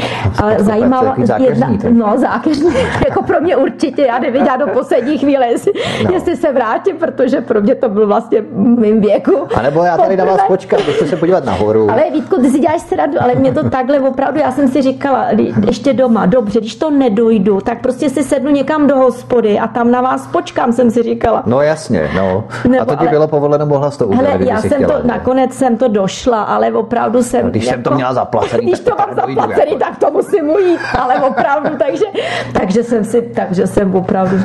Ale 0.43 0.57
zajímavá 0.59 1.15
jedna, 1.39 1.71
no 1.91 2.15
zákeřní, 2.17 2.71
jako 3.09 3.23
pro 3.23 3.41
mě 3.41 3.57
určitě, 3.57 4.03
já 4.03 4.19
neviděla 4.19 4.57
do 4.57 4.67
poslední 4.67 5.19
chvíle, 5.19 5.47
jestli, 5.47 5.73
no. 6.05 6.11
jestli 6.13 6.37
se 6.37 6.53
vrátím, 6.53 6.97
protože 6.97 7.41
pro 7.41 7.61
mě 7.61 7.75
to 7.75 7.89
byl 7.89 8.07
vlastně 8.07 8.41
v 8.41 8.57
mým 8.57 9.01
věku. 9.01 9.37
A 9.55 9.63
nebo 9.63 9.85
já 9.85 9.97
tady 9.97 10.17
na 10.17 10.25
vás 10.25 10.41
počkám, 10.47 10.81
když 10.83 11.11
se 11.11 11.17
podívat 11.17 11.45
nahoru. 11.45 11.91
Ale 11.91 12.03
Vítku, 12.13 12.41
ty 12.41 12.51
si 12.51 12.59
děláš 12.59 12.81
se 12.81 12.97
radu, 12.97 13.19
ale 13.21 13.35
mě 13.35 13.53
to 13.53 13.71
takhle 13.71 14.01
opravdu, 14.01 14.41
já 14.41 14.53
jsem 14.53 14.69
si 14.69 14.83
říkala, 14.83 15.27
ještě 15.67 15.93
doma, 15.93 16.27
dobře, 16.27 16.61
když 16.61 16.75
to 16.75 16.91
nedojdu, 16.91 17.61
tak 17.61 17.81
prostě 17.81 18.11
si 18.11 18.25
sednu 18.25 18.51
někam 18.51 18.87
do 18.87 18.97
hospody 18.97 19.59
a 19.59 19.67
tam 19.69 19.91
na 19.91 20.01
vás 20.01 20.27
počkám, 20.27 20.73
jsem 20.73 20.91
si 20.91 21.03
říkala. 21.03 21.43
No 21.47 21.61
jasně, 21.61 22.11
no. 22.17 22.45
Nebo, 22.69 22.83
a 22.83 22.85
to 22.85 22.95
ti 22.95 23.01
ale, 23.01 23.11
bylo 23.11 23.29
povoleno, 23.29 23.67
mohla 23.67 23.91
to 23.91 24.07
udělat 24.07 24.32
já 24.41 24.61
jsem 24.61 24.71
chtěla, 24.71 25.01
to, 25.01 25.07
nakonec 25.07 25.55
jsem 25.55 25.77
to 25.77 25.89
došla, 25.89 26.43
ale 26.43 26.73
opravdu 26.73 27.23
jsem... 27.23 27.45
No, 27.45 27.51
když 27.51 27.65
jako, 27.65 27.75
jsem 27.75 27.83
to 27.83 27.91
jako- 27.91 27.97
měla 27.97 28.15
zaplacený, 28.15 28.67
Když 28.67 28.81
to 28.81 28.95
mám 28.99 29.15
zaplacený, 29.15 29.73
jako. 29.73 29.79
tak 29.79 29.99
to 29.99 30.11
musím 30.11 30.51
ujít, 30.51 30.81
ale 30.99 31.15
opravdu, 31.23 31.77
takže, 31.87 32.05
takže 32.53 32.83
jsem 32.83 33.05
si, 33.05 33.23
takže 33.23 33.67
jsem 33.67 33.95
opravdu, 33.95 34.37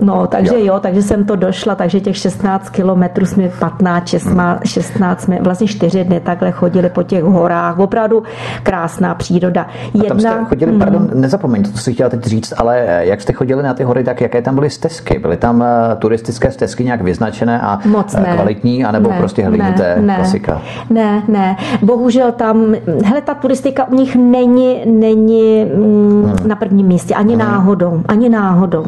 no, 0.00 0.26
takže 0.26 0.58
jo. 0.58 0.64
jo, 0.64 0.80
takže 0.80 1.02
jsem 1.02 1.24
to 1.24 1.36
došla, 1.36 1.74
takže 1.74 2.00
těch 2.00 2.16
16 2.16 2.68
kilometrů 2.68 3.26
jsme 3.26 3.48
15, 3.58 4.08
16, 4.08 4.66
16 4.66 5.20
jsme 5.20 5.38
vlastně 5.40 5.66
4 5.66 6.04
dny 6.04 6.20
takhle 6.20 6.52
chodili 6.52 6.90
po 6.90 7.02
těch 7.02 7.22
horách, 7.24 7.78
opravdu 7.78 8.22
krásná 8.62 9.14
příroda. 9.14 9.66
Jedna, 9.94 10.04
a 10.04 10.08
tam 10.08 10.20
jste 10.20 10.44
chodili, 10.48 10.72
mm, 10.72 10.78
pardon, 10.78 11.10
nezapomeň, 11.14 11.62
to 11.62 11.78
si 11.78 11.94
chtěla 11.94 12.10
teď 12.10 12.24
říct, 12.24 12.52
ale 12.56 12.84
eh, 12.86 13.06
jak 13.06 13.20
jste 13.20 13.32
chodili 13.32 13.62
na 13.62 13.74
ty 13.74 13.84
hory, 13.84 14.04
tak 14.04 14.20
jaké 14.20 14.42
tam 14.42 14.54
byly 14.54 14.70
stezky? 14.70 15.18
Byly 15.18 15.36
tam 15.36 15.62
eh, 15.62 15.96
turistické 15.96 16.50
stezky 16.50 16.84
nějak 16.84 17.02
vyznačené 17.02 17.60
a 17.60 17.78
Moc 17.84 18.14
ne. 18.14 18.32
kvalitní, 18.34 18.84
anebo 18.84 19.10
ne. 19.10 19.16
Prostě 19.26 19.44
hlínuté 19.44 19.96
ne, 19.96 20.02
ne, 20.02 20.16
klasika. 20.16 20.62
Ne, 20.90 21.22
ne. 21.28 21.56
Bohužel 21.82 22.32
tam, 22.32 22.74
hele, 23.04 23.20
ta 23.20 23.34
turistika 23.34 23.88
u 23.88 23.94
nich 23.94 24.16
není, 24.16 24.82
není 24.86 25.64
mm, 25.64 26.24
hmm. 26.24 26.48
na 26.48 26.56
prvním 26.56 26.86
místě, 26.86 27.14
ani 27.14 27.34
hmm. 27.34 27.38
náhodou, 27.38 28.02
ani 28.08 28.28
náhodou 28.28 28.84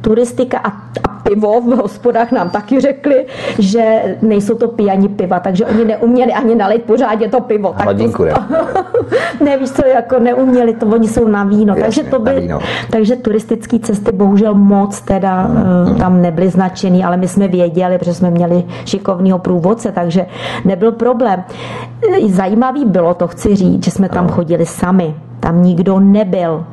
turistika 0.00 0.58
a, 0.58 0.68
a 1.08 1.08
pivo 1.28 1.60
v 1.60 1.64
hospodách 1.64 2.32
nám 2.32 2.50
taky 2.50 2.80
řekli, 2.80 3.26
že 3.58 4.16
nejsou 4.22 4.54
to 4.54 4.68
pijani 4.68 5.08
piva, 5.08 5.40
takže 5.40 5.66
oni 5.66 5.84
neuměli 5.84 6.32
ani 6.32 6.54
nalít 6.54 6.82
pořádně 6.82 7.28
to 7.28 7.40
pivo. 7.40 7.74
Hladinku, 7.76 8.24
tak 8.24 8.48
to, 8.48 9.44
Nevíš 9.44 9.70
co, 9.76 9.86
jako 9.86 10.18
neuměli 10.18 10.74
to, 10.74 10.86
oni 10.86 11.08
jsou 11.08 11.28
na 11.28 11.44
víno. 11.44 11.74
Jasně, 11.76 11.84
takže, 11.84 12.10
to 12.10 12.18
by, 12.18 12.50
takže 12.90 13.16
turistické 13.16 13.78
cesty 13.78 14.12
bohužel 14.12 14.54
moc 14.54 15.00
teda 15.00 15.42
hmm. 15.42 15.96
tam 15.96 16.22
nebyly 16.22 16.48
značený, 16.48 17.04
ale 17.04 17.16
my 17.16 17.28
jsme 17.28 17.48
věděli, 17.48 17.98
protože 17.98 18.14
jsme 18.14 18.30
měli 18.30 18.64
šikovného 18.84 19.38
průvodce, 19.38 19.92
takže 19.92 20.26
nebyl 20.64 20.92
problém. 20.92 21.44
Zajímavý 22.28 22.84
bylo, 22.84 23.14
to 23.14 23.28
chci 23.28 23.56
říct, 23.56 23.84
že 23.84 23.90
jsme 23.90 24.08
tam 24.08 24.28
chodili 24.28 24.66
sami. 24.66 25.14
Tam 25.40 25.62
nikdo 25.62 26.00
nebyl. 26.00 26.64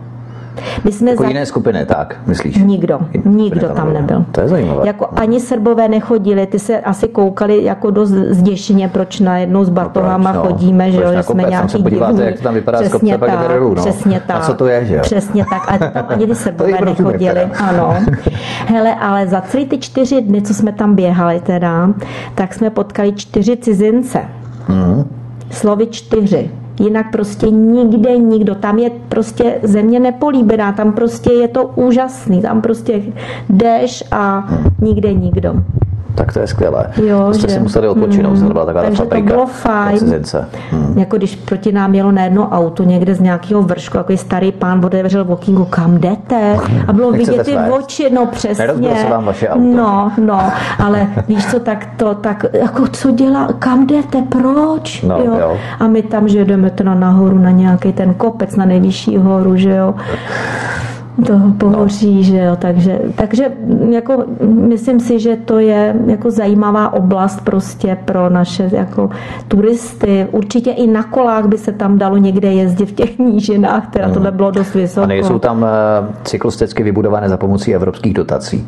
My 0.84 0.92
jsme 0.92 1.12
jako 1.12 1.24
za... 1.24 1.30
jiné 1.30 1.46
skupiny, 1.46 1.86
tak, 1.86 2.16
myslíš? 2.28 2.58
Nikdo, 2.58 3.00
nikdo 3.26 3.70
tam 3.70 3.94
nebyl. 3.94 4.26
To 4.32 4.42
je 4.42 4.48
zajímavé. 4.48 4.88
Jako 4.88 5.08
ani 5.16 5.40
Srbové 5.40 5.88
nechodili, 5.88 6.48
ty 6.48 6.60
se 6.60 6.80
asi 6.80 7.08
koukali 7.08 7.64
jako 7.64 7.92
dost 7.92 8.10
zděšeně, 8.10 8.88
proč 8.88 9.20
najednou 9.20 9.64
s 9.64 9.70
batohama 9.70 10.32
no, 10.32 10.42
chodíme, 10.44 10.92
že 10.92 11.02
jo, 11.02 11.12
že 11.14 11.24
jsme 11.24 11.44
nějaký 11.44 11.70
se 11.70 11.80
podíváte, 11.80 12.26
jak 12.26 12.36
to 12.36 12.44
tam 12.44 12.54
vypadá 12.54 12.78
přesně 12.78 12.90
z 12.90 13.18
kopce, 13.18 13.18
tak, 13.18 13.62
no. 13.62 13.76
Přesně 13.76 14.20
tak. 14.28 14.38
A 14.38 14.40
co 14.40 14.54
to 14.54 14.68
je, 14.68 14.86
že 14.86 14.96
jo? 14.96 15.02
Přesně 15.02 15.46
tak, 15.50 15.62
a 15.68 15.78
tam 15.92 16.06
ani 16.10 16.28
ty 16.28 16.36
Srbové 16.36 16.82
nechodili, 16.86 17.42
ano. 17.42 17.96
Hele, 18.68 18.96
ale 18.96 19.28
za 19.28 19.42
celý 19.42 19.66
ty 19.66 19.78
čtyři 19.78 20.22
dny, 20.22 20.42
co 20.42 20.54
jsme 20.54 20.72
tam 20.72 20.96
běhali 20.96 21.40
teda, 21.40 21.90
tak 22.36 22.54
jsme 22.54 22.70
potkali 22.70 23.14
čtyři 23.14 23.58
cizince. 23.58 24.20
Mm. 24.68 25.10
Slovy 25.52 25.88
čtyři. 25.88 26.52
Jinak 26.80 27.12
prostě 27.12 27.50
nikde 27.52 28.18
nikdo. 28.18 28.56
Tam 28.56 28.80
je 28.80 28.90
prostě 29.10 29.60
země 29.64 30.00
nepolíbená, 30.00 30.72
tam 30.72 30.94
prostě 30.94 31.34
je 31.34 31.48
to 31.48 31.64
úžasný. 31.76 32.42
Tam 32.42 32.62
prostě 32.62 33.02
jdeš 33.50 34.04
a 34.12 34.50
nikde 34.82 35.14
nikdo 35.14 35.56
tak 36.16 36.34
to 36.34 36.40
je 36.40 36.48
skvělé. 36.48 36.86
Jo, 37.06 37.34
jste 37.34 37.48
že? 37.48 37.54
si 37.54 37.60
museli 37.60 37.88
odpočinout, 37.88 38.38
mm, 38.38 38.52
byla 38.52 38.66
taková 38.66 38.84
takže 38.84 38.98
fabrika. 38.98 39.28
to 39.28 39.34
bylo 39.34 39.46
fajn. 39.46 40.00
Hmm. 40.72 40.98
Jako 40.98 41.18
když 41.18 41.36
proti 41.36 41.72
nám 41.72 41.96
jelo 41.96 42.12
na 42.12 42.24
jedno 42.24 42.50
auto 42.50 42.84
někde 42.84 43.16
z 43.16 43.20
nějakého 43.20 43.62
vršku, 43.62 43.98
jako 43.98 44.18
starý 44.18 44.52
pán 44.52 44.86
otevřel 44.86 45.26
walkingu, 45.26 45.66
kam 45.66 45.98
jdete? 45.98 46.58
A 46.88 46.94
bylo 46.94 47.12
vidět 47.12 47.44
ty 47.46 47.58
oči, 47.58 48.10
no 48.14 48.26
přesně. 48.26 48.96
se 49.02 49.10
vám 49.10 49.26
vaše 49.26 49.50
auto. 49.50 49.78
No, 49.78 50.12
no, 50.18 50.52
ale 50.80 51.08
víš 51.28 51.46
co, 51.46 51.60
tak 51.60 51.88
to, 51.98 52.16
tak 52.16 52.46
jako 52.54 52.88
co 52.88 53.12
dělá, 53.12 53.48
kam 53.60 53.88
jdete, 53.88 54.22
proč? 54.30 55.02
No, 55.02 55.20
jo? 55.20 55.38
jo. 55.40 55.58
A 55.80 55.88
my 55.88 56.02
tam, 56.02 56.28
že 56.28 56.46
jdeme 56.46 56.70
teda 56.70 56.94
nahoru 56.94 57.40
na 57.40 57.52
nějaký 57.52 57.94
ten 57.94 58.14
kopec, 58.14 58.56
na 58.56 58.66
nejvyšší 58.66 59.18
horu, 59.18 59.56
že 59.56 59.76
jo 59.76 59.96
toho 61.24 61.52
pohoří, 61.52 62.16
no. 62.16 62.24
že 62.24 62.38
jo, 62.38 62.56
takže, 62.56 63.00
takže 63.16 63.52
jako 63.90 64.24
myslím 64.48 65.00
si, 65.00 65.20
že 65.20 65.36
to 65.36 65.60
je 65.60 65.96
jako 66.08 66.32
zajímavá 66.32 66.94
oblast 66.94 67.42
prostě 67.42 67.98
pro 68.06 68.30
naše 68.30 68.70
jako 68.74 69.10
turisty. 69.48 70.28
Určitě 70.32 70.72
i 70.72 70.88
na 70.88 71.04
kolách 71.04 71.46
by 71.46 71.58
se 71.58 71.72
tam 71.72 71.98
dalo 71.98 72.18
někde 72.18 72.54
jezdit 72.54 72.86
v 72.86 72.92
těch 72.92 73.20
nížinách, 73.20 73.88
teda 73.88 74.06
hmm. 74.06 74.14
tohle 74.14 74.32
bylo 74.32 74.52
dost 74.52 74.74
vysoko. 74.74 75.04
A 75.04 75.08
nejsou 75.08 75.40
tam 75.40 75.66
eh, 75.66 76.14
cyklisticky 76.24 76.84
vybudované 76.84 77.30
za 77.30 77.38
pomocí 77.38 77.76
evropských 77.76 78.14
dotací, 78.14 78.68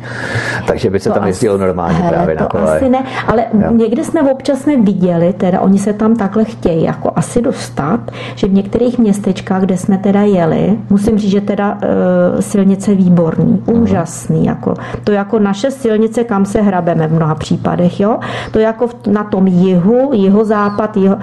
takže 0.66 0.90
by 0.90 1.00
se 1.00 1.08
to 1.08 1.14
tam 1.14 1.26
jezdilo 1.26 1.58
normálně 1.58 1.98
hele, 1.98 2.12
právě 2.12 2.34
na 2.34 2.46
kole. 2.46 2.76
asi 2.76 2.88
ne, 2.88 3.04
ale 3.26 3.44
jo. 3.52 3.72
někde 3.72 4.04
jsme 4.04 4.22
občas 4.22 4.58
jsme 4.58 4.76
viděli, 4.76 5.32
teda 5.32 5.60
oni 5.60 5.78
se 5.78 5.92
tam 5.92 6.16
takhle 6.16 6.44
chtějí 6.44 6.82
jako 6.84 7.12
asi 7.16 7.42
dostat, 7.42 8.00
že 8.34 8.46
v 8.46 8.52
některých 8.52 8.98
městečkách, 8.98 9.62
kde 9.62 9.76
jsme 9.76 9.98
teda 9.98 10.22
jeli, 10.22 10.78
musím 10.90 11.18
říct, 11.18 11.30
že 11.30 11.40
teda 11.40 11.72
uh, 11.72 12.37
silnice 12.42 12.94
výborný, 12.94 13.62
úžasný. 13.66 14.46
Jako, 14.46 14.74
to 15.04 15.12
jako 15.12 15.38
naše 15.38 15.70
silnice, 15.70 16.24
kam 16.24 16.44
se 16.44 16.60
hrabeme 16.60 17.08
v 17.08 17.12
mnoha 17.12 17.34
případech. 17.34 18.00
Jo? 18.00 18.18
To 18.50 18.58
jako 18.58 18.88
na 19.06 19.24
tom 19.24 19.46
jihu, 19.46 20.10
jihozápad, 20.12 20.96
jiho, 20.96 21.16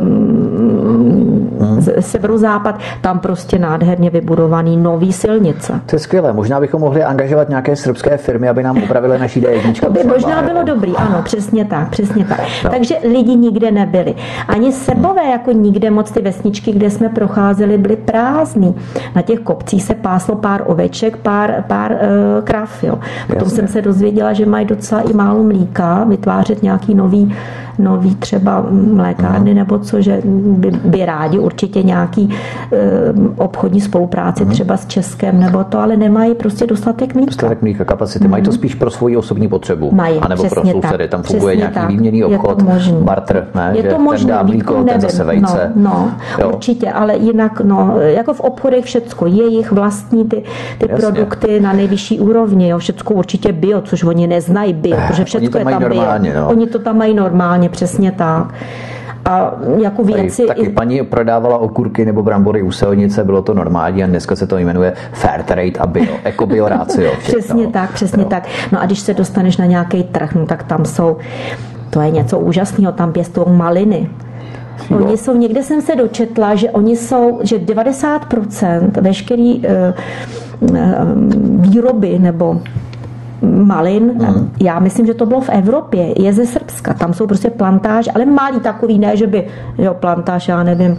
um, 0.00 1.48
severozápad, 2.00 2.78
tam 3.00 3.18
prostě 3.18 3.58
nádherně 3.58 4.10
vybudovaný 4.10 4.76
nový 4.76 5.12
silnice. 5.12 5.80
To 5.86 5.96
je 5.96 6.00
skvělé. 6.00 6.32
Možná 6.32 6.60
bychom 6.60 6.80
mohli 6.80 7.04
angažovat 7.04 7.48
nějaké 7.48 7.76
srbské 7.76 8.16
firmy, 8.16 8.48
aby 8.48 8.62
nám 8.62 8.82
upravili 8.82 9.18
naší 9.18 9.40
D1. 9.40 9.80
To 9.80 9.90
by 9.90 10.04
možná 10.04 10.42
bylo 10.42 10.62
dobrý, 10.62 10.92
ano, 10.96 11.22
přesně 11.22 11.64
tak, 11.64 11.90
přesně 11.90 12.24
tak. 12.24 12.40
No. 12.64 12.70
Takže 12.70 12.94
lidi 13.12 13.36
nikde 13.36 13.70
nebyli. 13.70 14.14
Ani 14.48 14.72
Srbové 14.72 15.30
jako 15.30 15.52
nikde 15.52 15.90
moc 15.90 16.10
ty 16.10 16.22
vesničky, 16.22 16.72
kde 16.72 16.90
jsme 16.90 17.08
procházeli, 17.08 17.78
byly 17.78 17.96
prázdný. 17.96 18.74
Na 19.14 19.22
těch 19.22 19.40
kopcích 19.40 19.82
se 19.82 19.94
páslo 20.18 20.34
pár 20.34 20.66
oveček, 20.66 21.16
pár, 21.22 21.64
pár 21.70 21.90
uh, 21.92 22.44
krav. 22.44 22.82
Jo. 22.82 22.98
Potom 23.26 23.42
Jasně. 23.42 23.56
jsem 23.56 23.68
se 23.68 23.82
dozvěděla, 23.82 24.32
že 24.32 24.46
mají 24.46 24.66
docela 24.66 25.00
i 25.00 25.12
málo 25.12 25.42
mlíka, 25.42 26.04
vytvářet 26.04 26.62
nějaký 26.62 26.94
nový 26.94 27.36
nový 27.78 28.14
třeba 28.14 28.66
mlékárny 28.70 29.54
nebo 29.54 29.78
co, 29.78 30.00
že 30.00 30.20
by, 30.24 30.70
by 30.70 31.06
rádi 31.06 31.38
určitě 31.38 31.82
nějaký 31.82 32.34
e, 32.72 32.76
obchodní 33.36 33.80
spolupráci 33.80 34.44
mm. 34.44 34.50
třeba 34.50 34.76
s 34.76 34.86
Českem 34.86 35.40
nebo 35.40 35.64
to, 35.64 35.78
ale 35.78 35.96
nemají 35.96 36.34
prostě 36.34 36.66
dostatek 36.66 37.14
mlíka. 37.14 37.26
Dostatek 37.26 37.62
mlíka, 37.62 37.84
kapacity. 37.84 38.24
Mm. 38.24 38.30
Mají 38.30 38.42
to 38.42 38.52
spíš 38.52 38.74
pro 38.74 38.90
svoji 38.90 39.16
osobní 39.16 39.48
potřebu. 39.48 39.90
Mají, 39.92 40.18
A 40.18 40.28
nebo 40.28 40.44
pro 40.44 40.66
sousedy. 40.66 41.08
Tam 41.08 41.22
funguje 41.22 41.56
nějaký 41.56 41.74
tak. 41.74 41.88
výměný 41.88 42.24
obchod, 42.24 42.62
barter, 42.92 43.46
ne? 43.54 43.72
Je 43.76 43.82
to 43.82 43.98
možné, 43.98 44.26
ten 44.26 44.36
dá 44.36 44.42
mlíko, 44.42 44.72
nevím. 44.72 44.88
ten 44.88 45.00
zase 45.00 45.24
vejce. 45.24 45.72
No, 45.74 46.10
no 46.40 46.48
určitě, 46.48 46.92
ale 46.92 47.16
jinak, 47.16 47.60
no, 47.60 47.94
jako 48.00 48.34
v 48.34 48.40
obchodech 48.40 48.84
všecko, 48.84 49.26
jejich 49.26 49.72
vlastní 49.72 50.24
ty, 50.24 50.42
ty 50.78 50.88
produkty 50.88 51.60
na 51.60 51.72
nejvyšší 51.72 52.20
úrovni, 52.20 52.68
jo, 52.68 52.78
všecko 52.78 53.14
určitě 53.14 53.52
bio, 53.52 53.80
což 53.80 54.04
oni 54.04 54.26
neznají 54.26 54.72
bio, 54.72 54.96
eh, 54.98 55.06
protože 55.08 55.24
všecko 55.24 55.58
je 55.58 55.64
tam 55.64 55.84
bio. 55.88 56.04
No. 56.34 56.48
Oni 56.48 56.66
to 56.66 56.78
tam 56.78 56.98
mají 56.98 57.14
normálně 57.14 57.67
Přesně, 57.68 58.10
přesně 58.10 58.12
tak. 58.12 58.54
A 59.24 59.52
jako 59.76 60.02
věci... 60.04 60.46
Taky 60.46 60.60
i... 60.60 60.68
paní 60.68 61.02
prodávala 61.02 61.58
okurky 61.58 62.04
nebo 62.04 62.22
brambory 62.22 62.62
u 62.62 62.72
silnice, 62.72 63.24
bylo 63.24 63.42
to 63.42 63.54
normální 63.54 64.04
a 64.04 64.06
dneska 64.06 64.36
se 64.36 64.46
to 64.46 64.58
jmenuje 64.58 64.92
fair 65.12 65.42
trade 65.42 65.72
a 65.78 65.86
bio, 65.86 66.16
jako 66.24 66.46
bio 66.46 66.68
rácio. 66.68 67.12
přesně 67.18 67.64
no. 67.64 67.70
tak, 67.70 67.92
přesně 67.92 68.22
jo. 68.22 68.28
tak. 68.28 68.46
No 68.72 68.82
a 68.82 68.86
když 68.86 69.00
se 69.00 69.14
dostaneš 69.14 69.56
na 69.56 69.66
nějaký 69.66 70.02
trh, 70.02 70.34
no 70.34 70.46
tak 70.46 70.62
tam 70.62 70.84
jsou, 70.84 71.16
to 71.90 72.00
je 72.00 72.10
něco 72.10 72.38
úžasného, 72.38 72.92
tam 72.92 73.12
pěstují 73.12 73.46
maliny. 73.48 74.10
Jo. 74.90 74.98
Oni 74.98 75.16
jsou, 75.16 75.36
někde 75.36 75.62
jsem 75.62 75.82
se 75.82 75.96
dočetla, 75.96 76.54
že 76.54 76.70
oni 76.70 76.96
jsou, 76.96 77.40
že 77.42 77.58
90% 77.58 78.90
veškerý 79.00 79.58
uh, 79.58 79.64
výroby 81.60 82.18
nebo 82.18 82.60
malin, 83.42 84.02
mm. 84.02 84.50
já 84.60 84.78
myslím, 84.78 85.06
že 85.06 85.14
to 85.14 85.26
bylo 85.26 85.40
v 85.40 85.48
Evropě, 85.48 86.22
je 86.22 86.32
ze 86.32 86.46
Srbska, 86.46 86.94
tam 86.94 87.14
jsou 87.14 87.26
prostě 87.26 87.50
plantáž, 87.50 88.08
ale 88.14 88.24
malý 88.24 88.60
takový, 88.60 88.98
ne, 88.98 89.16
že 89.16 89.26
by, 89.26 89.46
jo, 89.78 89.94
plantáž, 89.94 90.48
já 90.48 90.62
nevím, 90.62 90.98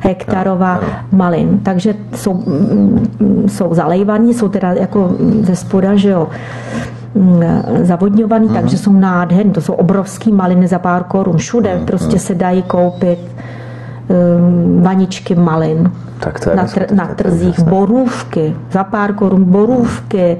hektarová 0.00 0.74
no, 0.74 0.80
no. 0.82 1.18
malin, 1.18 1.60
takže 1.62 1.94
jsou, 2.14 2.34
mm, 2.34 3.44
jsou 3.46 3.74
zalejvaný, 3.74 4.34
jsou 4.34 4.48
teda 4.48 4.72
jako 4.72 5.10
ze 5.40 5.56
spoda, 5.56 5.96
že 5.96 6.08
jo, 6.08 6.28
mm, 7.14 7.42
zavodňovaný, 7.82 8.48
mm. 8.48 8.54
takže 8.54 8.78
jsou 8.78 8.92
nádherný, 8.92 9.52
to 9.52 9.60
jsou 9.60 9.72
obrovský 9.72 10.32
maliny 10.32 10.68
za 10.68 10.78
pár 10.78 11.04
korun, 11.04 11.36
všude 11.36 11.76
mm. 11.76 11.86
prostě 11.86 12.18
se 12.18 12.34
dají 12.34 12.62
koupit 12.62 13.18
um, 13.18 14.82
vaničky 14.82 15.34
malin 15.34 15.90
tak 16.20 16.40
to 16.40 16.50
je 16.50 16.56
na, 16.56 16.66
tr- 16.66 16.94
na 16.94 17.06
trzích, 17.06 17.56
to 17.56 17.62
borůvky, 17.62 18.56
za 18.72 18.84
pár 18.84 19.12
korun 19.14 19.44
borůvky, 19.44 20.22
e, 20.22 20.38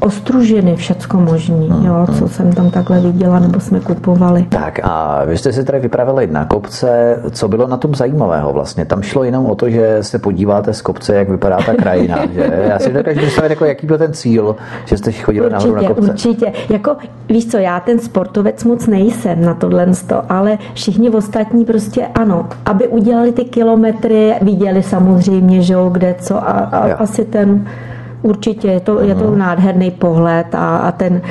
ostružiny, 0.00 0.76
všecko 0.76 1.20
možný, 1.20 1.70
hmm, 1.70 1.86
jo, 1.86 2.06
co 2.18 2.28
jsem 2.28 2.52
tam 2.52 2.70
takhle 2.70 3.00
viděla, 3.00 3.38
nebo 3.38 3.60
jsme 3.60 3.80
kupovali. 3.80 4.46
Tak 4.48 4.80
a 4.82 5.24
vy 5.24 5.38
jste 5.38 5.52
si 5.52 5.64
tady 5.64 5.78
vypravili 5.78 6.26
na 6.26 6.44
kopce, 6.44 7.16
co 7.30 7.48
bylo 7.48 7.66
na 7.66 7.76
tom 7.76 7.94
zajímavého 7.94 8.52
vlastně? 8.52 8.84
Tam 8.84 9.02
šlo 9.02 9.24
jenom 9.24 9.46
o 9.46 9.54
to, 9.54 9.70
že 9.70 9.98
se 10.00 10.18
podíváte 10.18 10.74
z 10.74 10.82
kopce, 10.82 11.14
jak 11.14 11.28
vypadá 11.28 11.58
ta 11.66 11.74
krajina, 11.74 12.18
že? 12.34 12.64
Já 12.68 12.78
si 12.78 12.92
dokážu 12.92 13.20
představit, 13.20 13.50
jako, 13.50 13.64
jaký 13.64 13.86
byl 13.86 13.98
ten 13.98 14.12
cíl, 14.12 14.56
že 14.84 14.96
jste 14.96 15.12
chodili 15.12 15.46
určitě, 15.46 15.66
nahoru 15.66 15.82
na 15.82 15.88
kopce. 15.88 16.10
Určitě, 16.10 16.52
jako 16.68 16.96
víš 17.28 17.50
co, 17.50 17.58
já 17.58 17.80
ten 17.80 17.98
sportovec 17.98 18.64
moc 18.64 18.86
nejsem 18.86 19.44
na 19.44 19.54
tohle, 19.54 19.86
ale 20.28 20.58
všichni 20.74 21.10
ostatní 21.10 21.64
prostě 21.64 22.06
ano, 22.14 22.48
aby 22.66 22.88
udělali 22.88 23.32
ty 23.32 23.44
kilometry, 23.44 24.34
viděli 24.42 24.82
samozřejmě, 24.88 25.62
že 25.62 25.72
jo, 25.74 25.88
kde 25.88 26.14
co 26.18 26.36
a, 26.36 26.52
a 26.52 26.94
asi 26.94 27.24
ten 27.24 27.66
určitě 28.22 28.68
je 28.68 28.80
to, 28.80 29.00
je 29.00 29.14
to 29.14 29.24
mhm. 29.24 29.38
nádherný 29.38 29.90
pohled 29.90 30.54
a, 30.54 30.76
a 30.76 30.92
ten 30.92 31.22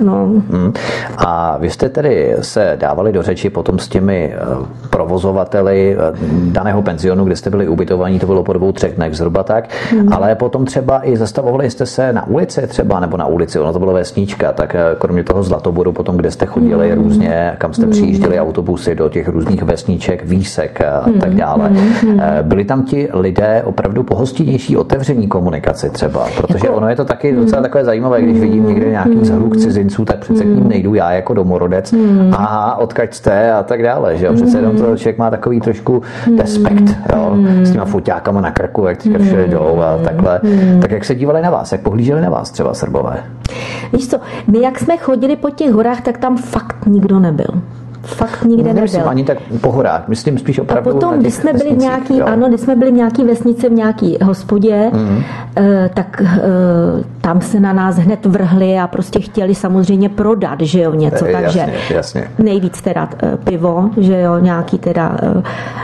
No. 0.00 0.26
Hmm. 0.50 0.72
A 1.16 1.56
vy 1.60 1.70
jste 1.70 1.88
tedy 1.88 2.36
se 2.40 2.76
dávali 2.80 3.12
do 3.12 3.22
řeči 3.22 3.50
potom 3.50 3.78
s 3.78 3.88
těmi 3.88 4.34
eh, 4.34 4.66
provozovateli 4.90 5.96
eh, 5.98 6.12
daného 6.52 6.82
penzionu, 6.82 7.24
kde 7.24 7.36
jste 7.36 7.50
byli 7.50 7.68
ubytovaní, 7.68 8.18
to 8.18 8.26
bylo 8.26 8.44
po 8.44 8.52
dvou, 8.52 8.72
třech 8.72 8.94
dnech 8.96 9.14
zhruba 9.14 9.42
tak, 9.42 9.68
hmm. 9.90 10.12
ale 10.12 10.34
potom 10.34 10.64
třeba 10.64 11.08
i 11.08 11.16
zastavovali 11.16 11.70
jste 11.70 11.86
se 11.86 12.12
na 12.12 12.26
ulici 12.26 12.66
třeba, 12.66 13.00
nebo 13.00 13.16
na 13.16 13.26
ulici, 13.26 13.58
ono 13.58 13.72
to 13.72 13.78
bylo 13.78 13.92
vesnička, 13.92 14.52
tak 14.52 14.74
eh, 14.74 14.96
kromě 14.98 15.24
toho 15.24 15.42
Zlatoboru 15.42 15.92
potom, 15.92 16.16
kde 16.16 16.30
jste 16.30 16.46
chodili 16.46 16.90
hmm. 16.90 17.04
různě, 17.04 17.54
kam 17.58 17.72
jste 17.72 17.82
hmm. 17.82 17.90
přijížděli 17.90 18.40
autobusy 18.40 18.94
do 18.94 19.08
těch 19.08 19.28
různých 19.28 19.62
vesniček, 19.62 20.24
výsek 20.24 20.80
a 20.80 21.02
hmm. 21.04 21.20
tak 21.20 21.34
dále. 21.34 21.68
Hmm. 21.68 22.20
Byli 22.42 22.64
tam 22.64 22.82
ti 22.82 23.08
lidé 23.12 23.62
opravdu 23.64 24.02
pohostinnější, 24.02 24.76
otevření 24.76 25.28
komunikaci 25.28 25.90
třeba, 25.90 26.26
protože 26.36 26.66
jako... 26.66 26.76
ono 26.76 26.88
je 26.88 26.96
to 26.96 27.04
taky 27.04 27.32
docela 27.32 27.62
takové 27.62 27.84
zajímavé, 27.84 28.22
když 28.22 28.40
vidím 28.40 28.66
někde 28.66 28.90
nějaký 28.90 29.18
zhluk 29.22 29.56
cizin 29.56 29.87
cizinců, 29.88 30.04
tak 30.04 30.18
přece 30.18 30.44
hmm. 30.44 30.52
k 30.52 30.54
ním 30.54 30.62
hmm. 30.62 30.68
nejdu 30.68 30.94
já 30.94 31.12
jako 31.12 31.34
domorodec. 31.34 31.92
Hmm. 31.92 32.34
A 32.34 32.76
odkaď 32.76 33.14
jste 33.14 33.52
a 33.52 33.62
tak 33.62 33.82
dále. 33.82 34.16
Že 34.16 34.26
jo? 34.26 34.32
Přece 34.32 34.58
jenom 34.58 34.76
to 34.76 34.84
hmm. 34.84 34.96
člověk 34.96 35.18
má 35.18 35.30
takový 35.30 35.60
trošku 35.60 36.02
hmm. 36.24 36.38
respekt 36.38 36.96
jo? 37.16 37.36
s 37.62 37.72
těma 37.72 37.84
foťákama 37.84 38.40
na 38.40 38.50
krku, 38.50 38.86
jak 38.86 39.02
teďka 39.02 39.18
všude 39.18 39.48
jdou 39.48 39.80
a 39.80 39.98
takhle. 40.04 40.40
Hmm. 40.42 40.80
Tak 40.80 40.90
jak 40.90 41.04
se 41.04 41.14
dívali 41.14 41.42
na 41.42 41.50
vás, 41.50 41.72
jak 41.72 41.80
pohlíželi 41.80 42.20
na 42.20 42.30
vás 42.30 42.50
třeba 42.50 42.74
Srbové? 42.74 43.24
Víš 43.92 44.08
co, 44.08 44.18
my 44.46 44.60
jak 44.60 44.78
jsme 44.78 44.96
chodili 44.96 45.36
po 45.36 45.50
těch 45.50 45.72
horách, 45.72 46.00
tak 46.00 46.18
tam 46.18 46.36
fakt 46.36 46.86
nikdo 46.86 47.18
nebyl 47.18 47.62
fakt 48.14 48.44
nikde 48.44 48.74
nebyl. 48.74 49.08
ani 49.08 49.24
tak 49.24 49.38
po 49.60 49.72
horách, 49.72 50.08
myslím 50.08 50.38
spíš 50.38 50.58
opravdu 50.58 50.90
A 50.90 50.92
potom, 50.92 51.18
když 51.18 51.34
jsme 51.34 51.52
byli 51.52 51.76
nějaký, 51.76 52.18
jo. 52.18 52.26
ano, 52.26 52.48
když 52.48 52.60
jsme 52.60 52.76
byli 52.76 52.92
nějaký 52.92 53.24
vesnice 53.24 53.68
v 53.68 53.72
nějaký 53.72 54.16
hospodě, 54.22 54.90
mm. 54.92 55.22
tak 55.94 56.22
eh, 56.22 56.38
tam 57.20 57.40
se 57.40 57.60
na 57.60 57.72
nás 57.72 57.96
hned 57.96 58.26
vrhli 58.26 58.78
a 58.78 58.86
prostě 58.86 59.20
chtěli 59.20 59.54
samozřejmě 59.54 60.08
prodat, 60.08 60.60
že 60.60 60.82
jo, 60.82 60.94
něco, 60.94 61.26
je, 61.26 61.32
takže 61.32 61.58
jasně, 61.58 61.74
jasně. 61.90 62.30
nejvíc 62.38 62.82
teda 62.82 63.08
pivo, 63.44 63.90
že 63.96 64.20
jo, 64.20 64.38
nějaký 64.38 64.78
teda 64.78 65.16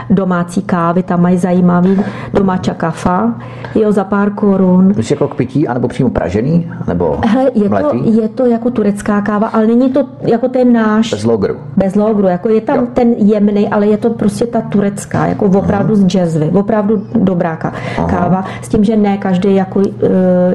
domácí 0.09 0.61
kávy, 0.61 1.03
tam 1.03 1.21
mají 1.21 1.37
zajímavý 1.37 1.99
domáča 2.33 2.73
kafa, 2.73 3.33
jo, 3.75 3.91
za 3.91 4.03
pár 4.03 4.31
korun. 4.31 4.87
Myslíš 4.87 5.11
jako 5.11 5.27
k 5.27 5.35
pití, 5.35 5.67
anebo 5.67 5.87
přímo 5.87 6.09
pražený, 6.09 6.71
nebo 6.87 7.19
Hele, 7.27 7.51
je 7.53 7.69
to, 7.69 7.91
je 8.21 8.29
to 8.29 8.45
jako 8.45 8.71
turecká 8.71 9.21
káva, 9.21 9.47
ale 9.47 9.67
není 9.67 9.89
to 9.89 10.05
jako 10.21 10.47
ten 10.47 10.73
náš. 10.73 11.11
Bez 11.11 11.23
logru. 11.23 11.55
Bez 11.77 11.95
logru 11.95 12.14
ogru, 12.15 12.27
jako 12.27 12.49
je 12.49 12.61
tam 12.61 12.77
jo. 12.77 12.87
ten 12.93 13.13
jemný, 13.17 13.69
ale 13.69 13.87
je 13.87 13.97
to 13.97 14.09
prostě 14.09 14.45
ta 14.45 14.61
turecká, 14.61 15.25
jako 15.25 15.45
opravdu 15.45 15.93
uh-huh. 15.93 16.07
z 16.07 16.15
jazzvy, 16.15 16.49
opravdu 16.53 17.03
dobrá 17.15 17.57
uh-huh. 17.57 18.05
káva, 18.05 18.45
s 18.61 18.69
tím, 18.69 18.83
že 18.83 18.95
ne 18.95 19.17
každý 19.17 19.55
jako 19.55 19.79
uh, 19.79 19.85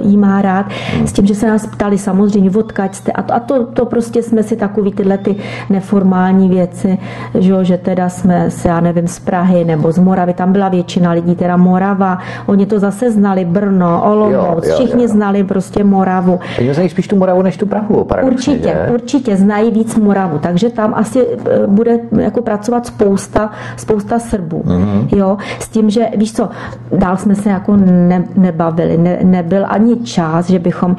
jí 0.00 0.16
má 0.16 0.42
rád, 0.42 0.66
uh-huh. 0.66 1.04
s 1.04 1.12
tím, 1.12 1.26
že 1.26 1.34
se 1.34 1.46
nás 1.46 1.66
ptali 1.66 1.98
samozřejmě, 1.98 2.50
odkaď 2.50 2.94
jste, 2.94 3.12
a 3.12 3.22
to, 3.22 3.34
a 3.34 3.40
to, 3.40 3.66
to 3.66 3.86
prostě 3.86 4.22
jsme 4.22 4.42
si 4.42 4.56
takový 4.56 4.92
tyhle 4.92 5.18
ty 5.18 5.36
neformální 5.70 6.48
věci, 6.48 6.98
že, 7.38 7.64
že 7.64 7.78
teda 7.78 8.08
jsme 8.08 8.50
se, 8.50 8.68
já 8.68 8.80
nevím, 8.80 9.08
z 9.08 9.18
Prahy 9.18 9.64
nebo 9.64 9.92
z 9.92 9.98
Moravy, 9.98 10.34
tam 10.34 10.52
byla 10.52 10.68
většina 10.68 11.12
lidí, 11.12 11.34
teda 11.34 11.56
Morava, 11.56 12.18
oni 12.46 12.66
to 12.66 12.78
zase 12.78 13.10
znali, 13.10 13.44
Brno, 13.44 14.02
Olomouc, 14.04 14.68
všichni 14.74 15.02
jo. 15.02 15.08
znali 15.08 15.44
prostě 15.44 15.84
Moravu. 15.84 16.40
Oni 16.58 16.74
znají 16.74 16.88
spíš 16.88 17.08
tu 17.08 17.16
Moravu 17.16 17.42
než 17.42 17.56
tu 17.56 17.66
Prahu, 17.66 18.06
Určitě, 18.22 18.68
že? 18.86 18.92
určitě 18.94 19.36
znají 19.36 19.70
víc 19.70 19.96
Moravu, 19.96 20.38
takže 20.38 20.70
tam 20.70 20.94
asi 20.96 21.26
bude 21.66 21.98
jako 22.18 22.42
pracovat 22.42 22.86
spousta, 22.86 23.50
spousta 23.76 24.18
Srbů. 24.18 24.62
Mm-hmm. 24.66 25.16
Jo, 25.16 25.36
s 25.58 25.68
tím, 25.68 25.90
že 25.90 26.06
víš 26.16 26.32
co, 26.32 26.48
dál 26.96 27.16
jsme 27.16 27.34
se 27.34 27.50
jako 27.50 27.76
ne, 27.76 28.24
nebavili, 28.36 28.98
ne, 28.98 29.18
nebyl 29.22 29.66
ani 29.68 29.96
čas, 29.96 30.50
že 30.50 30.58
bychom 30.58 30.96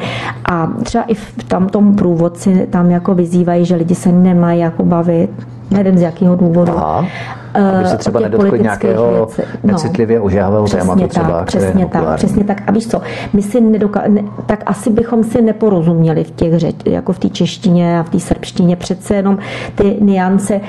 a 0.52 0.68
třeba 0.84 1.04
i 1.04 1.14
v 1.14 1.44
tam 1.48 1.70
tom 1.70 1.96
průvodci 1.96 2.68
tam 2.70 2.92
jako 2.92 3.16
vyzývají, 3.16 3.66
že 3.66 3.76
lidi 3.76 3.96
se 3.96 4.12
nemají 4.12 4.60
jako 4.60 4.84
bavit, 4.84 5.30
nevím 5.72 5.98
z 5.98 6.02
jakého 6.02 6.36
důvodu. 6.36 6.74
Aha. 6.78 7.06
Aby 7.54 7.88
se 7.88 7.98
třeba 7.98 8.20
nedotkli 8.20 8.60
nějakého 8.60 9.12
věci. 9.12 9.42
no, 9.64 9.74
necitlivě 9.74 10.20
ožávého 10.20 10.68
tématu 10.68 11.08
třeba, 11.08 11.30
tak, 11.30 11.46
přesně 11.46 11.86
tak, 11.86 12.16
přesně 12.16 12.44
tak. 12.44 12.62
A 12.68 12.72
víš 12.72 12.88
co, 12.88 13.02
my 13.34 13.42
si 13.42 13.62
nedoka- 13.62 14.12
ne, 14.12 14.24
tak 14.46 14.64
asi 14.66 14.90
bychom 14.90 15.24
si 15.24 15.42
neporozuměli 15.42 16.24
v 16.24 16.32
těch 16.32 16.60
řeč, 16.60 16.76
jako 16.86 17.14
v 17.14 17.20
té 17.20 17.30
češtině 17.30 18.00
a 18.00 18.04
v 18.04 18.10
té 18.10 18.20
srbštině, 18.20 18.76
přece 18.76 19.16
jenom 19.16 19.38
ty 19.76 19.98
niance 20.02 20.62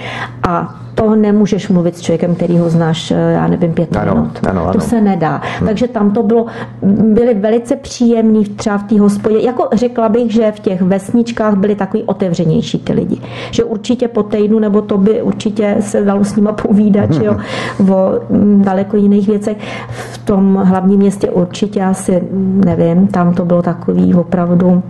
a 0.42 0.81
to 0.94 1.14
nemůžeš 1.14 1.68
mluvit 1.68 1.96
s 1.96 2.00
člověkem, 2.00 2.34
který 2.34 2.58
ho 2.58 2.70
znáš, 2.70 3.10
eh, 3.10 3.32
já 3.32 3.46
nevím, 3.46 3.72
pět 3.72 3.96
ano, 3.96 4.14
minut. 4.14 4.38
Ano, 4.48 4.62
ano. 4.62 4.72
To 4.72 4.80
se 4.80 5.00
nedá. 5.00 5.40
Hmm. 5.58 5.68
Takže 5.68 5.88
tam 5.88 6.10
to 6.10 6.22
bylo, 6.22 6.46
byli 6.82 7.34
velice 7.34 7.76
příjemní 7.76 8.44
třeba 8.44 8.78
v 8.78 8.82
té 8.82 9.00
hospodě. 9.00 9.38
Jako 9.38 9.68
řekla 9.72 10.08
bych, 10.08 10.32
že 10.32 10.52
v 10.52 10.60
těch 10.60 10.82
vesničkách 10.82 11.56
byli 11.56 11.74
takový 11.74 12.02
otevřenější 12.02 12.78
ty 12.78 12.92
lidi. 12.92 13.18
Že 13.50 13.64
určitě 13.64 14.08
po 14.08 14.22
týdnu, 14.22 14.58
nebo 14.58 14.82
to 14.82 14.98
by 14.98 15.22
určitě 15.22 15.76
se 15.80 16.04
dalo 16.04 16.24
s 16.24 16.36
nima 16.36 16.52
povídat, 16.52 17.10
hmm. 17.10 17.22
jo, 17.22 17.36
o 17.92 18.12
mm, 18.30 18.62
daleko 18.64 18.96
jiných 18.96 19.28
věcech. 19.28 19.56
V 19.88 20.18
tom 20.18 20.54
hlavním 20.54 20.98
městě 20.98 21.30
určitě 21.30 21.82
asi, 21.82 22.22
nevím, 22.64 23.06
tam 23.06 23.34
to 23.34 23.44
bylo 23.44 23.62
takový 23.62 24.14
opravdu 24.14 24.82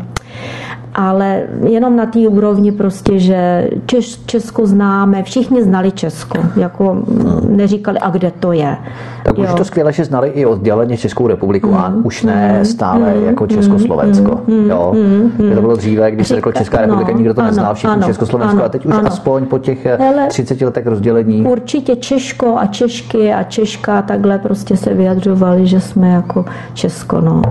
ale 0.94 1.42
jenom 1.66 1.96
na 1.96 2.06
té 2.06 2.18
úrovni 2.18 2.72
prostě, 2.72 3.18
že 3.18 3.70
Češ, 3.86 4.18
Česko 4.26 4.66
známe, 4.66 5.22
všichni 5.22 5.62
znali 5.62 5.92
Česko, 5.92 6.38
jako 6.56 7.02
neříkali, 7.48 7.98
a 7.98 8.10
kde 8.10 8.32
to 8.40 8.52
je. 8.52 8.76
Tak 9.24 9.38
už 9.38 9.54
to 9.56 9.64
skvěle, 9.64 9.92
že 9.92 10.04
znali 10.04 10.28
i 10.28 10.46
odděleně 10.46 10.96
Českou 10.96 11.26
republiku 11.26 11.68
mm, 11.68 11.76
a 11.76 11.92
už 12.02 12.22
ne 12.22 12.54
mm, 12.58 12.64
stále 12.64 13.14
mm, 13.14 13.24
jako 13.24 13.46
Československo. 13.46 14.40
Mm, 14.46 14.70
jo. 14.70 14.92
Mm, 14.94 15.54
to 15.54 15.60
bylo 15.60 15.76
dříve, 15.76 16.10
když 16.10 16.28
se 16.28 16.34
řeklo 16.34 16.52
Česká 16.52 16.80
republika, 16.80 17.12
no, 17.12 17.18
nikdo 17.18 17.34
to 17.34 17.42
neznal, 17.42 17.74
všichni 17.74 17.92
ano, 17.92 18.06
Československo 18.06 18.56
ano, 18.56 18.64
a 18.64 18.68
teď 18.68 18.86
už 18.86 18.94
ano. 18.94 19.08
aspoň 19.08 19.46
po 19.46 19.58
těch 19.58 19.86
eh, 19.86 19.96
Hele, 19.96 20.26
30 20.26 20.60
letech 20.60 20.86
rozdělení. 20.86 21.46
Určitě 21.46 21.96
Češko 21.96 22.56
a 22.58 22.66
Češky 22.66 23.32
a 23.32 23.42
Češka 23.42 24.02
takhle 24.02 24.38
prostě 24.38 24.76
se 24.76 24.94
vyjadřovali, 24.94 25.66
že 25.66 25.80
jsme 25.80 26.08
jako 26.08 26.44
Česko. 26.74 27.20
No. 27.20 27.42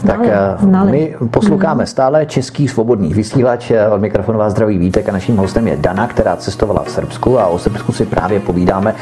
Znali, 0.00 0.28
tak 0.28 0.28
eh, 0.28 0.66
znali. 0.66 0.90
my 0.90 1.28
posloucháme 1.28 1.82
mm. 1.82 1.86
stále 1.86 2.26
český 2.26 2.68
svobodný 2.76 3.14
vysílač. 3.14 3.72
Od 3.90 4.00
mikrofonu 4.00 4.38
vás 4.38 4.52
zdraví 4.52 4.78
Vítek 4.78 5.08
a 5.08 5.12
naším 5.12 5.36
hostem 5.36 5.68
je 5.68 5.76
Dana, 5.76 6.06
která 6.06 6.36
cestovala 6.36 6.82
v 6.82 6.90
Srbsku 6.90 7.38
a 7.40 7.46
o 7.46 7.58
Srbsku 7.58 7.92
si 7.92 8.06
právě 8.06 8.40
povídáme 8.40 8.94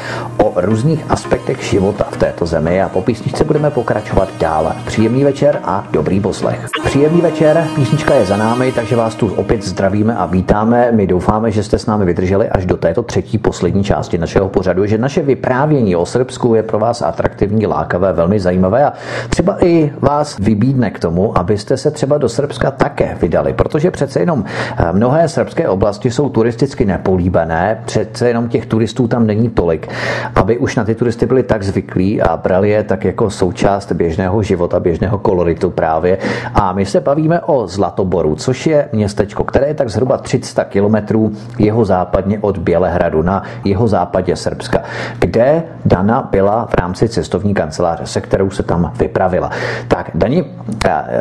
o 0.43 0.53
různých 0.55 1.05
aspektech 1.09 1.63
života 1.63 2.07
v 2.11 2.17
této 2.17 2.45
zemi 2.45 2.81
a 2.81 2.89
po 2.89 3.01
písničce 3.01 3.43
budeme 3.43 3.71
pokračovat 3.71 4.29
dále. 4.39 4.75
Příjemný 4.85 5.23
večer 5.23 5.59
a 5.63 5.87
dobrý 5.91 6.19
poslech. 6.19 6.65
Příjemný 6.85 7.21
večer, 7.21 7.67
písnička 7.75 8.13
je 8.15 8.25
za 8.25 8.37
námi, 8.37 8.71
takže 8.71 8.95
vás 8.95 9.15
tu 9.15 9.33
opět 9.33 9.63
zdravíme 9.63 10.15
a 10.15 10.25
vítáme. 10.25 10.91
My 10.91 11.07
doufáme, 11.07 11.51
že 11.51 11.63
jste 11.63 11.79
s 11.79 11.85
námi 11.85 12.05
vydrželi 12.05 12.49
až 12.49 12.65
do 12.65 12.77
této 12.77 13.03
třetí 13.03 13.37
poslední 13.37 13.83
části 13.83 14.17
našeho 14.17 14.49
pořadu, 14.49 14.85
že 14.85 14.97
naše 14.97 15.21
vyprávění 15.21 15.95
o 15.95 16.05
Srbsku 16.05 16.55
je 16.55 16.63
pro 16.63 16.79
vás 16.79 17.01
atraktivní, 17.01 17.67
lákavé, 17.67 18.13
velmi 18.13 18.39
zajímavé 18.39 18.85
a 18.85 18.93
třeba 19.29 19.65
i 19.65 19.91
vás 19.99 20.39
vybídne 20.39 20.91
k 20.91 20.99
tomu, 20.99 21.37
abyste 21.37 21.77
se 21.77 21.91
třeba 21.91 22.17
do 22.17 22.29
Srbska 22.29 22.71
také 22.71 23.17
vydali, 23.21 23.53
protože 23.65 23.91
přece 23.91 24.19
jenom 24.19 24.43
eh, 24.77 24.91
mnohé 24.91 25.29
srbské 25.29 25.69
oblasti 25.69 26.11
jsou 26.11 26.29
turisticky 26.29 26.85
nepolíbené, 26.85 27.81
přece 27.85 28.27
jenom 28.27 28.49
těch 28.49 28.65
turistů 28.65 29.07
tam 29.07 29.27
není 29.27 29.49
tolik, 29.49 29.89
aby 30.35 30.57
už 30.57 30.75
na 30.75 30.83
ty 30.85 30.95
turisty 30.95 31.25
byli 31.25 31.43
tak 31.43 31.63
zvyklí 31.63 32.21
a 32.21 32.37
brali 32.37 32.69
je 32.69 32.83
tak 32.83 33.05
jako 33.05 33.29
součást 33.29 33.91
běžného 33.91 34.43
života, 34.43 34.79
běžného 34.79 35.17
koloritu 35.17 35.69
právě. 35.69 36.17
A 36.53 36.73
my 36.73 36.85
se 36.85 37.01
bavíme 37.01 37.41
o 37.41 37.67
Zlatoboru, 37.67 38.35
což 38.35 38.67
je 38.67 38.89
městečko, 38.93 39.43
které 39.43 39.67
je 39.67 39.73
tak 39.73 39.89
zhruba 39.89 40.17
300 40.17 40.63
kilometrů 40.63 41.31
jeho 41.59 41.85
západně 41.85 42.39
od 42.41 42.57
Bělehradu 42.57 43.21
na 43.21 43.43
jeho 43.63 43.87
západě 43.87 44.35
Srbska, 44.35 44.83
kde 45.19 45.63
Dana 45.85 46.29
byla 46.31 46.65
v 46.65 46.73
rámci 46.73 47.09
cestovní 47.09 47.53
kanceláře, 47.53 48.05
se 48.05 48.21
kterou 48.21 48.49
se 48.49 48.63
tam 48.63 48.93
vypravila. 48.99 49.49
Tak, 49.87 50.11
Dani, 50.13 50.45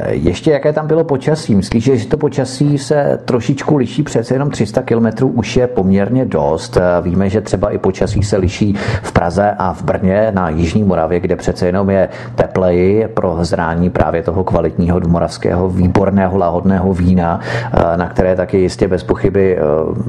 ještě 0.09 0.51
jaké 0.51 0.73
tam 0.73 0.87
bylo 0.87 1.05
počasí? 1.05 1.55
Myslíš, 1.55 1.85
že 1.85 2.07
to 2.07 2.17
počasí 2.17 2.34
se 2.79 3.19
trošičku 3.25 3.77
liší, 3.77 4.03
přece 4.03 4.35
jenom 4.35 4.51
300 4.51 4.83
kilometrů 4.83 5.29
už 5.29 5.57
je 5.57 5.67
poměrně 5.67 6.25
dost. 6.25 6.79
Víme, 7.03 7.31
že 7.31 7.41
třeba 7.41 7.71
i 7.71 7.79
počasí 7.79 8.23
se 8.23 8.37
liší 8.37 8.75
v 9.03 9.13
Praze 9.13 9.55
a 9.59 9.73
v 9.73 9.83
Brně 9.83 10.33
na 10.35 10.49
Jižní 10.49 10.85
Moravě, 10.85 11.21
kde 11.21 11.37
přece 11.37 11.67
jenom 11.67 11.91
je 11.91 12.09
tepleji 12.35 13.09
pro 13.09 13.39
zrání 13.41 13.91
právě 13.91 14.23
toho 14.23 14.45
kvalitního 14.45 15.01
moravského 15.07 15.69
výborného 15.69 16.39
lahodného 16.39 16.95
vína, 16.95 17.41
eh, 17.73 17.97
na 17.97 18.09
které 18.09 18.37
taky 18.37 18.59
jistě 18.59 18.89
bez 18.89 19.03
pochyby 19.03 19.59
eh, 19.59 19.61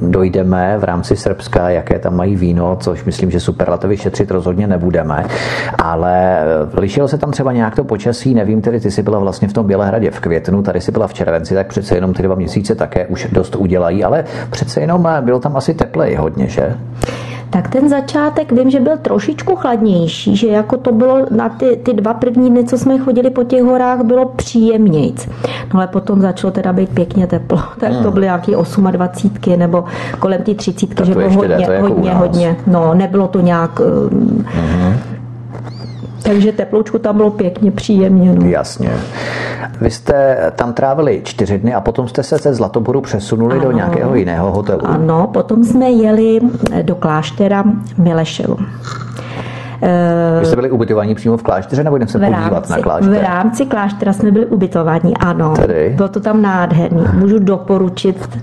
dojdeme 0.02 0.78
v 0.78 0.84
rámci 0.84 1.16
Srbska, 1.16 1.70
jaké 1.70 2.00
tam 2.00 2.16
mají 2.16 2.36
víno, 2.36 2.78
což 2.80 3.04
myslím, 3.04 3.32
že 3.32 3.40
superlativy 3.40 3.98
šetřit 3.98 4.32
rozhodně 4.32 4.68
nebudeme. 4.68 5.26
Ale 5.78 6.40
eh, 6.40 6.80
lišilo 6.80 7.08
se 7.08 7.18
tam 7.18 7.32
třeba 7.32 7.52
nějak 7.52 7.76
to 7.76 7.84
počasí, 7.84 8.34
nevím, 8.34 8.62
tedy 8.62 8.80
ty 8.80 8.92
jsi 8.92 9.04
byla 9.04 9.20
vlastně 9.20 9.48
v 9.48 9.54
tom 9.54 9.68
Bělehradě 9.68 10.12
v 10.12 10.20
květnu, 10.20 10.64
tady 10.64 10.82
si 10.82 10.92
byla 10.92 11.08
v 11.08 11.14
červenci, 11.14 11.54
tak 11.54 11.68
přece 11.68 11.96
jenom 11.96 12.14
ty 12.16 12.24
dva 12.24 12.36
měsíce 12.36 12.76
také 12.76 13.08
už 13.08 13.28
dost 13.32 13.56
udělají, 13.56 14.04
ale 14.04 14.24
přece 14.50 14.82
jenom 14.82 15.08
bylo 15.22 15.40
tam 15.40 15.58
asi 15.58 15.74
tepleji 15.74 16.16
hodně, 16.16 16.48
že? 16.48 16.76
tak 17.56 17.68
ten 17.68 17.90
začátek 17.90 18.52
vím, 18.52 18.70
že 18.70 18.80
byl 18.80 18.98
trošičku 18.98 19.56
chladnější, 19.56 20.36
že 20.36 20.48
jako 20.48 20.78
to 20.78 20.92
bylo 20.92 21.26
na 21.32 21.50
ty, 21.50 21.80
ty 21.84 21.94
dva 21.94 22.14
první 22.14 22.50
dny, 22.50 22.64
co 22.64 22.78
jsme 22.78 22.98
chodili 22.98 23.30
po 23.30 23.44
těch 23.44 23.64
horách, 23.64 24.04
bylo 24.04 24.26
příjemnějc. 24.26 25.30
No 25.74 25.80
ale 25.80 25.88
potom 25.88 26.22
začalo 26.22 26.52
teda 26.52 26.74
být 26.74 26.90
pěkně 26.90 27.28
teplo, 27.28 27.60
tak 27.80 27.92
hmm. 27.92 28.04
to 28.04 28.12
byly 28.12 28.26
nějaký 28.26 28.52
28 28.92 29.60
nebo 29.60 29.84
kolem 30.20 30.42
ty 30.42 30.56
30, 30.56 31.06
že 31.06 31.14
bylo 31.14 31.30
hodně, 31.30 31.66
jako 31.70 31.88
hodně, 31.88 32.14
hodně. 32.14 32.56
No, 32.68 32.94
nebylo 32.94 33.28
to 33.28 33.42
nějak... 33.42 33.80
Hmm. 34.46 35.15
Takže 36.26 36.52
teploučku 36.52 37.00
tam 37.00 37.18
bylo 37.18 37.32
pěkně 37.32 37.72
příjemně. 37.72 38.34
No. 38.34 38.46
Jasně. 38.46 38.90
Vy 39.82 39.92
jste 39.92 40.38
tam 40.56 40.74
trávili 40.74 41.22
čtyři 41.24 41.58
dny 41.58 41.74
a 41.74 41.82
potom 41.82 42.08
jste 42.08 42.24
se 42.24 42.38
ze 42.38 42.54
Zlatoboru 42.54 43.02
přesunuli 43.02 43.56
ano. 43.56 43.64
do 43.64 43.72
nějakého 43.72 44.16
jiného 44.16 44.52
hotelu. 44.52 44.82
Ano, 44.88 45.30
potom 45.34 45.64
jsme 45.64 45.90
jeli 45.90 46.40
do 46.82 46.96
kláštera 46.96 47.64
Mileševo. 47.98 48.58
Vy 50.40 50.46
jste 50.46 50.56
byli 50.56 50.72
ubytovaní 50.72 51.16
přímo 51.16 51.38
v 51.38 51.44
klášteře, 51.44 51.84
nebo 51.84 51.96
jdem 51.96 52.08
se 52.08 52.20
podívat 52.20 52.50
rámci, 52.50 52.72
na 52.72 52.78
klášter? 52.78 53.14
V 53.14 53.22
rámci 53.24 53.66
kláštera 53.66 54.14
jsme 54.14 54.32
byli 54.32 54.46
ubytovaní, 54.46 55.18
ano. 55.18 55.54
Tedy? 55.56 55.94
Bylo 55.96 56.10
to 56.10 56.20
tam 56.20 56.42
nádherný. 56.42 57.04
Můžu 57.14 57.40
doporučit 57.40 58.40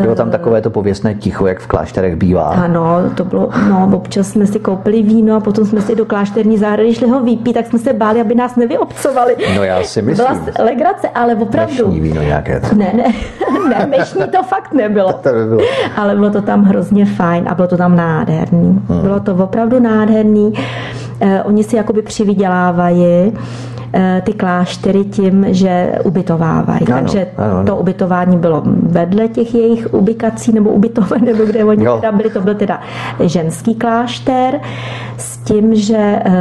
bylo 0.00 0.14
tam 0.14 0.30
takové 0.30 0.62
to 0.62 0.70
pověstné 0.70 1.14
ticho, 1.14 1.46
jak 1.46 1.60
v 1.60 1.66
klášterech 1.66 2.16
bývá. 2.16 2.44
Ano, 2.44 3.10
to 3.14 3.24
bylo, 3.24 3.50
no, 3.68 3.90
občas 3.94 4.28
jsme 4.28 4.46
si 4.46 4.58
koupili 4.58 5.02
víno 5.02 5.36
a 5.36 5.40
potom 5.40 5.64
jsme 5.64 5.80
si 5.80 5.94
do 5.94 6.04
klášterní 6.04 6.58
zahrady 6.58 6.94
šli 6.94 7.08
ho 7.08 7.20
vypít, 7.22 7.52
tak 7.52 7.66
jsme 7.66 7.78
se 7.78 7.92
báli, 7.92 8.20
aby 8.20 8.34
nás 8.34 8.56
nevyobcovali. 8.56 9.36
No 9.56 9.64
já 9.64 9.82
si 9.82 10.02
myslím. 10.02 10.26
Byla 10.26 10.64
legrace, 10.64 11.08
ale 11.08 11.34
opravdu. 11.34 11.86
Mešní 11.86 12.00
víno 12.00 12.22
nějaké. 12.22 12.60
Ne, 12.72 12.92
ne, 12.96 13.14
ne, 13.68 13.86
mešní 13.86 14.22
to 14.22 14.42
fakt 14.42 14.72
nebylo. 14.72 15.12
to 15.12 15.28
by 15.32 15.44
bylo. 15.44 15.60
Ale 15.96 16.14
bylo 16.14 16.30
to 16.30 16.42
tam 16.42 16.64
hrozně 16.64 17.06
fajn 17.06 17.44
a 17.48 17.54
bylo 17.54 17.68
to 17.68 17.76
tam 17.76 17.96
nádherný. 17.96 18.80
Hmm. 18.88 19.00
Bylo 19.00 19.20
to 19.20 19.34
opravdu 19.34 19.80
nádherný. 19.80 20.52
Eh, 21.20 21.42
oni 21.42 21.64
si 21.64 21.76
jakoby 21.76 22.02
přivydělávají 22.02 23.32
ty 24.22 24.32
kláštery 24.32 25.04
tím, 25.04 25.46
že 25.48 25.92
ubytovávají. 26.04 26.86
Ano, 26.86 26.98
Takže 27.00 27.26
ano, 27.36 27.54
ano. 27.58 27.66
to 27.66 27.76
ubytování 27.76 28.38
bylo 28.38 28.62
vedle 28.82 29.28
těch 29.28 29.54
jejich 29.54 29.94
ubikací 29.94 30.52
nebo 30.52 30.70
ubytoven, 30.70 31.24
nebo 31.24 31.44
kde 31.44 31.64
oni 31.64 31.84
jo. 31.84 31.96
teda 31.96 32.12
byli, 32.12 32.30
to 32.30 32.40
byl 32.40 32.54
teda 32.54 32.80
ženský 33.24 33.74
klášter 33.74 34.60
s 35.16 35.36
tím, 35.36 35.74
že 35.74 35.96
e, 35.96 36.32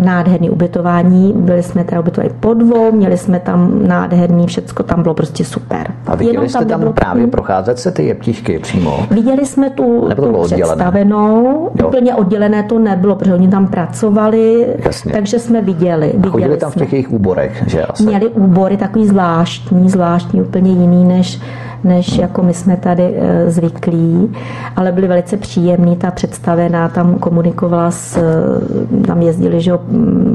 nádherný 0.00 0.50
ubytování, 0.50 1.32
byli 1.36 1.62
jsme 1.62 1.84
teda 1.84 2.00
ubytovali 2.00 2.34
po 2.40 2.54
dvou, 2.54 2.92
měli 2.92 3.18
jsme 3.18 3.40
tam 3.40 3.88
nádherný, 3.88 4.46
všecko 4.46 4.82
tam 4.82 5.02
bylo 5.02 5.14
prostě 5.14 5.44
super. 5.44 5.94
A 6.06 6.14
viděli 6.14 6.36
Jenom 6.36 6.48
jste 6.48 6.58
tam, 6.58 6.68
tam 6.68 6.80
bylo, 6.80 6.92
právě 6.92 7.26
procházet 7.26 7.78
se 7.78 7.92
ty 7.92 8.04
jeptišky 8.04 8.58
přímo? 8.58 9.06
Viděli 9.10 9.46
jsme 9.46 9.70
tu, 9.70 10.08
tu 10.16 10.42
představenou, 10.42 11.70
jo. 11.80 11.88
úplně 11.88 12.14
oddělené 12.14 12.62
to 12.62 12.78
nebylo, 12.78 13.16
protože 13.16 13.34
oni 13.34 13.48
tam 13.48 13.66
pracovali, 13.66 14.66
Jasně. 14.84 15.12
takže 15.12 15.38
jsme 15.38 15.62
viděli. 15.62 16.06
viděli 16.06 16.30
chodili 16.30 16.56
tam 16.56 16.72
jsme. 16.72 16.86
v 16.86 16.90
těch 16.90 16.91
jejich 16.92 17.10
úborech, 17.10 17.64
že 17.66 17.82
asi? 17.82 18.02
Měli 18.02 18.28
úbory 18.28 18.76
takový 18.76 19.06
zvláštní, 19.06 19.90
zvláštní, 19.90 20.42
úplně 20.42 20.70
jiný 20.70 21.04
než 21.04 21.40
než 21.84 22.18
jako 22.18 22.42
my 22.42 22.54
jsme 22.54 22.76
tady 22.76 23.14
eh, 23.16 23.50
zvyklí, 23.50 24.32
ale 24.76 24.92
byli 24.92 25.08
velice 25.08 25.36
příjemní, 25.36 25.96
ta 25.96 26.10
představená 26.10 26.88
tam 26.88 27.14
komunikovala 27.14 27.90
s, 27.90 28.16
eh, 28.16 29.06
tam 29.06 29.22
jezdili 29.22 29.60
že 29.60 29.72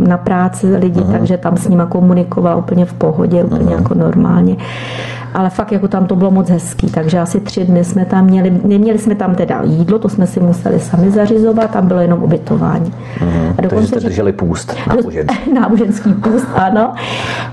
na 0.07 0.17
práci 0.17 0.75
lidi, 0.75 0.99
uh-huh. 0.99 1.11
takže 1.11 1.37
tam 1.37 1.57
s 1.57 1.67
nima 1.67 1.85
komunikovala 1.85 2.55
úplně 2.55 2.85
v 2.85 2.93
pohodě, 2.93 3.43
úplně 3.43 3.65
uh-huh. 3.65 3.77
jako 3.77 3.93
normálně 3.93 4.57
ale 5.37 5.49
fakt 5.49 5.71
jako 5.71 5.87
tam 5.87 6.05
to 6.05 6.15
bylo 6.15 6.31
moc 6.31 6.49
hezký, 6.49 6.87
takže 6.91 7.19
asi 7.19 7.39
tři 7.39 7.65
dny 7.65 7.83
jsme 7.83 8.05
tam 8.05 8.25
měli, 8.25 8.61
neměli 8.63 8.99
jsme 8.99 9.15
tam 9.15 9.35
teda 9.35 9.61
jídlo, 9.63 9.99
to 9.99 10.09
jsme 10.09 10.27
si 10.27 10.39
museli 10.39 10.79
sami 10.79 11.11
zařizovat, 11.11 11.71
tam 11.71 11.87
bylo 11.87 11.99
jenom 11.99 12.23
ubytování. 12.23 12.93
Mm, 13.21 13.53
a 13.57 13.61
dokonce, 13.61 13.75
takže 13.75 13.87
jste 13.87 13.99
drželi 13.99 14.33
půst, 14.33 14.75
náboženský. 14.87 15.53
náboženský 15.53 16.13
půst, 16.13 16.47
ano. 16.55 16.93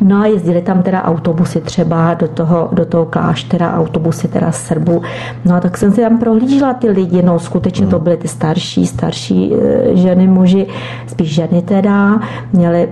No 0.01 0.21
a 0.21 0.27
jezdili 0.27 0.63
tam 0.63 0.83
teda 0.83 1.03
autobusy 1.03 1.61
třeba 1.61 2.15
do 2.15 2.29
toho, 2.29 2.69
do 2.73 2.85
toho 2.85 3.05
kláštera, 3.05 3.81
autobusy 3.85 4.29
teda 4.29 4.53
z 4.53 4.67
Srbu. 4.67 5.03
No 5.45 5.55
a 5.55 5.61
tak 5.61 5.79
jsem 5.79 5.93
si 5.93 6.01
tam 6.01 6.19
prohlížela 6.19 6.75
ty 6.75 6.91
lidi, 6.91 7.23
no 7.23 7.39
skutečně 7.39 7.87
to 7.87 7.97
mhm. 7.97 8.05
byly 8.05 8.17
ty 8.17 8.29
starší, 8.29 8.87
starší 8.87 9.53
eh, 9.55 9.97
ženy, 9.97 10.27
muži, 10.27 10.67
spíš 11.07 11.35
ženy 11.35 11.63
teda, 11.63 12.21
měli, 12.53 12.89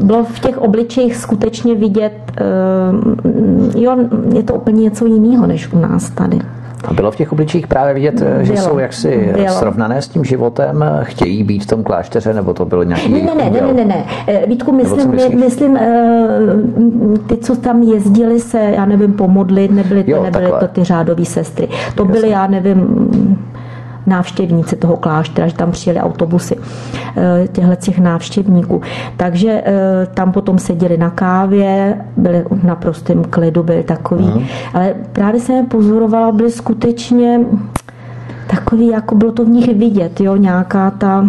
bylo 0.00 0.24
v 0.24 0.38
těch 0.40 0.58
obličejích 0.58 1.16
skutečně 1.16 1.74
vidět, 1.74 2.12
uh, 2.40 3.82
jo, 3.82 3.96
je 4.34 4.42
to 4.42 4.54
úplně 4.54 4.82
něco 4.82 5.06
jiného 5.06 5.46
než 5.46 5.72
u 5.72 5.78
nás 5.78 6.10
tady. 6.10 6.38
A 6.84 6.92
bylo 6.92 7.10
v 7.10 7.16
těch 7.16 7.32
obličích 7.32 7.66
právě 7.66 7.94
vidět, 7.94 8.22
bylo. 8.22 8.44
že 8.44 8.56
jsou 8.56 8.78
jaksi 8.78 9.32
bylo. 9.34 9.48
srovnané 9.48 10.02
s 10.02 10.08
tím 10.08 10.24
životem, 10.24 10.84
chtějí 11.02 11.44
být 11.44 11.62
v 11.62 11.66
tom 11.66 11.82
klášteře, 11.84 12.34
nebo 12.34 12.54
to 12.54 12.64
bylo 12.64 12.82
nějaký... 12.82 13.12
Ne, 13.12 13.34
ne, 13.34 13.50
ne, 13.50 13.60
ne, 13.60 13.72
ne, 13.72 13.84
ne. 13.84 14.04
Eh, 14.26 14.46
Vítku, 14.46 14.72
myslím, 14.72 15.10
my, 15.10 15.28
myslím 15.36 15.76
eh, 15.76 15.98
ty, 17.26 17.36
co 17.36 17.56
tam 17.56 17.82
jezdili 17.82 18.40
se, 18.40 18.58
já 18.58 18.86
nevím, 18.86 19.12
pomodlit, 19.12 19.70
nebyly 19.70 20.04
to, 20.04 20.10
jo, 20.10 20.22
nebyly 20.22 20.52
to 20.60 20.68
ty 20.68 20.84
řádové 20.84 21.24
sestry. 21.24 21.68
To 21.94 22.02
Jasně. 22.02 22.12
byly, 22.12 22.30
já 22.30 22.46
nevím, 22.46 23.08
návštěvníci 24.08 24.76
toho 24.76 24.96
kláštera, 24.96 25.48
že 25.48 25.54
tam 25.54 25.70
přijeli 25.70 26.00
autobusy 26.00 26.56
eh, 27.16 27.48
těchto 27.52 27.74
těch 27.76 27.98
návštěvníků. 27.98 28.82
Takže 29.16 29.62
eh, 29.64 30.06
tam 30.14 30.32
potom 30.32 30.58
seděli 30.58 30.96
na 30.96 31.10
kávě, 31.10 32.00
byli 32.16 32.44
v 32.50 32.64
naprostém 32.64 33.24
klidu, 33.24 33.62
byli 33.62 33.82
takový. 33.82 34.24
Mm. 34.24 34.44
Ale 34.74 34.94
právě 35.12 35.40
jsem 35.40 35.66
pozorovala, 35.66 36.32
byli 36.32 36.50
skutečně 36.50 37.40
takový, 38.46 38.86
jako 38.86 39.14
bylo 39.14 39.32
to 39.32 39.44
v 39.44 39.48
nich 39.48 39.78
vidět, 39.78 40.20
jo, 40.20 40.36
nějaká 40.36 40.90
ta, 40.90 41.28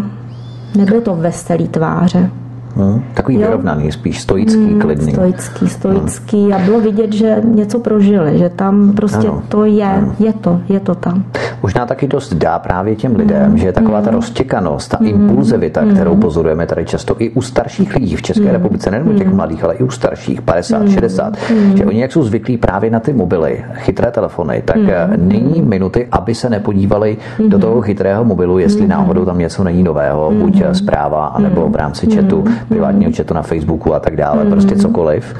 nebyly 0.75 1.01
to 1.01 1.15
veselý 1.15 1.67
tváře. 1.67 2.29
Hmm. 2.75 3.03
Takový 3.13 3.35
jo. 3.35 3.41
vyrovnaný, 3.41 3.91
spíš 3.91 4.21
stoický, 4.21 4.65
hmm, 4.65 4.81
klidný. 4.81 5.11
Stoický, 5.11 5.67
stoický 5.69 6.43
hmm. 6.43 6.53
a 6.53 6.57
bylo 6.59 6.79
vidět, 6.79 7.13
že 7.13 7.41
něco 7.43 7.79
prožili, 7.79 8.37
že 8.37 8.49
tam 8.49 8.93
prostě 8.95 9.27
ano. 9.27 9.41
to 9.49 9.65
je, 9.65 9.85
ano. 9.85 10.15
je 10.19 10.33
to, 10.33 10.61
je 10.69 10.79
to 10.79 10.95
tam. 10.95 11.23
Možná 11.63 11.85
taky 11.85 12.07
dost 12.07 12.33
dá 12.33 12.59
právě 12.59 12.95
těm 12.95 13.15
lidem, 13.15 13.47
hmm. 13.47 13.57
že 13.57 13.67
je 13.67 13.73
taková 13.73 14.01
ta 14.01 14.09
hmm. 14.09 14.15
roztěkanost, 14.15 14.91
ta 14.91 14.97
hmm. 14.97 15.07
impulzivita, 15.07 15.85
kterou 15.85 16.11
hmm. 16.11 16.21
pozorujeme 16.21 16.65
tady 16.65 16.85
často 16.85 17.15
i 17.19 17.29
u 17.29 17.41
starších 17.41 17.95
lidí 17.95 18.15
v 18.15 18.21
České 18.21 18.43
hmm. 18.43 18.53
republice, 18.53 18.91
nejen 18.91 19.09
u 19.09 19.13
těch 19.13 19.33
mladých, 19.33 19.63
ale 19.63 19.75
i 19.75 19.83
u 19.83 19.89
starších, 19.89 20.41
50, 20.41 20.77
hmm. 20.77 20.91
60, 20.91 21.37
hmm. 21.49 21.77
že 21.77 21.85
oni 21.85 22.01
jak 22.01 22.11
jsou 22.11 22.23
zvyklí 22.23 22.57
právě 22.57 22.91
na 22.91 22.99
ty 22.99 23.13
mobily, 23.13 23.65
chytré 23.73 24.11
telefony, 24.11 24.61
tak 24.65 24.77
hmm. 24.77 25.27
není 25.29 25.61
minuty, 25.61 26.07
aby 26.11 26.35
se 26.35 26.49
nepodívali 26.49 27.17
hmm. 27.37 27.49
do 27.49 27.59
toho 27.59 27.81
chytrého 27.81 28.23
mobilu, 28.23 28.59
jestli 28.59 28.81
hmm. 28.81 28.89
náhodou 28.89 29.25
tam 29.25 29.37
něco 29.37 29.63
není 29.63 29.83
nového, 29.83 30.29
hmm. 30.29 30.39
buď 30.39 30.63
zpráva, 30.71 31.25
anebo 31.25 31.69
v 31.69 31.75
rámci 31.75 32.07
chatu 32.15 32.43
privátního 32.67 33.11
chatu 33.17 33.33
na 33.33 33.41
Facebooku 33.41 33.93
a 33.93 33.99
tak 33.99 34.15
dále, 34.15 34.43
mm. 34.43 34.51
prostě 34.51 34.75
cokoliv. 34.75 35.35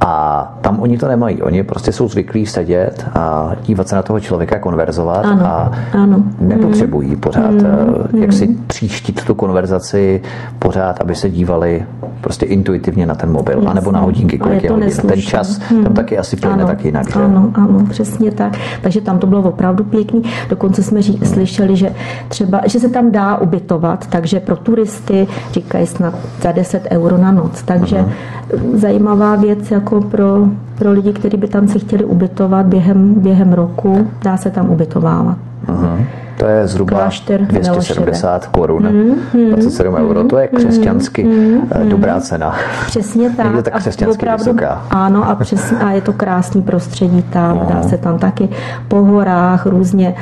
A 0.00 0.42
tam 0.60 0.80
oni 0.80 0.98
to 0.98 1.08
nemají. 1.08 1.42
Oni 1.42 1.62
prostě 1.62 1.92
jsou 1.92 2.08
zvyklí 2.08 2.46
sedět 2.46 3.06
a 3.14 3.52
dívat 3.62 3.88
se 3.88 3.96
na 3.96 4.02
toho 4.02 4.20
člověka, 4.20 4.58
konverzovat 4.58 5.24
ano, 5.24 5.46
a 5.46 5.72
ano. 5.92 6.22
nepotřebují 6.40 7.16
pořád 7.16 7.50
mm, 7.50 8.22
jak 8.22 8.32
si 8.32 8.56
příštit 8.66 9.24
tu 9.24 9.34
konverzaci 9.34 10.22
pořád, 10.58 11.00
aby 11.00 11.14
se 11.14 11.30
dívali 11.30 11.86
prostě 12.20 12.46
intuitivně 12.46 13.06
na 13.06 13.14
ten 13.14 13.32
mobil, 13.32 13.54
Jasně. 13.54 13.68
anebo 13.68 13.92
na 13.92 14.00
hodinky, 14.00 14.38
kolik 14.38 14.62
je, 14.62 14.66
je 14.66 14.72
hodin. 14.72 14.90
Ten 15.08 15.20
čas 15.22 15.58
hmm. 15.58 15.84
tam 15.84 15.92
taky 15.92 16.18
asi 16.18 16.36
plyne 16.36 16.64
tak 16.64 16.84
jinak. 16.84 17.08
Že? 17.08 17.14
Ano, 17.20 17.50
ano, 17.54 17.86
přesně 17.90 18.30
tak. 18.30 18.56
Takže 18.82 19.00
tam 19.00 19.18
to 19.18 19.26
bylo 19.26 19.42
opravdu 19.42 19.84
pěkný. 19.84 20.22
Dokonce 20.48 20.82
jsme 20.82 21.02
ří, 21.02 21.20
slyšeli, 21.24 21.76
že 21.76 21.94
třeba, 22.28 22.60
že 22.64 22.80
se 22.80 22.88
tam 22.88 23.10
dá 23.10 23.36
ubytovat, 23.36 24.06
takže 24.06 24.40
pro 24.40 24.56
turisty 24.56 25.26
říkají 25.52 25.86
snad 25.86 26.14
za 26.42 26.52
10 26.52 26.86
euro 26.90 27.18
na 27.18 27.32
noc. 27.32 27.62
Takže 27.62 27.98
hmm. 27.98 28.78
zajímavá 28.78 29.36
věc 29.36 29.70
jako 29.70 29.89
pro, 30.00 30.48
pro 30.78 30.92
lidi, 30.92 31.12
kteří 31.12 31.36
by 31.36 31.48
tam 31.48 31.68
se 31.68 31.78
chtěli 31.78 32.04
ubytovat 32.04 32.66
během, 32.66 33.14
během 33.14 33.52
roku, 33.52 34.06
dá 34.22 34.36
se 34.36 34.50
tam 34.50 34.70
ubytovávat. 34.70 35.36
Hmm. 35.66 36.04
To 36.40 36.46
je 36.46 36.66
zhruba 36.66 36.96
Klášter 36.96 37.40
270 37.42 38.46
korun, 38.46 38.82
mm, 38.82 39.50
27 39.50 39.94
mm, 39.94 40.00
euro. 40.00 40.24
To 40.24 40.38
je 40.38 40.48
křesťansky 40.48 41.24
mm, 41.24 41.88
dobrá 41.88 42.20
cena. 42.20 42.54
Přesně 42.86 43.30
tak. 43.36 43.54
Je 43.54 43.62
tak 43.62 43.76
křesťansky 43.76 44.22
opravdu, 44.22 44.44
vysoká. 44.44 44.86
Ano, 44.90 45.30
a, 45.30 45.34
přesně, 45.34 45.78
a 45.78 45.90
je 45.90 46.00
to 46.00 46.12
krásný 46.12 46.62
prostředí 46.62 47.22
tam. 47.22 47.56
No. 47.56 47.66
Dá 47.74 47.82
se 47.82 47.98
tam 47.98 48.18
taky 48.18 48.48
po 48.88 48.96
horách 48.96 49.66
různě 49.66 50.14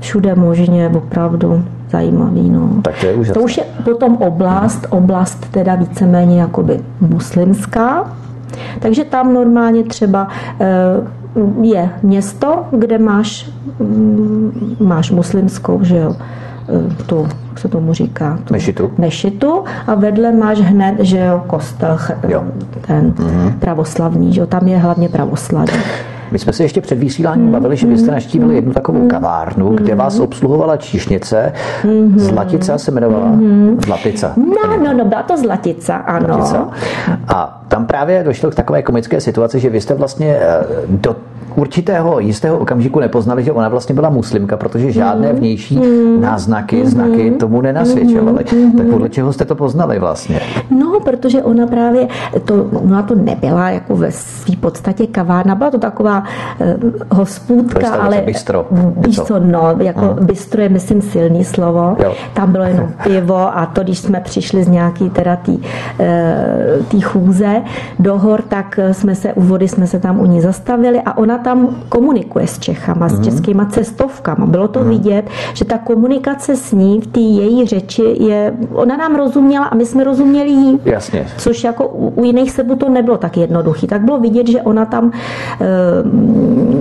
všude 0.00 0.34
možně, 0.34 0.88
opravdu 0.88 1.64
zajímavý. 1.90 2.50
No. 2.50 2.68
Tak 2.82 2.94
to, 3.00 3.06
je 3.06 3.14
úžasné. 3.14 3.34
to 3.34 3.40
už 3.40 3.56
je 3.56 3.64
potom 3.84 4.16
oblast, 4.16 4.86
oblast 4.90 5.46
teda 5.50 5.74
víceméně 5.74 6.40
jakoby 6.40 6.80
muslimská, 7.00 8.12
takže 8.78 9.04
tam 9.04 9.34
normálně 9.34 9.84
třeba 9.84 10.28
je 11.62 11.90
město, 12.02 12.64
kde 12.70 12.98
máš, 12.98 13.50
mm, 13.78 14.76
máš 14.80 15.10
muslimskou, 15.10 15.84
že 15.84 15.96
jo, 15.96 16.16
e, 17.00 17.04
tu, 17.04 17.28
jak 17.48 17.58
se 17.58 17.68
tomu 17.68 17.94
říká? 17.94 18.38
Tu, 18.44 18.54
mešitu. 18.54 18.90
Mešitu 18.98 19.64
a 19.86 19.94
vedle 19.94 20.32
máš 20.32 20.58
hned, 20.58 20.94
že 21.00 21.18
jo, 21.18 21.42
kostel, 21.46 21.98
jo. 22.28 22.44
ten 22.86 23.10
mm-hmm. 23.10 23.58
pravoslavný, 23.58 24.32
že 24.32 24.40
jo, 24.40 24.46
tam 24.46 24.68
je 24.68 24.78
hlavně 24.78 25.08
pravoslavný. 25.08 25.78
My 26.30 26.38
jsme 26.38 26.52
se 26.52 26.62
ještě 26.62 26.80
před 26.80 26.98
vysíláním 26.98 27.46
mm. 27.46 27.52
bavili, 27.52 27.76
že 27.76 27.86
vy 27.86 27.98
jste 27.98 28.10
naštívili 28.10 28.54
jednu 28.54 28.72
takovou 28.72 29.08
kavárnu, 29.08 29.74
kde 29.74 29.94
vás 29.94 30.18
obsluhovala 30.18 30.76
číšnice. 30.76 31.52
Zlatica 32.16 32.78
se 32.78 32.90
jmenovala? 32.90 33.32
Zlatica. 33.84 34.32
No, 34.36 34.76
no, 34.84 34.92
no, 34.92 35.04
byla 35.04 35.22
to 35.22 35.36
Zlatica, 35.36 35.96
ano. 35.96 36.26
Zlatica. 36.26 36.68
A 37.28 37.62
tam 37.68 37.86
právě 37.86 38.24
došlo 38.24 38.50
k 38.50 38.54
takové 38.54 38.82
komické 38.82 39.20
situaci, 39.20 39.60
že 39.60 39.70
vy 39.70 39.80
jste 39.80 39.94
vlastně 39.94 40.36
eh, 40.40 40.64
do 40.88 41.16
určitého 41.58 42.20
jistého 42.20 42.58
okamžiku 42.58 43.00
nepoznali, 43.00 43.44
že 43.44 43.52
ona 43.52 43.68
vlastně 43.68 43.94
byla 43.94 44.10
muslimka, 44.10 44.56
protože 44.56 44.92
žádné 44.92 45.32
mm. 45.32 45.38
vnější 45.38 45.76
mm. 45.76 46.20
náznaky, 46.20 46.86
znaky 46.86 47.30
tomu 47.30 47.60
nenasvědčovaly. 47.60 48.44
Tak 48.76 48.86
podle 48.90 49.08
čeho 49.08 49.32
jste 49.32 49.44
to 49.44 49.54
poznali 49.54 49.98
vlastně? 49.98 50.40
No, 50.70 51.00
protože 51.00 51.42
ona 51.42 51.66
právě, 51.66 52.08
to, 52.44 52.64
ona 52.64 53.02
to 53.02 53.14
nebyla 53.14 53.70
jako 53.70 53.96
ve 53.96 54.12
své 54.12 54.56
podstatě 54.56 55.06
kavárna, 55.06 55.54
byla 55.54 55.70
to 55.70 55.78
taková 55.78 56.22
uh, 56.60 56.90
hospůdka, 57.18 57.90
ale... 57.90 58.22
bistro. 58.26 58.66
Víš 58.96 59.20
co, 59.20 59.38
no, 59.38 59.74
jako 59.78 60.00
uh. 60.00 60.26
bistro 60.26 60.62
je, 60.62 60.68
myslím, 60.68 61.02
silný 61.02 61.44
slovo. 61.44 61.96
Jo. 62.02 62.14
Tam 62.34 62.52
bylo 62.52 62.64
jenom 62.64 62.88
pivo 63.04 63.58
a 63.58 63.66
to, 63.66 63.82
když 63.82 63.98
jsme 63.98 64.20
přišli 64.20 64.64
z 64.64 64.68
nějaký 64.68 65.10
teda 65.10 65.36
tý, 65.36 65.52
uh, 65.52 66.84
tý 66.88 67.00
chůze 67.00 67.62
do 67.98 68.18
hor, 68.18 68.42
tak 68.42 68.80
jsme 68.92 69.14
se 69.14 69.32
u 69.32 69.42
vody 69.42 69.68
jsme 69.68 69.86
se 69.86 69.98
tam 69.98 70.20
u 70.20 70.26
ní 70.26 70.40
zastavili 70.40 71.02
a 71.06 71.18
ona 71.18 71.38
tam 71.38 71.49
komunikuje 71.88 72.46
s 72.46 72.58
Čechama, 72.58 73.06
mm. 73.06 73.10
s 73.10 73.12
mhm. 73.12 73.24
českýma 73.24 73.64
cestovkama. 73.64 74.46
Bylo 74.46 74.68
to 74.68 74.80
mm. 74.80 74.88
vidět, 74.88 75.24
že 75.54 75.64
ta 75.64 75.78
komunikace 75.78 76.56
s 76.56 76.72
ní 76.72 77.00
v 77.00 77.06
té 77.06 77.20
její 77.20 77.66
řeči 77.66 78.02
je, 78.02 78.54
ona 78.72 78.96
nám 78.96 79.16
rozuměla 79.16 79.66
a 79.66 79.74
my 79.74 79.86
jsme 79.86 80.04
rozuměli 80.04 80.50
jí. 80.50 80.80
Jasně. 80.84 81.26
Což 81.36 81.64
jako 81.64 81.88
u, 81.88 82.08
u 82.08 82.24
jiných 82.24 82.50
sebů 82.50 82.76
to 82.76 82.88
nebylo 82.88 83.16
tak 83.16 83.36
jednoduchý. 83.36 83.86
Tak 83.86 84.02
bylo 84.02 84.20
vidět, 84.20 84.48
že 84.48 84.62
ona 84.62 84.84
tam 84.84 85.12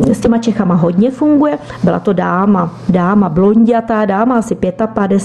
e, 0.07 0.13
s 0.13 0.19
těma 0.19 0.37
Čechama 0.37 0.75
hodně 0.75 1.11
funguje. 1.11 1.57
Byla 1.83 1.99
to 1.99 2.13
dáma, 2.13 2.73
dáma 2.89 3.29
blondiatá, 3.29 4.05
dáma 4.05 4.37
asi 4.37 4.55
55 4.93 5.19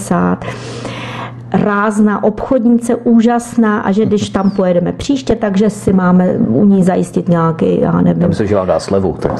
rázná 1.63 2.23
obchodnice, 2.23 2.95
úžasná 2.95 3.79
a 3.79 3.91
že 3.91 4.05
když 4.05 4.29
tam 4.29 4.51
pojedeme 4.51 4.91
příště, 4.91 5.35
takže 5.35 5.69
si 5.69 5.93
máme 5.93 6.33
u 6.33 6.65
ní 6.65 6.83
zajistit 6.83 7.29
nějaký, 7.29 7.81
já 7.81 8.01
nevím. 8.01 8.21
Já 8.21 8.27
myslím, 8.27 8.47
že 8.47 8.55
vám 8.55 8.67
dá 8.67 8.79
slevu. 8.79 9.17
Tak, 9.19 9.31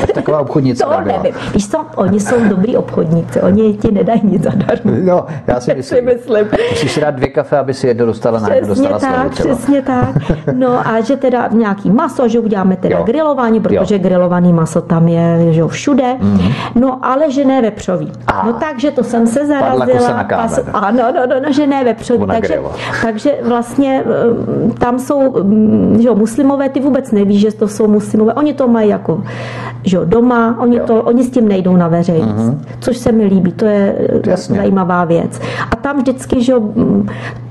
tak 0.00 0.12
taková 0.12 0.40
obchodnice 0.40 0.84
To 0.84 1.00
nevím. 1.04 1.32
Víš 1.54 1.68
co, 1.68 1.84
oni 1.96 2.20
jsou 2.20 2.48
dobrý 2.48 2.76
obchodníci, 2.76 3.40
oni 3.40 3.74
ti 3.74 3.90
nedají 3.90 4.20
nic 4.24 4.42
zadarmo. 4.42 4.92
No, 5.04 5.26
já 5.46 5.60
si 5.60 5.74
myslím. 5.74 6.04
myslím. 6.04 6.46
Musíš 6.70 6.92
si 6.92 7.00
dát 7.00 7.14
dvě 7.14 7.28
kafe, 7.28 7.58
aby 7.58 7.74
si 7.74 7.86
jedno 7.86 8.06
dostala 8.06 8.40
na 8.40 8.54
jedno 8.54 8.68
dostala 8.68 8.98
tak, 8.98 9.14
slevu 9.14 9.30
třeba. 9.30 9.54
Přesně 9.54 9.82
tak. 9.82 10.08
No 10.52 10.88
a 10.88 11.00
že 11.00 11.16
teda 11.16 11.48
nějaký 11.52 11.90
maso, 11.90 12.28
že 12.28 12.40
uděláme 12.40 12.76
teda 12.76 12.98
jo. 12.98 13.04
grilování, 13.04 13.60
protože 13.60 13.94
jo. 13.94 14.00
grilovaný 14.02 14.52
maso 14.52 14.80
tam 14.80 15.08
je 15.08 15.38
že 15.50 15.60
jo, 15.60 15.68
všude. 15.68 16.16
Mm-hmm. 16.20 16.52
No 16.74 16.98
ale 17.02 17.30
že 17.30 17.44
ne 17.44 17.62
vepřový. 17.62 18.12
A. 18.26 18.46
No 18.46 18.52
takže 18.52 18.90
to 18.90 19.04
jsem 19.04 19.26
se 19.26 19.46
zarazila. 19.46 20.00
Se 20.00 20.14
na 20.14 20.24
Pas, 20.24 20.60
ano, 20.72 21.02
no, 21.14 21.26
no, 21.26 21.40
no, 21.40 21.47
natažené 21.48 21.84
vepřový. 21.84 22.26
Takže, 22.26 22.60
takže 23.02 23.34
vlastně 23.42 24.04
eh, 24.06 24.72
tam 24.78 24.98
jsou 24.98 25.42
mm, 25.42 25.96
že 26.00 26.08
jo, 26.08 26.14
muslimové, 26.14 26.68
ty 26.68 26.80
vůbec 26.80 27.12
neví, 27.12 27.38
že 27.38 27.52
to 27.52 27.68
jsou 27.68 27.88
muslimové. 27.88 28.34
Oni 28.34 28.54
to 28.54 28.68
mají 28.68 28.88
jako 28.88 29.22
že 29.84 29.96
jo, 29.96 30.04
doma, 30.04 30.56
oni, 30.60 30.80
to, 30.80 31.02
oni 31.02 31.24
s 31.24 31.30
tím 31.30 31.48
nejdou 31.48 31.76
na 31.76 31.88
veřejnost. 31.88 32.36
Uh-huh. 32.36 32.58
Což 32.80 32.96
se 32.96 33.12
mi 33.12 33.24
líbí, 33.24 33.52
to 33.52 33.64
je 33.64 33.94
eh, 33.98 34.30
Jasně. 34.30 34.56
zajímavá 34.56 35.04
věc. 35.04 35.40
A 35.70 35.76
tam 35.76 35.96
vždycky, 35.96 36.42
že 36.42 36.52
jo, 36.52 36.60
mm, 36.60 37.08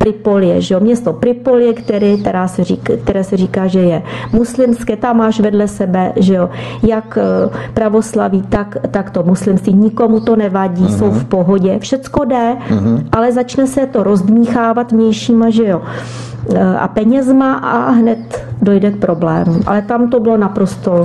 Pripolie, 0.07 0.61
že 0.61 0.73
jo, 0.73 0.79
město 0.79 1.13
Pripolie, 1.13 1.73
který, 1.73 2.17
která 2.17 2.47
se 2.47 2.63
říká, 2.63 2.93
které 3.03 3.23
se 3.23 3.37
říká, 3.37 3.67
že 3.67 3.79
je 3.79 4.01
muslimské, 4.33 4.95
tam 4.95 5.17
máš 5.17 5.39
vedle 5.39 5.67
sebe, 5.67 6.13
že 6.15 6.33
jo, 6.33 6.49
jak 6.83 7.17
eh, 7.17 7.49
pravoslaví, 7.73 8.41
tak, 8.41 8.77
tak 8.91 9.09
to 9.09 9.23
muslimství, 9.23 9.73
nikomu 9.73 10.19
to 10.19 10.35
nevadí, 10.35 10.83
uh-huh. 10.83 10.97
jsou 10.97 11.11
v 11.11 11.25
pohodě, 11.25 11.79
všecko 11.79 12.25
jde, 12.25 12.55
uh-huh. 12.69 13.03
ale 13.11 13.31
začne 13.31 13.67
se 13.67 13.85
to 13.85 14.03
rozdmíchávat 14.03 14.91
vnějšíma, 14.91 15.49
že 15.49 15.67
jo, 15.67 15.81
eh, 16.55 16.77
a 16.77 16.87
penězma 16.87 17.53
a 17.53 17.89
hned 17.91 18.45
dojde 18.61 18.91
k 18.91 18.97
problému. 18.97 19.59
Ale 19.65 19.81
tam 19.81 20.09
to 20.09 20.19
bylo 20.19 20.37
naprosto 20.37 21.03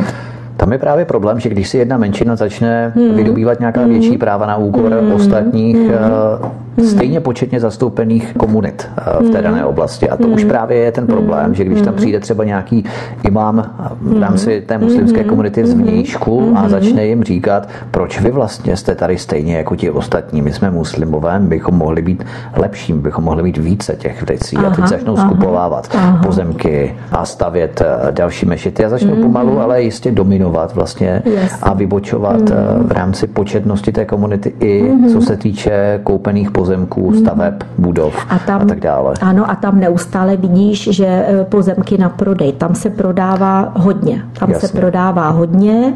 Tam 0.62 0.72
je 0.72 0.78
právě 0.78 1.04
problém, 1.04 1.40
že 1.40 1.48
když 1.48 1.68
si 1.68 1.78
jedna 1.78 1.96
menšina 1.96 2.36
začne 2.36 2.92
hmm. 2.96 3.14
vydobývat 3.14 3.60
nějaká 3.60 3.80
hmm. 3.80 3.90
větší 3.90 4.18
práva 4.18 4.46
na 4.46 4.56
úkor 4.56 4.92
hmm. 4.92 5.12
ostatních, 5.12 5.76
hmm. 5.76 6.86
stejně 6.88 7.20
početně 7.20 7.60
zastoupených 7.60 8.34
komunit 8.36 8.88
v 9.20 9.30
té 9.30 9.42
dané 9.42 9.64
oblasti. 9.64 10.08
A 10.08 10.16
to 10.16 10.24
hmm. 10.24 10.34
už 10.34 10.44
právě 10.44 10.76
je 10.78 10.92
ten 10.92 11.06
problém, 11.06 11.54
že 11.54 11.64
když 11.64 11.82
tam 11.82 11.94
přijde 11.94 12.20
třeba 12.20 12.44
nějaký 12.44 12.84
imám 13.22 13.74
v 14.00 14.20
rámci 14.20 14.60
té 14.66 14.78
muslimské 14.78 15.24
komunity 15.24 15.66
z 15.66 15.74
vnějšku 15.74 16.52
a 16.56 16.68
začne 16.68 17.06
jim 17.06 17.24
říkat, 17.24 17.68
proč 17.90 18.20
vy 18.20 18.30
vlastně 18.30 18.76
jste 18.76 18.94
tady 18.94 19.18
stejně 19.18 19.56
jako 19.56 19.76
ti 19.76 19.90
ostatní, 19.90 20.42
my 20.42 20.52
jsme 20.52 20.70
muslimové, 20.70 21.40
bychom 21.40 21.74
mohli 21.74 22.02
být 22.02 22.24
lepším, 22.56 23.02
bychom 23.02 23.24
mohli 23.24 23.42
mít 23.42 23.58
více 23.58 23.96
těch 23.96 24.28
věcí. 24.28 24.56
Aha, 24.56 24.68
a 24.68 24.70
teď 24.70 24.86
začnou 24.86 25.18
aha, 25.18 25.28
skupovávat 25.30 25.88
aha. 25.94 26.22
pozemky 26.22 26.94
a 27.12 27.24
stavět 27.24 27.82
další 28.10 28.46
mešity 28.46 28.84
a 28.84 28.88
začnou 28.88 29.16
pomalu, 29.16 29.60
ale 29.60 29.82
jistě 29.82 30.10
dominovat 30.10 30.51
vlastně 30.74 31.22
yes. 31.24 31.58
a 31.62 31.72
vybočovat 31.72 32.40
mm-hmm. 32.40 32.86
v 32.86 32.92
rámci 32.92 33.26
početnosti 33.26 33.92
té 33.92 34.04
komunity 34.04 34.54
i 34.60 34.82
mm-hmm. 34.82 35.12
co 35.12 35.20
se 35.20 35.36
týče 35.36 36.00
koupených 36.04 36.50
pozemků, 36.50 37.10
mhm. 37.10 37.20
staveb, 37.20 37.54
mm-hmm. 37.54 37.82
budov 37.82 38.14
a, 38.28 38.38
tam, 38.38 38.62
a 38.62 38.64
tak 38.64 38.80
dále. 38.80 39.14
Ano, 39.20 39.50
a 39.50 39.54
tam 39.54 39.80
neustále 39.80 40.36
vidíš, 40.36 40.88
že 40.92 41.06
eh, 41.06 41.44
pozemky 41.44 41.98
na 41.98 42.08
prodej, 42.08 42.52
tam 42.52 42.74
se 42.74 42.90
prodává 42.90 43.72
hodně. 43.76 44.22
Tam 44.38 44.50
Jasně. 44.50 44.68
se 44.68 44.78
prodává 44.78 45.30
hodně. 45.30 45.94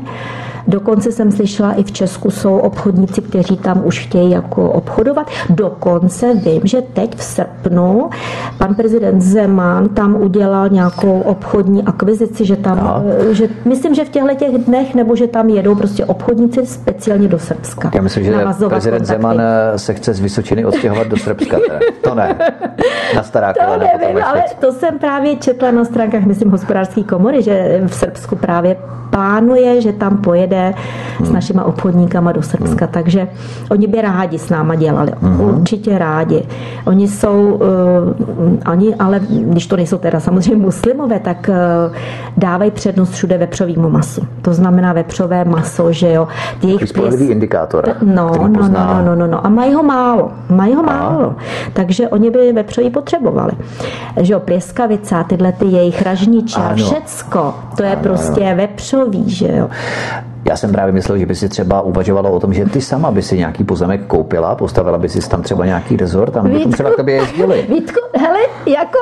Dokonce 0.69 1.13
jsem 1.13 1.33
slyšela, 1.33 1.73
i 1.73 1.83
v 1.83 1.93
Česku 1.93 2.31
jsou 2.31 2.57
obchodníci, 2.57 3.23
kteří 3.23 3.57
tam 3.57 3.83
už 3.85 3.99
chtějí 3.99 4.31
jako 4.31 4.71
obchodovat. 4.71 5.27
Dokonce 5.51 6.35
vím, 6.35 6.61
že 6.65 6.83
teď 6.83 7.17
v 7.17 7.23
srpnu 7.23 8.11
pan 8.59 8.75
prezident 8.75 9.21
Zeman 9.21 9.89
tam 9.89 10.23
udělal 10.23 10.69
nějakou 10.69 11.21
obchodní 11.21 11.83
akvizici, 11.83 12.45
že 12.45 12.57
tam, 12.57 13.05
eh, 13.31 13.35
že 13.35 13.49
myslím, 13.65 13.95
že 13.95 14.05
v 14.05 14.09
těchto 14.09 14.35
těch 14.35 14.59
dnech, 14.59 14.95
nebo 14.95 15.17
že 15.17 15.27
tam 15.27 15.49
jedou 15.49 15.75
prostě 15.75 16.05
obchodníci 16.05 16.67
speciálně 16.67 17.29
do 17.29 17.39
Srbska. 17.39 17.91
Já 17.95 18.03
myslím, 18.03 18.25
že 18.25 18.33
prezident 18.69 18.99
kontakty. 18.99 19.05
Zeman 19.05 19.41
eh, 19.41 19.79
se 19.79 19.95
chce 19.95 20.15
z 20.15 20.21
Vysočiny 20.21 20.65
odstěhovat 20.65 21.07
do 21.07 21.17
Srbska. 21.17 21.59
To 22.03 22.15
ne. 22.15 22.37
Na 23.15 23.23
stará 23.23 23.53
To 23.53 23.79
nevím, 23.79 24.25
ale 24.25 24.45
to 24.61 24.73
jsem 24.73 24.99
právě 24.99 25.37
četla 25.37 25.71
na 25.71 25.85
stránkách, 25.85 26.25
myslím, 26.25 26.51
hospodářské 26.51 27.03
komory, 27.03 27.43
že 27.43 27.83
v 27.87 27.95
Srbsku 27.95 28.37
právě 28.37 28.77
plánuje, 29.11 29.81
že 29.81 29.93
tam 29.93 30.19
pojede 30.19 30.56
hmm. 31.19 31.27
s 31.27 31.31
našima 31.31 31.65
obchodníkama 31.65 32.33
do 32.33 32.43
Srbska. 32.43 32.85
Hmm. 32.85 32.93
Takže 32.93 33.29
oni 33.71 33.87
by 33.87 34.01
rádi 34.03 34.39
s 34.39 34.49
náma 34.49 34.75
dělali. 34.75 35.13
Hmm. 35.21 35.41
Určitě 35.41 35.99
rádi. 35.99 36.43
Oni 36.85 37.09
jsou, 37.09 37.61
uh, 38.67 38.73
oni, 38.73 38.95
ale 38.95 39.21
když 39.29 39.67
to 39.67 39.77
nejsou 39.77 39.99
teda 39.99 40.21
samozřejmě 40.21 40.57
muslimové, 40.57 41.21
tak 41.21 41.51
uh, 41.51 41.97
dávají 42.37 42.71
přednost 42.71 43.11
všude 43.11 43.39
vepřovýmu 43.39 43.91
masu. 43.91 44.27
To 44.43 44.55
znamená 44.55 44.93
vepřové 44.93 45.45
maso, 45.45 45.93
že 45.93 46.13
jo. 46.13 46.29
Jejich 46.63 46.93
plis... 46.93 47.21
indikátor. 47.21 47.85
No, 48.03 48.31
no, 48.37 48.49
no, 48.49 48.69
no, 48.69 49.03
no, 49.05 49.15
no, 49.15 49.27
no. 49.27 49.47
A 49.47 49.49
mají 49.49 49.75
ho 49.75 49.83
málo. 49.83 50.31
Mají 50.51 50.75
ho 50.75 50.83
málo. 50.83 51.35
Takže 51.73 52.09
oni 52.09 52.31
by 52.31 52.53
vepřový 52.53 52.91
potřebovali. 52.91 53.53
Že 54.21 54.33
jo, 54.33 54.41
plieskavice, 54.41 55.17
tyhle 55.29 55.53
ty 55.53 55.67
jejich 55.67 56.03
ražniče 56.03 56.61
a 56.61 56.75
všecko, 56.75 57.55
to 57.77 57.83
je 57.83 57.93
ano, 57.93 58.03
prostě 58.03 58.45
ano. 58.45 58.57
vepřový 58.57 59.31
že 59.31 59.57
jo. 59.57 59.69
Já 60.49 60.57
jsem 60.57 60.73
právě 60.73 60.93
myslel, 60.93 61.19
že 61.19 61.27
by 61.27 61.35
si 61.35 61.49
třeba 61.49 61.81
uvažovala 61.81 62.31
o 62.31 62.41
tom, 62.41 62.55
že 62.55 62.65
ty 62.65 62.81
sama 62.81 63.11
by 63.11 63.23
si 63.23 63.39
nějaký 63.39 63.65
pozemek 63.65 64.07
koupila, 64.07 64.55
postavila 64.55 64.99
by 64.99 65.09
si 65.09 65.29
tam 65.29 65.43
třeba 65.43 65.67
nějaký 65.67 65.97
rezort, 65.97 66.33
tam 66.33 66.51
bychom 66.51 66.73
třeba 66.73 66.91
k 66.91 66.97
tobě 66.97 67.15
jezdili. 67.15 67.67
Vítku, 67.69 68.01
hele, 68.19 68.39
jako, 68.67 68.99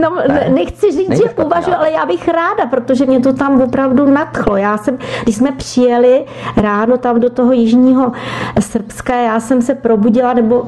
no, 0.00 0.16
ne, 0.28 0.50
nechci 0.54 0.92
říct, 0.92 1.16
že 1.16 1.44
uvažuji, 1.44 1.74
ale 1.74 1.90
já 1.90 2.06
bych 2.06 2.28
ráda, 2.28 2.66
protože 2.70 3.06
mě 3.06 3.20
to 3.20 3.32
tam 3.32 3.60
opravdu 3.60 4.10
nadchlo. 4.10 4.56
Já 4.56 4.78
jsem, 4.78 4.98
když 5.22 5.36
jsme 5.36 5.52
přijeli 5.52 6.24
ráno 6.56 6.96
tam 6.96 7.20
do 7.20 7.30
toho 7.30 7.52
jižního 7.52 8.12
Srbska, 8.60 9.14
já 9.14 9.40
jsem 9.40 9.62
se 9.62 9.74
probudila 9.74 10.32
nebo 10.32 10.62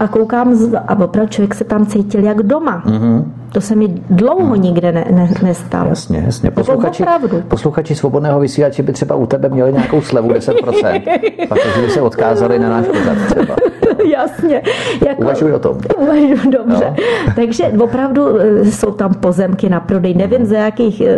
a 0.00 0.08
koukám 0.08 0.54
a 0.88 1.04
opravdu 1.04 1.28
člověk 1.28 1.54
se 1.54 1.64
tam 1.64 1.86
cítil 1.86 2.24
jak 2.24 2.42
doma. 2.42 2.82
Mm-hmm. 2.86 3.24
To 3.52 3.60
se 3.60 3.76
mi 3.76 3.88
dlouho 4.10 4.54
hmm. 4.54 4.62
nikde 4.62 4.92
ne, 4.92 5.04
ne, 5.10 5.30
nestalo. 5.42 5.88
Jasně, 5.88 6.22
jasně. 6.26 6.50
Posluchači, 6.50 7.04
posluchači 7.48 7.94
svobodného 7.94 8.40
vysílače 8.40 8.82
by 8.82 8.92
třeba 8.92 9.14
u 9.14 9.26
tebe 9.26 9.48
měli 9.48 9.72
nějakou 9.72 10.00
slevu 10.00 10.28
10%, 10.28 11.02
protože 11.48 11.82
by 11.82 11.90
se 11.90 12.00
odkázali 12.00 12.58
na 12.58 12.68
náš 12.68 12.86
pořad 12.86 13.18
třeba. 13.26 13.56
Jasně. 14.12 14.62
Jako, 15.06 15.22
Uvažuji 15.22 15.52
o 15.52 15.58
tom. 15.58 15.78
Uvažuji 15.96 16.50
dobře. 16.50 16.94
No. 16.96 17.32
Takže 17.36 17.64
opravdu 17.64 18.40
e, 18.40 18.64
jsou 18.64 18.90
tam 18.90 19.14
pozemky 19.14 19.68
na 19.68 19.80
prodej. 19.80 20.14
Nevím, 20.14 20.46
za 20.46 20.56
jakých 20.56 21.00
e, 21.00 21.16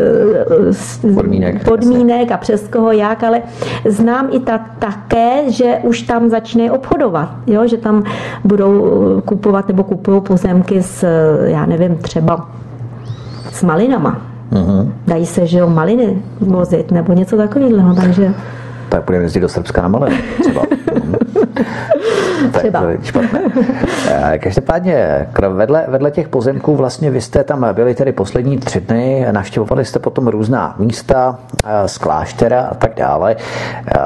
podmínek, 1.15 1.65
podmínek 1.65 2.33
a 2.33 2.37
přes 2.37 2.69
koho 2.69 2.93
jak, 2.93 3.23
ale 3.23 3.43
znám 3.89 4.29
i 4.33 4.41
ta, 4.41 4.61
také, 4.79 5.51
že 5.51 5.79
už 5.83 6.03
tam 6.03 6.31
začne 6.31 6.73
obchodovat. 6.73 7.29
Jo? 7.47 7.67
Že 7.67 7.77
tam 7.77 8.05
budou 8.45 9.21
kupovat 9.25 9.69
nebo 9.69 9.85
kupují 9.85 10.21
pozemky 10.21 10.83
s, 10.83 11.07
já 11.45 11.67
nevím, 11.67 11.97
třeba 11.97 12.49
s 13.53 13.63
malinama. 13.63 14.21
Uh-huh. 14.53 14.93
Dají 15.07 15.27
se, 15.27 15.47
že 15.47 15.59
jo, 15.59 15.71
maliny 15.71 16.23
vozit 16.41 16.91
nebo 16.91 17.13
něco 17.13 17.37
takového, 17.37 17.95
takže 17.95 18.35
tak 18.93 19.05
budeme 19.05 19.25
jezdit 19.25 19.41
do 19.41 19.49
Srbska 19.49 19.83
na 19.83 19.89
malé 19.89 20.11
třeba. 20.41 20.63
tak 22.53 22.63
to 22.83 22.89
je 22.89 22.99
špatné. 23.03 23.41
Eh, 24.09 24.39
každopádně, 24.39 25.29
vedle, 25.49 25.85
vedle 25.89 26.11
těch 26.11 26.29
pozemků 26.29 26.77
vlastně 26.77 27.11
vy 27.11 27.21
jste 27.21 27.45
tam 27.45 27.67
byli 27.73 27.95
tedy 27.95 28.13
poslední 28.13 28.59
tři 28.59 28.81
dny, 28.81 29.27
navštěvovali 29.31 29.85
jste 29.85 29.99
potom 29.99 30.29
různá 30.29 30.75
místa 30.79 31.39
eh, 31.65 31.89
z 31.89 31.99
kláštera 31.99 32.63
a 32.63 32.75
tak 32.75 32.95
dále. 32.97 33.37
Eh, 33.87 34.01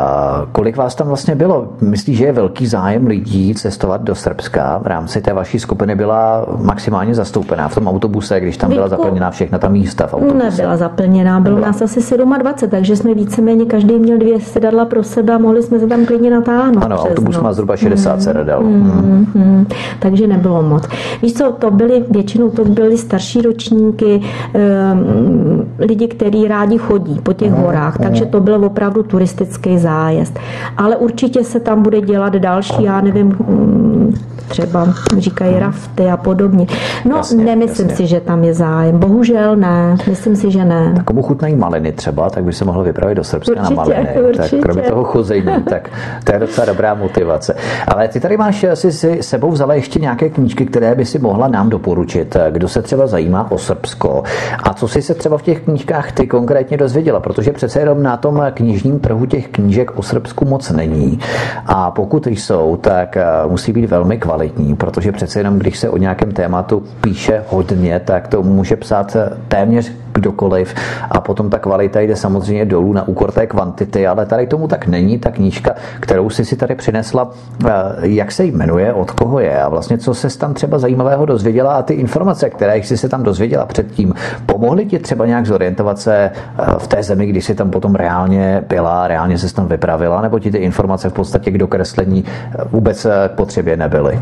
kolik 0.53 0.77
vás 0.77 0.95
tam 0.95 1.07
vlastně 1.07 1.35
bylo? 1.35 1.69
Myslíš, 1.81 2.19
že 2.19 2.25
je 2.25 2.33
velký 2.33 2.67
zájem 2.67 3.07
lidí 3.07 3.55
cestovat 3.55 4.03
do 4.03 4.15
Srbska? 4.15 4.79
V 4.83 4.87
rámci 4.87 5.21
té 5.21 5.33
vaší 5.33 5.59
skupiny 5.59 5.95
byla 5.95 6.47
maximálně 6.59 7.15
zastoupená 7.15 7.69
v 7.69 7.75
tom 7.75 7.89
autobuse, 7.89 8.41
když 8.41 8.57
tam 8.57 8.71
byla 8.71 8.89
zaplněná 8.89 9.31
všechna 9.31 9.59
ta 9.59 9.69
místa 9.69 10.07
v 10.07 10.15
autobuse? 10.15 10.45
Nebyla 10.45 10.77
zaplněná, 10.77 11.41
bylo 11.41 11.61
nás 11.61 11.83
asi 11.83 12.17
27, 12.17 12.71
takže 12.71 12.97
jsme 12.97 13.15
víceméně 13.15 13.65
každý 13.65 13.99
měl 13.99 14.19
dvě 14.19 14.41
sedadla 14.41 14.85
pro 14.85 15.03
sebe 15.03 15.35
a 15.35 15.39
mohli 15.39 15.63
jsme 15.63 15.79
se 15.79 15.87
tam 15.87 16.07
klidně 16.07 16.31
natáhnout. 16.31 16.85
Ano, 16.85 16.97
autobus 16.97 17.35
noc. 17.35 17.43
má 17.43 17.53
zhruba 17.53 17.77
60 17.77 18.13
hmm. 18.13 18.21
Sedadel. 18.27 18.61
Hmm. 18.61 18.91
Hmm. 18.91 19.27
Hmm. 19.35 19.67
Takže 19.99 20.27
nebylo 20.27 20.63
moc. 20.63 20.89
Víš 21.23 21.33
co, 21.33 21.53
to 21.59 21.71
byly, 21.71 22.05
většinou 22.11 22.51
to 22.51 22.65
byly 22.65 22.99
starší 22.99 23.43
ročníky, 23.43 24.21
um, 24.21 25.65
lidi, 25.79 26.09
kteří 26.09 26.49
rádi 26.49 26.79
chodí 26.79 27.21
po 27.23 27.33
těch 27.33 27.53
hmm. 27.53 27.63
horách, 27.63 27.99
takže 27.99 28.27
to 28.27 28.41
byl 28.41 28.65
opravdu 28.65 29.03
turistický 29.03 29.79
zájezd. 29.79 30.39
Ale 30.77 30.97
určitě 30.97 31.45
se 31.45 31.61
tam 31.61 31.83
bude 31.83 32.01
dělat 32.01 32.33
další, 32.33 32.83
já 32.83 33.01
nevím, 33.01 33.27
mm, 33.27 34.15
třeba 34.49 34.89
říkají 35.19 35.59
rafty 35.59 36.11
a 36.11 36.17
podobně. 36.17 36.67
No, 37.05 37.17
jasně, 37.17 37.45
nemyslím 37.45 37.89
jasně. 37.89 38.07
si, 38.07 38.11
že 38.11 38.21
tam 38.21 38.45
je 38.45 38.55
zájem. 38.55 38.99
Bohužel 38.99 39.57
ne, 39.57 39.97
myslím 40.09 40.37
si, 40.37 40.51
že 40.51 40.65
ne. 40.65 40.93
Tak 40.97 41.05
komu 41.05 41.23
chutnají 41.23 41.57
maliny 41.57 41.93
třeba, 41.93 42.31
tak 42.31 42.45
by 42.45 42.53
se 42.53 42.65
mohlo 42.65 42.83
vypravit 42.83 43.17
do 43.17 43.25
Srbska 43.25 43.53
určitě, 43.53 43.75
na 43.75 43.83
maliny. 43.83 44.09
Určitě. 44.29 44.57
Tak 44.57 44.61
kromě 44.61 44.83
toho 44.83 45.05
chození, 45.05 45.63
tak 45.71 45.91
to 46.25 46.33
je 46.33 46.39
docela 46.39 46.67
dobrá 46.67 46.95
motivace. 46.95 47.57
Ale 47.89 48.09
ty 48.17 48.21
tady 48.21 48.37
máš 48.37 48.67
si, 48.75 48.93
si 48.93 49.23
sebou 49.23 49.51
vzala 49.51 49.75
ještě 49.75 50.01
nějaké 50.01 50.29
knížky, 50.29 50.67
které 50.67 50.95
by 50.95 51.05
si 51.05 51.19
mohla 51.19 51.49
nám 51.49 51.71
doporučit, 51.71 52.37
kdo 52.51 52.69
se 52.69 52.83
třeba 52.83 53.07
zajímá 53.07 53.51
o 53.51 53.59
Srbsko 53.59 54.23
a 54.63 54.75
co 54.75 54.89
si 54.89 55.03
se 55.03 55.15
třeba 55.15 55.39
v 55.39 55.43
těch 55.43 55.61
knížkách 55.61 56.13
ty 56.13 56.27
konkrétně 56.27 56.77
dozvěděla, 56.77 57.21
protože 57.21 57.53
přece 57.53 57.81
jenom 57.81 58.03
na 58.03 58.17
tom 58.17 58.43
knižním 58.55 59.01
trhu 59.01 59.27
těch 59.27 59.49
knížek 59.49 59.99
o 59.99 60.03
Srbsku 60.03 60.45
moc 60.45 60.71
není. 60.71 61.19
A 61.67 61.91
pokud 61.91 62.27
jsou, 62.27 62.77
tak 62.77 63.17
eh, 63.17 63.25
musí 63.49 63.73
být 63.73 63.87
velmi 63.87 64.19
kvalitní, 64.19 64.77
protože 64.77 65.13
přece 65.13 65.41
jenom 65.41 65.59
když 65.59 65.79
se 65.79 65.89
o 65.89 65.97
nějakém 65.97 66.33
tématu 66.33 66.83
píše 67.01 67.45
hodně, 67.49 68.01
tak 68.05 68.29
to 68.29 68.43
může 68.43 68.77
psát 68.77 69.17
téměř 69.49 69.93
kdokoliv 70.17 70.75
a 71.11 71.21
potom 71.21 71.51
ta 71.51 71.59
kvalita 71.59 72.01
jde 72.01 72.17
samozřejmě 72.17 72.65
dolů 72.65 72.93
na 72.93 73.09
úkor 73.09 73.33
té 73.33 73.47
kvantity, 73.47 74.07
ale 74.07 74.27
tady 74.27 74.47
tomu 74.47 74.69
tak 74.69 74.87
není. 74.87 75.19
Ta 75.19 75.31
knížka, 75.31 75.75
kterou 76.01 76.31
jsi 76.31 76.45
si 76.45 76.57
tady 76.57 76.75
přinesla, 76.75 77.31
eh, 77.67 77.71
jak 78.01 78.33
se 78.33 78.45
jmenuje, 78.45 78.93
od 78.93 79.11
koho 79.11 79.41
je 79.41 79.63
a 79.63 79.69
vlastně 79.69 79.99
co 79.99 80.15
se 80.15 80.39
tam 80.39 80.55
třeba 80.55 80.79
zajímavého 80.79 81.27
dozvěděla 81.27 81.75
a 81.75 81.83
ty 81.83 81.95
informace, 81.95 82.51
které 82.51 82.77
jsi 82.77 82.97
se 82.97 83.09
tam 83.09 83.23
dozvěděla 83.23 83.67
předtím, 83.67 84.15
pomohly 84.47 84.87
ti 84.87 84.99
třeba 84.99 85.27
nějak 85.27 85.47
zorientovat 85.47 85.99
se 85.99 86.15
eh, 86.15 86.65
v 86.79 86.87
té 86.87 87.03
zemi, 87.03 87.27
když 87.27 87.45
jsi 87.45 87.55
tam 87.55 87.71
potom 87.71 87.95
reálně 87.95 88.65
byla, 88.69 89.09
reálně 89.09 89.39
se 89.39 89.55
tam 89.55 89.69
vypravila, 89.69 90.21
nebo 90.21 90.39
ti 90.39 90.51
ty 90.51 90.59
informace 90.59 91.11
v 91.11 91.13
podstatě 91.13 91.51
k 91.51 91.59
dokreslení 91.59 92.25
eh, 92.25 92.65
vůbec 92.71 93.07
k 93.29 93.33
potřebě 93.35 93.77
nebyly? 93.77 94.21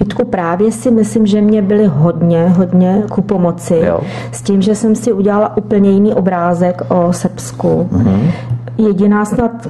Vítku, 0.00 0.24
právě 0.24 0.72
si 0.72 0.90
myslím, 0.90 1.26
že 1.26 1.40
mě 1.40 1.62
byly 1.62 1.86
hodně, 1.86 2.48
hodně 2.48 3.02
ku 3.10 3.22
pomoci. 3.22 3.80
Jo. 3.86 4.00
S 4.32 4.42
tím, 4.42 4.62
že 4.62 4.74
jsem 4.74 4.96
si 4.96 5.12
udělala 5.20 5.56
úplně 5.56 5.90
jiný 5.90 6.14
obrázek 6.14 6.82
o 6.88 7.12
Srbsku. 7.12 7.88
Mm-hmm. 7.92 8.32
Jediná 8.78 9.24
snad 9.24 9.68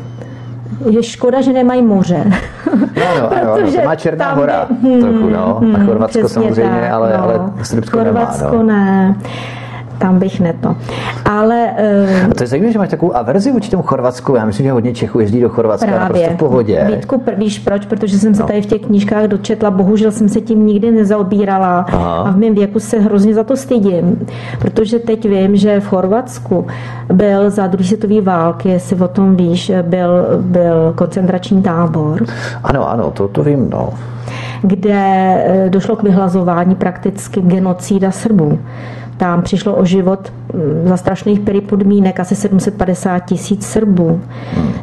je 0.90 1.02
škoda, 1.02 1.40
že 1.40 1.52
nemají 1.52 1.82
moře. 1.82 2.24
No, 2.76 3.20
no, 3.20 3.32
ano, 3.32 3.52
ano, 3.56 3.70
to 3.72 3.82
má 3.84 3.94
Černá 3.96 4.24
tam, 4.24 4.38
hora 4.38 4.66
hmm, 4.82 5.00
trochu, 5.00 5.28
no. 5.30 5.56
A 5.56 5.60
hmm, 5.60 5.86
Chorvatsko 5.86 6.28
samozřejmě, 6.28 6.80
tak, 6.80 6.92
ale, 6.92 7.12
no. 7.12 7.22
ale 7.22 7.40
Srbsko 7.62 7.98
Chorvatsko 7.98 8.44
nemá, 8.44 8.56
no. 8.56 8.62
ne. 8.62 9.14
Tam 10.00 10.18
bych 10.18 10.40
neto. 10.40 10.76
Ale... 11.24 11.70
Uh, 12.26 12.32
to 12.32 12.42
je 12.42 12.46
zajímavé, 12.46 12.72
že 12.72 12.78
máš 12.78 12.88
takovou 12.88 13.16
averzi 13.16 13.52
vůči 13.52 13.70
tomu 13.70 13.82
Chorvatsku. 13.82 14.34
Já 14.34 14.44
myslím, 14.44 14.66
že 14.66 14.72
hodně 14.72 14.94
Čechů 14.94 15.20
jezdí 15.20 15.40
do 15.40 15.48
Chorvatska 15.48 15.86
právě. 15.86 16.08
prostě 16.08 16.34
v 16.34 16.36
pohodě. 16.38 16.86
Vítku, 16.94 17.22
víš 17.36 17.58
proč? 17.58 17.86
Protože 17.86 18.18
jsem 18.18 18.34
se 18.34 18.40
no. 18.42 18.46
tady 18.46 18.62
v 18.62 18.66
těch 18.66 18.80
knížkách 18.80 19.24
dočetla, 19.24 19.70
bohužel 19.70 20.10
jsem 20.10 20.28
se 20.28 20.40
tím 20.40 20.66
nikdy 20.66 20.90
nezaobírala 20.90 21.78
Aha. 21.88 22.22
a 22.22 22.30
v 22.30 22.36
mém 22.36 22.54
věku 22.54 22.80
se 22.80 22.98
hrozně 22.98 23.34
za 23.34 23.44
to 23.44 23.56
stydím, 23.56 24.26
protože 24.58 24.98
teď 24.98 25.28
vím, 25.28 25.56
že 25.56 25.80
v 25.80 25.86
Chorvatsku 25.86 26.66
byl 27.12 27.50
za 27.50 27.66
druhé 27.66 27.86
světové 27.86 28.20
války, 28.20 28.68
jestli 28.68 28.96
o 28.96 29.08
tom 29.08 29.36
víš, 29.36 29.72
byl, 29.82 30.26
byl 30.40 30.92
koncentrační 30.96 31.62
tábor. 31.62 32.24
Ano, 32.64 32.90
ano, 32.90 33.10
to, 33.10 33.28
to 33.28 33.42
vím, 33.42 33.70
no 33.70 33.92
kde 34.62 34.94
eh, 34.94 35.68
došlo 35.68 35.96
k 35.96 36.02
vyhlazování 36.02 36.74
prakticky 36.74 37.40
genocída 37.40 38.10
Srbů. 38.10 38.58
Tam 39.20 39.42
přišlo 39.42 39.76
o 39.76 39.84
život 39.84 40.32
mm, 40.54 40.88
za 40.88 40.96
strašných 40.96 41.40
podmínek 41.66 42.20
asi 42.20 42.36
750 42.36 43.18
tisíc 43.18 43.66
Srbů, 43.66 44.20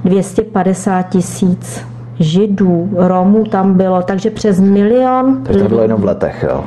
250 0.04 1.02
tisíc 1.02 1.86
Židů, 2.20 2.90
Romů 2.96 3.44
tam 3.44 3.74
bylo, 3.74 4.02
takže 4.02 4.30
přes 4.30 4.60
milion. 4.60 5.44
Takže 5.44 5.64
to 5.64 5.70
bylo 5.70 5.82
jenom 5.82 6.02
v 6.02 6.06
letech, 6.06 6.46
jo? 6.50 6.64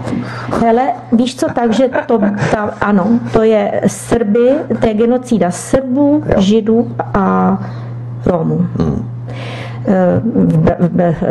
Hele, 0.60 0.82
víš 1.12 1.36
co, 1.36 1.46
takže 1.54 1.88
to, 2.06 2.18
ta, 2.50 2.74
ano, 2.80 3.06
to 3.32 3.42
je 3.42 3.80
Srby, 3.86 4.50
to 4.80 4.86
je 4.86 4.94
genocída 4.94 5.50
Srbů, 5.50 6.22
jo. 6.26 6.40
Židů 6.40 6.88
a 7.14 7.58
Romů. 8.26 8.66
Hmm. 8.78 9.10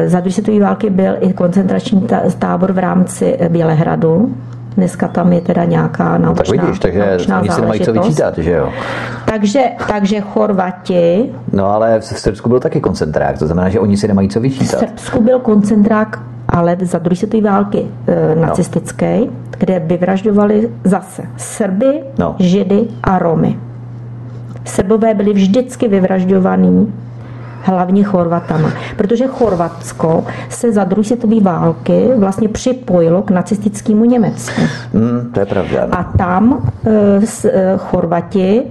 Za 0.06 0.20
druhé 0.20 0.32
světové 0.32 0.60
války 0.60 0.90
byl 0.90 1.18
i 1.20 1.34
koncentrační 1.34 2.08
tábor 2.40 2.72
v 2.72 2.78
rámci 2.78 3.40
Bělehradu, 3.50 4.36
Dneska 4.76 5.08
tam 5.08 5.34
je 5.34 5.42
teda 5.42 5.64
nějaká 5.64 6.18
naučná, 6.18 6.30
no, 6.30 6.36
tak 6.36 6.50
vidíš, 6.50 6.80
takže 6.80 7.18
oni 7.40 7.50
si 7.50 7.62
nemají 7.62 7.82
co 7.82 7.94
vyčítat, 7.94 8.38
že 8.38 8.52
jo? 8.52 8.70
Takže, 9.26 9.64
takže 9.88 10.22
Chorvati... 10.22 11.30
No 11.54 11.66
ale 11.66 12.00
v 12.00 12.06
Srbsku 12.06 12.50
byl 12.50 12.60
taky 12.60 12.82
koncentrák, 12.82 13.40
to 13.40 13.46
znamená, 13.46 13.70
že 13.70 13.80
oni 13.80 13.98
si 13.98 14.08
nemají 14.08 14.30
co 14.30 14.40
vyčítat. 14.40 14.78
V 14.78 14.80
Srbsku 14.80 15.24
byl 15.24 15.40
koncentrák 15.40 16.20
ale 16.50 16.78
za 16.82 17.00
druhé 17.00 17.16
světové 17.16 17.44
války 17.44 17.88
e, 18.08 18.36
nacistické, 18.36 19.20
no. 19.20 19.28
kde 19.58 19.80
vyvražďovali 19.80 20.70
zase 20.84 21.24
Srby, 21.38 22.04
no. 22.18 22.36
Židy 22.40 22.88
a 23.04 23.20
Romy. 23.20 23.60
Srbové 24.66 25.14
byli 25.14 25.34
vždycky 25.34 25.88
vyvražďovaní 25.88 26.94
hlavně 27.64 28.04
Chorvatama. 28.04 28.72
Protože 28.98 29.28
Chorvatsko 29.28 30.26
se 30.50 30.72
za 30.72 30.84
druhé 30.84 31.04
světové 31.04 31.40
války 31.42 32.08
vlastně 32.18 32.50
připojilo 32.50 33.22
k 33.22 33.32
nacistickému 33.32 34.06
Německu. 34.06 34.62
Mm, 34.94 35.32
to 35.34 35.40
je 35.40 35.46
pravda. 35.46 35.88
A 35.92 36.04
tam 36.04 36.72
e, 36.86 37.78
Chorvati 37.78 38.64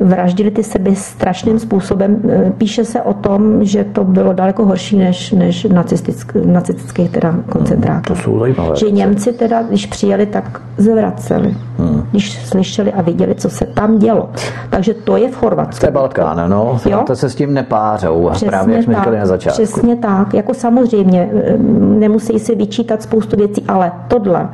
vraždili 0.00 0.50
ty 0.50 0.62
sebe 0.62 0.96
strašným 0.96 1.58
způsobem. 1.58 2.22
E, 2.28 2.50
píše 2.58 2.84
se 2.84 3.02
o 3.02 3.14
tom, 3.14 3.64
že 3.64 3.84
to 3.84 4.04
bylo 4.04 4.32
daleko 4.32 4.64
horší 4.64 4.98
než, 4.98 5.32
než 5.32 5.64
nacistick, 5.64 6.34
nacistické 6.44 7.08
teda 7.08 7.34
koncentráky. 7.48 8.06
To 8.06 8.16
jsou 8.16 8.38
zajímavé. 8.38 8.76
Že 8.76 8.90
Němci 8.90 9.32
teda, 9.32 9.62
když 9.62 9.86
přijeli, 9.86 10.26
tak 10.26 10.60
zvraceli. 10.76 11.54
Hmm. 11.78 12.06
Když 12.10 12.46
slyšeli 12.46 12.92
a 12.92 13.02
viděli, 13.02 13.34
co 13.34 13.50
se 13.50 13.66
tam 13.66 13.98
dělo. 13.98 14.30
Takže 14.70 14.94
to 14.94 15.16
je 15.16 15.30
v 15.30 15.36
Chorvatsku. 15.36 15.80
To 15.80 15.86
je 15.86 15.90
Balkán, 15.92 16.50
no. 16.50 16.80
Jo? 16.86 17.02
To 17.06 17.16
se 17.16 17.30
s 17.30 17.34
tím 17.34 17.54
nepářou. 17.54 18.28
Přesně 18.30 18.48
právě 18.48 18.76
jak 18.76 18.84
jsme 18.84 18.94
tak, 18.94 19.02
říkali 19.02 19.18
na 19.18 19.26
začátku. 19.26 19.62
Přesně 19.62 19.96
tak. 19.96 20.34
Jako 20.34 20.54
samozřejmě 20.54 21.30
e, 21.32 21.58
nemusí 21.78 22.38
si 22.38 22.54
vyčítat 22.54 23.02
spoustu 23.02 23.36
věcí, 23.36 23.64
ale 23.68 23.92
tohle 24.08 24.48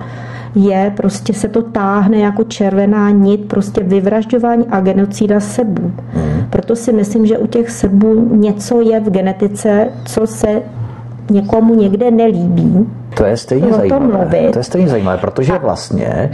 je, 0.56 0.92
prostě 0.96 1.32
se 1.34 1.48
to 1.48 1.62
táhne 1.62 2.18
jako 2.18 2.44
červená 2.44 3.10
nit, 3.10 3.48
prostě 3.48 3.82
vyvražďování 3.82 4.66
a 4.70 4.80
genocída 4.80 5.40
sebů. 5.40 5.92
Hmm. 6.12 6.46
Proto 6.50 6.76
si 6.76 6.92
myslím, 6.92 7.26
že 7.26 7.38
u 7.38 7.46
těch 7.46 7.70
sebů 7.70 8.36
něco 8.36 8.80
je 8.80 9.00
v 9.00 9.10
genetice, 9.10 9.88
co 10.04 10.26
se 10.26 10.62
někomu 11.30 11.74
někde 11.74 12.10
nelíbí. 12.10 12.86
To 13.16 13.24
je 13.24 13.36
stejně 13.36 13.72
zajímavé. 13.72 14.48
To 14.52 14.58
je 14.58 14.64
stejně 14.64 14.88
zajímavé, 14.88 15.18
protože 15.18 15.58
vlastně, 15.58 16.30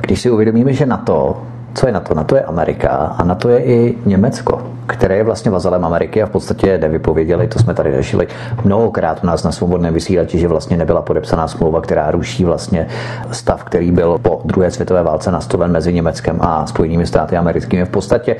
když 0.00 0.20
si 0.20 0.30
uvědomíme, 0.30 0.72
že 0.72 0.86
na 0.86 0.96
to, 0.96 1.42
co 1.74 1.86
je 1.86 1.92
na 1.92 2.00
to? 2.00 2.14
Na 2.14 2.24
to 2.24 2.36
je 2.36 2.42
Amerika 2.42 2.88
a 2.90 3.24
na 3.24 3.34
to 3.34 3.48
je 3.48 3.64
i 3.64 3.98
Německo 4.06 4.75
které 4.86 5.16
je 5.16 5.24
vlastně 5.24 5.50
vazalem 5.50 5.84
Ameriky 5.84 6.22
a 6.22 6.26
v 6.26 6.30
podstatě 6.30 6.78
nevypověděli, 6.78 7.48
to 7.48 7.58
jsme 7.58 7.74
tady 7.74 7.96
řešili 7.96 8.28
mnohokrát 8.64 9.24
u 9.24 9.26
nás 9.26 9.44
na 9.44 9.52
svobodném 9.52 9.94
vysílači, 9.94 10.38
že 10.38 10.48
vlastně 10.48 10.76
nebyla 10.76 11.02
podepsaná 11.02 11.48
smlouva, 11.48 11.80
která 11.80 12.10
ruší 12.10 12.44
vlastně 12.44 12.86
stav, 13.32 13.64
který 13.64 13.92
byl 13.92 14.18
po 14.18 14.40
druhé 14.44 14.70
světové 14.70 15.02
válce 15.02 15.30
nastolen 15.30 15.72
mezi 15.72 15.92
Německem 15.92 16.38
a 16.40 16.66
Spojenými 16.66 17.06
státy 17.06 17.36
americkými. 17.36 17.84
V 17.84 17.88
podstatě 17.88 18.36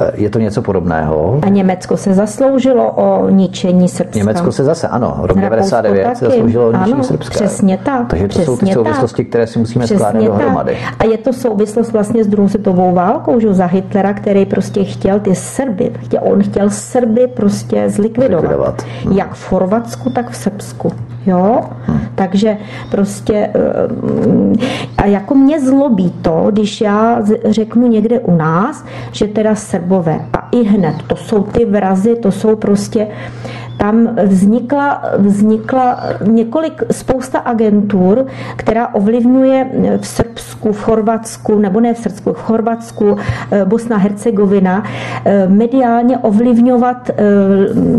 eh, 0.00 0.12
je 0.14 0.30
to 0.30 0.38
něco 0.38 0.62
podobného. 0.62 1.40
A 1.42 1.48
Německo 1.48 1.96
se 1.96 2.14
zasloužilo 2.14 2.90
o 2.90 3.28
ničení 3.30 3.88
Srbska. 3.88 4.18
Německo 4.18 4.52
se 4.52 4.64
zase, 4.64 4.88
ano, 4.88 5.18
rok 5.22 5.38
99 5.38 6.16
se 6.16 6.24
zasloužilo 6.24 6.68
o 6.68 6.72
ničení 6.72 6.92
ano, 6.92 7.04
Srbska. 7.04 7.34
Přesně 7.34 7.78
tak. 7.78 8.06
Takže 8.08 8.28
to 8.28 8.42
jsou 8.42 8.56
ty 8.56 8.72
souvislosti, 8.72 9.22
tak. 9.24 9.28
které 9.28 9.46
si 9.46 9.58
musíme 9.58 9.84
přesně 9.84 9.98
skládat 9.98 10.24
dohromady. 10.24 10.76
A 10.98 11.04
je 11.04 11.18
to 11.18 11.32
souvislost 11.32 11.92
vlastně 11.92 12.24
s 12.24 12.26
druhou 12.26 12.48
světovou 12.48 12.94
válkou, 12.94 13.40
že 13.40 13.54
za 13.54 13.66
Hitlera, 13.66 14.14
který 14.14 14.46
prostě 14.46 14.84
chtěl 14.84 15.20
ty 15.20 15.34
Srby 15.34 15.89
Chtěl, 15.98 16.20
on 16.22 16.42
chtěl 16.42 16.70
Srby 16.70 17.26
prostě 17.26 17.90
zlikvidovat. 17.90 18.40
zlikvidovat. 18.40 18.82
Hmm. 19.04 19.16
Jak 19.16 19.34
v 19.34 19.48
Chorvatsku, 19.48 20.10
tak 20.10 20.30
v 20.30 20.36
Srbsku. 20.36 20.92
Jo? 21.26 21.60
Hmm. 21.86 22.00
Takže 22.14 22.56
prostě 22.90 23.50
a 24.96 25.06
jako 25.06 25.34
mě 25.34 25.60
zlobí 25.60 26.10
to, 26.22 26.46
když 26.50 26.80
já 26.80 27.22
řeknu 27.44 27.86
někde 27.86 28.18
u 28.18 28.36
nás, 28.36 28.84
že 29.12 29.26
teda 29.26 29.54
Srbové 29.54 30.20
a 30.32 30.48
i 30.52 30.62
hned, 30.64 30.94
to 31.06 31.16
jsou 31.16 31.42
ty 31.42 31.64
vrazy, 31.64 32.16
to 32.16 32.32
jsou 32.32 32.56
prostě 32.56 33.06
tam 33.80 34.16
vznikla, 34.24 35.02
vznikla 35.18 36.00
několik, 36.26 36.82
spousta 36.90 37.38
agentur, 37.38 38.26
která 38.56 38.94
ovlivňuje 38.94 39.70
v 40.00 40.06
Srbsku, 40.06 40.72
v 40.72 40.82
Chorvatsku, 40.82 41.58
nebo 41.58 41.80
ne 41.80 41.94
v 41.94 41.98
Srbsku, 41.98 42.32
v 42.32 42.42
Chorvatsku, 42.42 43.16
eh, 43.50 43.64
Bosna, 43.64 43.96
Hercegovina, 43.96 44.84
eh, 45.24 45.48
mediálně 45.48 46.18
ovlivňovat 46.18 47.10
eh, 47.10 47.24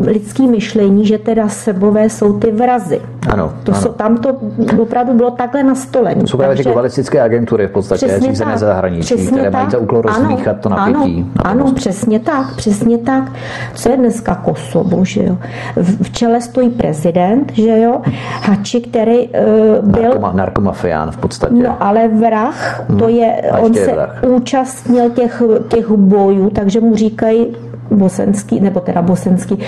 lidský 0.05 0.47
myšlení, 0.47 1.05
že 1.05 1.17
teda 1.17 1.49
Srbové 1.49 2.09
jsou 2.09 2.39
ty 2.39 2.51
vrazy. 2.51 3.01
Ano. 3.29 3.53
To 3.63 3.73
ano. 3.75 3.93
Tam 3.93 4.17
to 4.17 4.37
opravdu 4.81 5.13
bylo 5.13 5.31
takhle 5.31 5.63
nastolené. 5.63 6.27
Jsou 6.27 6.37
právě 6.37 6.57
ty 6.57 6.63
globalistické 6.63 7.21
agentury 7.21 7.67
v 7.67 7.71
podstatě, 7.71 8.19
řízené 8.19 8.57
zahraničí, 8.57 9.27
které 9.27 9.43
tak. 9.43 9.53
mají 9.53 9.69
za 9.71 9.77
úkol 9.77 10.01
rozmíchat 10.01 10.59
to 10.59 10.69
napětí. 10.69 11.31
Ano, 11.43 11.63
ano, 11.63 11.73
přesně 11.73 12.19
tak, 12.19 12.55
přesně 12.55 12.97
tak. 12.97 13.31
Co 13.73 13.89
je 13.89 13.97
dneska 13.97 14.35
Kosovo, 14.35 15.05
že 15.05 15.23
jo? 15.23 15.37
V 15.75 16.11
čele 16.11 16.41
stojí 16.41 16.69
prezident, 16.69 17.51
že 17.53 17.79
jo, 17.79 18.01
Hači, 18.41 18.81
který 18.81 19.27
uh, 19.27 19.89
byl... 19.89 20.03
Narkoma, 20.03 20.31
narkomafián 20.31 21.11
v 21.11 21.17
podstatě. 21.17 21.53
No 21.53 21.83
ale 21.83 22.07
vrah, 22.07 22.83
to 22.87 23.05
hmm. 23.05 23.15
je, 23.15 23.41
hmm. 23.51 23.63
on 23.63 23.73
se 23.73 23.93
vrah. 23.93 24.23
účastnil 24.23 25.09
těch, 25.09 25.41
těch 25.67 25.91
bojů, 25.91 26.49
takže 26.49 26.79
mu 26.79 26.95
říkají 26.95 27.55
bosenský, 27.91 28.59
nebo 28.59 28.79
teda 28.79 29.01
bosenský, 29.01 29.55
uh, 29.55 29.61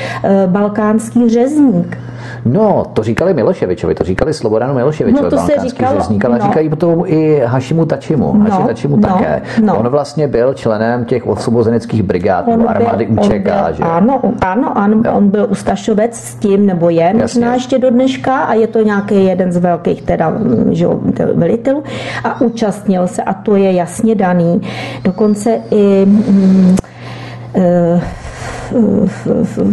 balkánský 0.51 1.29
řezník. 1.29 1.97
No, 2.45 2.83
to 2.93 3.03
říkali 3.03 3.33
Miloševičovi, 3.33 3.95
to 3.95 4.03
říkali 4.03 4.33
Slobodanu 4.33 4.73
Miloševičovi, 4.73 5.23
no, 5.23 5.29
to 5.29 5.37
se 5.37 5.51
říkalo, 5.61 5.97
řezník, 5.97 6.25
ale 6.25 6.39
no. 6.39 6.45
říkají 6.45 6.69
potom 6.69 7.03
i 7.05 7.41
Hašimu 7.45 7.85
Tačimu. 7.85 8.33
No, 8.33 8.49
Haši 8.49 8.67
Tačimu 8.67 8.95
no, 8.95 9.01
také. 9.01 9.41
No. 9.65 9.77
On 9.77 9.87
vlastně 9.87 10.27
byl 10.27 10.53
členem 10.53 11.05
těch 11.05 11.27
osvobozeneckých 11.27 12.03
brigád 12.03 12.47
on 12.47 12.65
armády 12.67 13.05
byl, 13.05 13.23
UČK, 13.23 13.41
byl, 13.41 13.53
že? 13.73 13.83
Ano, 13.83 14.21
ano, 14.41 14.77
ano, 14.77 15.01
jo. 15.05 15.11
on 15.13 15.29
byl 15.29 15.47
ustašovec 15.49 16.15
s 16.15 16.35
tím, 16.35 16.65
nebo 16.65 16.89
je 16.89 17.01
Jasně. 17.03 17.21
možná 17.21 17.53
ještě 17.53 17.79
do 17.79 17.89
dneška 17.89 18.37
a 18.37 18.53
je 18.53 18.67
to 18.67 18.81
nějaký 18.81 19.25
jeden 19.25 19.51
z 19.51 19.57
velkých 19.57 20.01
teda, 20.01 20.33
že, 20.71 20.87
velitelů 21.33 21.83
a 22.23 22.41
účastnil 22.41 23.07
se 23.07 23.23
a 23.23 23.33
to 23.33 23.55
je 23.55 23.73
jasně 23.73 24.15
daný. 24.15 24.61
Dokonce 25.03 25.61
i 25.71 26.05
mm, 26.05 26.75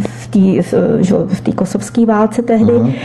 v 0.03 0.29
té 0.31 0.63
v, 0.63 1.29
v 1.35 1.55
kosovské 1.55 2.07
válce 2.07 2.43
tehdy. 2.43 3.01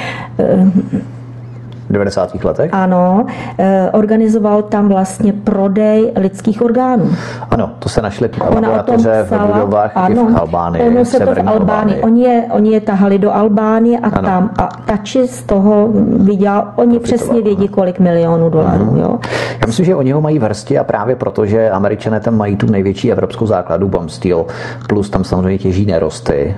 Uh-huh. 1.90 1.94
90. 1.94 2.44
letech? 2.44 2.74
Ano, 2.74 3.26
eh, 3.58 3.90
organizoval 3.92 4.62
tam 4.62 4.88
vlastně 4.88 5.34
prodej 5.34 6.12
lidských 6.16 6.62
orgánů. 6.62 7.10
Ano, 7.52 7.72
to 7.80 7.90
se 7.90 8.02
našli 8.02 8.30
laboratoře 8.42 9.26
v 9.30 9.40
budovách 9.54 9.92
ano, 9.96 10.26
v 10.26 10.38
Albánii. 10.38 10.90
Ono 10.90 11.06
se 11.06 11.20
to 11.20 11.36
v 11.36 11.50
Albánii. 11.50 12.02
Oni 12.02 12.22
je, 12.22 12.44
oni 12.52 12.74
je 12.74 12.82
tahali 12.82 13.18
do 13.20 13.34
Albánie 13.34 14.00
a 14.00 14.08
ano. 14.08 14.28
tam. 14.30 14.50
A 14.58 14.70
Tači 14.86 15.28
z 15.28 15.44
toho 15.44 15.90
viděl, 16.18 16.64
oni 16.76 17.00
přesně 17.00 17.42
vědí, 17.42 17.68
kolik 17.68 18.00
milionů 18.00 18.50
dolarů. 18.50 18.86
Uh-huh. 18.86 19.00
Jo. 19.00 19.20
Já 19.62 19.68
myslím, 19.68 19.86
že 19.86 19.96
oni 19.96 20.12
ho 20.12 20.22
mají 20.22 20.40
v 20.40 20.44
hrsti 20.44 20.80
a 20.80 20.84
právě 20.84 21.16
proto, 21.16 21.46
že 21.46 21.70
američané 21.70 22.20
tam 22.20 22.38
mají 22.38 22.56
tu 22.56 22.72
největší 22.72 23.12
evropskou 23.12 23.46
základu 23.46 23.88
bomb 23.88 24.10
steel, 24.10 24.46
plus 24.88 25.10
tam 25.10 25.24
samozřejmě 25.24 25.58
těží 25.58 25.86
nerosty. 25.86 26.56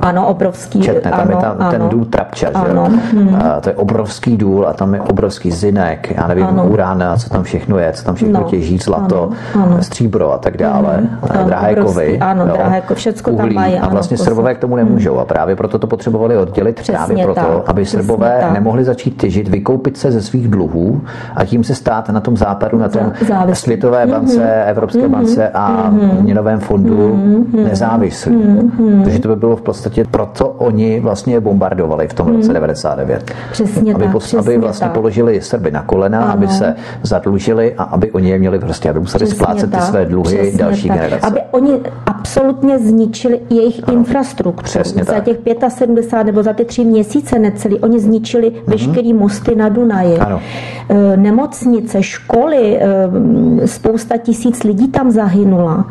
Ano, 0.00 0.26
obrovský. 0.26 0.80
Četne, 0.80 1.10
tam 1.10 1.20
ano, 1.20 1.30
je 1.30 1.36
tam 1.36 1.56
ano, 1.58 1.70
ten 1.70 1.88
důl 1.88 2.04
Trapča, 2.04 2.48
ano, 2.54 2.86
že? 2.90 3.18
Hmm. 3.18 3.38
to 3.60 3.68
je 3.68 3.74
obrovský 3.74 4.36
důl 4.36 4.61
a 4.68 4.72
tam 4.72 4.94
je 4.94 5.00
obrovský 5.00 5.50
zinek, 5.50 6.12
já 6.16 6.26
nevím, 6.26 6.46
ano. 6.46 6.66
urán, 6.66 7.04
co 7.18 7.28
tam 7.28 7.42
všechno 7.42 7.78
je, 7.78 7.92
co 7.92 8.04
tam 8.04 8.14
všechno 8.14 8.40
no, 8.40 8.46
těží, 8.46 8.78
zlato, 8.78 9.30
ano, 9.54 9.64
ano. 9.64 9.82
stříbro 9.82 10.32
a 10.32 10.38
tak 10.38 10.56
dále, 10.56 11.08
ano, 11.30 11.44
drahé 11.44 11.74
kovy. 11.74 12.18
Ano, 12.18 12.46
jo, 12.46 12.54
drahé 12.54 12.80
kovy, 12.80 12.98
všechno 12.98 13.36
tam 13.36 13.52
mají. 13.52 13.74
A 13.74 13.88
vlastně 13.88 14.16
ano, 14.16 14.24
Srbové 14.24 14.54
k 14.54 14.58
tomu 14.58 14.76
nemůžou 14.76 15.18
a 15.18 15.24
právě 15.24 15.56
proto 15.56 15.78
to 15.78 15.86
potřebovali 15.86 16.36
oddělit, 16.36 16.76
Přesně 16.76 16.94
právě 16.94 17.24
proto, 17.24 17.40
tak, 17.40 17.68
aby 17.68 17.86
Srbové 17.86 18.38
tak. 18.40 18.52
nemohli 18.52 18.84
začít 18.84 19.20
těžit, 19.20 19.48
vykoupit 19.48 19.96
se 19.96 20.12
ze 20.12 20.22
svých 20.22 20.48
dluhů 20.48 21.00
a 21.36 21.44
tím 21.44 21.64
se 21.64 21.74
stát 21.74 22.08
na 22.08 22.20
tom 22.20 22.36
západu, 22.36 22.78
na 22.78 22.88
tom 22.88 23.12
Závislý. 23.28 23.62
Světové 23.62 24.06
bance, 24.06 24.38
mm-hmm. 24.38 24.68
Evropské 24.70 24.98
mm-hmm. 24.98 25.10
bance 25.10 25.48
a 25.48 25.90
mm-hmm. 25.90 26.22
měnovém 26.22 26.60
fondu 26.60 26.96
mm-hmm. 26.96 27.64
nezávislí. 27.64 28.36
Mm-hmm. 28.36 29.02
Takže 29.02 29.18
to 29.18 29.28
by 29.28 29.36
bylo 29.36 29.56
v 29.56 29.62
podstatě 29.62 30.04
proto 30.10 30.48
oni 30.48 31.00
vlastně 31.00 31.40
bombardovali 31.40 32.08
v 32.08 32.14
tom 32.14 32.36
roce 32.36 32.52
99. 32.52 33.32
Přesně 33.52 33.94
aby, 33.94 34.04
tak, 34.04 34.12
pos, 34.12 34.34
aby 34.34 34.51
vlastně 34.58 34.86
tak. 34.86 34.94
položili 34.94 35.40
Srby 35.40 35.70
na 35.70 35.82
kolena, 35.82 36.22
ano. 36.22 36.32
aby 36.32 36.48
se 36.48 36.74
zadlužili 37.02 37.74
a 37.78 37.82
aby 37.82 38.10
oni 38.10 38.30
je 38.30 38.38
měli 38.38 38.58
prostě, 38.58 38.90
aby 38.90 39.00
museli 39.00 39.24
Přesně 39.24 39.44
splácet 39.44 39.70
tak. 39.70 39.80
ty 39.80 39.86
své 39.86 40.04
dluhy 40.04 40.38
Přesně 40.38 40.58
další 40.58 40.88
tak. 40.88 40.96
generace. 40.96 41.26
Aby 41.26 41.40
oni 41.50 41.80
absolutně 42.06 42.78
zničili 42.78 43.40
jejich 43.50 43.80
ano. 43.88 43.98
infrastrukturu. 43.98 44.64
Přesně 44.64 45.04
za 45.04 45.20
těch 45.20 45.36
75 45.68 46.24
nebo 46.24 46.42
za 46.42 46.52
ty 46.52 46.64
tři 46.64 46.84
měsíce 46.84 47.38
necelý, 47.38 47.78
oni 47.78 48.00
zničili 48.00 48.50
mm-hmm. 48.50 48.62
veškerý 48.66 49.12
mosty 49.12 49.54
na 49.54 49.68
Dunaji. 49.68 50.18
Ano. 50.18 50.40
E, 50.88 51.16
nemocnice, 51.16 52.02
školy, 52.02 52.78
e, 52.80 53.66
spousta 53.66 54.16
tisíc 54.16 54.62
lidí 54.62 54.88
tam 54.88 55.10
zahynula. 55.10 55.86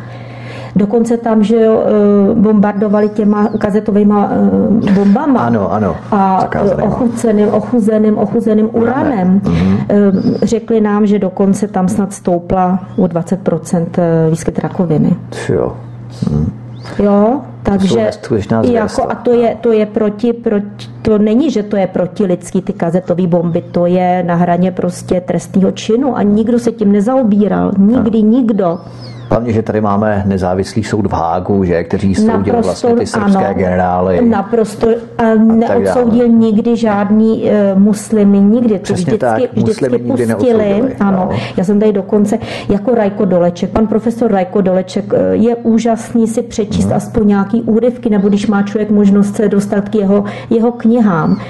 Dokonce 0.75 1.17
tam, 1.17 1.43
že 1.43 1.55
jo, 1.55 1.83
e, 2.31 2.35
bombardovali 2.35 3.09
těma 3.09 3.47
kazetovými 3.57 4.13
bombama. 4.93 5.39
Ano, 5.39 5.73
ano. 5.73 5.95
A 6.11 6.49
ochuzeným, 6.81 7.47
ochuzeným, 7.53 8.17
ochuzeným 8.17 8.69
uranem. 8.73 9.41
Mhm. 9.43 9.77
Řekli 10.43 10.81
nám, 10.81 11.05
že 11.05 11.19
dokonce 11.19 11.67
tam 11.67 11.87
snad 11.87 12.13
stoupla 12.13 12.79
o 12.97 13.07
20% 13.07 13.99
výskyt 14.29 14.59
rakoviny. 14.59 15.15
Jo. 15.49 15.77
Hmm. 16.29 16.61
Jo, 16.99 17.41
takže 17.63 18.09
jako, 18.71 19.11
a 19.11 19.15
to 19.15 19.33
je, 19.33 19.57
to 19.61 19.71
je 19.71 19.85
proti, 19.85 20.33
proti, 20.33 20.87
to 21.01 21.17
není, 21.17 21.51
že 21.51 21.63
to 21.63 21.77
je 21.77 21.87
proti 21.87 22.25
lidský 22.25 22.61
ty 22.61 22.73
kazetové 22.73 23.27
bomby, 23.27 23.63
to 23.71 23.85
je 23.85 24.23
na 24.23 24.35
hraně 24.35 24.71
prostě 24.71 25.21
trestního 25.21 25.71
činu 25.71 26.17
a 26.17 26.23
nikdo 26.23 26.59
se 26.59 26.71
tím 26.71 26.91
nezaobíral, 26.91 27.71
nikdy 27.77 28.19
ano. 28.19 28.29
nikdo. 28.29 28.79
Hlavně, 29.31 29.53
že 29.53 29.61
tady 29.61 29.81
máme 29.81 30.23
nezávislý 30.25 30.83
soud 30.83 31.07
v 31.07 31.13
Hágu, 31.13 31.63
že, 31.63 31.83
kteří 31.83 32.15
soudili 32.15 32.61
vlastně 32.61 32.95
ty 32.95 33.05
srbské 33.05 33.45
ano, 33.45 33.53
generály. 33.53 34.29
Naprosto. 34.29 34.87
A, 35.17 35.23
a 35.23 35.35
neodsoudil 35.35 36.27
nikdy 36.27 36.77
žádný 36.77 37.43
uh, 37.43 37.79
muslimy, 37.79 38.39
nikdy. 38.39 38.79
To 38.79 38.83
Přesně 38.83 39.03
vždycky, 39.03 39.17
tak, 39.17 39.53
vždycky 39.53 39.97
pustili. 39.97 40.95
Ano. 40.99 41.27
No. 41.31 41.37
Já 41.57 41.63
jsem 41.63 41.79
tady 41.79 41.91
dokonce 41.93 42.39
jako 42.69 42.95
Rajko 42.95 43.25
Doleček. 43.25 43.69
Pan 43.69 43.87
profesor 43.87 44.31
Rajko 44.31 44.61
Doleček 44.61 45.13
eh, 45.13 45.35
je 45.35 45.55
úžasný 45.55 46.27
si 46.27 46.41
přečíst 46.41 46.85
hmm. 46.85 46.95
aspoň 46.95 47.27
nějaký 47.27 47.61
úryvky, 47.61 48.09
nebo 48.09 48.29
když 48.29 48.47
má 48.47 48.63
člověk 48.63 48.91
možnost 48.91 49.35
se 49.35 49.49
dostat 49.49 49.89
k 49.89 49.95
jeho, 49.95 50.23
jeho 50.49 50.71
knihám. 50.71 51.41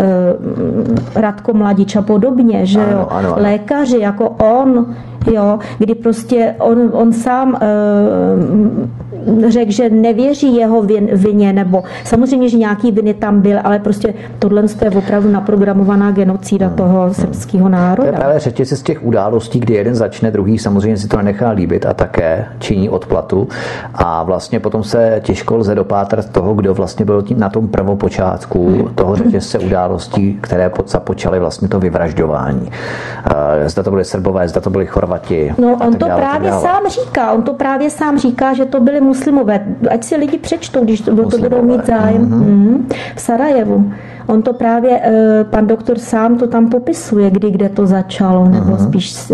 Eh, 0.00 1.20
Radko 1.20 1.54
Mladič 1.54 1.96
a 1.96 2.02
podobně, 2.02 2.66
že 2.66 2.80
ano, 2.80 2.92
jo, 2.92 3.06
ano, 3.10 3.34
ano. 3.34 3.42
lékaři 3.42 3.98
jako 3.98 4.28
on, 4.28 4.94
jo, 5.30 5.58
kdy 5.78 5.94
prostě 5.94 6.54
on, 6.58 6.90
on 6.92 7.12
sám 7.12 7.48
uh, 7.52 9.11
řekl, 9.48 9.72
že 9.72 9.90
nevěří 9.90 10.56
jeho 10.56 10.82
vin, 10.82 11.08
vině, 11.12 11.52
nebo 11.52 11.82
samozřejmě, 12.04 12.48
že 12.48 12.58
nějaký 12.58 12.92
viny 12.92 13.14
tam 13.14 13.40
byl, 13.40 13.58
ale 13.64 13.78
prostě 13.78 14.14
tohle 14.38 14.62
je 14.82 14.90
opravdu 14.90 15.30
naprogramovaná 15.30 16.10
genocída 16.10 16.66
hmm. 16.66 16.76
toho 16.76 17.14
srbského 17.14 17.68
národa. 17.68 18.02
To 18.02 18.14
je 18.14 18.20
právě 18.20 18.38
řetězec 18.38 18.78
z 18.78 18.82
těch 18.82 19.04
událostí, 19.04 19.60
kdy 19.60 19.74
jeden 19.74 19.94
začne, 19.94 20.30
druhý 20.30 20.58
samozřejmě 20.58 20.96
si 20.96 21.08
to 21.08 21.16
nenechá 21.16 21.50
líbit 21.50 21.86
a 21.86 21.94
také 21.94 22.46
činí 22.58 22.88
odplatu 22.88 23.48
a 23.94 24.22
vlastně 24.22 24.60
potom 24.60 24.84
se 24.84 25.20
těžko 25.24 25.56
lze 25.56 25.74
dopátrat 25.74 26.28
toho, 26.28 26.54
kdo 26.54 26.74
vlastně 26.74 27.04
byl 27.04 27.22
tím 27.22 27.38
na 27.38 27.48
tom 27.48 27.68
prvopočátku 27.68 28.68
hmm. 28.68 28.94
toho 28.94 29.16
řetězce 29.16 29.58
událostí, 29.58 30.38
které 30.40 30.70
započaly 30.86 31.38
vlastně 31.38 31.68
to 31.68 31.80
vyvražďování. 31.80 32.62
Uh, 32.62 33.66
zda 33.66 33.82
to 33.82 33.90
byly 33.90 34.04
Srbové, 34.04 34.48
zda 34.48 34.60
to 34.60 34.70
byly 34.70 34.86
Chorvaté, 34.86 35.12
Chorvati. 35.12 35.54
No, 35.58 35.78
on 35.86 35.94
to 35.94 36.06
dále, 36.06 36.20
právě 36.20 36.52
sám 36.52 36.82
říká, 36.88 37.32
on 37.32 37.42
to 37.42 37.54
právě 37.54 37.90
sám 37.90 38.18
říká, 38.18 38.54
že 38.54 38.64
to 38.64 38.80
byli 38.80 39.00
muslimové. 39.12 39.66
Ať 39.90 40.04
si 40.04 40.16
lidi 40.16 40.38
přečtou, 40.38 40.84
když 40.84 41.00
to, 41.00 41.30
to 41.30 41.38
budou 41.38 41.62
mít 41.62 41.86
zájem. 41.86 42.22
Mm-hmm. 42.24 42.44
Mm, 42.44 42.88
v 43.16 43.20
Sarajevu. 43.20 43.92
On 44.26 44.42
to 44.42 44.52
právě, 44.52 45.00
eh, 45.02 45.44
pan 45.44 45.66
doktor 45.66 45.98
sám 45.98 46.38
to 46.38 46.46
tam 46.46 46.68
popisuje, 46.68 47.30
kdy 47.30 47.50
kde 47.50 47.68
to 47.68 47.86
začalo, 47.86 48.48
nebo 48.48 48.72
uh-huh. 48.72 48.88
spíš 48.88 49.32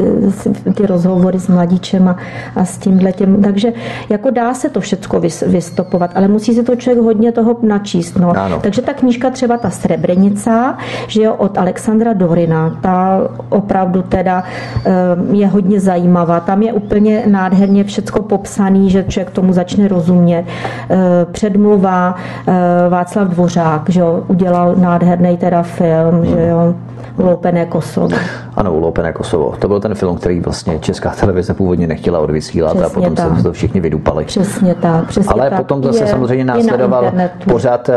ty 0.75 0.87
rozhovory 0.87 1.39
s 1.39 1.49
mladíčem 1.49 2.09
a, 2.09 2.17
a 2.57 2.65
s 2.65 2.79
tímhle 2.79 3.13
těm. 3.13 3.43
Takže 3.43 3.73
jako 4.09 4.31
dá 4.31 4.55
se 4.55 4.71
to 4.71 4.81
všechno 4.81 5.21
vystopovat, 5.47 6.11
ale 6.15 6.29
musí 6.29 6.55
se 6.55 6.63
to 6.63 6.77
člověk 6.77 7.05
hodně 7.05 7.33
toho 7.33 7.57
načíst. 7.63 8.17
No. 8.17 8.33
Takže 8.61 8.83
ta 8.83 8.93
knížka 8.93 9.31
třeba 9.31 9.59
ta 9.59 9.71
Srebrenica, 9.71 10.79
že 11.07 11.23
jo, 11.23 11.35
od 11.35 11.59
Alexandra 11.59 12.13
Dorina, 12.13 12.79
ta 12.81 13.21
opravdu 13.49 14.03
teda 14.03 14.45
eh, 14.87 14.93
je 15.31 15.47
hodně 15.47 15.81
zajímavá. 15.81 16.41
Tam 16.41 16.63
je 16.63 16.73
úplně 16.73 17.23
nádherně 17.27 17.85
všechno 17.85 18.23
popsaný, 18.23 18.91
že 18.91 19.05
člověk 19.09 19.31
tomu 19.31 19.53
začne 19.53 19.89
rozumět. 19.89 20.45
Eh, 20.91 20.97
předmluva 21.33 22.15
Václav 22.89 23.29
Dvořák, 23.29 23.91
že 23.91 24.01
jo, 24.01 24.25
udělal 24.29 24.75
nádherný 24.79 25.37
teda 25.37 25.63
film, 25.63 26.25
že 26.25 26.47
jo, 26.47 26.75
Uloupené 27.19 27.67
Kosovo. 27.67 28.09
Ano, 28.57 28.75
Uloupené 28.75 29.13
Kosovo. 29.13 29.55
To 29.59 29.69
byl 29.69 29.81
ten 29.81 29.95
film, 29.95 30.17
který 30.17 30.41
vlastně 30.41 30.79
česká 30.79 31.11
televize 31.11 31.55
původně 31.55 31.87
nechtěla 31.87 32.19
odvysílat 32.19 32.77
přesně 32.77 32.87
a 32.87 32.91
potom 32.91 33.15
tak. 33.15 33.37
se 33.37 33.43
to 33.43 33.53
všichni 33.53 33.81
vydupali. 33.81 34.25
Přesně 34.25 34.75
tak. 34.75 35.07
Přesně 35.07 35.33
Ale 35.33 35.51
tak. 35.51 35.59
potom 35.59 35.83
zase 35.85 36.05
je, 36.05 36.07
samozřejmě 36.07 36.45
následoval 36.45 37.13
na 37.17 37.25
pořád 37.49 37.89
eh, 37.89 37.95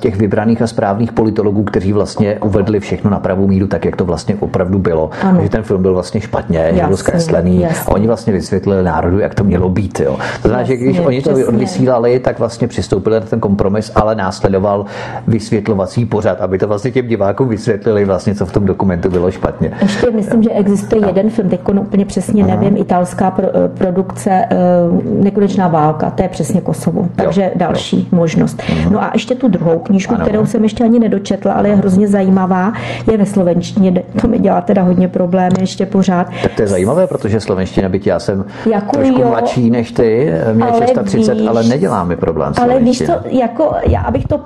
těch 0.00 0.16
vybraných 0.16 0.62
a 0.62 0.66
správných 0.66 1.12
politologů, 1.12 1.62
kteří 1.64 1.92
vlastně 1.92 2.38
uvedli 2.38 2.80
všechno 2.80 3.10
na 3.10 3.18
pravou 3.20 3.46
míru, 3.46 3.66
tak 3.66 3.84
jak 3.84 3.96
to 3.96 4.04
vlastně 4.04 4.36
opravdu 4.40 4.78
bylo. 4.78 5.10
Ano. 5.22 5.42
Že 5.42 5.48
ten 5.48 5.62
film 5.62 5.82
byl 5.82 5.94
vlastně 5.94 6.20
špatně, 6.20 6.58
jasně, 6.58 6.86
byl 6.86 6.96
zkreslený 6.96 7.60
jasně. 7.60 7.84
a 7.86 7.94
oni 7.94 8.06
vlastně 8.06 8.32
vysvětlili 8.32 8.82
národu, 8.82 9.18
jak 9.18 9.34
to 9.34 9.44
mělo 9.44 9.68
být. 9.68 10.00
Jo. 10.00 10.16
To 10.42 10.48
znamená, 10.48 10.62
že 10.68 10.76
když 10.76 10.98
oni 10.98 11.22
to 11.22 11.30
odvysílali, 11.30 12.18
tak 12.18 12.38
vlastně 12.38 12.68
přistoupili 12.68 13.20
na 13.20 13.26
ten 13.26 13.40
kompromis, 13.40 13.92
ale 13.94 14.14
následoval 14.14 14.86
vysvětlovací 15.26 16.06
pořad, 16.12 16.40
aby 16.40 16.58
to 16.58 16.68
vlastně 16.68 16.90
těm 16.90 17.06
divákům 17.08 17.48
vysvětlili 17.48 18.04
vlastně, 18.04 18.34
co 18.34 18.46
v 18.46 18.52
tom 18.52 18.66
dokumentu 18.66 19.10
bylo 19.10 19.30
špatně. 19.30 19.72
Ještě 19.82 20.10
myslím, 20.10 20.42
že 20.42 20.50
existuje 20.50 21.06
jeden 21.06 21.30
film, 21.30 21.48
teď 21.48 21.60
úplně 21.80 22.04
přesně 22.04 22.44
Aha. 22.44 22.56
nevím, 22.56 22.76
italská 22.76 23.30
pro, 23.30 23.46
eh, 23.46 23.68
produkce 23.68 24.30
eh, 24.30 24.56
Nekonečná 25.04 25.68
válka, 25.68 26.10
to 26.10 26.22
je 26.22 26.28
přesně 26.28 26.60
Kosovo. 26.60 27.08
Takže 27.16 27.42
jo, 27.42 27.50
další 27.56 27.98
jo. 28.12 28.18
možnost. 28.18 28.62
Aha. 28.68 28.90
No 28.90 29.02
a 29.02 29.10
ještě 29.14 29.34
tu 29.34 29.48
druhou 29.48 29.78
knížku, 29.78 30.14
ano. 30.14 30.24
kterou 30.24 30.46
jsem 30.46 30.62
ještě 30.62 30.84
ani 30.84 30.98
nedočetla, 30.98 31.52
ale 31.52 31.68
je 31.68 31.74
hrozně 31.74 32.08
zajímavá, 32.08 32.72
je 33.10 33.18
ve 33.18 33.26
slovenštině. 33.26 34.02
To 34.20 34.28
mi 34.28 34.38
dělá 34.38 34.60
teda 34.60 34.82
hodně 34.82 35.08
problémy 35.08 35.56
ještě 35.60 35.86
pořád. 35.86 36.26
Tak 36.42 36.52
to 36.52 36.62
je 36.62 36.68
zajímavé, 36.68 37.06
protože 37.06 37.40
slovenština, 37.40 37.88
byť 37.88 38.06
já 38.06 38.18
jsem 38.18 38.44
jako 38.70 38.96
trošku 38.96 39.20
jo, 39.20 39.28
mladší 39.28 39.70
než 39.70 39.92
ty, 39.92 40.32
mě 40.52 40.64
ale 40.64 40.86
630, 40.86 41.34
víš, 41.34 41.48
ale 41.48 41.62
nedělá 41.64 42.04
mi 42.04 42.16
problém 42.16 42.52
Ale 42.62 42.80
víš 42.80 42.98
co, 42.98 43.12
jako, 43.30 43.74
já 43.86 44.00
abych 44.00 44.26
to 44.26 44.40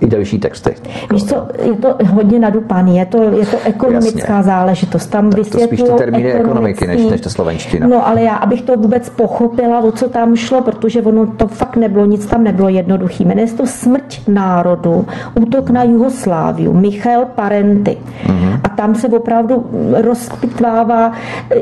i 0.00 0.06
delší 0.06 0.38
texty. 0.38 0.74
Víš 1.12 1.24
co, 1.24 1.48
je 1.62 1.74
to 1.74 1.96
hodně 2.12 2.38
nadupaný, 2.38 2.96
je 2.96 3.06
to, 3.06 3.22
je 3.22 3.46
to 3.46 3.56
ekonomická 3.64 4.34
Jasně. 4.34 4.42
záležitost. 4.42 5.06
Tam 5.06 5.30
tak 5.30 5.48
to 5.48 5.58
spíš 5.58 5.82
ty 5.82 5.90
termíny 5.98 6.32
ekonomiky, 6.32 6.86
než, 6.86 7.06
než 7.06 7.20
ta 7.20 7.30
slovenština. 7.30 7.86
No 7.86 8.08
ale 8.08 8.22
já, 8.22 8.34
abych 8.34 8.62
to 8.62 8.76
vůbec 8.76 9.08
pochopila, 9.10 9.80
o 9.80 9.92
co 9.92 10.08
tam 10.08 10.36
šlo, 10.36 10.62
protože 10.62 11.02
ono 11.02 11.26
to 11.26 11.48
fakt 11.48 11.76
nebylo, 11.76 12.06
nic 12.06 12.26
tam 12.26 12.44
nebylo 12.44 12.68
jednoduchý. 12.68 13.24
Jmenuje 13.24 13.46
to 13.46 13.66
Smrť 13.66 14.28
národu, 14.28 15.06
útok 15.34 15.70
na 15.70 15.84
Jugosláviu, 15.84 16.72
Michal 16.72 17.24
Parenty. 17.34 17.96
Mm-hmm. 18.26 18.60
A 18.64 18.68
tam 18.68 18.94
se 18.94 19.08
opravdu 19.08 19.66
rozpitvává, 19.94 21.12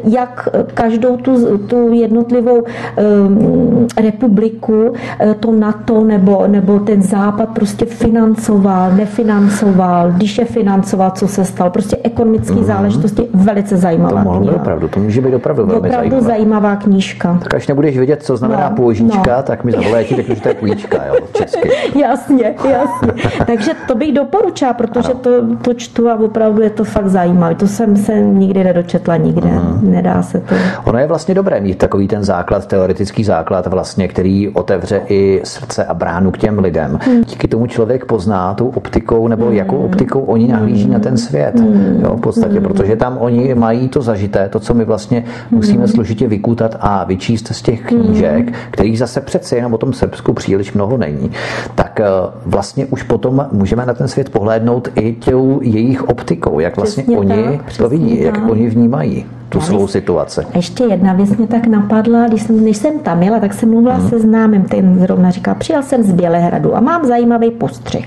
jak 0.04 0.48
každou 0.74 1.16
tu, 1.16 1.58
tu 1.58 1.92
jednotlivou 1.92 2.62
um, 2.62 3.86
republiku, 4.00 4.92
eh, 5.20 5.34
to 5.40 5.52
NATO 5.52 6.04
nebo, 6.04 6.46
nebo 6.46 6.80
ten 6.80 7.02
západ 7.02 7.48
prostě 7.48 7.84
financoval 7.84 8.26
financoval, 8.35 8.93
nefinancoval, 8.93 10.12
když 10.12 10.39
je 10.39 10.44
financoval, 10.44 11.11
co 11.11 11.28
se 11.28 11.44
stalo. 11.44 11.70
Prostě 11.70 11.97
ekonomické 12.03 12.55
mm. 12.55 12.65
záležitosti 12.65 13.28
velice 13.35 13.77
zajímavá 13.77 14.24
to 14.24 14.31
kniha. 14.31 14.55
opravdu, 14.55 14.89
to 14.89 15.01
může 15.01 15.20
být 15.20 15.35
opravdu 15.35 15.66
velmi 15.66 15.89
opravdu 15.89 16.11
zajímavá. 16.11 16.27
zajímavá 16.27 16.77
knížka. 16.77 17.39
Tak 17.43 17.55
až 17.55 17.66
nebudeš 17.66 17.97
vědět, 17.97 18.23
co 18.23 18.36
znamená 18.36 18.69
no, 18.70 18.77
půjčka, 18.77 19.36
no. 19.36 19.43
tak 19.43 19.65
mi 19.65 19.73
zavolej, 19.73 20.05
ti 20.05 20.16
řeknu, 20.16 20.35
že 20.35 20.40
to 20.40 20.48
je 20.48 20.55
půjčka, 20.55 21.05
jo, 21.07 21.15
česky. 21.32 21.70
jasně, 21.98 22.55
jasně. 22.70 23.12
Takže 23.47 23.70
to 23.89 23.94
bych 23.94 24.12
doporučila, 24.12 24.73
protože 24.73 25.15
to, 25.15 25.31
to 25.62 25.74
čtu 25.74 26.11
a 26.11 26.15
opravdu 26.15 26.62
je 26.62 26.70
to 26.70 26.85
fakt 26.85 27.09
zajímavé. 27.09 27.55
To 27.55 27.66
jsem 27.66 27.97
se 27.97 28.20
nikdy 28.20 28.65
nedočetla 28.65 29.16
nikde. 29.16 29.48
Mm. 29.48 29.90
Nedá 29.90 30.23
se 30.23 30.40
to. 30.40 30.55
Ono 30.85 30.98
je 30.98 31.07
vlastně 31.07 31.35
dobré 31.35 31.61
mít 31.61 31.78
takový 31.78 32.09
ten 32.09 32.24
základ, 32.24 32.66
teoretický 32.66 33.24
základ 33.24 33.66
vlastně, 33.66 34.09
který 34.09 34.48
otevře 34.48 35.01
i 35.09 35.40
srdce 35.44 35.85
a 35.85 35.94
bránu 35.94 36.31
k 36.31 36.39
těm 36.39 36.59
lidem. 36.59 36.98
Mm. 37.09 37.24
Díky 37.24 37.48
tomu 37.48 37.66
člověk 37.66 38.05
pozná 38.16 38.55
tou 38.55 38.68
optikou, 38.68 39.28
nebo 39.28 39.47
mm. 39.47 39.52
jakou 39.52 39.76
optikou 39.76 40.20
oni 40.20 40.48
nahlíží 40.48 40.88
na 40.88 40.98
ten 40.98 41.16
svět. 41.16 41.55
Mm. 41.60 42.01
Jo, 42.02 42.16
v 42.16 42.20
podstatě, 42.20 42.60
mm. 42.60 42.64
protože 42.64 42.97
tam 42.97 43.18
oni 43.20 43.55
mají 43.55 43.88
to 43.88 44.02
zažité, 44.02 44.48
to, 44.48 44.60
co 44.60 44.74
my 44.74 44.84
vlastně 44.84 45.24
musíme 45.51 45.88
složitě 45.88 46.28
vykutat 46.28 46.76
a 46.80 47.05
vyčíst 47.05 47.48
z 47.48 47.62
těch 47.62 47.82
knížek, 47.82 48.52
kterých 48.70 48.98
zase 48.98 49.20
přece 49.20 49.56
jenom 49.56 49.74
o 49.74 49.78
tom 49.78 49.93
Srbsku 49.93 50.32
příliš 50.32 50.72
mnoho 50.72 50.97
není. 50.97 51.30
Tak 51.74 52.01
eh, 52.01 52.05
vlastně 52.47 52.86
už 52.86 53.02
potom 53.02 53.47
můžeme 53.52 53.86
na 53.86 53.94
ten 53.94 54.09
svět 54.09 54.28
pohlédnout 54.30 54.88
i 54.97 55.12
tou 55.12 55.60
jejich 55.62 56.09
optikou, 56.09 56.60
jak 56.60 56.76
vlastně 56.76 57.02
přesně 57.02 57.18
oni 57.18 57.60
tak, 57.64 57.76
to 57.76 57.88
vidí, 57.88 58.16
tak. 58.16 58.24
jak 58.24 58.51
oni 58.51 58.68
vnímají 58.68 59.24
tu 59.48 59.60
svou 59.60 59.86
situaci. 59.86 60.40
Ještě 60.55 60.85
jedna 60.85 61.12
věc 61.12 61.31
mě 61.31 61.47
tak 61.47 61.66
napadla, 61.66 62.28
když 62.28 62.43
jsem, 62.43 62.64
než 62.64 62.77
jsem 62.77 62.98
tam 62.98 63.23
jela, 63.23 63.40
tak 63.40 63.55
jsem 63.55 63.70
mluvila 63.70 63.94
hmm. 63.94 64.09
se 64.09 64.18
známým, 64.18 64.64
ten 64.64 64.98
zrovna 64.98 65.31
říkal, 65.31 65.55
přijel 65.55 65.82
jsem 65.82 66.02
z 66.02 66.12
Bělehradu 66.12 66.77
a 66.77 66.81
mám 66.81 67.05
zajímavý 67.05 67.51
postřeh. 67.51 68.05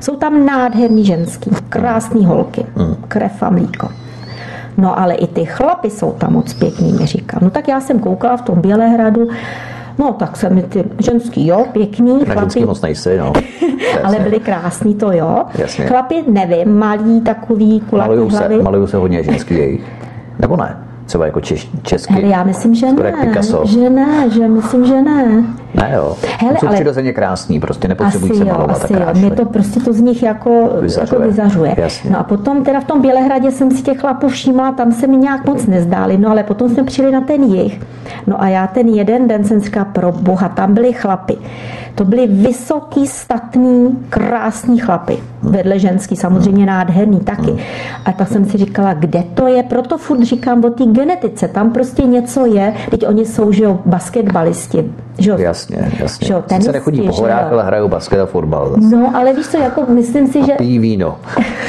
Jsou 0.00 0.16
tam 0.16 0.46
nádherný 0.46 1.04
ženský, 1.04 1.50
krásný 1.68 2.26
holky, 2.26 2.66
hmm. 2.76 2.96
krev 3.08 3.42
a 3.42 3.50
mlíko. 3.50 3.88
No 4.78 4.98
ale 4.98 5.14
i 5.14 5.26
ty 5.26 5.44
chlapy 5.44 5.90
jsou 5.90 6.12
tam 6.12 6.32
moc 6.32 6.54
pěkný, 6.54 6.92
mi 6.92 7.06
říká. 7.06 7.38
No 7.42 7.50
tak 7.50 7.68
já 7.68 7.80
jsem 7.80 7.98
koukala 7.98 8.36
v 8.36 8.42
tom 8.42 8.60
Bělehradu, 8.60 9.28
No, 9.98 10.12
tak 10.12 10.36
se 10.36 10.50
mi 10.50 10.62
ty 10.62 10.84
ženský, 10.98 11.46
jo, 11.46 11.64
pěkný. 11.72 12.18
Na 12.26 12.34
chlapy, 12.34 12.64
moc 12.64 12.80
nejsi, 12.80 13.18
no. 13.18 13.32
ale 14.02 14.18
byli 14.18 14.40
krásný, 14.40 14.94
to 14.94 15.12
jo. 15.12 15.44
Jasně. 15.58 15.86
Chlapy, 15.86 16.24
nevím, 16.28 16.78
malý, 16.78 17.20
takový, 17.20 17.80
kulatý 17.80 18.14
hlavy. 18.28 18.56
Se, 18.56 18.62
malují 18.62 18.88
se 18.88 18.96
hodně 18.96 19.22
ženský 19.22 19.54
jejich. 19.54 19.80
Nebo 20.40 20.56
ne? 20.56 20.76
Třeba 21.06 21.26
jako 21.26 21.40
češ, 21.40 21.70
česky. 21.82 22.14
Hele, 22.14 22.26
já 22.26 22.44
myslím, 22.44 22.74
že 22.74 22.86
ne. 22.92 23.12
Picasso. 23.20 23.66
Že 23.66 23.90
ne, 23.90 24.30
že 24.30 24.48
myslím, 24.48 24.86
že 24.86 25.02
ne. 25.02 25.44
Ne 25.74 25.92
jo. 25.94 26.16
Hele, 26.38 26.58
jsou 26.60 26.66
ale... 26.66 26.74
přirozeně 26.74 27.12
krásný, 27.12 27.60
prostě 27.60 27.88
nepotřebují 27.88 28.34
se 28.34 28.44
malovat 28.44 28.84
asi 28.84 28.94
tak 28.94 29.14
Mě 29.16 29.30
to 29.30 29.44
prostě 29.44 29.80
to 29.80 29.92
z 29.92 30.00
nich 30.00 30.22
jako 30.22 30.70
vyzařuje. 30.80 31.20
Jako 31.20 31.30
vyzařuje. 31.30 31.76
No 32.10 32.18
a 32.18 32.22
potom 32.22 32.64
teda 32.64 32.80
v 32.80 32.84
tom 32.84 33.02
Bělehradě 33.02 33.50
jsem 33.50 33.70
si 33.70 33.82
těch 33.82 33.98
chlapů 33.98 34.28
všímala, 34.28 34.72
tam 34.72 34.92
se 34.92 35.06
mi 35.06 35.16
nějak 35.16 35.46
moc 35.46 35.66
nezdáli, 35.66 36.18
no 36.18 36.30
ale 36.30 36.42
potom 36.42 36.68
jsme 36.68 36.82
přijeli 36.82 37.12
na 37.12 37.20
ten 37.20 37.42
jich. 37.42 37.80
No 38.26 38.42
a 38.42 38.48
já 38.48 38.66
ten 38.66 38.88
jeden 38.88 39.28
den 39.28 39.44
jsem 39.44 39.60
říkala, 39.60 39.84
pro 39.84 40.12
boha, 40.12 40.48
tam 40.48 40.74
byli 40.74 40.92
chlapy. 40.92 41.36
To 41.94 42.04
byli 42.04 42.26
vysoký, 42.26 43.06
statný, 43.06 43.98
krásní 44.08 44.78
chlapy. 44.78 45.18
Vedle 45.42 45.78
ženský, 45.78 46.16
samozřejmě 46.16 46.66
nádherný 46.66 47.20
taky. 47.20 47.56
A 48.04 48.12
tak 48.12 48.28
jsem 48.28 48.44
si 48.44 48.58
říkala, 48.58 48.94
kde 48.94 49.22
to 49.34 49.46
je? 49.46 49.62
Proto 49.62 49.98
furt 49.98 50.22
říkám 50.22 50.64
o 50.64 50.70
té 50.70 50.84
genetice. 50.84 51.48
Tam 51.48 51.70
prostě 51.70 52.02
něco 52.02 52.46
je. 52.46 52.74
Teď 52.90 53.08
oni 53.08 53.26
jsou, 53.26 53.52
že 53.52 53.64
jo, 53.64 53.78
basketbalisti. 53.86 54.92
Že 55.18 55.30
jo? 55.30 55.38
Jasně, 55.38 55.92
jasně. 55.98 56.26
Že 56.26 56.32
jo, 56.32 56.42
tenisti, 56.46 56.66
se 56.66 56.72
nechodí 56.72 57.02
po 57.02 57.12
horách, 57.12 57.52
ale 57.52 57.64
hrajou 57.64 57.88
basket 57.88 58.20
a 58.20 58.26
fotbal. 58.26 58.70
Zase. 58.70 58.96
No, 58.96 59.16
ale 59.16 59.32
víš 59.32 59.48
co, 59.48 59.58
jako 59.58 59.86
myslím 59.88 60.26
si, 60.26 60.38
a 60.38 60.46
že... 60.46 60.52
pijí 60.52 60.78
víno. 60.78 61.16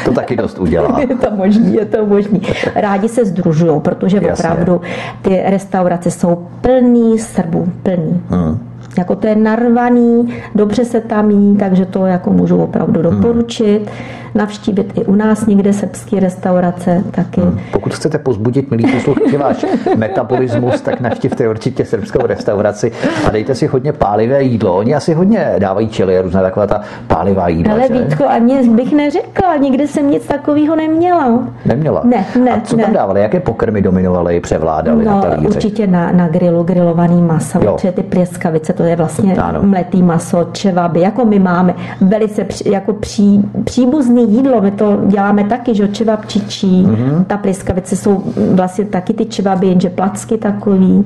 To 0.05 0.11
taky 0.11 0.35
dost 0.35 0.59
udělá. 0.59 0.99
je 1.09 1.15
to 1.15 1.31
možný, 1.35 1.73
je 1.73 1.85
to 1.85 2.05
možný. 2.05 2.41
Rádi 2.75 3.09
se 3.09 3.25
združují, 3.25 3.79
protože 3.81 4.19
jasně. 4.23 4.49
opravdu 4.49 4.81
ty 5.21 5.41
restaurace 5.45 6.11
jsou 6.11 6.47
plný 6.61 7.19
Srbů, 7.19 7.71
plný. 7.83 8.21
Hmm. 8.29 8.70
Jako 8.97 9.15
to 9.15 9.27
je 9.27 9.35
narvaný, 9.35 10.33
dobře 10.55 10.85
se 10.85 11.01
tam 11.01 11.31
jí, 11.31 11.57
takže 11.57 11.85
to 11.85 12.05
jako 12.05 12.31
můžu 12.31 12.57
opravdu 12.57 13.01
hmm. 13.01 13.11
doporučit. 13.11 13.91
Navštívit 14.35 14.93
i 14.97 15.05
u 15.05 15.15
nás 15.15 15.45
někde 15.45 15.73
srbské 15.73 16.19
restaurace 16.19 17.03
taky. 17.11 17.41
Hmm. 17.41 17.59
Pokud 17.71 17.93
chcete 17.93 18.17
pozbudit, 18.17 18.71
milí 18.71 18.91
posluchači, 18.91 19.37
váš 19.37 19.65
metabolismus, 19.95 20.81
tak 20.81 21.01
navštivte 21.01 21.49
určitě 21.49 21.85
srbskou 21.85 22.27
restauraci 22.27 22.91
a 23.27 23.29
dejte 23.29 23.55
si 23.55 23.67
hodně 23.67 23.93
pálivé 23.93 24.43
jídlo. 24.43 24.77
Oni 24.77 24.95
asi 24.95 25.13
hodně 25.13 25.55
dávají 25.59 25.87
čili, 25.87 26.21
různá 26.21 26.41
taková 26.41 26.67
ta 26.67 26.81
pálivá 27.07 27.47
jídla. 27.47 27.73
Ale 27.73 27.89
Vítko, 27.89 28.27
ani 28.27 28.69
bych 28.69 28.93
neřekla, 28.93 29.57
nikdy 29.57 29.87
jsem 29.87 30.09
nic 30.09 30.27
takového 30.27 30.75
neměla. 30.75 31.47
Neměla? 31.65 32.01
Ne, 32.03 32.25
ne. 32.43 32.51
A 32.51 32.61
co 32.61 32.77
ne. 32.77 32.83
tam 32.83 32.93
dávali? 32.93 33.21
Jaké 33.21 33.39
pokrmy 33.39 33.81
dominovaly, 33.81 34.39
převládaly 34.39 35.05
no, 35.05 35.11
na 35.11 35.21
talíři? 35.21 35.47
Určitě 35.47 35.87
na, 35.87 36.11
na 36.11 36.27
grilu 36.27 36.63
grilovaný 36.63 37.21
maso, 37.21 37.59
protože 37.59 37.91
ty 37.91 38.03
plěskavice, 38.03 38.73
to 38.73 38.83
je 38.83 38.95
vlastně 38.95 39.35
ano. 39.35 39.59
mletý 39.63 40.03
maso, 40.03 40.47
čevaby, 40.51 40.99
jako 40.99 41.25
my 41.25 41.39
máme, 41.39 41.75
velice 42.01 42.43
při, 42.43 42.69
jako 42.69 42.93
pří, 42.93 43.49
příbuzný 43.63 44.20
různé 44.21 44.37
jídlo, 44.37 44.61
my 44.61 44.71
to 44.71 44.99
děláme 45.07 45.43
taky, 45.43 45.75
že 45.75 45.87
čevap 45.87 46.25
čičí, 46.25 46.83
mm-hmm. 46.85 47.25
ta 47.25 47.37
pliskavice 47.37 47.95
jsou 47.95 48.23
vlastně 48.53 48.85
taky 48.85 49.13
ty 49.13 49.25
čevaby, 49.25 49.67
jenže 49.67 49.89
placky 49.89 50.37
takový 50.37 51.05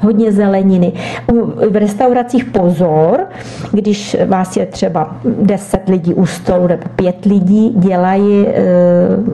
hodně 0.00 0.32
zeleniny. 0.32 0.92
V 1.70 1.76
restauracích 1.76 2.44
pozor, 2.44 3.26
když 3.72 4.16
vás 4.26 4.56
je 4.56 4.66
třeba 4.66 5.16
10 5.24 5.88
lidí 5.88 6.14
u 6.14 6.26
stolu 6.26 6.66
nebo 6.66 6.82
5 6.96 7.24
lidí, 7.24 7.72
dělají 7.76 8.46
e, 8.46 8.52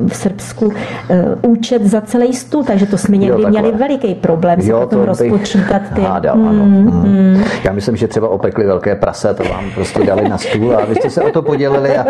v 0.09 0.17
Srbsku 0.17 0.73
e, 1.11 1.25
účet 1.43 1.87
za 1.87 2.01
celý 2.01 2.33
stůl, 2.33 2.65
takže 2.65 2.87
to 2.87 2.99
jsme 2.99 3.17
někdy 3.17 3.43
jo, 3.43 3.49
měli 3.49 3.73
veliký 3.73 4.15
problém 4.15 4.61
jo, 4.61 4.81
se 4.81 4.85
potom 4.85 5.03
rozpočítat 5.03 5.83
ty. 5.95 6.01
Hádal, 6.01 6.37
mm, 6.37 6.49
ano. 6.49 6.65
Mm. 6.65 6.85
mm. 7.05 7.45
Já 7.65 7.73
myslím, 7.73 7.97
že 7.97 8.09
třeba 8.09 8.29
opekli 8.29 8.67
velké 8.67 8.95
prase, 8.95 9.35
to 9.35 9.45
vám 9.45 9.65
prostě 9.75 10.03
dali 10.05 10.29
na 10.29 10.39
stůl 10.39 10.77
a 10.77 10.85
vy 10.85 10.95
jste 10.95 11.11
se 11.11 11.23
o 11.23 11.31
to 11.31 11.43
podělili 11.43 11.97
a 11.97 12.05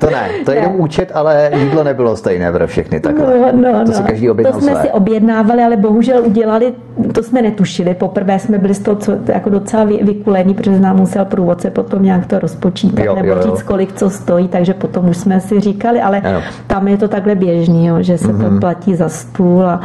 to 0.00 0.10
ne, 0.10 0.28
to 0.44 0.50
je 0.50 0.58
jenom 0.58 0.80
účet, 0.80 1.10
ale 1.14 1.50
jídlo 1.56 1.84
nebylo 1.84 2.16
stejné 2.16 2.52
pro 2.52 2.66
všechny 2.66 3.00
takhle. 3.00 3.52
No, 3.52 3.72
no, 3.72 3.84
to 3.84 3.90
no. 3.90 3.96
si 3.96 4.02
každý 4.02 4.30
objednal 4.30 4.52
To 4.52 4.60
jsme 4.60 4.72
své. 4.72 4.82
si 4.82 4.90
objednávali, 4.90 5.62
ale 5.62 5.76
bohužel 5.76 6.22
udělali, 6.26 6.72
to 7.12 7.22
jsme 7.22 7.42
netušili 7.42 7.75
tušili. 7.76 7.94
Poprvé 7.94 8.38
jsme 8.38 8.58
byli 8.58 8.74
z 8.74 8.78
toho 8.78 8.96
co, 8.96 9.12
jako 9.28 9.50
docela 9.50 9.84
vykulení, 9.84 10.54
protože 10.54 10.80
nám 10.80 10.96
musel 10.96 11.24
průvodce 11.24 11.70
potom 11.70 12.02
nějak 12.02 12.26
to 12.26 12.38
rozpočítat 12.38 13.04
jo, 13.04 13.14
nebo 13.14 13.28
jo, 13.28 13.42
říct, 13.42 13.62
kolik 13.62 13.92
co 13.92 14.10
stojí, 14.10 14.48
takže 14.48 14.74
potom 14.74 15.08
už 15.08 15.16
jsme 15.16 15.40
si 15.40 15.60
říkali, 15.60 16.00
ale 16.00 16.22
jo. 16.32 16.40
tam 16.66 16.88
je 16.88 16.96
to 16.96 17.08
takhle 17.08 17.34
běžný, 17.34 17.86
jo, 17.86 18.02
že 18.02 18.18
se 18.18 18.28
mm-hmm. 18.28 18.54
to 18.54 18.60
platí 18.60 18.94
za 18.94 19.08
stůl 19.08 19.64
a 19.64 19.80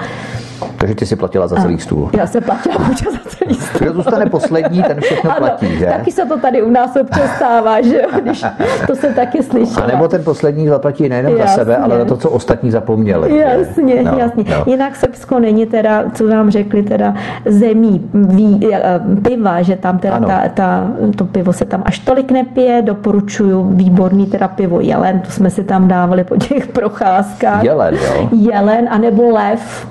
takže 0.78 0.96
ty 0.96 1.06
si 1.06 1.16
platila 1.16 1.48
za 1.48 1.56
celý 1.56 1.80
stůl. 1.80 2.10
Já 2.18 2.28
se 2.28 2.42
platila 2.42 2.76
občas 2.76 3.14
za 3.14 3.20
celý 3.30 3.56
stůl. 3.56 3.80
Kdo 3.80 3.94
zůstane 3.94 4.26
poslední, 4.26 4.84
ten 4.84 5.02
všechno 5.02 5.32
ano, 5.32 5.40
platí, 5.40 5.78
že? 5.78 5.86
Taky 5.86 6.12
se 6.12 6.26
to 6.26 6.40
tady 6.40 6.62
u 6.62 6.70
nás 6.70 6.96
občas 6.96 7.36
stává, 7.36 7.82
že 7.82 8.02
jo? 8.02 8.10
Když 8.22 8.46
to 8.88 8.96
se 8.96 9.08
taky 9.08 9.44
slyší. 9.44 9.76
A 9.76 9.88
nebo 9.88 10.08
ten 10.08 10.24
poslední 10.24 10.68
zaplatí 10.68 11.10
nejenom 11.10 11.38
jasně. 11.38 11.48
za 11.48 11.54
sebe, 11.54 11.78
ale 11.78 11.98
za 11.98 12.06
to, 12.06 12.18
co 12.18 12.30
ostatní 12.30 12.72
zapomněli. 12.72 13.38
Jasně, 13.38 14.04
no, 14.04 14.18
jasně. 14.18 14.44
No. 14.50 14.64
Jinak 14.66 14.96
Srbsko 14.96 15.40
není 15.40 15.66
teda, 15.66 16.04
co 16.14 16.28
nám 16.28 16.52
řekli, 16.52 16.84
teda 16.84 17.14
zemí 17.46 18.10
ví, 18.14 18.68
eh, 18.74 19.00
piva, 19.24 19.62
že 19.62 19.76
tam 19.76 20.00
teda 20.00 20.20
ta, 20.20 20.50
ta, 20.54 20.88
to 21.16 21.26
pivo 21.26 21.54
se 21.54 21.66
tam 21.66 21.84
až 21.86 22.00
tolik 22.00 22.32
nepije, 22.32 22.82
doporučuju 22.82 23.64
výborný 23.64 24.26
teda 24.26 24.48
pivo 24.48 24.80
Jelen, 24.80 25.20
to 25.20 25.32
jsme 25.32 25.50
si 25.50 25.64
tam 25.64 25.88
dávali 25.88 26.24
po 26.24 26.36
těch 26.38 26.68
procházkách. 26.78 27.64
Jelen, 27.64 27.96
jo? 27.96 28.30
Jelen, 28.32 28.88
anebo 28.92 29.30
lev, 29.30 29.88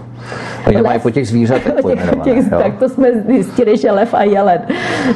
Oni 0.66 0.82
mají 0.82 1.00
po 1.00 1.10
těch 1.10 1.28
zvířatech 1.28 1.72
těch, 2.24 2.50
Tak 2.50 2.78
to 2.78 2.88
jsme 2.88 3.08
zjistili, 3.26 3.76
že 3.76 3.90
lev 3.90 4.14
a 4.14 4.22
jelen. 4.22 4.60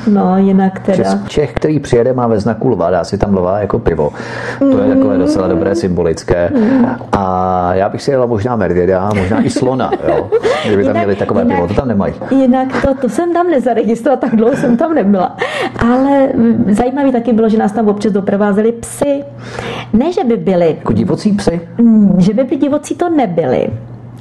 No, 0.07 0.39
jinak 0.39 0.81
teda... 0.81 0.97
Čes, 0.97 1.19
Čech, 1.29 1.53
který 1.53 1.81
přijede, 1.81 2.13
má 2.13 2.27
ve 2.27 2.41
znaku 2.41 2.69
lva, 2.69 2.91
dá 2.91 3.05
si 3.05 3.19
tam 3.19 3.37
lva 3.37 3.59
jako 3.59 3.79
pivo. 3.79 4.13
To 4.59 4.83
je 4.83 4.95
takové 4.95 5.19
docela 5.19 5.49
dobré, 5.49 5.75
symbolické. 5.75 6.51
A 7.13 7.75
já 7.75 7.89
bych 7.89 8.03
si 8.03 8.11
jela 8.11 8.27
možná 8.27 8.57
medvěda, 8.57 9.11
možná 9.15 9.43
i 9.43 9.51
slona, 9.51 9.91
jo? 10.09 10.31
Kdyby 10.67 10.85
tam 10.85 10.97
měli 10.97 11.17
takové 11.17 11.43
jinak, 11.43 11.57
pivo, 11.57 11.69
to 11.69 11.75
tam 11.75 11.89
nemají. 11.89 12.15
Jinak 12.31 12.69
to, 12.83 12.95
to 12.95 13.09
jsem 13.09 13.33
tam 13.33 13.51
nezaregistrovala, 13.51 14.21
tak 14.21 14.37
dlouho 14.37 14.57
jsem 14.57 14.77
tam 14.77 14.95
nebyla. 14.95 15.37
Ale 15.91 16.29
zajímavé 16.69 17.13
taky 17.13 17.33
bylo, 17.33 17.49
že 17.49 17.59
nás 17.59 17.73
tam 17.73 17.89
občas 17.89 18.13
doprovázeli 18.13 18.73
psy. 18.73 19.25
Ne, 19.93 20.13
že 20.13 20.25
by 20.25 20.37
byli... 20.37 20.77
Jako 20.79 20.93
divocí 20.93 21.33
psy? 21.33 21.61
Mm, 21.79 22.15
že 22.19 22.35
by 22.35 22.45
byli 22.45 22.57
divocí, 22.61 22.95
to 22.95 23.09
nebyli 23.11 23.69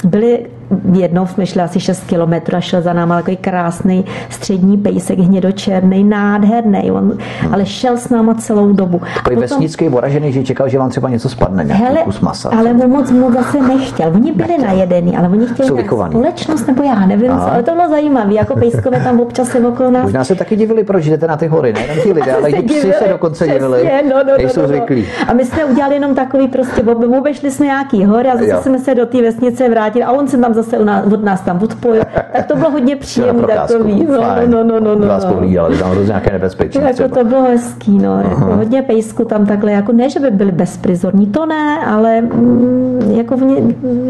byli 0.04 0.46
jednou 0.94 1.28
jsme 1.28 1.46
šli 1.46 1.62
asi 1.62 1.80
6 1.80 2.04
kilometrů 2.04 2.58
a 2.58 2.62
šel 2.62 2.82
za 2.82 2.94
náma 2.94 3.16
takový 3.16 3.38
krásný 3.38 4.06
střední 4.30 4.78
pejsek, 4.78 5.20
hnědočerný, 5.20 6.04
nádherný, 6.04 6.92
on, 6.92 7.04
hmm. 7.04 7.54
ale 7.54 7.66
šel 7.66 7.98
s 7.98 8.10
náma 8.10 8.34
celou 8.34 8.74
dobu. 8.74 9.02
Takový 9.16 9.36
potom, 9.36 9.40
vesnický 9.40 9.90
voražený, 9.90 10.32
že 10.32 10.44
čekal, 10.44 10.70
že 10.70 10.80
vám 10.80 10.90
třeba 10.90 11.10
něco 11.10 11.30
spadne, 11.30 11.64
nějaký 11.64 11.84
hele, 11.84 12.00
kus 12.04 12.20
masa. 12.20 12.50
Ale 12.50 12.70
on 12.70 12.90
moc 12.90 13.12
mu 13.12 13.34
zase 13.34 13.62
nechtěl. 13.62 14.12
Oni 14.16 14.32
byli 14.32 14.50
nechtěl. 14.50 14.68
najedení, 14.68 15.18
ale 15.18 15.30
oni 15.30 15.48
chtěli 15.48 15.86
společnost, 16.10 16.68
nebo 16.68 16.84
já 16.84 17.06
nevím, 17.06 17.32
co, 17.32 17.52
ale 17.52 17.64
to 17.64 17.72
bylo 17.72 17.90
zajímavé. 17.90 18.34
Jako 18.34 18.56
pejskové 18.56 19.00
tam 19.00 19.20
občas 19.20 19.48
se 19.48 19.60
okolo 19.68 19.92
nás. 19.92 20.04
Možná 20.04 20.24
se 20.24 20.36
taky 20.36 20.56
divili, 20.56 20.84
proč 20.84 21.06
jdete 21.06 21.28
na 21.28 21.38
ty 21.38 21.48
hory, 21.48 21.74
ne 21.74 22.02
ti 22.04 22.14
lidé, 22.14 22.34
ale 22.38 22.50
i 22.50 22.64
psi 22.64 22.94
se 23.00 23.08
dokonce 23.10 23.48
divili. 23.48 23.92
No, 24.10 24.24
no, 24.24 24.38
no, 24.44 24.50
jsou 24.50 24.62
no, 24.62 24.68
no. 24.68 25.04
A 25.28 25.34
my 25.34 25.46
jsme 25.46 25.66
udělali 25.66 25.96
jenom 25.96 26.16
takový 26.16 26.48
prostě, 26.48 26.84
obešli 27.18 27.52
jsme 27.52 27.66
nějaký 27.66 28.06
hory 28.06 28.30
a 28.30 28.38
zase 28.38 28.50
jo. 28.50 28.62
jsme 28.62 28.80
se 28.80 28.96
do 28.96 29.06
té 29.06 29.22
vesnice 29.22 29.70
vrátili 29.70 30.04
a 30.06 30.12
on 30.12 30.28
se 30.28 30.38
tam 30.38 30.54
zase 30.54 30.63
u 30.80 30.84
nás, 30.84 31.06
od 31.14 31.24
nás 31.24 31.42
tam 31.42 31.64
odpojil. 31.64 32.04
Tak 32.34 32.46
to 32.46 32.56
bylo 32.56 32.72
hodně 32.72 32.96
příjemné 32.96 33.48
takový. 33.48 34.08
No, 34.10 34.18
no, 34.48 34.64
no, 34.64 34.80
no, 34.80 34.96
no, 34.96 35.08
Vás 35.08 35.26
pohlídali, 35.26 35.78
tam 35.78 35.92
různě 35.92 36.08
nějaké 36.08 36.32
nebezpečí. 36.32 36.80
Jako 36.82 37.16
to 37.16 37.24
bylo 37.24 37.42
hezký, 37.42 37.98
no. 37.98 38.20
Jako 38.20 38.46
hodně 38.46 38.82
pejsku 38.82 39.26
tam 39.26 39.46
takhle, 39.46 39.72
jako 39.72 39.92
ne, 39.92 40.10
že 40.10 40.20
by 40.20 40.32
byli 40.32 40.52
bezprizorní, 40.52 41.28
to 41.28 41.46
ne, 41.46 41.86
ale 41.86 42.22
mm, 42.22 43.14
jako 43.18 43.38
v 43.38 43.42
ně, 43.42 43.56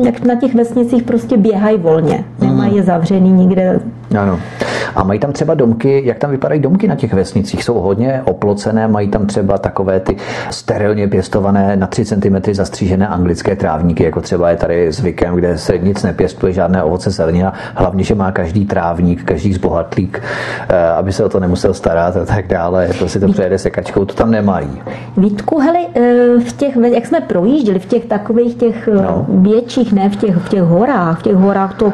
jak 0.05 0.25
na 0.25 0.35
těch 0.35 0.55
vesnicích 0.55 1.03
prostě 1.03 1.37
běhají 1.37 1.77
volně. 1.77 2.23
Nemají 2.63 2.77
je 2.77 2.83
zavřený 2.83 3.31
nikde. 3.31 3.79
Ano. 4.19 4.39
A 4.95 5.03
mají 5.03 5.19
tam 5.19 5.31
třeba 5.31 5.53
domky, 5.53 6.01
jak 6.05 6.17
tam 6.17 6.31
vypadají 6.31 6.61
domky 6.61 6.87
na 6.87 6.95
těch 6.95 7.13
vesnicích? 7.13 7.63
Jsou 7.63 7.73
hodně 7.73 8.21
oplocené, 8.25 8.87
mají 8.87 9.07
tam 9.07 9.25
třeba 9.25 9.57
takové 9.57 9.99
ty 9.99 10.17
sterilně 10.49 11.07
pěstované 11.07 11.75
na 11.75 11.87
3 11.87 12.05
cm 12.05 12.35
zastřížené 12.51 13.07
anglické 13.07 13.55
trávníky, 13.55 14.03
jako 14.03 14.21
třeba 14.21 14.49
je 14.49 14.55
tady 14.55 14.91
zvykem, 14.91 15.35
kde 15.35 15.57
se 15.57 15.77
nic 15.77 16.03
nepěstuje, 16.03 16.53
žádné 16.53 16.83
ovoce 16.83 17.09
zelenina, 17.09 17.53
hlavně, 17.75 18.03
že 18.03 18.15
má 18.15 18.31
každý 18.31 18.65
trávník, 18.65 19.23
každý 19.23 19.53
zbohatlík, 19.53 20.21
eh, 20.69 20.87
aby 20.87 21.13
se 21.13 21.23
o 21.23 21.29
to 21.29 21.39
nemusel 21.39 21.73
starat 21.73 22.17
a 22.17 22.25
tak 22.25 22.47
dále. 22.47 22.89
To 22.99 23.09
si 23.09 23.19
to 23.19 23.27
přejede 23.27 23.57
sekačkou, 23.57 24.05
to 24.05 24.13
tam 24.13 24.31
nemají. 24.31 24.81
Vítku, 25.17 25.59
hele, 25.59 25.79
eh, 25.95 26.39
v 26.39 26.53
těch, 26.53 26.75
jak 26.93 27.05
jsme 27.05 27.21
projížděli, 27.21 27.79
v 27.79 27.85
těch 27.85 28.05
takových 28.05 28.55
těch 28.55 28.87
eh, 28.87 29.01
no. 29.01 29.25
větších, 29.29 29.93
ne 29.93 30.09
v 30.09 30.15
těch, 30.15 30.35
v 30.35 30.49
těch 30.49 30.61
horách, 30.61 31.19
v 31.19 31.23
těch 31.23 31.35
horách 31.35 31.73
to 31.73 31.93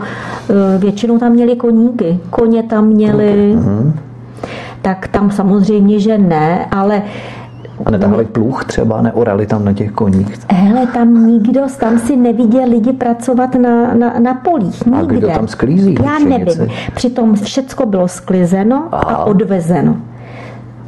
většinou 0.78 1.18
tam 1.18 1.32
měli 1.32 1.56
koníky, 1.56 2.20
koně 2.30 2.64
tam 2.64 2.86
měli, 2.88 3.56
mm-hmm. 3.56 3.92
tak 4.82 5.08
tam 5.08 5.32
samozřejmě, 5.32 6.00
že 6.00 6.18
ne, 6.18 6.66
ale 6.72 7.02
a 7.86 7.92
netahali 7.92 8.26
pluch 8.26 8.66
třeba, 8.66 9.02
neorali 9.02 9.46
tam 9.46 9.66
na 9.66 9.74
těch 9.74 9.92
koních? 9.92 10.40
Hele, 10.52 10.88
tam 10.88 11.28
nikdo, 11.28 11.62
tam 11.80 12.00
si 12.00 12.16
neviděl 12.16 12.70
lidi 12.70 12.94
pracovat 12.94 13.56
na, 13.56 13.94
na, 13.94 14.20
na 14.20 14.34
polích. 14.34 14.86
Nikde. 14.86 15.00
A 15.00 15.04
kdo 15.04 15.28
tam 15.28 15.48
sklízí? 15.48 15.96
Já 16.04 16.20
nevím. 16.20 16.68
Přitom 16.96 17.36
všecko 17.36 17.86
bylo 17.86 18.08
sklizeno 18.08 18.88
Aha. 18.92 19.16
a 19.16 19.26
odvezeno. 19.26 19.98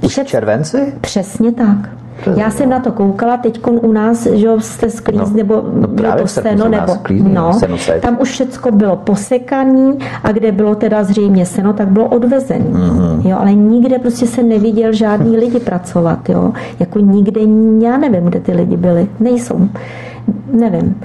Už 0.01 0.19
červenci? 0.25 0.93
Přesně 1.01 1.51
tak. 1.51 2.00
Já 2.35 2.51
jsem 2.51 2.69
na 2.69 2.79
to 2.79 2.91
koukala, 2.91 3.37
teď 3.37 3.61
u 3.67 3.91
nás, 3.91 4.27
že 4.27 4.47
jste 4.59 4.89
sklíz, 4.89 5.19
no, 5.19 5.35
nebo 5.35 5.63
no 5.73 5.87
bylo 5.87 6.11
to 6.17 6.27
seno, 6.27 6.69
nebo 6.69 6.93
sklízní, 6.93 7.33
no, 7.33 7.59
tam 8.01 8.17
už 8.21 8.29
všecko 8.29 8.71
bylo 8.71 8.95
posekaný 8.95 9.97
a 10.23 10.31
kde 10.31 10.51
bylo 10.51 10.75
teda 10.75 11.03
zřejmě 11.03 11.45
seno, 11.45 11.73
tak 11.73 11.87
bylo 11.87 12.05
odvezený. 12.05 12.65
Mm-hmm. 12.65 13.27
Jo, 13.27 13.37
ale 13.39 13.53
nikde 13.53 13.99
prostě 13.99 14.27
se 14.27 14.43
neviděl 14.43 14.93
žádný 14.93 15.37
lidi 15.37 15.59
pracovat, 15.59 16.29
jo. 16.29 16.51
Jako 16.79 16.99
nikde, 16.99 17.41
já 17.85 17.97
nevím, 17.97 18.23
kde 18.23 18.39
ty 18.39 18.51
lidi 18.51 18.77
byli. 18.77 19.07
Nejsou. 19.19 19.69
Nevím. 20.53 20.95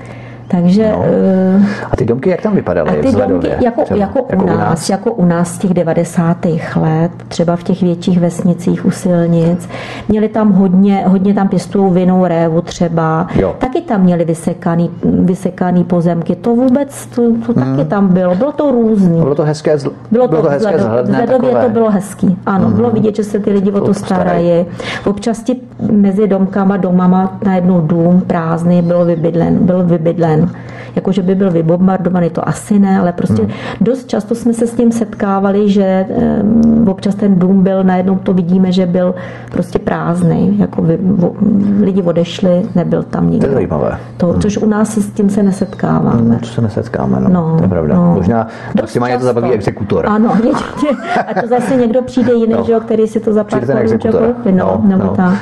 Takže, 0.48 0.92
no. 0.92 1.04
Eh, 1.04 1.66
a 1.90 1.96
ty 1.96 2.04
domky 2.04 2.30
jak 2.30 2.42
tam 2.42 2.54
vypadaly? 2.54 2.90
A 2.90 3.02
ty 3.02 3.12
domky 3.12 3.48
jako, 3.48 3.84
jako, 3.94 4.26
jako, 4.30 4.44
u 4.44 4.46
nás, 4.46 4.58
nás, 4.58 4.90
jako 4.90 5.12
u 5.12 5.24
nás 5.24 5.54
z 5.54 5.58
těch 5.58 5.74
90. 5.74 6.36
let, 6.76 7.10
třeba 7.28 7.56
v 7.56 7.62
těch 7.62 7.82
větších 7.82 8.20
vesnicích 8.20 8.86
u 8.86 8.90
silnic, 8.90 9.68
měli 10.08 10.28
tam 10.28 10.52
hodně, 10.52 11.04
hodně 11.06 11.34
tam 11.34 11.48
pěstují 11.48 11.92
vinou 11.92 12.26
révu 12.26 12.60
třeba, 12.60 13.26
jo. 13.34 13.54
taky 13.58 13.80
tam 13.80 14.02
měli 14.02 14.24
vysekaný, 14.24 14.90
vysekaný 15.02 15.84
pozemky, 15.84 16.36
to 16.36 16.54
vůbec, 16.54 17.06
to, 17.06 17.22
to 17.46 17.52
hmm. 17.52 17.76
taky 17.76 17.88
tam 17.88 18.08
bylo, 18.08 18.34
bylo 18.34 18.52
to 18.52 18.70
různý. 18.70 19.20
Bylo 19.20 19.34
to 19.34 19.44
hezké, 19.44 19.78
zl... 19.78 19.92
bylo 20.10 20.24
to, 20.24 20.30
bylo 20.30 20.42
to 20.42 20.48
hezké 20.48 20.78
zhledné, 20.78 21.26
takové... 21.26 21.64
to 21.64 21.70
bylo 21.70 21.90
hezký, 21.90 22.38
ano, 22.46 22.66
hmm. 22.66 22.76
bylo 22.76 22.90
vidět, 22.90 23.16
že 23.16 23.24
se 23.24 23.38
ty 23.38 23.50
lidi 23.50 23.72
o 23.72 23.80
to 23.80 23.94
starají. 23.94 24.66
Občas 25.06 25.42
ti 25.42 25.56
mezi 25.90 26.28
domkama, 26.28 26.76
domama 26.76 27.38
najednou 27.44 27.80
dům 27.80 28.20
prázdný 28.26 28.82
byl 28.82 29.04
vybydlen, 29.04 29.58
byl 29.58 29.84
vybydlen 29.84 30.35
den. 30.36 30.75
Jako, 30.96 31.12
že 31.12 31.22
by 31.22 31.34
byl 31.34 31.50
vybombardovaný, 31.50 32.30
to 32.30 32.48
asi 32.48 32.78
ne, 32.78 32.98
ale 33.00 33.12
prostě 33.12 33.42
hmm. 33.42 33.52
dost 33.80 34.08
často 34.08 34.34
jsme 34.34 34.52
se 34.52 34.66
s 34.66 34.74
tím 34.74 34.92
setkávali, 34.92 35.70
že 35.70 36.06
um, 36.08 36.88
občas 36.88 37.14
ten 37.14 37.38
dům 37.38 37.62
byl, 37.62 37.84
najednou 37.84 38.16
to 38.16 38.34
vidíme, 38.34 38.72
že 38.72 38.86
byl 38.86 39.14
prostě 39.52 39.78
prázdný, 39.78 40.58
jako 40.58 40.82
vy, 40.82 40.98
vo, 41.02 41.32
lidi 41.80 42.02
odešli, 42.02 42.62
nebyl 42.74 43.02
tam 43.02 43.30
nikdo. 43.30 43.46
To 43.46 43.50
je 43.50 43.54
zajímavé. 43.54 43.98
To, 44.16 44.26
hmm. 44.26 44.40
Což 44.40 44.56
u 44.58 44.66
nás 44.66 44.98
s 44.98 45.10
tím 45.10 45.30
se 45.30 45.42
nesetkáváme. 45.42 46.20
Hmm, 46.20 46.38
to 46.38 46.46
se 46.46 46.60
nesetkáme, 46.60 47.20
no. 47.20 47.30
no 47.30 47.56
to 47.56 47.64
je 47.64 47.68
pravda. 47.68 47.94
No. 47.94 48.14
Možná 48.14 48.46
maximálně 48.80 49.18
to 49.18 49.24
zabaví 49.24 49.50
exekutor. 49.50 50.06
Ano, 50.08 50.30
a 51.26 51.40
to 51.40 51.48
zase 51.48 51.76
někdo 51.76 52.02
přijde 52.02 52.32
jiný, 52.32 52.52
no. 52.52 52.64
že, 52.64 52.74
který 52.80 53.06
si 53.06 53.20
to 53.20 53.32
za 53.32 53.44
pár 53.44 53.62
no, 53.66 54.52
no, 54.52 54.82
nebo 54.84 55.04
no. 55.04 55.10
tak. 55.16 55.34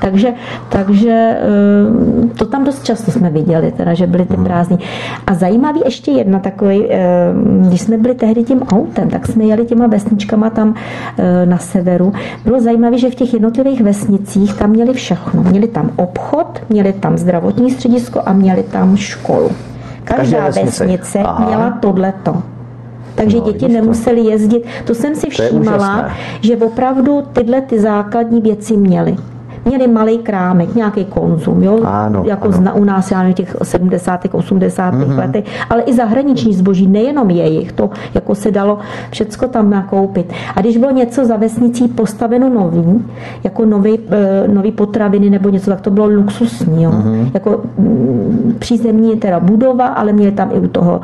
Takže, 0.00 0.28
takže 0.68 1.38
to 2.38 2.44
tam 2.44 2.64
dost 2.64 2.84
často 2.84 3.10
jsme 3.10 3.30
viděli, 3.30 3.72
teda, 3.72 3.94
že 3.94 4.06
byly 4.06 4.24
ty 4.24 4.34
hmm. 4.34 4.44
prázdní. 4.44 4.78
A 5.26 5.34
zajímavý 5.34 5.80
ještě 5.84 6.10
jedna 6.10 6.38
takový, 6.38 6.86
eh, 6.90 7.32
když 7.68 7.80
jsme 7.80 7.98
byli 7.98 8.14
tehdy 8.14 8.42
tím 8.44 8.62
autem, 8.62 9.10
tak 9.10 9.26
jsme 9.26 9.44
jeli 9.44 9.66
těma 9.66 9.86
vesničkama 9.86 10.50
tam 10.50 10.74
eh, 11.18 11.46
na 11.46 11.58
severu. 11.58 12.12
Bylo 12.44 12.60
zajímavé, 12.60 12.98
že 12.98 13.10
v 13.10 13.14
těch 13.14 13.32
jednotlivých 13.32 13.80
vesnicích 13.80 14.54
tam 14.54 14.70
měli 14.70 14.92
všechno. 14.92 15.42
Měli 15.42 15.68
tam 15.68 15.90
obchod, 15.96 16.62
měli 16.68 16.92
tam 16.92 17.18
zdravotní 17.18 17.70
středisko 17.70 18.20
a 18.26 18.32
měli 18.32 18.62
tam 18.62 18.96
školu. 18.96 19.50
Každá 20.04 20.46
vesnice 20.46 21.18
Aha. 21.18 21.46
měla 21.46 21.70
tohleto. 21.70 22.42
Takže 23.14 23.36
no, 23.36 23.44
děti 23.44 23.68
nemuseli 23.68 24.20
jezdit. 24.20 24.64
To 24.84 24.94
jsem 24.94 25.14
si 25.14 25.30
všímala, 25.30 26.10
že 26.40 26.56
opravdu 26.56 27.22
tyhle 27.32 27.60
ty 27.60 27.80
základní 27.80 28.40
věci 28.40 28.76
měly 28.76 29.16
měli 29.64 29.86
malý 29.86 30.18
krámek, 30.18 30.74
nějaký 30.74 31.04
konzum, 31.04 31.62
jo? 31.62 31.80
Ano, 31.84 32.24
jako 32.26 32.48
ano. 32.48 32.56
Zna, 32.56 32.74
u 32.74 32.84
nás 32.84 33.10
já 33.10 33.18
nevím, 33.18 33.34
těch 33.34 33.56
70. 33.62 34.20
80. 34.32 34.94
Mm-hmm. 34.94 35.18
letech, 35.18 35.44
ale 35.70 35.82
i 35.82 35.94
zahraniční 35.94 36.54
zboží, 36.54 36.86
nejenom 36.86 37.30
jejich, 37.30 37.72
to 37.72 37.90
jako 38.14 38.34
se 38.34 38.50
dalo 38.50 38.78
všecko 39.10 39.48
tam 39.48 39.70
nakoupit. 39.70 40.32
A 40.56 40.60
když 40.60 40.76
bylo 40.76 40.90
něco 40.90 41.26
za 41.26 41.36
vesnicí 41.36 41.88
postaveno 41.88 42.48
nový, 42.48 43.04
jako 43.44 43.64
nový, 43.64 43.98
e, 44.10 44.48
nový 44.48 44.72
potraviny 44.72 45.30
nebo 45.30 45.48
něco, 45.48 45.70
tak 45.70 45.80
to 45.80 45.90
bylo 45.90 46.06
luxusní, 46.06 46.82
jo? 46.82 46.90
Mm-hmm. 46.90 47.30
jako 47.34 47.60
mm, 47.78 48.56
přízemní 48.58 49.16
teda 49.16 49.40
budova, 49.40 49.86
ale 49.86 50.12
měli 50.12 50.32
tam 50.32 50.50
i 50.52 50.58
u 50.58 50.68
toho 50.68 51.00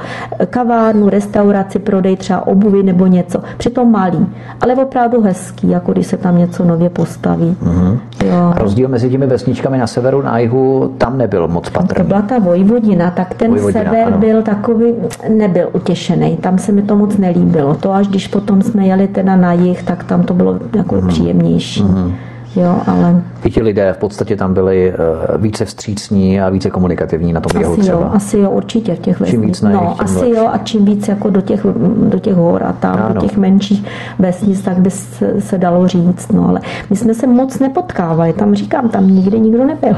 kavárnu, 0.51 1.09
restauraci, 1.09 1.78
prodej 1.78 2.16
třeba 2.16 2.47
obuvy 2.47 2.82
nebo 2.82 3.06
něco. 3.06 3.40
Přitom 3.59 3.93
malý, 3.93 4.26
ale 4.60 4.74
opravdu 4.74 5.20
hezký, 5.20 5.70
jako 5.70 5.93
když 5.93 6.06
se 6.06 6.16
tam 6.16 6.39
něco 6.39 6.64
nově 6.64 6.90
postaví. 6.90 7.56
Mm-hmm. 7.62 7.98
Jo. 8.24 8.48
A 8.57 8.59
rozdíl 8.59 8.89
mezi 8.89 9.11
těmi 9.11 9.27
vesničkami 9.27 9.79
na 9.79 9.87
severu, 9.87 10.23
na 10.23 10.39
jihu, 10.39 10.95
tam 10.99 11.19
nebyl 11.19 11.49
moc 11.49 11.70
patrný. 11.70 12.05
To 12.05 12.09
byla 12.09 12.23
ta 12.23 12.39
Vojvodina, 12.39 13.11
tak 13.11 13.35
ten 13.35 13.51
Vojvodina, 13.51 13.85
sever 13.85 14.07
ano. 14.07 14.19
byl 14.19 14.43
takový, 14.43 14.95
nebyl 15.29 15.69
utěšený. 15.73 16.37
Tam 16.37 16.59
se 16.59 16.73
mi 16.73 16.83
to 16.83 16.97
moc 16.97 17.16
nelíbilo. 17.16 17.75
To 17.75 17.93
až 17.93 18.09
když 18.09 18.29
potom 18.29 18.62
jsme 18.62 18.87
jeli 18.87 19.09
teda 19.09 19.37
na 19.37 19.53
jih, 19.53 19.83
tak 19.83 20.05
tam 20.05 20.23
to 20.23 20.35
bylo 20.35 20.59
jako 20.77 20.95
mm-hmm. 20.95 21.09
příjemnější. 21.09 21.83
Mm-hmm. 21.83 22.12
Jo, 22.59 22.76
ale... 22.86 23.22
I 23.44 23.51
ti 23.51 23.62
lidé 23.62 23.93
v 23.93 23.98
podstatě 23.98 24.36
tam 24.36 24.55
byli 24.55 24.93
uh, 24.93 25.43
více 25.43 25.64
vstřícní 25.64 26.40
a 26.40 26.48
více 26.48 26.70
komunikativní 26.70 27.32
na 27.32 27.40
tom 27.40 27.51
asi 27.51 27.59
jeho 27.59 27.76
třeba. 27.76 27.98
Jo, 27.98 28.10
asi 28.12 28.39
jo, 28.39 28.51
určitě 28.51 28.94
v 28.94 28.98
těch 28.98 29.20
vesnicích. 29.20 29.40
Čím 29.40 29.48
víc 29.48 29.62
na 29.62 29.70
no, 29.70 29.89
jich, 29.90 30.01
asi 30.01 30.30
jo, 30.30 30.48
a 30.52 30.59
čím 30.59 30.85
víc 30.85 31.09
jako 31.09 31.30
do 31.30 31.40
těch, 31.40 31.66
do 32.09 32.18
těch 32.18 32.35
hor 32.35 32.62
a 32.64 32.72
tam, 32.72 33.02
ano. 33.02 33.14
do 33.14 33.20
těch 33.20 33.36
menších 33.36 33.85
vesnic, 34.18 34.62
tak 34.62 34.78
by 34.78 34.90
se, 34.90 35.40
se 35.40 35.59
dalo 35.59 35.89
říct. 35.89 36.32
No, 36.32 36.48
ale 36.48 36.60
my 36.90 36.97
jsme 36.97 37.14
se 37.14 37.26
moc 37.26 37.59
nepotkávali. 37.59 38.32
Tam 38.32 38.55
říkám, 38.55 38.89
tam 38.89 39.09
nikdy 39.10 39.40
nikdo 39.40 39.64
nebyl. 39.64 39.97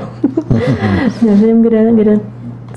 Nevím, 1.27 1.63
kde, 1.63 1.93
kde 1.93 2.21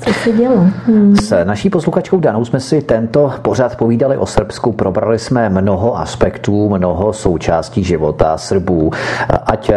co 0.06 0.12
se 0.12 0.32
dělo? 0.32 0.66
Hmm. 0.86 1.16
S 1.16 1.44
naší 1.44 1.70
posluchačkou 1.70 2.20
Danou 2.20 2.44
jsme 2.44 2.60
si 2.60 2.82
tento 2.82 3.32
pořad 3.42 3.76
povídali 3.76 4.16
o 4.16 4.26
Srbsku. 4.26 4.72
Probrali 4.72 5.18
jsme 5.18 5.48
mnoho 5.48 5.98
aspektů, 5.98 6.68
mnoho 6.68 7.12
součástí 7.12 7.84
života 7.84 8.38
Srbů. 8.38 8.90
Ať 9.46 9.70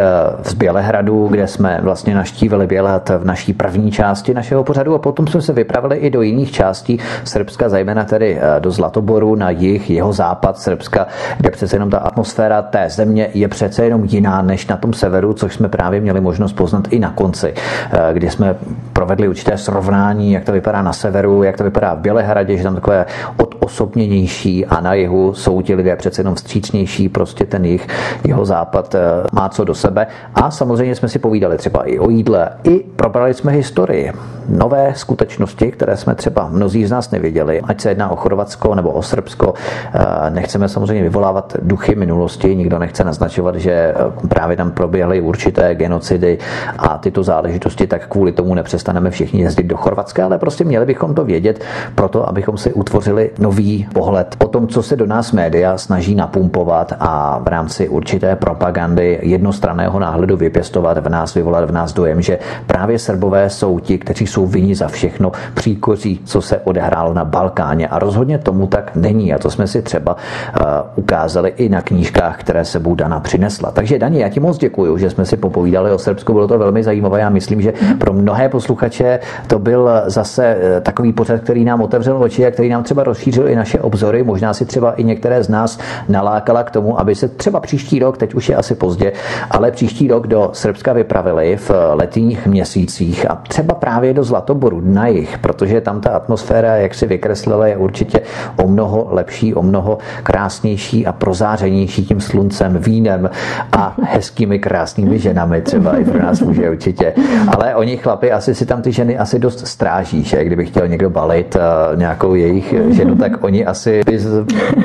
z 0.44 0.54
Bělehradu, 0.54 1.28
kde 1.28 1.46
jsme 1.46 1.78
vlastně 1.82 2.14
naštívili 2.14 2.66
Bělehrad 2.66 3.08
v 3.18 3.24
naší 3.24 3.52
první 3.52 3.90
části 3.90 4.34
našeho 4.34 4.64
pořadu 4.64 4.94
a 4.94 4.98
potom 4.98 5.26
jsme 5.26 5.42
se 5.42 5.52
vypravili 5.52 5.96
i 5.96 6.10
do 6.10 6.22
jiných 6.22 6.52
částí 6.52 6.98
Srbska, 7.24 7.68
zejména 7.68 8.04
tedy 8.04 8.38
eh, 8.40 8.60
do 8.60 8.70
Zlatoboru 8.70 9.34
na 9.34 9.50
jih, 9.50 9.90
jeho 9.90 10.12
západ 10.12 10.58
Srbska, 10.58 11.06
kde 11.36 11.50
přece 11.50 11.76
jenom 11.76 11.90
ta 11.90 11.98
atmosféra 11.98 12.62
té 12.62 12.90
země 12.90 13.28
je 13.34 13.48
přece 13.48 13.84
jenom 13.84 14.04
jiná 14.04 14.42
než 14.42 14.66
na 14.66 14.76
tom 14.76 14.92
severu, 14.92 15.32
což 15.32 15.54
jsme 15.54 15.68
právě 15.68 16.00
měli 16.00 16.20
možnost 16.20 16.52
poznat 16.52 16.88
i 16.90 16.98
na 16.98 17.10
konci, 17.10 17.54
eh, 17.54 17.98
kdy 18.12 18.30
jsme 18.30 18.56
provedli 18.92 19.28
určité 19.28 19.58
srovnání 19.58 20.17
srovnání, 20.18 20.32
jak 20.32 20.44
to 20.44 20.52
vypadá 20.52 20.82
na 20.82 20.92
severu, 20.92 21.42
jak 21.42 21.56
to 21.56 21.64
vypadá 21.64 21.94
v 21.94 21.98
Bělehradě, 21.98 22.56
že 22.56 22.62
tam 22.62 22.74
takové 22.74 23.06
odosobněnější 23.36 24.66
a 24.66 24.80
na 24.80 24.94
jihu 24.94 25.34
jsou 25.34 25.62
ti 25.62 25.74
lidé 25.74 25.96
přece 25.96 26.20
jenom 26.20 26.34
vstřícnější, 26.34 27.08
prostě 27.08 27.44
ten 27.46 27.64
jich, 27.64 27.86
jeho 28.24 28.44
západ 28.44 28.94
eh, 28.94 28.98
má 29.32 29.48
co 29.48 29.64
do 29.64 29.74
sebe. 29.74 30.06
A 30.34 30.50
samozřejmě 30.50 30.94
jsme 30.94 31.08
si 31.08 31.18
povídali 31.18 31.56
třeba 31.56 31.82
i 31.84 31.98
o 31.98 32.10
jídle, 32.10 32.50
i 32.64 32.78
probrali 32.96 33.34
jsme 33.34 33.52
historii, 33.52 34.12
nové 34.48 34.92
skutečnosti, 34.96 35.70
které 35.70 35.96
jsme 35.96 36.14
třeba 36.14 36.48
mnozí 36.48 36.86
z 36.86 36.90
nás 36.90 37.10
nevěděli, 37.10 37.60
ať 37.60 37.80
se 37.80 37.88
jedná 37.88 38.08
o 38.10 38.16
Chorvatsko 38.16 38.74
nebo 38.74 38.90
o 38.90 39.02
Srbsko. 39.02 39.54
Eh, 39.54 40.30
nechceme 40.30 40.68
samozřejmě 40.68 41.02
vyvolávat 41.02 41.56
duchy 41.62 41.94
minulosti, 41.94 42.56
nikdo 42.56 42.78
nechce 42.78 43.04
naznačovat, 43.04 43.54
že 43.56 43.72
eh, 43.72 43.94
právě 44.28 44.56
tam 44.56 44.70
proběhly 44.70 45.20
určité 45.20 45.74
genocidy 45.74 46.38
a 46.78 46.98
tyto 46.98 47.22
záležitosti, 47.22 47.86
tak 47.86 48.08
kvůli 48.08 48.32
tomu 48.32 48.54
nepřestaneme 48.54 49.10
všichni 49.10 49.40
jezdit 49.42 49.66
do 49.66 49.76
Chorvatska 49.76 49.97
Chorvatska, 49.98 50.24
ale 50.24 50.38
prostě 50.38 50.64
měli 50.64 50.86
bychom 50.86 51.14
to 51.14 51.24
vědět 51.24 51.64
proto, 51.94 52.28
abychom 52.28 52.56
si 52.56 52.72
utvořili 52.72 53.30
nový 53.38 53.88
pohled 53.92 54.36
o 54.38 54.48
tom, 54.48 54.68
co 54.68 54.82
se 54.82 54.96
do 54.96 55.06
nás 55.06 55.32
média 55.32 55.78
snaží 55.78 56.14
napumpovat 56.14 56.92
a 57.00 57.38
v 57.42 57.48
rámci 57.48 57.88
určité 57.88 58.36
propagandy 58.36 59.18
jednostranného 59.22 59.98
náhledu 59.98 60.36
vypěstovat 60.36 60.98
v 60.98 61.08
nás, 61.08 61.34
vyvolat 61.34 61.70
v 61.70 61.72
nás 61.72 61.92
dojem, 61.92 62.22
že 62.22 62.38
právě 62.66 62.98
Srbové 62.98 63.50
jsou 63.50 63.78
ti, 63.78 63.98
kteří 63.98 64.26
jsou 64.26 64.46
vinni 64.46 64.74
za 64.74 64.88
všechno 64.88 65.32
příkoří, 65.54 66.20
co 66.24 66.40
se 66.42 66.58
odehrálo 66.58 67.14
na 67.14 67.24
Balkáně. 67.24 67.88
A 67.88 67.98
rozhodně 67.98 68.38
tomu 68.38 68.66
tak 68.66 68.94
není. 68.94 69.34
A 69.34 69.38
to 69.38 69.50
jsme 69.50 69.66
si 69.66 69.82
třeba 69.82 70.14
uh, 70.14 70.66
ukázali 70.96 71.50
i 71.56 71.68
na 71.68 71.82
knížkách, 71.82 72.40
které 72.40 72.64
sebou 72.64 72.94
Dana 72.94 73.20
přinesla. 73.20 73.70
Takže 73.70 73.98
Dani, 73.98 74.20
já 74.20 74.28
ti 74.28 74.40
moc 74.40 74.58
děkuji, 74.58 74.98
že 74.98 75.10
jsme 75.10 75.26
si 75.26 75.36
popovídali 75.36 75.90
o 75.90 75.98
Srbsku. 75.98 76.32
Bylo 76.32 76.48
to 76.48 76.58
velmi 76.58 76.82
zajímavé. 76.82 77.20
Já 77.20 77.30
myslím, 77.30 77.60
že 77.60 77.72
pro 77.98 78.12
mnohé 78.12 78.48
posluchače 78.48 79.20
to 79.46 79.58
byl 79.58 79.87
zase 80.06 80.46
eh, 80.46 80.80
takový 80.80 81.12
pořad, 81.12 81.40
který 81.40 81.64
nám 81.64 81.80
otevřel 81.80 82.22
oči 82.22 82.46
a 82.46 82.50
který 82.50 82.68
nám 82.68 82.82
třeba 82.82 83.04
rozšířil 83.04 83.48
i 83.48 83.56
naše 83.56 83.80
obzory. 83.80 84.22
Možná 84.22 84.54
si 84.54 84.64
třeba 84.64 84.92
i 84.92 85.04
některé 85.04 85.42
z 85.42 85.48
nás 85.48 85.78
nalákala 86.08 86.62
k 86.62 86.70
tomu, 86.70 87.00
aby 87.00 87.14
se 87.14 87.28
třeba 87.28 87.60
příští 87.60 87.98
rok, 87.98 88.18
teď 88.18 88.34
už 88.34 88.48
je 88.48 88.56
asi 88.56 88.74
pozdě, 88.74 89.12
ale 89.50 89.70
příští 89.70 90.08
rok 90.08 90.26
do 90.26 90.50
Srbska 90.52 90.92
vypravili 90.92 91.56
v 91.56 91.70
letních 91.92 92.46
měsících 92.46 93.30
a 93.30 93.34
třeba 93.48 93.74
právě 93.74 94.14
do 94.14 94.24
Zlatoboru 94.24 94.80
na 94.84 95.06
jich, 95.06 95.38
protože 95.38 95.80
tam 95.80 96.00
ta 96.00 96.10
atmosféra, 96.10 96.76
jak 96.76 96.94
si 96.94 97.06
vykreslila, 97.06 97.66
je 97.66 97.76
určitě 97.76 98.20
o 98.56 98.68
mnoho 98.68 99.08
lepší, 99.10 99.54
o 99.54 99.62
mnoho 99.62 99.98
krásnější 100.22 101.06
a 101.06 101.12
prozářenější 101.12 102.06
tím 102.06 102.20
sluncem, 102.20 102.76
vínem 102.78 103.30
a 103.72 103.96
hezkými 104.02 104.58
krásnými 104.58 105.18
ženami 105.18 105.60
třeba 105.60 105.96
i 105.96 106.04
pro 106.04 106.22
nás 106.22 106.40
může 106.40 106.70
určitě. 106.70 107.14
Ale 107.56 107.74
oni 107.74 107.96
chlapi 107.96 108.32
asi 108.32 108.54
si 108.54 108.66
tam 108.66 108.82
ty 108.82 108.92
ženy 108.92 109.18
asi 109.18 109.38
dost 109.38 109.66
stráží, 109.78 110.22
že 110.22 110.44
kdyby 110.44 110.66
chtěl 110.66 110.88
někdo 110.88 111.10
balit 111.10 111.56
eh, 111.56 111.96
nějakou 111.96 112.34
jejich 112.34 112.74
ženu, 112.90 113.16
tak 113.16 113.32
oni 113.44 113.66
asi 113.66 114.00
by 114.06 114.18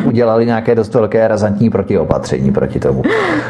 udělali 0.06 0.46
nějaké 0.46 0.76
dost 0.76 0.94
velké 0.94 1.28
razantní 1.28 1.70
protiopatření 1.70 2.52
proti 2.52 2.80
tomu. 2.80 3.02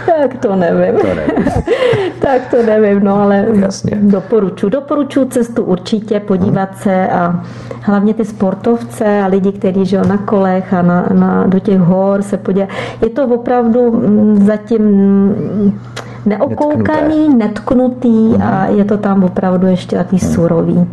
Tak 0.05 0.37
to 0.39 0.55
nevím. 0.55 0.99
To 1.01 1.07
nevím. 1.07 1.53
tak 2.19 2.41
to 2.51 2.63
nevím, 2.63 3.03
no 3.03 3.21
ale 3.21 3.45
Jasně. 3.59 3.97
doporučuji. 4.01 4.69
Doporučuji 4.69 5.25
cestu 5.25 5.63
určitě 5.63 6.19
podívat 6.19 6.69
hmm. 6.69 6.79
se 6.79 7.07
a 7.07 7.43
hlavně 7.81 8.13
ty 8.13 8.25
sportovce 8.25 9.21
a 9.21 9.27
lidi, 9.27 9.51
kteří 9.51 9.85
žil 9.85 10.03
na 10.03 10.17
kolech 10.17 10.73
a 10.73 10.81
na, 10.81 11.09
na, 11.13 11.47
do 11.47 11.59
těch 11.59 11.79
hor 11.79 12.21
se 12.21 12.37
podívat. 12.37 12.69
Je 13.01 13.09
to 13.09 13.27
opravdu 13.27 13.91
mm, 13.91 14.45
zatím 14.45 14.83
neokoukaný, 16.25 17.35
netknutý 17.37 18.35
a 18.43 18.65
je 18.65 18.85
to 18.85 18.97
tam 18.97 19.23
opravdu 19.23 19.67
ještě 19.67 19.95
takový 19.95 20.21
hmm. 20.21 20.33
surový. 20.33 20.87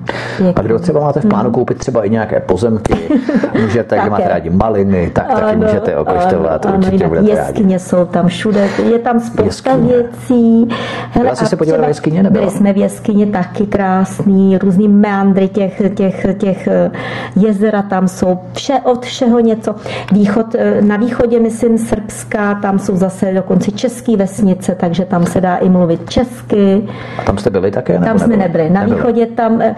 A 0.56 0.62
kdo 0.62 0.78
třeba 0.78 1.00
máte 1.00 1.20
v 1.20 1.26
plánu 1.26 1.48
hmm. 1.48 1.54
koupit 1.54 1.78
třeba 1.78 2.04
i 2.04 2.10
nějaké 2.10 2.40
pozemky, 2.40 2.94
můžete, 3.62 3.96
jak 3.96 4.10
máte 4.10 4.28
rádi 4.28 4.50
maliny, 4.50 5.10
tak 5.14 5.26
ano, 5.30 5.40
taky 5.40 5.56
můžete 5.56 5.96
okoštovat, 5.96 6.66
ano, 6.66 6.76
určitě 6.78 7.04
ano, 7.04 7.08
budete 7.08 7.30
jeskyně 7.30 7.74
rádi. 7.74 7.78
jsou 7.78 8.04
tam 8.04 8.26
všude, 8.26 8.68
je 8.90 8.98
tam 8.98 9.20
spousta 9.20 9.70
jeskyně. 9.70 9.88
věcí. 9.88 10.68
Hele, 11.10 11.36
jsi 11.36 11.46
se 11.46 11.56
podívala 11.56 11.88
jeskyně? 11.88 12.22
Nebyla? 12.22 12.44
Byli 12.46 12.56
jsme 12.56 12.72
v 12.72 12.76
jeskyně 12.76 13.26
taky 13.26 13.66
krásný, 13.66 14.58
různý 14.58 14.88
meandry 14.88 15.48
těch, 15.48 15.82
těch, 15.94 16.26
těch 16.38 16.66
eh, 16.66 16.90
jezera 17.36 17.82
tam 17.82 18.08
jsou, 18.08 18.38
vše 18.52 18.74
od 18.84 19.04
všeho 19.04 19.40
něco. 19.40 19.74
Východ, 20.12 20.54
eh, 20.58 20.82
na 20.82 20.96
východě, 20.96 21.40
myslím, 21.40 21.78
Srbska, 21.78 22.54
tam 22.54 22.78
jsou 22.78 22.96
zase 22.96 23.32
dokonce 23.34 23.70
české 23.70 24.16
vesnice, 24.16 24.74
takže 24.74 25.04
tam 25.04 25.19
tam 25.20 25.32
se 25.32 25.40
dá 25.40 25.56
i 25.56 25.68
mluvit 25.68 26.10
česky. 26.10 26.88
A 27.18 27.22
tam 27.22 27.38
jste 27.38 27.50
byli 27.50 27.70
také? 27.70 27.92
Nebo 27.92 28.04
tam 28.04 28.18
jsme 28.18 28.36
nebyli. 28.36 28.70
Na 28.70 28.80
nebyli. 28.80 28.96
východě 28.96 29.26
tam, 29.26 29.62
eh, 29.62 29.74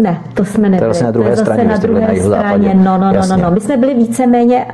ne, 0.00 0.18
to 0.34 0.44
jsme 0.44 0.68
nebyli. 0.68 0.78
To 0.78 0.84
je 0.84 0.88
vlastně 0.88 1.04
na 1.04 1.10
druhé 1.10 1.30
to 1.30 1.40
je 1.40 1.44
straně, 1.44 1.64
na 1.64 1.76
druhé 1.76 2.00
na 2.00 2.14
straně. 2.14 2.74
No, 2.74 2.98
no, 2.98 3.12
no, 3.12 3.20
no, 3.28 3.36
no. 3.36 3.50
My 3.50 3.60
jsme 3.60 3.76
byli 3.76 3.94
víceméně 3.94 4.66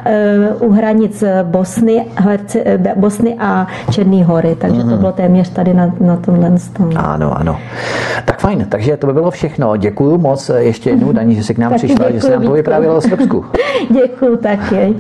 uh, 0.61 0.69
u 0.69 0.73
hranic 0.73 1.25
Bosny, 1.43 2.07
Herce, 2.17 2.63
eh, 2.65 2.95
Bosny 2.97 3.37
a 3.39 3.67
Černý 3.91 4.25
hory, 4.25 4.57
takže 4.61 4.81
mm-hmm. 4.81 4.85
to 4.85 4.91
mhm. 4.91 4.99
bylo 4.99 5.13
téměř 5.13 5.51
tady 5.51 5.75
na, 5.75 5.95
na 6.01 6.17
tomhle 6.17 6.59
stolu. 6.59 6.91
Ano, 6.97 7.41
ano. 7.41 7.59
Tak 8.25 8.41
fajn, 8.41 8.67
takže 8.69 8.97
to 8.97 9.07
by 9.07 9.13
bylo 9.13 9.31
všechno. 9.31 9.77
Děkuji 9.77 10.19
moc 10.19 10.51
ještě 10.57 10.91
jednou, 10.91 11.13
Daní, 11.13 11.35
že 11.35 11.45
jsi 11.45 11.55
k 11.55 11.59
nám 11.59 11.75
přišla, 11.75 12.11
že 12.11 12.21
jsi 12.21 12.31
nám 12.31 12.43
povyprávěla 12.43 12.95
o 12.95 13.01
Srbsku. 13.01 13.45
Děkuji 13.91 14.37
taky. 14.37 14.95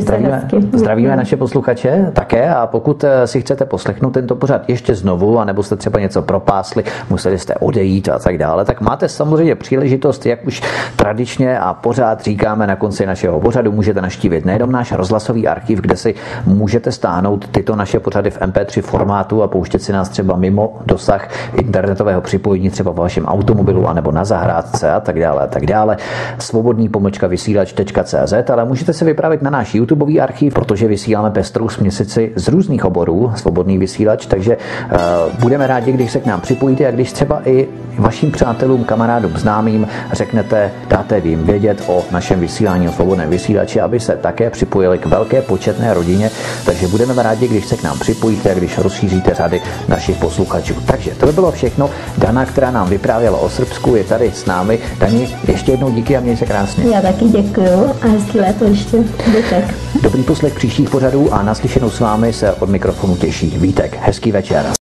Zdravíme, 0.00 0.48
zdravíme 0.72 1.16
naše 1.16 1.36
posluchače 1.36 2.10
také 2.12 2.48
a 2.48 2.66
pokud 2.66 3.04
si 3.24 3.40
chcete 3.40 3.64
poslechnout 3.64 4.10
ten 4.10 4.26
tento 4.28 4.40
pořad 4.40 4.68
ještě 4.68 4.94
znovu, 4.94 5.38
anebo 5.38 5.62
jste 5.62 5.76
třeba 5.76 6.00
něco 6.00 6.22
propásli, 6.22 6.84
museli 7.10 7.38
jste 7.38 7.54
odejít 7.54 8.08
a 8.08 8.18
tak 8.18 8.38
dále, 8.38 8.64
tak 8.64 8.80
máte 8.80 9.08
samozřejmě 9.08 9.54
příležitost, 9.54 10.26
jak 10.26 10.46
už 10.46 10.62
tradičně 10.96 11.58
a 11.58 11.74
pořád 11.74 12.24
říkáme 12.24 12.66
na 12.66 12.76
konci 12.76 13.06
našeho 13.06 13.40
pořadu, 13.40 13.72
můžete 13.72 14.00
naštívit 14.00 14.44
nejenom 14.44 14.72
náš 14.72 14.92
rozhlasový 14.92 15.48
archiv, 15.48 15.80
kde 15.80 15.96
si 15.96 16.14
můžete 16.46 16.92
stáhnout 16.92 17.48
tyto 17.48 17.76
naše 17.76 18.00
pořady 18.00 18.30
v 18.30 18.40
MP3 18.40 18.82
formátu 18.82 19.42
a 19.42 19.48
pouštět 19.48 19.82
si 19.82 19.92
nás 19.92 20.08
třeba 20.08 20.36
mimo 20.36 20.76
dosah 20.86 21.28
internetového 21.54 22.20
připojení, 22.20 22.70
třeba 22.70 22.90
v 22.92 22.96
vašem 22.96 23.24
automobilu 23.26 23.88
anebo 23.88 24.12
na 24.12 24.24
zahrádce 24.24 24.92
a 24.92 25.00
tak 25.00 25.20
dále 25.20 25.42
a 25.42 25.46
tak 25.46 25.66
dále. 25.66 25.96
Svobodný 26.38 26.88
pomlčka 26.88 27.26
vysílač.cz, 27.26 28.50
ale 28.52 28.64
můžete 28.64 28.92
se 28.92 29.04
vypravit 29.04 29.42
na 29.42 29.50
náš 29.50 29.74
YouTubeový 29.74 30.20
archiv, 30.20 30.54
protože 30.54 30.88
vysíláme 30.88 31.30
pestrou 31.30 31.68
směsici 31.68 32.32
z 32.36 32.48
různých 32.48 32.84
oborů. 32.84 33.32
Svobodný 33.36 33.78
vysílač 33.78 34.17
posluchač, 34.18 34.26
takže 34.26 34.56
uh, 34.56 35.40
budeme 35.40 35.66
rádi, 35.66 35.92
když 35.92 36.12
se 36.12 36.20
k 36.20 36.26
nám 36.26 36.40
připojíte 36.40 36.86
a 36.86 36.90
když 36.90 37.12
třeba 37.12 37.48
i 37.48 37.68
vašim 37.98 38.30
přátelům, 38.30 38.84
kamarádům, 38.84 39.36
známým 39.36 39.88
řeknete, 40.12 40.70
dáte 40.88 41.18
jim 41.24 41.44
vědět 41.44 41.82
o 41.86 42.04
našem 42.10 42.40
vysílání, 42.40 42.88
o 42.88 42.92
svobodném 42.92 43.30
vysílači, 43.30 43.80
aby 43.80 44.00
se 44.00 44.16
také 44.16 44.50
připojili 44.50 44.98
k 44.98 45.06
velké 45.06 45.42
početné 45.42 45.94
rodině. 45.94 46.30
Takže 46.64 46.88
budeme 46.88 47.22
rádi, 47.22 47.48
když 47.48 47.66
se 47.66 47.76
k 47.76 47.82
nám 47.82 47.98
připojíte 47.98 48.50
a 48.50 48.54
když 48.54 48.78
rozšíříte 48.78 49.34
řady 49.34 49.60
našich 49.88 50.16
posluchačů. 50.16 50.74
Takže 50.86 51.10
to 51.10 51.26
by 51.26 51.32
bylo 51.32 51.52
všechno. 51.52 51.90
Dana, 52.18 52.46
která 52.46 52.70
nám 52.70 52.88
vyprávěla 52.88 53.38
o 53.38 53.50
Srbsku, 53.50 53.96
je 53.96 54.04
tady 54.04 54.32
s 54.34 54.46
námi. 54.46 54.78
Dani, 54.98 55.28
ještě 55.48 55.72
jednou 55.72 55.90
díky 55.90 56.16
a 56.16 56.20
měj 56.20 56.36
se 56.36 56.46
krásně. 56.46 56.84
Já 56.94 57.00
taky 57.00 57.24
děkuju 57.24 57.90
a 58.02 58.06
hezký 58.06 58.40
léto 58.40 58.64
ještě. 58.64 58.96
Vítek. 59.26 59.74
Dobrý 60.02 60.22
poslech 60.22 60.54
příštích 60.54 60.90
pořadů 60.90 61.34
a 61.34 61.42
naslyšenou 61.42 61.90
s 61.90 62.00
vámi 62.00 62.32
se 62.32 62.52
od 62.52 62.68
mikrofonu 62.68 63.16
těší 63.16 63.58
Vítek. 63.58 63.98
Hezký 64.08 64.32
večer. 64.32 64.77